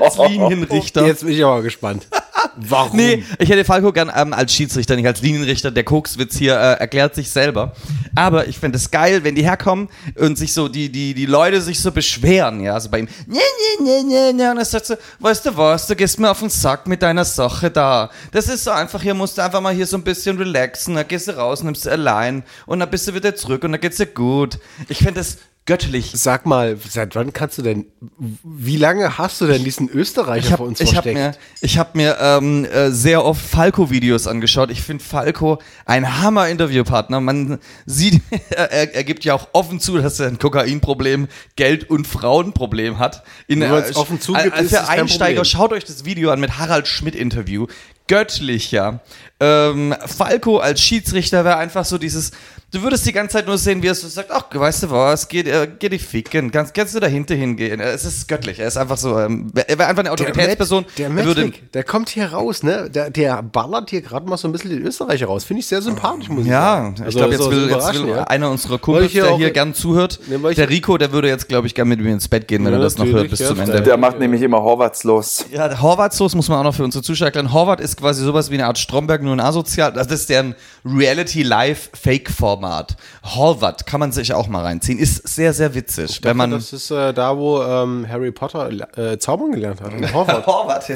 als 0.00 0.18
Linienrichter. 0.18 1.06
Jetzt 1.06 1.24
bin 1.24 1.32
ich 1.32 1.42
aber 1.42 1.62
gespannt. 1.62 2.08
Warum? 2.56 2.96
Nee, 2.96 3.24
ich 3.38 3.48
hätte 3.48 3.64
Falco 3.64 3.92
gern 3.92 4.10
ähm, 4.14 4.32
als 4.32 4.52
Schiedsrichter, 4.52 4.96
nicht 4.96 5.06
als 5.06 5.22
Linienrichter. 5.22 5.70
Der 5.70 5.84
Kokswitz 5.84 6.36
hier 6.36 6.54
äh, 6.54 6.80
erklärt 6.80 7.14
sich 7.14 7.30
selber. 7.30 7.72
Aber 8.14 8.46
ich 8.46 8.58
fände 8.58 8.76
es 8.76 8.90
geil, 8.90 9.24
wenn 9.24 9.34
die 9.34 9.42
herkommen 9.42 9.88
und 10.16 10.38
sich 10.38 10.52
so, 10.52 10.68
die, 10.68 10.90
die, 10.90 11.14
die 11.14 11.26
Leute 11.26 11.60
sich 11.60 11.80
so 11.80 11.90
beschweren, 11.90 12.60
ja, 12.60 12.78
so 12.78 12.88
bei 12.90 13.00
ihm. 13.00 13.08
Nee, 13.26 13.38
nee, 13.80 13.84
nee, 13.84 14.02
nee, 14.04 14.32
nee. 14.32 14.48
Und 14.48 14.58
er 14.58 14.64
sagt 14.64 14.86
so, 14.86 14.94
weißt 15.20 15.46
du 15.46 15.56
was, 15.56 15.86
du 15.86 15.96
gehst 15.96 16.18
mir 16.20 16.30
auf 16.30 16.40
den 16.40 16.50
Sack 16.50 16.86
mit 16.86 17.02
deiner 17.02 17.24
Sache 17.24 17.70
da. 17.70 18.10
Das 18.32 18.48
ist 18.48 18.64
so 18.64 18.70
einfach, 18.70 19.02
hier 19.02 19.14
musst 19.14 19.38
du 19.38 19.42
einfach 19.42 19.60
mal 19.60 19.74
hier 19.74 19.86
so 19.86 19.96
ein 19.96 20.04
bisschen 20.04 20.38
relaxen, 20.38 20.94
dann 20.94 21.08
gehst 21.08 21.28
du 21.28 21.36
raus, 21.36 21.62
nimmst 21.62 21.86
du 21.86 21.90
allein 21.90 22.44
und 22.66 22.80
dann 22.80 22.90
bist 22.90 23.08
du 23.08 23.14
wieder 23.14 23.34
zurück 23.34 23.64
und 23.64 23.72
dann 23.72 23.80
geht's 23.80 23.96
dir 23.96 24.06
gut. 24.06 24.58
Ich 24.88 24.98
fände 24.98 25.14
das 25.14 25.38
göttlich. 25.66 26.12
Sag 26.14 26.44
mal, 26.46 26.76
seit 26.88 27.14
wann 27.14 27.32
kannst 27.32 27.58
du 27.58 27.62
denn, 27.62 27.86
wie 28.18 28.76
lange 28.76 29.16
hast 29.16 29.40
du 29.40 29.46
denn 29.46 29.64
diesen 29.64 29.88
Österreicher 29.88 30.44
Ich 30.44 30.52
habe 30.52 30.58
vor 30.58 30.66
uns 30.66 30.80
ich 30.80 30.94
hab 30.94 31.04
versteckt? 31.04 31.16
mir, 31.16 31.32
ich 31.62 31.78
hab 31.78 31.94
mir 31.94 32.18
ähm, 32.20 32.64
äh, 32.66 32.90
sehr 32.90 33.24
oft 33.24 33.40
Falco-Videos 33.40 34.26
angeschaut. 34.26 34.70
Ich 34.70 34.82
finde 34.82 35.02
Falco 35.02 35.58
ein 35.86 36.20
Hammer-Interviewpartner. 36.20 37.20
Man 37.20 37.58
sieht, 37.86 38.20
er, 38.50 38.94
er 38.94 39.04
gibt 39.04 39.24
ja 39.24 39.34
auch 39.34 39.48
offen 39.52 39.80
zu, 39.80 39.98
dass 39.98 40.20
er 40.20 40.28
ein 40.28 40.38
Kokainproblem, 40.38 41.28
Geld- 41.56 41.88
und 41.88 42.06
Frauenproblem 42.06 42.98
hat. 42.98 43.24
In, 43.46 43.60
Nur 43.60 43.86
äh, 43.86 43.92
offen 43.94 44.20
zugibt, 44.20 44.52
als 44.52 44.72
es 44.72 44.86
kein 44.86 45.00
Einsteiger, 45.00 45.44
schaut 45.44 45.72
euch 45.72 45.84
das 45.84 46.04
Video 46.04 46.30
an 46.30 46.40
mit 46.40 46.58
Harald 46.58 46.86
Schmidt-Interview. 46.88 47.66
Göttlich, 48.06 48.70
ja. 48.70 49.00
Ähm, 49.40 49.94
Falco 50.06 50.58
als 50.58 50.80
Schiedsrichter 50.80 51.44
wäre 51.44 51.56
einfach 51.56 51.84
so 51.84 51.98
dieses, 51.98 52.30
du 52.70 52.82
würdest 52.82 53.04
die 53.06 53.12
ganze 53.12 53.36
Zeit 53.38 53.46
nur 53.46 53.58
sehen, 53.58 53.82
wie 53.82 53.88
er 53.88 53.94
so 53.94 54.06
sagt, 54.08 54.30
ach, 54.30 54.44
weißt 54.52 54.84
du 54.84 54.90
was, 54.90 55.26
geh, 55.28 55.40
äh, 55.40 55.66
geh 55.78 55.88
dich 55.88 56.04
ficken, 56.04 56.50
kannst, 56.50 56.72
kannst 56.72 56.94
du 56.94 57.00
dahinter 57.00 57.34
hingehen. 57.34 57.80
Es 57.80 58.04
ist 58.04 58.28
göttlich, 58.28 58.58
er 58.60 58.68
ist 58.68 58.76
einfach 58.76 58.96
so, 58.96 59.18
ähm, 59.18 59.50
er 59.54 59.78
wäre 59.78 59.88
einfach 59.88 60.00
eine 60.02 60.12
Autoritätsperson. 60.12 60.84
Der, 60.98 61.06
Er 61.06 61.12
Matt, 61.12 61.24
würde, 61.24 61.40
der, 61.42 61.50
Matt, 61.50 61.74
der 61.74 61.84
kommt 61.84 62.08
hier 62.10 62.26
raus, 62.32 62.62
ne? 62.62 62.88
Der, 62.90 63.10
der 63.10 63.42
ballert 63.42 63.90
hier 63.90 64.02
gerade 64.02 64.26
mal 64.28 64.36
so 64.36 64.48
ein 64.48 64.52
bisschen 64.52 64.70
den 64.70 64.82
Österreicher 64.86 65.26
raus. 65.26 65.44
Finde 65.44 65.60
ich 65.60 65.66
sehr 65.66 65.82
sympathisch, 65.82 66.28
muss 66.28 66.44
ich 66.44 66.50
ja, 66.50 66.60
sagen. 66.76 66.94
ich 66.98 67.02
Also, 67.04 67.18
glaube, 67.18 67.32
jetzt 67.34 67.42
so 67.44 67.50
will, 67.50 67.70
jetzt 67.70 67.94
will 67.94 68.08
ja. 68.08 68.24
einer 68.24 68.50
unserer 68.50 68.78
Kumpels, 68.78 69.12
hier 69.12 69.24
der 69.24 69.32
auch- 69.32 69.38
hier 69.38 69.50
gern 69.50 69.74
zuhört, 69.74 70.20
Ne, 70.28 70.38
der 70.54 70.68
Rico, 70.70 70.96
der 70.96 71.10
würde 71.12 71.28
jetzt, 71.28 71.48
glaube 71.48 71.66
ich, 71.66 71.74
gern 71.74 71.88
mit 71.88 72.00
mir 72.00 72.12
ins 72.12 72.28
Bett 72.28 72.46
gehen, 72.48 72.64
wenn 72.64 72.72
Ja, 72.72 72.78
er 72.78 72.82
das 72.82 72.96
noch 72.98 73.06
hört 73.06 73.30
bis 73.30 73.40
ja, 73.40 73.48
zum. 73.48 73.60
Ende. 73.60 73.82
Der 73.82 73.96
macht 73.96 74.18
nämlich 74.20 74.40
immer 74.42 74.62
Horvaths 74.62 75.04
los. 75.04 75.44
Ja, 75.50 75.68
der 75.68 75.82
Horvath-Soße 75.82 76.36
muss 76.36 76.48
man 76.48 76.58
auch 76.60 76.64
noch 76.64 76.74
für 76.74 76.84
unsere 76.84 77.02
Zuschauer 77.02 77.26
erklären. 77.26 77.52
Horvath 77.52 77.80
ist 77.80 77.93
quasi 77.96 78.24
sowas 78.24 78.50
wie 78.50 78.54
eine 78.54 78.66
Art 78.66 78.78
Stromberg, 78.78 79.22
nur 79.22 79.34
ein 79.34 79.40
asozial. 79.40 79.92
Das 79.92 80.06
ist 80.08 80.30
deren 80.30 80.54
Reality-Live-Fake-Format. 80.84 82.96
Horvath 83.24 83.86
kann 83.86 84.00
man 84.00 84.10
sich 84.12 84.34
auch 84.34 84.48
mal 84.48 84.62
reinziehen. 84.62 84.98
Ist 84.98 85.28
sehr, 85.28 85.52
sehr 85.52 85.74
witzig. 85.74 86.20
wenn 86.22 86.36
man 86.36 86.50
das 86.50 86.72
ist 86.72 86.90
äh, 86.90 87.12
da, 87.12 87.36
wo 87.36 87.62
ähm, 87.62 88.06
Harry 88.08 88.32
Potter 88.32 88.70
äh, 88.96 89.18
zaubern 89.18 89.52
gelernt 89.52 89.80
hat. 89.80 89.92
Hogwarts. 90.12 90.88
Horvath. 90.88 90.88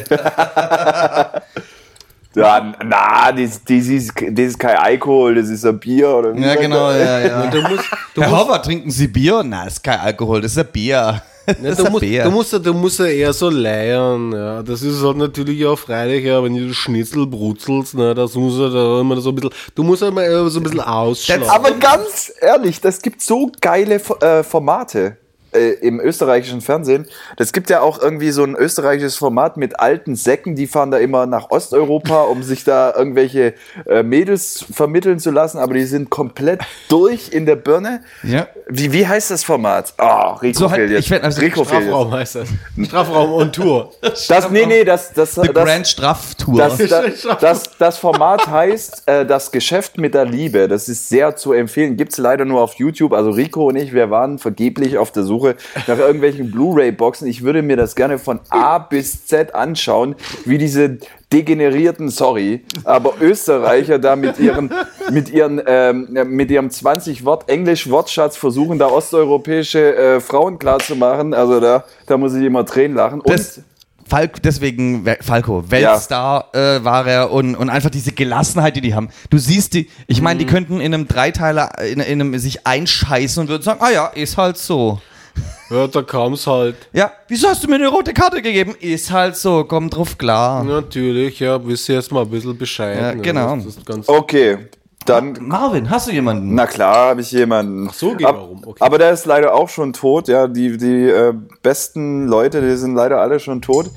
Ja, 2.38 2.72
na, 2.84 3.32
das, 3.32 3.64
das, 3.64 3.86
ist, 3.86 4.12
das 4.14 4.46
ist 4.46 4.58
kein 4.58 4.76
Alkohol, 4.76 5.34
das 5.34 5.48
ist 5.48 5.64
ein 5.64 5.78
Bier. 5.78 6.08
Oder 6.08 6.34
wie 6.34 6.42
ja, 6.42 6.54
genau, 6.54 6.90
ja, 6.92 7.20
ja. 7.20 7.46
du 7.50 7.62
musst, 7.62 7.84
du 8.14 8.22
Herr 8.22 8.30
Horvath, 8.30 8.64
trinken 8.64 8.90
Sie 8.90 9.08
Bier? 9.08 9.42
Na, 9.44 9.64
ist 9.64 9.82
kein 9.82 9.98
Alkohol, 9.98 10.42
das 10.42 10.52
ist 10.52 10.58
ein 10.58 10.70
Bier. 10.70 11.20
Das 11.48 11.78
ist 11.78 11.78
du, 11.80 11.86
ein 11.86 11.92
musst, 11.92 12.04
du, 12.04 12.30
musst, 12.30 12.66
du 12.66 12.74
musst 12.74 12.98
ja 12.98 13.06
eher 13.06 13.32
so 13.32 13.48
leiern. 13.48 14.32
Ja. 14.32 14.62
Das 14.62 14.82
ist 14.82 15.02
halt 15.02 15.16
natürlich 15.16 15.64
auch 15.66 15.78
freilich, 15.78 16.24
ja, 16.24 16.42
wenn 16.42 16.54
du 16.54 16.74
Schnitzel 16.74 17.26
brutzelst, 17.26 17.94
ne, 17.94 18.14
das 18.14 18.34
muss 18.34 18.58
ja 18.58 18.68
da 18.68 19.00
immer 19.00 19.20
so 19.20 19.30
ein 19.30 19.34
bisschen, 19.34 19.50
du 19.74 19.82
musst 19.82 20.02
ja 20.02 20.08
immer 20.08 20.24
eher 20.24 20.48
so 20.48 20.60
ein 20.60 20.62
bisschen 20.62 20.80
ausschlagen. 20.80 21.48
Aber 21.48 21.72
ganz 21.72 22.32
ehrlich, 22.40 22.80
das 22.80 23.00
gibt 23.00 23.22
so 23.22 23.50
geile 23.60 24.00
äh, 24.20 24.42
Formate 24.42 25.16
äh, 25.52 25.70
im 25.80 26.00
österreichischen 26.00 26.60
Fernsehen. 26.60 27.06
Das 27.36 27.52
gibt 27.52 27.70
ja 27.70 27.80
auch 27.80 28.00
irgendwie 28.00 28.30
so 28.30 28.42
ein 28.44 28.54
österreichisches 28.56 29.16
Format 29.16 29.56
mit 29.56 29.78
alten 29.80 30.16
Säcken, 30.16 30.56
die 30.56 30.66
fahren 30.66 30.90
da 30.90 30.98
immer 30.98 31.26
nach 31.26 31.50
Osteuropa, 31.50 32.22
um 32.30 32.42
sich 32.42 32.64
da 32.64 32.94
irgendwelche 32.94 33.54
äh, 33.86 34.02
Mädels 34.02 34.64
vermitteln 34.72 35.18
zu 35.18 35.30
lassen, 35.30 35.58
aber 35.58 35.74
die 35.74 35.84
sind 35.84 36.10
komplett 36.10 36.60
durch 36.88 37.30
in 37.32 37.46
der 37.46 37.56
Birne. 37.56 38.00
Ja. 38.22 38.48
Wie, 38.68 38.92
wie 38.92 39.06
heißt 39.06 39.30
das 39.30 39.44
Format? 39.44 39.94
Ah, 39.96 40.34
Rico 40.34 40.58
So 40.60 40.70
halt- 40.70 40.90
ich 40.90 41.10
werd- 41.10 41.24
also 41.24 41.40
Rico. 41.40 41.64
Strafraum 41.64 42.12
heißt 42.12 42.34
das. 42.36 42.48
Strafraum 42.86 43.32
on 43.32 43.52
Tour. 43.52 43.92
Das, 44.28 44.50
nee, 44.50 44.66
nee, 44.66 44.84
das, 44.84 45.12
das, 45.12 45.34
The 45.34 45.48
das, 45.52 45.64
Grand 45.64 45.86
Straftour. 45.86 46.56
Das, 46.58 46.76
das, 46.78 47.26
das, 47.40 47.62
das 47.78 47.98
Format 47.98 48.46
heißt 48.46 49.02
äh, 49.06 49.24
Das 49.24 49.50
Geschäft 49.50 49.98
mit 49.98 50.14
der 50.14 50.24
Liebe. 50.24 50.68
Das 50.68 50.88
ist 50.88 51.08
sehr 51.08 51.36
zu 51.36 51.52
empfehlen. 51.52 51.96
Gibt's 51.96 52.18
leider 52.18 52.44
nur 52.44 52.60
auf 52.60 52.74
YouTube. 52.74 53.12
Also 53.12 53.30
Rico 53.30 53.68
und 53.68 53.76
ich, 53.76 53.92
wir 53.92 54.10
waren 54.10 54.38
vergeblich 54.38 54.98
auf 54.98 55.10
der 55.12 55.22
Suche 55.22 55.37
nach 55.86 55.98
irgendwelchen 55.98 56.50
Blu-ray-Boxen. 56.50 57.26
Ich 57.28 57.42
würde 57.42 57.62
mir 57.62 57.76
das 57.76 57.94
gerne 57.94 58.18
von 58.18 58.40
A 58.50 58.78
bis 58.78 59.26
Z 59.26 59.54
anschauen, 59.54 60.14
wie 60.44 60.58
diese 60.58 60.98
degenerierten, 61.32 62.08
sorry, 62.08 62.64
aber 62.84 63.14
Österreicher 63.20 63.98
da 63.98 64.16
mit 64.16 64.38
ihren, 64.38 64.72
mit 65.10 65.28
ihren, 65.30 65.60
ähm, 65.66 66.08
mit 66.28 66.50
ihrem 66.50 66.70
20 66.70 67.24
Wort 67.24 67.48
Englisch 67.48 67.88
Wortschatz 67.90 68.36
versuchen, 68.36 68.78
da 68.78 68.86
osteuropäische 68.86 69.94
äh, 69.96 70.20
Frauen 70.20 70.58
klar 70.58 70.78
zu 70.78 70.96
machen. 70.96 71.34
Also 71.34 71.60
da, 71.60 71.84
da 72.06 72.16
muss 72.16 72.34
ich 72.34 72.42
immer 72.44 72.64
Tränen 72.64 72.96
lachen. 72.96 73.20
Und 73.20 73.30
Das, 73.30 73.60
Falk, 74.08 74.42
deswegen 74.42 75.04
We- 75.04 75.18
Falco, 75.20 75.70
Weltstar 75.70 76.48
äh, 76.54 76.82
war 76.82 77.06
er 77.06 77.30
und, 77.30 77.54
und 77.54 77.68
einfach 77.68 77.90
diese 77.90 78.12
Gelassenheit, 78.12 78.74
die 78.74 78.80
die 78.80 78.94
haben. 78.94 79.10
Du 79.28 79.36
siehst 79.36 79.74
die, 79.74 79.90
ich 80.06 80.22
meine, 80.22 80.38
die 80.38 80.46
Mhm. 80.46 80.48
könnten 80.50 80.80
in 80.80 80.94
einem 80.94 81.08
Dreiteiler 81.08 81.78
in, 81.82 82.00
in 82.00 82.18
einem 82.22 82.38
sich 82.38 82.66
einscheißen 82.66 83.42
und 83.42 83.48
würden 83.50 83.62
sagen, 83.62 83.80
ah 83.82 83.90
ja, 83.90 84.06
ist 84.06 84.38
halt 84.38 84.56
so. 84.56 84.98
Ja, 85.70 85.86
da 85.86 86.02
kam's 86.02 86.46
halt. 86.46 86.76
Ja, 86.92 87.12
wieso 87.28 87.48
hast 87.48 87.62
du 87.64 87.68
mir 87.68 87.76
eine 87.76 87.88
rote 87.88 88.14
Karte 88.14 88.40
gegeben? 88.40 88.74
Ist 88.80 89.10
halt 89.10 89.36
so, 89.36 89.64
komm 89.64 89.90
drauf 89.90 90.16
klar. 90.16 90.64
Natürlich, 90.64 91.40
ja, 91.40 91.64
wisst 91.66 91.88
ihr 91.88 91.96
jetzt 91.96 92.10
mal 92.10 92.22
ein 92.22 92.30
bisschen 92.30 92.56
Bescheid. 92.56 93.00
Ja, 93.00 93.14
ne? 93.14 93.22
genau. 93.22 93.56
Das 93.56 93.66
ist 93.66 93.84
ganz 93.84 94.08
okay, 94.08 94.58
dann 95.08 95.36
Marvin, 95.40 95.88
hast 95.88 96.08
du 96.08 96.12
jemanden? 96.12 96.54
Na 96.54 96.66
klar, 96.66 97.10
habe 97.10 97.22
ich 97.22 97.32
jemanden. 97.32 97.88
Ach 97.88 97.94
so 97.94 98.14
geht 98.14 98.26
er 98.26 98.34
rum, 98.34 98.62
okay. 98.66 98.84
Aber 98.84 98.98
der 98.98 99.12
ist 99.12 99.24
leider 99.24 99.54
auch 99.54 99.70
schon 99.70 99.94
tot. 99.94 100.28
Ja, 100.28 100.46
die 100.46 100.76
die 100.76 101.08
äh, 101.08 101.32
besten 101.62 102.26
Leute, 102.26 102.60
die 102.60 102.76
sind 102.76 102.94
leider 102.94 103.18
alle 103.18 103.40
schon 103.40 103.62
tot. 103.62 103.90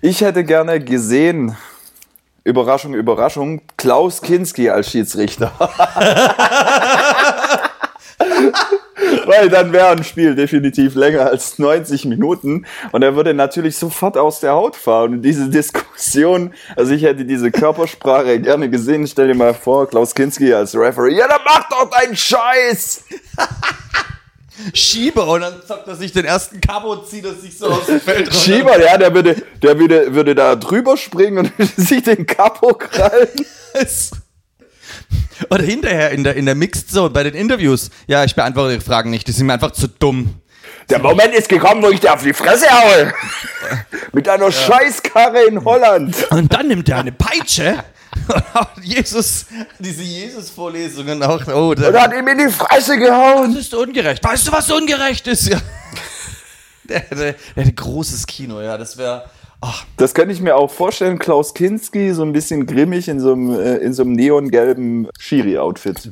Ich 0.00 0.22
hätte 0.22 0.44
gerne 0.44 0.80
gesehen. 0.80 1.56
Überraschung, 2.42 2.94
Überraschung, 2.94 3.60
Klaus 3.76 4.22
Kinski 4.22 4.70
als 4.70 4.90
Schiedsrichter. 4.90 5.52
Weil 9.26 9.48
dann 9.48 9.72
wäre 9.72 9.88
ein 9.88 10.04
Spiel 10.04 10.34
definitiv 10.34 10.94
länger 10.94 11.26
als 11.26 11.58
90 11.58 12.04
Minuten 12.06 12.66
und 12.92 13.02
er 13.02 13.16
würde 13.16 13.34
natürlich 13.34 13.76
sofort 13.76 14.16
aus 14.16 14.40
der 14.40 14.52
Haut 14.52 14.76
fahren. 14.76 15.14
Und 15.14 15.22
diese 15.22 15.48
Diskussion, 15.48 16.52
also 16.76 16.92
ich 16.92 17.02
hätte 17.02 17.24
diese 17.24 17.50
Körpersprache 17.50 18.40
gerne 18.46 18.70
gesehen. 18.70 19.06
Stell 19.06 19.28
dir 19.28 19.34
mal 19.34 19.54
vor, 19.54 19.88
Klaus 19.88 20.14
Kinski 20.14 20.52
als 20.52 20.74
Referee. 20.74 21.16
Ja, 21.16 21.28
dann 21.28 21.40
mach 21.44 21.68
doch 21.68 21.90
deinen 21.90 22.16
Scheiß! 22.16 23.04
Schieber 24.74 25.26
und 25.28 25.42
dann 25.42 25.54
sagt 25.66 25.86
er 25.86 25.96
sich 25.96 26.12
den 26.12 26.24
ersten 26.24 26.60
Kabo, 26.60 26.96
zieht 26.96 27.24
er 27.24 27.34
sich 27.34 27.58
so 27.58 27.66
aus 27.66 27.86
dem 27.86 28.00
Feld 28.00 28.28
runter. 28.28 28.32
Schieber, 28.32 28.80
ja, 28.80 28.96
der 28.96 29.14
würde, 29.14 29.36
der 29.62 29.78
würde, 29.78 30.14
würde 30.14 30.34
da 30.34 30.56
drüber 30.56 30.96
springen 30.96 31.50
und 31.58 31.70
sich 31.76 32.02
den 32.02 32.26
Kapo 32.26 32.74
krallen. 32.74 33.28
Oder 35.50 35.62
hinterher 35.62 36.10
in 36.10 36.24
der, 36.24 36.36
in 36.36 36.46
der 36.46 36.54
Mixed 36.54 36.90
Zone 36.90 37.10
bei 37.10 37.22
den 37.22 37.34
Interviews. 37.34 37.90
Ja, 38.06 38.24
ich 38.24 38.34
beantworte 38.34 38.74
Ihre 38.74 38.80
Fragen 38.82 39.10
nicht, 39.10 39.28
die 39.28 39.32
sind 39.32 39.46
mir 39.46 39.54
einfach 39.54 39.72
zu 39.72 39.88
dumm. 39.88 40.34
Der 40.88 41.00
Moment 41.00 41.34
ist 41.34 41.48
gekommen, 41.48 41.82
wo 41.82 41.88
ich 41.88 42.00
dir 42.00 42.12
auf 42.12 42.22
die 42.22 42.32
Fresse 42.32 42.66
haue. 42.70 43.12
Mit 44.12 44.28
einer 44.28 44.52
Scheißkarre 44.52 45.44
in 45.46 45.64
Holland. 45.64 46.16
Und 46.30 46.52
dann 46.52 46.68
nimmt 46.68 46.88
er 46.88 46.98
eine 46.98 47.12
Peitsche. 47.12 47.82
Jesus, 48.82 49.46
diese 49.78 50.02
Jesus-Vorlesungen 50.02 51.22
auch. 51.22 51.46
Oh, 51.48 51.70
Und 51.70 52.00
hat 52.00 52.12
ihm 52.14 52.26
in 52.28 52.38
die 52.38 52.52
Fresse 52.52 52.98
gehauen. 52.98 53.54
das 53.54 53.64
ist 53.64 53.74
ungerecht. 53.74 54.22
Weißt 54.24 54.46
du, 54.48 54.52
was 54.52 54.70
ungerecht 54.70 55.26
ist? 55.26 55.48
Ja. 55.48 55.60
Der 56.84 57.00
hätte 57.00 57.72
großes 57.74 58.26
Kino, 58.26 58.60
ja. 58.60 58.78
Das 58.78 58.96
wäre. 58.96 59.28
Das 59.96 60.14
könnte 60.14 60.32
ich 60.34 60.40
mir 60.40 60.56
auch 60.56 60.70
vorstellen, 60.70 61.18
Klaus 61.18 61.54
Kinski 61.54 62.12
so 62.12 62.22
ein 62.22 62.32
bisschen 62.32 62.66
grimmig 62.66 63.08
in 63.08 63.20
so 63.20 63.32
einem, 63.32 63.50
äh, 63.50 63.76
in 63.76 63.92
so 63.92 64.02
einem 64.02 64.12
neongelben 64.12 65.08
Schiri-Outfit. 65.18 66.10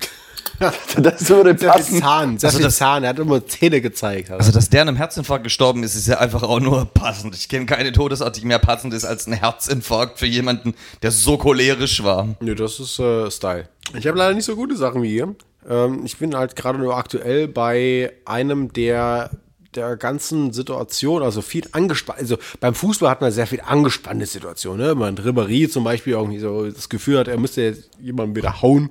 das 0.97 1.29
würde 1.29 1.51
Sehr 1.51 1.59
viel 1.59 1.69
passen. 1.69 1.99
Zahn, 2.01 2.39
sehr 2.39 2.49
Also 2.51 2.63
das- 2.63 2.77
Zahn. 2.77 3.03
Er 3.03 3.11
hat 3.11 3.19
immer 3.19 3.45
Zähne 3.47 3.81
gezeigt. 3.81 4.31
Also, 4.31 4.53
dass 4.53 4.71
der 4.71 4.83
an 4.83 4.89
einem 4.89 4.97
Herzinfarkt 4.97 5.43
gestorben 5.45 5.83
ist, 5.83 5.95
ist 5.97 6.07
ja 6.07 6.19
einfach 6.19 6.43
auch 6.45 6.61
nur 6.61 6.85
passend. 6.87 7.35
Ich 7.35 7.49
kenne 7.49 7.67
keine 7.67 7.93
Todesart, 7.93 8.37
die 8.41 8.47
mehr 8.47 8.59
passend 8.61 8.95
ist 8.95 9.05
als 9.05 9.27
ein 9.27 9.33
Herzinfarkt 9.33 10.19
für 10.19 10.27
jemanden, 10.27 10.75
der 11.03 11.11
so 11.11 11.37
cholerisch 11.39 12.05
war. 12.05 12.29
Nö, 12.41 12.55
das 12.55 12.79
ist 12.79 12.99
äh, 13.01 13.31
Style. 13.31 13.69
Ich 13.99 14.07
habe 14.07 14.17
leider 14.17 14.35
nicht 14.35 14.45
so 14.45 14.55
gute 14.57 14.77
Sachen 14.77 15.03
wie 15.03 15.17
ihr. 15.17 15.35
Ähm, 15.69 16.03
ich 16.05 16.19
bin 16.19 16.37
halt 16.37 16.55
gerade 16.57 16.79
nur 16.79 16.97
aktuell 16.97 17.49
bei 17.49 18.13
einem 18.25 18.73
der 18.73 19.31
der 19.77 19.97
ganzen 19.97 20.53
Situation, 20.53 21.23
also 21.23 21.43
viel 21.43 21.65
angespannt, 21.73 22.19
also 22.21 22.37
beim 22.61 22.75
Fußball 22.75 23.11
hat 23.11 23.21
man 23.21 23.33
sehr 23.33 23.47
viel 23.47 23.61
angespannte 23.61 24.27
Situationen, 24.27 24.87
ne? 24.87 24.95
Man 24.95 25.17
Ribéry 25.17 25.69
zum 25.69 25.85
Beispiel 25.85 26.15
irgendwie 26.15 26.39
so 26.39 26.71
das 26.71 26.89
Gefühl 26.89 27.19
hat, 27.19 27.29
er 27.29 27.39
müsste 27.39 27.63
jetzt 27.63 27.91
jemanden 28.01 28.35
wieder 28.37 28.63
hauen. 28.63 28.91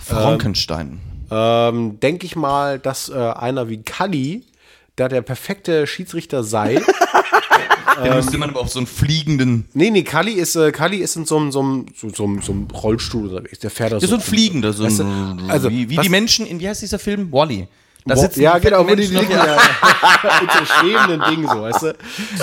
Frankenstein. 0.00 1.00
Ähm, 1.30 1.98
Denke 2.00 2.26
ich 2.26 2.36
mal, 2.36 2.78
dass 2.78 3.08
äh, 3.08 3.14
einer 3.14 3.68
wie 3.68 3.82
Kalli, 3.82 4.44
der 4.98 5.08
der 5.08 5.22
perfekte 5.22 5.86
Schiedsrichter 5.86 6.44
sei. 6.44 6.80
Den 8.04 8.14
müsste 8.16 8.38
man 8.38 8.50
aber 8.50 8.60
auf 8.60 8.70
so 8.70 8.80
einen 8.80 8.88
fliegenden. 8.88 9.66
nee, 9.72 9.88
nee, 9.90 10.02
Kalli 10.02 10.32
ist, 10.32 10.56
äh, 10.56 10.72
Kalli 10.72 10.96
ist 10.98 11.14
in 11.14 11.26
so 11.26 11.36
einem, 11.38 11.52
so 11.52 11.60
einem, 11.60 11.86
so, 11.96 12.08
so, 12.08 12.28
so 12.40 12.52
einem 12.52 12.66
Rollstuhl 12.72 13.28
unterwegs. 13.28 13.60
Der 13.60 13.70
fährt 13.70 13.92
da 13.92 13.98
Ja, 13.98 14.08
so 14.08 14.16
ein 14.16 14.20
fliegender, 14.20 14.72
so 14.72 14.82
Weißt 14.84 14.98
du, 14.98 15.04
ein, 15.04 15.48
also, 15.48 15.70
wie, 15.70 15.88
wie 15.88 15.96
was- 15.96 16.02
die 16.02 16.08
Menschen 16.10 16.44
in, 16.44 16.58
wie 16.58 16.68
heißt 16.68 16.82
dieser 16.82 16.98
Film? 16.98 17.30
Wally. 17.30 17.68
Da 18.06 18.16
sitzen 18.16 18.42
ja, 18.42 18.58
die 18.58 18.66
genau, 18.66 18.86
wo 18.86 18.94
die 18.94 19.06
liegen 19.06 19.30
ja 19.30 19.56
mit 20.42 20.52
so 20.52 20.64
schwebenden 20.66 21.22
Dingen, 21.30 21.48
so, 21.48 21.62
weißt 21.62 21.82
du? 21.82 21.94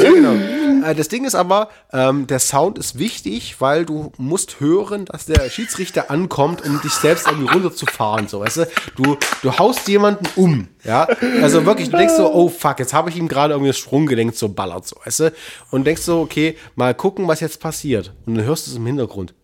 Ja, 0.02 0.12
genau. 0.12 0.88
Äh, 0.88 0.96
Das 0.96 1.08
Ding 1.08 1.24
ist 1.24 1.36
aber, 1.36 1.70
ähm, 1.94 2.26
der 2.26 2.40
Sound 2.40 2.80
ist 2.80 2.98
wichtig, 2.98 3.58
weil 3.60 3.86
du 3.86 4.12
musst 4.18 4.60
hören, 4.60 5.06
dass 5.06 5.26
der 5.26 5.50
Schiedsrichter 5.52 6.10
ankommt, 6.10 6.66
um 6.66 6.82
dich 6.82 6.94
selbst 6.94 7.28
irgendwie 7.28 7.54
runterzufahren, 7.54 8.28
so, 8.28 8.40
weißt 8.40 8.58
du? 8.58 8.68
Du, 8.96 9.18
du 9.44 9.58
haust 9.60 9.88
jemanden 9.88 10.26
um, 10.36 10.68
ja? 10.84 11.08
Also 11.44 11.64
wirklich, 11.66 11.92
du 11.92 11.98
denkst 11.98 12.16
so, 12.18 12.34
oh 12.34 12.50
fuck, 12.50 12.80
jetzt 12.80 12.94
habe 12.96 13.12
ich 13.12 13.16
ihm 13.18 13.28
gerade 13.28 13.54
irgendwie 13.54 13.70
das 13.70 13.78
Sprunggelenk 13.78 14.36
so 14.36 14.50
ballert, 14.50 14.88
so, 14.88 14.96
weißt 15.06 15.20
du? 15.20 15.34
Und 15.70 15.86
denkst 15.86 16.02
so, 16.02 16.22
okay, 16.22 16.58
mal 16.76 16.96
gucken, 16.96 17.28
was 17.28 17.40
jetzt 17.40 17.60
passiert. 17.60 18.14
Und 18.26 18.34
dann 18.36 18.46
hörst 18.46 18.66
du 18.66 18.72
es 18.72 18.78
im 18.78 18.86
Hintergrund. 18.88 19.36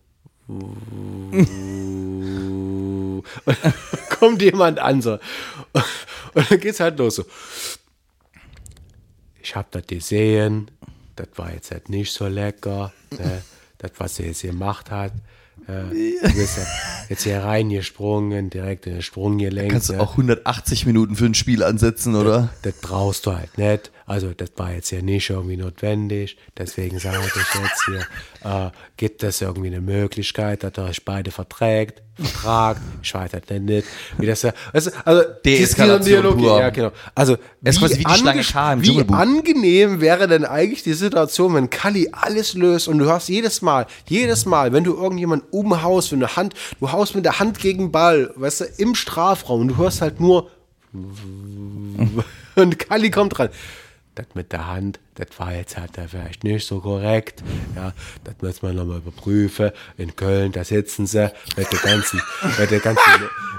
Kommt 4.18 4.40
jemand 4.40 4.78
an, 4.78 5.02
so. 5.02 5.18
Und 6.34 6.50
dann 6.50 6.60
geht's 6.60 6.80
halt 6.80 6.98
los, 6.98 7.16
so. 7.16 7.24
Ich 9.42 9.54
hab 9.54 9.70
das 9.70 9.86
gesehen, 9.86 10.70
das 11.16 11.28
war 11.36 11.52
jetzt 11.52 11.70
halt 11.70 11.90
nicht 11.90 12.12
so 12.12 12.28
lecker, 12.28 12.92
ne? 13.10 13.42
das, 13.78 13.92
was 13.98 14.16
sie 14.16 14.24
jetzt 14.24 14.42
gemacht 14.42 14.90
hat. 14.90 15.12
Du 15.66 16.34
bist 16.34 16.58
ja 16.58 16.64
jetzt 17.08 17.24
hier 17.24 17.42
reingesprungen, 17.42 18.50
direkt 18.50 18.86
in 18.86 18.94
den 18.94 19.02
Sprunggelenk. 19.02 19.72
Kannst 19.72 19.90
du 19.90 20.00
auch 20.00 20.12
180 20.12 20.86
Minuten 20.86 21.16
für 21.16 21.26
ein 21.26 21.34
Spiel 21.34 21.62
ansetzen, 21.62 22.14
oder? 22.14 22.50
Das 22.62 22.74
brauchst 22.74 23.26
du 23.26 23.36
halt 23.36 23.56
nicht. 23.58 23.90
Also 24.06 24.32
das 24.34 24.50
war 24.56 24.72
jetzt 24.72 24.90
ja 24.90 25.02
nicht 25.02 25.28
irgendwie 25.28 25.58
notwendig. 25.58 26.38
Deswegen 26.56 26.98
sage 26.98 27.18
ich 27.26 27.34
jetzt 27.60 27.84
hier, 27.86 28.00
äh, 28.50 28.70
gibt 28.96 29.22
es 29.22 29.42
irgendwie 29.42 29.68
eine 29.68 29.82
Möglichkeit, 29.82 30.64
dass 30.64 30.72
ihr 30.78 30.84
euch 30.84 31.04
beide 31.04 31.30
verträgt, 31.30 32.02
vertragt. 32.14 32.80
Ich 33.02 33.12
weiß 33.12 33.32
halt 33.34 33.50
nicht, 33.50 33.86
wie 34.16 34.26
das 34.26 34.42
ja. 34.42 34.52
Also, 34.72 34.90
also 35.04 35.22
Deeskalation. 35.44 36.38
Ja, 36.42 36.70
genau. 36.70 36.90
Also 37.14 37.36
quasi 37.62 37.98
wie 37.98 38.04
K 38.04 38.72
im 38.72 38.82
Wie 38.82 39.04
angenehm 39.12 40.00
wäre 40.00 40.26
denn 40.26 40.46
eigentlich 40.46 40.82
die 40.82 40.94
Situation, 40.94 41.54
wenn 41.54 41.68
Kali 41.68 42.08
alles 42.12 42.54
löst 42.54 42.88
und 42.88 42.98
du 42.98 43.04
hörst 43.04 43.28
jedes 43.28 43.60
Mal, 43.60 43.86
jedes 44.08 44.46
Mal, 44.46 44.72
wenn 44.72 44.84
du 44.84 44.94
irgendjemand 44.94 45.44
umhaust, 45.50 46.12
wenn 46.12 46.20
du 46.20 46.36
Hand, 46.36 46.54
du 46.80 46.90
haust 46.92 47.14
mit 47.14 47.24
der 47.24 47.38
Hand 47.38 47.58
gegen 47.58 47.86
den 47.86 47.92
Ball, 47.92 48.32
weißt 48.36 48.60
du, 48.60 48.64
im 48.78 48.94
Strafraum 48.94 49.62
und 49.62 49.68
du 49.68 49.76
hörst 49.76 50.00
halt 50.00 50.20
nur 50.20 50.50
und 52.56 52.78
Kali 52.78 53.10
kommt 53.10 53.38
dran. 53.38 53.50
Das 54.14 54.26
mit 54.34 54.52
der 54.52 54.66
Hand, 54.66 54.98
das 55.18 55.38
war 55.38 55.52
jetzt 55.52 55.76
halt 55.76 55.90
da 55.94 56.06
vielleicht 56.08 56.44
nicht 56.44 56.64
so 56.64 56.78
korrekt. 56.78 57.42
Ja, 57.74 57.92
das 58.22 58.34
muss 58.40 58.62
man 58.62 58.76
nochmal 58.76 58.98
überprüfen. 58.98 59.72
In 59.96 60.14
Köln, 60.14 60.52
da 60.52 60.62
sitzen 60.62 61.06
sie 61.06 61.32
mit 61.56 61.72
den 61.72 61.80
ganzen, 61.80 62.22
mit 62.58 62.70
den 62.70 62.80
ganzen, 62.80 63.02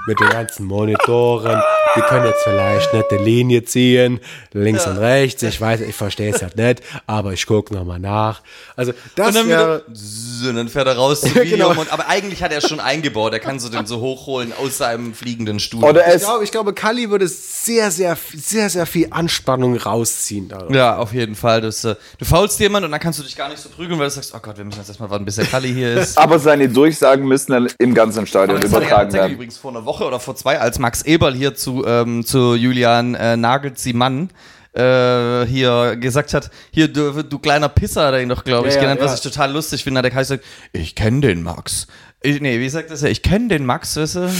mit 0.06 0.20
den 0.20 0.28
ganzen 0.30 0.64
Monitoren. 0.66 1.60
Die 1.96 2.00
können 2.02 2.24
jetzt 2.26 2.44
vielleicht 2.44 2.94
nicht 2.94 3.10
die 3.10 3.16
Linie 3.16 3.64
ziehen, 3.64 4.20
links 4.52 4.86
und 4.86 4.96
rechts. 4.96 5.42
Ich 5.42 5.60
weiß, 5.60 5.80
ich 5.80 5.94
verstehe 5.94 6.32
es 6.32 6.40
halt 6.40 6.56
nicht, 6.56 6.82
aber 7.06 7.32
ich 7.32 7.44
gucke 7.46 7.74
nochmal 7.74 7.98
nach. 7.98 8.42
Also, 8.76 8.92
das 9.16 9.28
Und 9.28 9.34
dann, 9.34 9.48
wäre, 9.48 9.82
wieder, 9.88 10.48
und 10.50 10.56
dann 10.56 10.68
fährt 10.68 10.86
er 10.86 10.96
raus 10.96 11.20
zum 11.20 11.34
Ja, 11.34 11.44
genau. 11.44 11.70
Aber 11.90 12.08
eigentlich 12.08 12.42
hat 12.42 12.52
er 12.52 12.60
schon 12.60 12.80
eingebaut. 12.80 13.32
Er 13.32 13.40
kann 13.40 13.58
so 13.58 13.68
den 13.68 13.86
so 13.86 14.00
hochholen 14.00 14.52
aus 14.52 14.78
seinem 14.78 15.14
fliegenden 15.14 15.60
Stuhl. 15.60 15.84
Oder 15.84 16.14
ich 16.14 16.22
glaube, 16.22 16.44
ich 16.44 16.50
glaube, 16.52 16.72
Kali 16.74 17.10
würde 17.10 17.28
sehr, 17.28 17.90
sehr, 17.90 18.16
sehr, 18.34 18.70
sehr 18.70 18.86
viel 18.86 19.08
Anspannung 19.10 19.76
rausziehen. 19.76 20.48
daraus. 20.48 20.74
Ja, 20.74 20.96
auf 20.96 21.12
jeden 21.12 21.34
Fall. 21.34 21.49
Das, 21.58 21.84
äh, 21.84 21.96
du 22.18 22.24
faulst 22.24 22.60
jemanden 22.60 22.84
und 22.86 22.90
dann 22.92 23.00
kannst 23.00 23.18
du 23.18 23.22
dich 23.22 23.34
gar 23.36 23.48
nicht 23.48 23.60
so 23.60 23.68
prügeln, 23.70 23.98
weil 23.98 24.08
du 24.08 24.12
sagst, 24.14 24.32
oh 24.34 24.38
Gott, 24.40 24.58
wir 24.58 24.64
müssen 24.64 24.78
jetzt 24.78 24.88
erstmal 24.88 25.08
warten, 25.10 25.24
bis 25.24 25.36
der 25.36 25.46
Kalli 25.46 25.72
hier 25.72 25.94
ist. 25.96 26.16
aber 26.18 26.38
seine 26.38 26.68
Durchsagen 26.68 27.26
müssen 27.26 27.52
dann 27.52 27.68
im 27.78 27.94
ganzen 27.94 28.26
Stadion 28.26 28.60
Das 28.60 28.70
hat 28.72 28.82
er 28.82 28.82
ja 28.82 28.88
übertragen 28.88 29.12
werden. 29.14 29.32
übrigens 29.32 29.56
vor 29.58 29.70
einer 29.70 29.84
Woche 29.86 30.04
oder 30.04 30.20
vor 30.20 30.36
zwei, 30.36 30.60
als 30.60 30.78
Max 30.78 31.02
Eberl 31.02 31.34
hier 31.34 31.54
zu, 31.54 31.84
ähm, 31.86 32.24
zu 32.24 32.54
Julian 32.54 33.14
äh, 33.14 33.36
Nagelsmann 33.36 34.30
äh, 34.72 35.46
hier 35.46 35.96
gesagt 35.96 36.34
hat, 36.34 36.50
hier 36.70 36.88
du, 36.88 37.22
du 37.24 37.38
kleiner 37.38 37.68
Pisser 37.68 38.06
hat 38.06 38.14
er 38.14 38.22
ihn 38.22 38.28
doch, 38.28 38.44
glaube 38.44 38.68
ich, 38.68 38.74
Ja, 38.74 38.80
genannt, 38.82 39.00
ja. 39.00 39.06
was 39.06 39.14
ich 39.16 39.20
total 39.20 39.52
lustig 39.52 39.82
finde. 39.82 39.98
Hat 39.98 40.04
der 40.04 40.12
Kai 40.12 40.20
gesagt, 40.20 40.44
ich 40.72 40.94
kenne 40.94 41.20
den 41.22 41.42
Max. 41.42 41.86
Ich, 42.22 42.40
nee, 42.40 42.60
wie 42.60 42.68
sagt 42.68 42.90
das 42.90 43.02
ja? 43.02 43.08
Ich 43.08 43.22
kenne 43.22 43.48
den 43.48 43.64
Max, 43.66 43.96
weißt 43.96 44.16
du? 44.16 44.30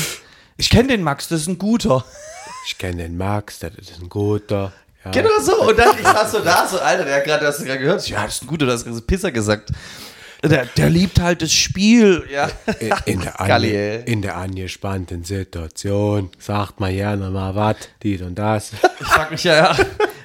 Ich 0.57 0.69
kenne 0.69 0.89
den 0.89 1.03
Max, 1.03 1.29
das 1.29 1.41
ist 1.41 1.47
ein 1.49 1.59
guter. 1.59 2.05
Ich 2.67 2.77
kenne 2.79 3.03
den 3.03 3.17
Max, 3.17 3.59
das 3.59 3.73
ist 3.75 4.01
ein 4.03 4.09
guter. 4.09 4.73
Ja. 5.05 5.11
Genau 5.11 5.41
so. 5.41 5.69
Und 5.69 5.79
dann 5.79 5.97
ich 5.99 6.03
saß 6.07 6.33
so 6.33 6.41
da, 6.41 6.67
so, 6.67 6.79
Alter, 6.79 7.05
der 7.05 7.17
hat 7.17 7.25
gerade, 7.25 7.47
hast 7.47 7.61
du 7.61 7.65
gerade 7.65 7.81
gehört? 7.81 8.07
Ja, 8.09 8.25
das 8.25 8.37
ist 8.37 8.43
ein 8.43 8.47
guter, 8.47 8.67
du 8.67 8.73
hast 8.73 8.85
gerade 8.85 9.01
Pisser 9.01 9.33
gesagt. 9.33 9.71
Der, 10.43 10.65
der 10.65 10.91
liebt 10.91 11.21
halt 11.21 11.43
das 11.43 11.53
Spiel. 11.53 12.25
Ja. 12.33 12.49
In, 13.05 13.15
in, 13.15 13.21
der 13.21 13.41
ey. 13.63 14.03
in 14.11 14.23
der 14.23 14.37
angespannten 14.37 15.23
Situation 15.25 16.31
sagt 16.39 16.81
man 16.81 16.93
gerne 16.93 17.31
mal 17.31 17.55
was, 17.55 17.77
dies 18.03 18.23
und 18.23 18.37
das. 18.37 18.73
Ich 19.01 19.07
frag 19.07 19.31
mich 19.31 19.45
ja, 19.45 19.55
ja. 19.55 19.77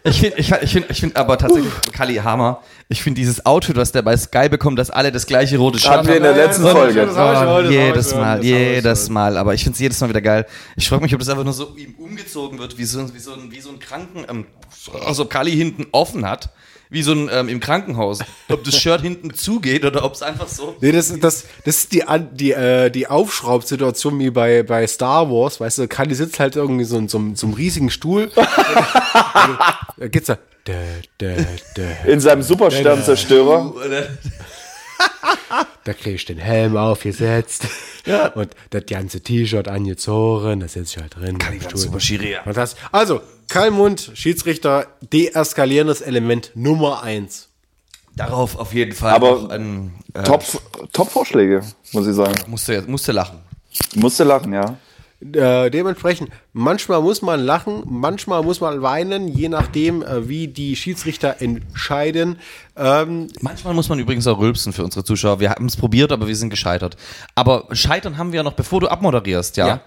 Ich 0.07 0.19
finde 0.19 0.37
ich, 0.37 0.51
ich 0.51 0.71
find, 0.71 0.85
ich 0.89 0.99
find 0.99 1.17
aber 1.17 1.37
tatsächlich 1.37 1.73
Kali 1.91 2.15
Hammer. 2.15 2.61
Ich 2.89 3.01
finde 3.01 3.19
dieses 3.19 3.43
Outfit, 3.45 3.75
was 3.75 3.91
der 3.91 4.03
bei 4.03 4.15
Sky 4.15 4.47
bekommt, 4.49 4.77
dass 4.77 4.91
alle 4.91 5.11
das 5.11 5.25
gleiche 5.25 5.57
rote 5.57 5.79
Shirt 5.79 5.91
Hatten 5.91 6.07
wir 6.07 6.17
in 6.17 6.23
der 6.23 6.35
letzten 6.35 6.61
Folge. 6.61 7.07
Das 7.07 7.15
hab 7.15 7.63
ich 7.63 7.67
Oh, 7.67 7.71
jedes 7.71 8.13
Mal, 8.13 8.43
jedes. 8.43 9.09
Mal. 9.09 9.35
Aber 9.37 9.55
ich 9.55 9.63
finde 9.63 9.73
es 9.75 9.79
jedes 9.79 9.99
Mal 9.99 10.09
wieder 10.09 10.21
geil. 10.21 10.45
Ich 10.75 10.87
frage 10.87 11.01
mich, 11.01 11.13
ob 11.13 11.19
das 11.19 11.29
einfach 11.29 11.43
nur 11.43 11.53
so 11.53 11.75
ihm 11.75 11.95
umgezogen 11.97 12.59
wird, 12.59 12.77
wie 12.77 12.85
so, 12.85 13.13
wie 13.13 13.19
so, 13.19 13.33
ein, 13.33 13.51
wie 13.51 13.59
so 13.59 13.69
ein 13.69 13.79
Kranken, 13.79 14.25
ähm, 14.29 14.45
also 15.05 15.23
ob 15.23 15.31
Kali 15.31 15.51
hinten 15.51 15.87
offen 15.91 16.27
hat, 16.27 16.49
wie 16.89 17.01
so 17.03 17.11
ein 17.13 17.29
ähm, 17.31 17.49
im 17.49 17.59
Krankenhaus. 17.59 18.19
Ob 18.49 18.63
das 18.63 18.77
Shirt 18.79 19.01
hinten 19.01 19.33
zugeht 19.33 19.83
oder 19.85 20.03
ob 20.03 20.13
es 20.13 20.21
einfach 20.21 20.47
so. 20.47 20.75
Nee, 20.81 20.91
das, 20.91 21.07
das, 21.19 21.45
das 21.65 21.77
ist 21.77 21.91
die, 21.93 22.03
An- 22.05 22.29
die, 22.35 22.51
äh, 22.51 22.89
die 22.89 23.07
Aufschraubsituation 23.07 24.19
wie 24.19 24.29
bei, 24.29 24.63
bei 24.63 24.85
Star 24.87 25.29
Wars, 25.29 25.59
weißt 25.59 25.79
du, 25.79 25.87
Kali 25.87 26.13
sitzt 26.15 26.39
halt 26.39 26.55
irgendwie 26.55 26.85
so 26.85 26.97
in 26.97 27.07
so, 27.07 27.17
einem- 27.17 27.35
so 27.35 27.47
einem 27.47 27.55
riesigen 27.55 27.89
Stuhl. 27.89 28.31
da 28.35 30.07
geht's 30.07 30.27
da. 30.27 30.37
Dä, 30.67 30.73
dä. 31.21 31.35
In 32.07 32.19
seinem 32.19 32.41
Supersternzerstörer. 32.41 33.73
Da 35.83 35.93
krieg 35.93 36.15
ich 36.15 36.25
den 36.25 36.37
Helm 36.39 36.75
aufgesetzt 36.77 37.63
und 38.33 38.49
das 38.71 38.85
ganze 38.87 39.21
T-Shirt 39.21 39.67
angezogen, 39.67 40.61
da 40.61 40.67
sitze 40.67 40.95
ich 40.97 41.01
halt 41.01 41.15
drin. 41.15 41.37
im 41.51 41.61
Stuhl. 41.61 41.77
Super 41.77 41.99
Schiri. 41.99 42.35
Und 42.45 42.57
das, 42.57 42.75
also, 42.91 43.21
Kalmund, 43.47 44.11
Schiedsrichter, 44.13 44.87
deeskalierendes 45.01 46.01
Element 46.01 46.51
Nummer 46.55 47.03
eins. 47.03 47.49
Darauf 48.15 48.57
auf 48.57 48.73
jeden 48.73 48.93
Fall. 48.93 49.13
Aber 49.13 49.31
noch 49.31 49.49
ein, 49.49 49.93
äh, 50.13 50.23
Top, 50.23 50.43
Top-Vorschläge, 50.93 51.61
muss 51.91 52.07
ich 52.07 52.15
sagen. 52.15 52.35
Musste, 52.47 52.81
musste 52.87 53.11
lachen. 53.11 53.39
Musste 53.95 54.23
lachen, 54.23 54.53
ja. 54.53 54.77
Äh, 55.21 55.71
dementsprechend, 55.71 56.29
manchmal 56.53 57.01
muss 57.01 57.21
man 57.21 57.39
lachen, 57.39 57.83
manchmal 57.85 58.43
muss 58.43 58.61
man 58.61 58.81
weinen, 58.81 59.27
je 59.27 59.49
nachdem, 59.49 60.01
äh, 60.03 60.27
wie 60.27 60.47
die 60.47 60.75
Schiedsrichter 60.75 61.41
entscheiden. 61.41 62.37
Ähm, 62.75 63.29
Manchmal 63.41 63.73
muss 63.73 63.89
man 63.89 63.97
übrigens 63.97 64.27
auch 64.27 64.39
rülpsen 64.39 64.73
für 64.73 64.83
unsere 64.83 65.03
Zuschauer. 65.03 65.39
Wir 65.39 65.51
haben 65.51 65.65
es 65.65 65.77
probiert, 65.77 66.11
aber 66.11 66.27
wir 66.27 66.35
sind 66.35 66.49
gescheitert. 66.49 66.97
Aber 67.33 67.65
scheitern 67.71 68.17
haben 68.17 68.33
wir 68.33 68.37
ja 68.37 68.43
noch, 68.43 68.53
bevor 68.53 68.81
du 68.81 68.87
abmoderierst, 68.87 69.57
ja? 69.57 69.67
Ja. 69.67 69.81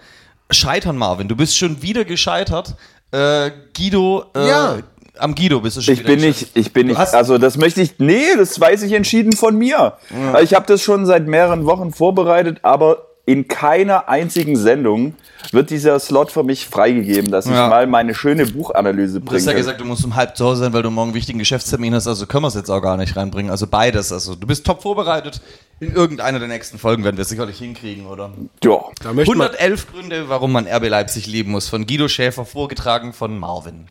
Scheitern, 0.50 0.96
Marvin. 0.96 1.28
Du 1.28 1.36
bist 1.36 1.58
schon 1.58 1.82
wieder 1.82 2.06
gescheitert. 2.06 2.74
Äh, 3.10 3.50
Guido, 3.76 4.24
äh, 4.34 4.48
Ja. 4.48 4.76
am 5.18 5.34
Guido 5.34 5.60
bist 5.60 5.76
du 5.78 5.80
schon 5.80 5.94
Ich 5.94 6.04
bin 6.04 6.20
nicht, 6.20 6.50
ich 6.54 6.72
bin 6.72 6.88
nicht, 6.88 6.98
also 6.98 7.38
das 7.38 7.56
möchte 7.56 7.80
ich, 7.80 7.98
nee, 7.98 8.36
das 8.36 8.60
weiß 8.60 8.82
ich 8.82 8.92
entschieden 8.92 9.32
von 9.32 9.56
mir. 9.56 9.94
Ich 10.42 10.54
habe 10.54 10.66
das 10.66 10.82
schon 10.82 11.06
seit 11.06 11.26
mehreren 11.26 11.64
Wochen 11.66 11.92
vorbereitet, 11.92 12.58
aber 12.62 13.07
in 13.28 13.46
keiner 13.46 14.08
einzigen 14.08 14.56
Sendung 14.56 15.12
wird 15.52 15.68
dieser 15.68 16.00
Slot 16.00 16.32
für 16.32 16.42
mich 16.42 16.66
freigegeben, 16.66 17.30
dass 17.30 17.44
ich 17.44 17.52
Ja. 17.52 17.68
mal 17.68 17.86
meine 17.86 18.14
schöne 18.14 18.46
Buchanalyse 18.46 19.20
Du 19.20 19.26
hast 19.26 19.40
ja 19.44 19.52
bringe. 19.52 19.54
gesagt, 19.58 19.80
du 19.80 19.84
musst 19.84 20.02
um 20.04 20.16
halb 20.16 20.34
zu 20.34 20.46
Hause 20.46 20.62
sein, 20.62 20.72
weil 20.72 20.82
du 20.82 20.90
morgen 20.90 21.08
einen 21.10 21.14
wichtigen 21.14 21.38
Geschäftstermin 21.38 21.94
hast, 21.94 22.06
also 22.06 22.26
können 22.26 22.44
wir 22.44 22.48
es 22.48 22.54
jetzt 22.54 22.70
auch 22.70 22.80
gar 22.80 22.96
nicht 22.96 23.16
reinbringen. 23.16 23.50
Also 23.50 23.66
beides. 23.66 24.12
Also 24.12 24.34
du 24.34 24.46
bist 24.46 24.64
top 24.64 24.80
vorbereitet. 24.80 25.42
In 25.78 25.92
irgendeiner 25.92 26.38
der 26.38 26.48
nächsten 26.48 26.78
Folgen 26.78 27.04
werden 27.04 27.18
wir 27.18 27.22
es 27.22 27.28
sicherlich 27.28 27.58
hinkriegen, 27.58 28.06
oder? 28.06 28.30
ja. 28.64 28.78
Da 29.02 29.12
möchte 29.12 29.36
man, 29.36 29.48
111 29.48 29.92
Gründe, 29.92 30.28
warum 30.30 30.50
man 30.52 30.66
RB 30.66 30.88
Leipzig 30.88 31.26
lieben 31.26 31.50
muss. 31.52 31.68
Von 31.68 31.86
Guido 31.86 32.08
Schäfer, 32.08 32.46
vorgetragen 32.46 33.12
von 33.12 33.38
Marvin. 33.38 33.88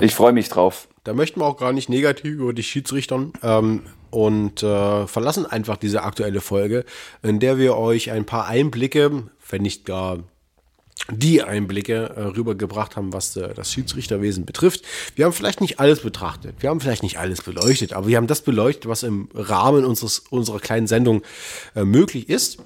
Ich 0.00 0.14
freue 0.14 0.32
mich 0.32 0.48
drauf. 0.48 0.88
Da 1.04 1.12
möchten 1.12 1.40
wir 1.40 1.46
auch 1.46 1.58
gar 1.58 1.72
nicht 1.72 1.88
negativ 1.88 2.32
über 2.32 2.52
die 2.52 2.62
Schiedsrichtern 2.62 3.32
ähm, 3.42 3.82
und 4.10 4.62
äh, 4.62 5.06
verlassen 5.06 5.46
einfach 5.46 5.76
diese 5.76 6.02
aktuelle 6.02 6.40
Folge, 6.40 6.84
in 7.22 7.40
der 7.40 7.58
wir 7.58 7.76
euch 7.76 8.10
ein 8.10 8.24
paar 8.24 8.46
Einblicke, 8.46 9.24
wenn 9.48 9.62
nicht 9.62 9.84
gar 9.84 10.18
die 11.10 11.42
Einblicke 11.42 12.14
äh, 12.16 12.20
rübergebracht 12.20 12.96
haben, 12.96 13.12
was 13.12 13.36
äh, 13.36 13.52
das 13.52 13.72
Schiedsrichterwesen 13.72 14.46
betrifft. 14.46 14.82
Wir 15.14 15.26
haben 15.26 15.32
vielleicht 15.32 15.60
nicht 15.60 15.78
alles 15.78 16.00
betrachtet, 16.00 16.56
wir 16.60 16.70
haben 16.70 16.80
vielleicht 16.80 17.02
nicht 17.02 17.18
alles 17.18 17.42
beleuchtet, 17.42 17.92
aber 17.92 18.06
wir 18.06 18.16
haben 18.16 18.26
das 18.26 18.40
beleuchtet, 18.40 18.88
was 18.88 19.02
im 19.02 19.28
Rahmen 19.34 19.84
unseres, 19.84 20.20
unserer 20.30 20.60
kleinen 20.60 20.86
Sendung 20.86 21.22
äh, 21.74 21.84
möglich 21.84 22.30
ist. 22.30 22.58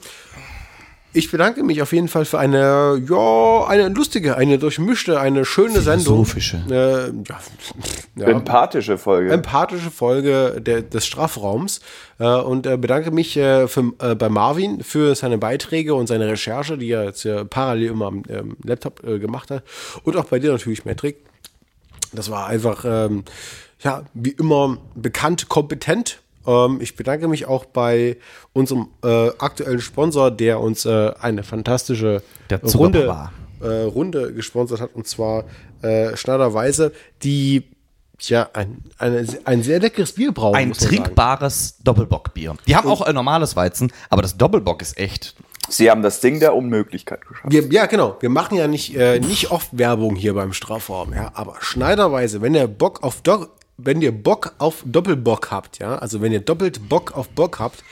Ich 1.18 1.32
bedanke 1.32 1.64
mich 1.64 1.82
auf 1.82 1.92
jeden 1.92 2.06
Fall 2.06 2.24
für 2.24 2.38
eine, 2.38 3.02
ja, 3.08 3.66
eine 3.66 3.88
lustige, 3.88 4.36
eine 4.36 4.56
durchmischte, 4.56 5.18
eine 5.18 5.44
schöne 5.44 5.80
Sendung. 5.80 6.24
Philosophische. 6.24 6.62
Äh, 6.70 7.08
ja, 7.28 7.40
ja, 8.14 8.26
Empathische 8.28 8.98
Folge. 8.98 9.32
empathische 9.32 9.90
Folge 9.90 10.60
der, 10.60 10.82
des 10.82 11.06
Strafraums 11.06 11.80
äh, 12.20 12.28
und 12.28 12.68
äh, 12.68 12.76
bedanke 12.76 13.10
mich 13.10 13.36
äh, 13.36 13.66
für, 13.66 13.92
äh, 13.98 14.14
bei 14.14 14.28
Marvin 14.28 14.84
für 14.84 15.16
seine 15.16 15.38
Beiträge 15.38 15.96
und 15.96 16.06
seine 16.06 16.28
Recherche, 16.28 16.78
die 16.78 16.92
er 16.92 17.02
jetzt 17.06 17.24
äh, 17.24 17.44
parallel 17.44 17.90
immer 17.90 18.06
am 18.06 18.22
ähm, 18.28 18.56
Laptop 18.62 19.02
äh, 19.02 19.18
gemacht 19.18 19.50
hat 19.50 19.64
und 20.04 20.16
auch 20.16 20.26
bei 20.26 20.38
dir 20.38 20.52
natürlich, 20.52 20.84
Metric. 20.84 21.16
Das 22.12 22.30
war 22.30 22.46
einfach, 22.46 22.84
ähm, 22.84 23.24
ja, 23.80 24.04
wie 24.14 24.30
immer 24.30 24.78
bekannt, 24.94 25.48
kompetent. 25.48 26.20
Ähm, 26.48 26.78
ich 26.80 26.96
bedanke 26.96 27.28
mich 27.28 27.46
auch 27.46 27.66
bei 27.66 28.16
unserem 28.52 28.88
äh, 29.04 29.28
aktuellen 29.38 29.80
Sponsor, 29.80 30.30
der 30.30 30.60
uns 30.60 30.86
äh, 30.86 31.12
eine 31.20 31.42
fantastische 31.42 32.22
Der 32.48 32.62
Runde, 32.62 33.30
äh, 33.60 33.66
Runde 33.66 34.32
gesponsert 34.32 34.80
hat, 34.80 34.94
und 34.94 35.06
zwar 35.06 35.44
äh, 35.82 36.16
Schneiderweise, 36.16 36.92
die 37.22 37.64
ja 38.20 38.48
ein, 38.54 38.82
eine, 38.98 39.24
ein 39.44 39.62
sehr 39.62 39.78
leckeres 39.78 40.12
Bier 40.12 40.32
brauen. 40.32 40.56
Ein 40.56 40.70
man 40.70 40.78
sagen. 40.78 40.96
trinkbares 40.96 41.76
Doppelbockbier. 41.84 42.56
Die 42.66 42.74
haben 42.74 42.88
auch 42.88 43.02
ein 43.02 43.14
normales 43.14 43.54
Weizen, 43.54 43.92
aber 44.10 44.22
das 44.22 44.36
Doppelbock 44.36 44.82
ist 44.82 44.98
echt. 44.98 45.36
Sie 45.68 45.90
haben 45.90 46.02
das 46.02 46.20
Ding 46.20 46.40
der 46.40 46.54
Unmöglichkeit 46.56 47.26
geschafft. 47.28 47.52
Wir, 47.52 47.70
ja, 47.70 47.86
genau. 47.86 48.16
Wir 48.20 48.30
machen 48.30 48.56
ja 48.56 48.66
nicht, 48.66 48.96
äh, 48.96 49.20
nicht 49.20 49.50
oft 49.50 49.76
Werbung 49.76 50.16
hier 50.16 50.34
beim 50.34 50.54
Strafraum, 50.54 51.12
ja. 51.12 51.30
Aber 51.34 51.56
Schneiderweise, 51.60 52.40
wenn 52.40 52.54
ihr 52.54 52.66
Bock 52.66 53.02
auf 53.02 53.20
Do 53.20 53.46
wenn 53.78 54.02
ihr 54.02 54.12
Bock 54.12 54.54
auf 54.58 54.82
Doppelbock 54.84 55.50
habt, 55.50 55.78
ja, 55.78 55.96
also 55.96 56.20
wenn 56.20 56.32
ihr 56.32 56.40
doppelt 56.40 56.88
Bock 56.88 57.16
auf 57.16 57.28
Bock 57.30 57.58
habt, 57.58 57.82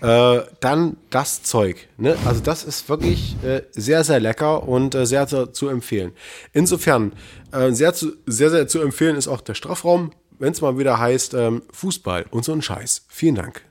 äh, 0.00 0.40
dann 0.60 0.96
das 1.10 1.42
Zeug. 1.42 1.88
Ne? 1.96 2.16
Also 2.24 2.40
das 2.40 2.64
ist 2.64 2.88
wirklich 2.88 3.36
äh, 3.42 3.62
sehr, 3.70 4.04
sehr 4.04 4.20
lecker 4.20 4.66
und 4.66 4.94
äh, 4.94 5.06
sehr 5.06 5.26
zu, 5.26 5.46
zu 5.46 5.68
empfehlen. 5.68 6.12
Insofern, 6.52 7.12
äh, 7.52 7.72
sehr, 7.72 7.94
zu, 7.94 8.12
sehr, 8.26 8.50
sehr 8.50 8.68
zu 8.68 8.80
empfehlen 8.80 9.16
ist 9.16 9.28
auch 9.28 9.40
der 9.40 9.54
Strafraum, 9.54 10.12
wenn 10.38 10.52
es 10.52 10.60
mal 10.60 10.78
wieder 10.78 10.98
heißt, 10.98 11.34
ähm, 11.34 11.62
Fußball 11.72 12.26
und 12.30 12.44
so 12.44 12.52
ein 12.52 12.62
Scheiß. 12.62 13.06
Vielen 13.08 13.36
Dank. 13.36 13.62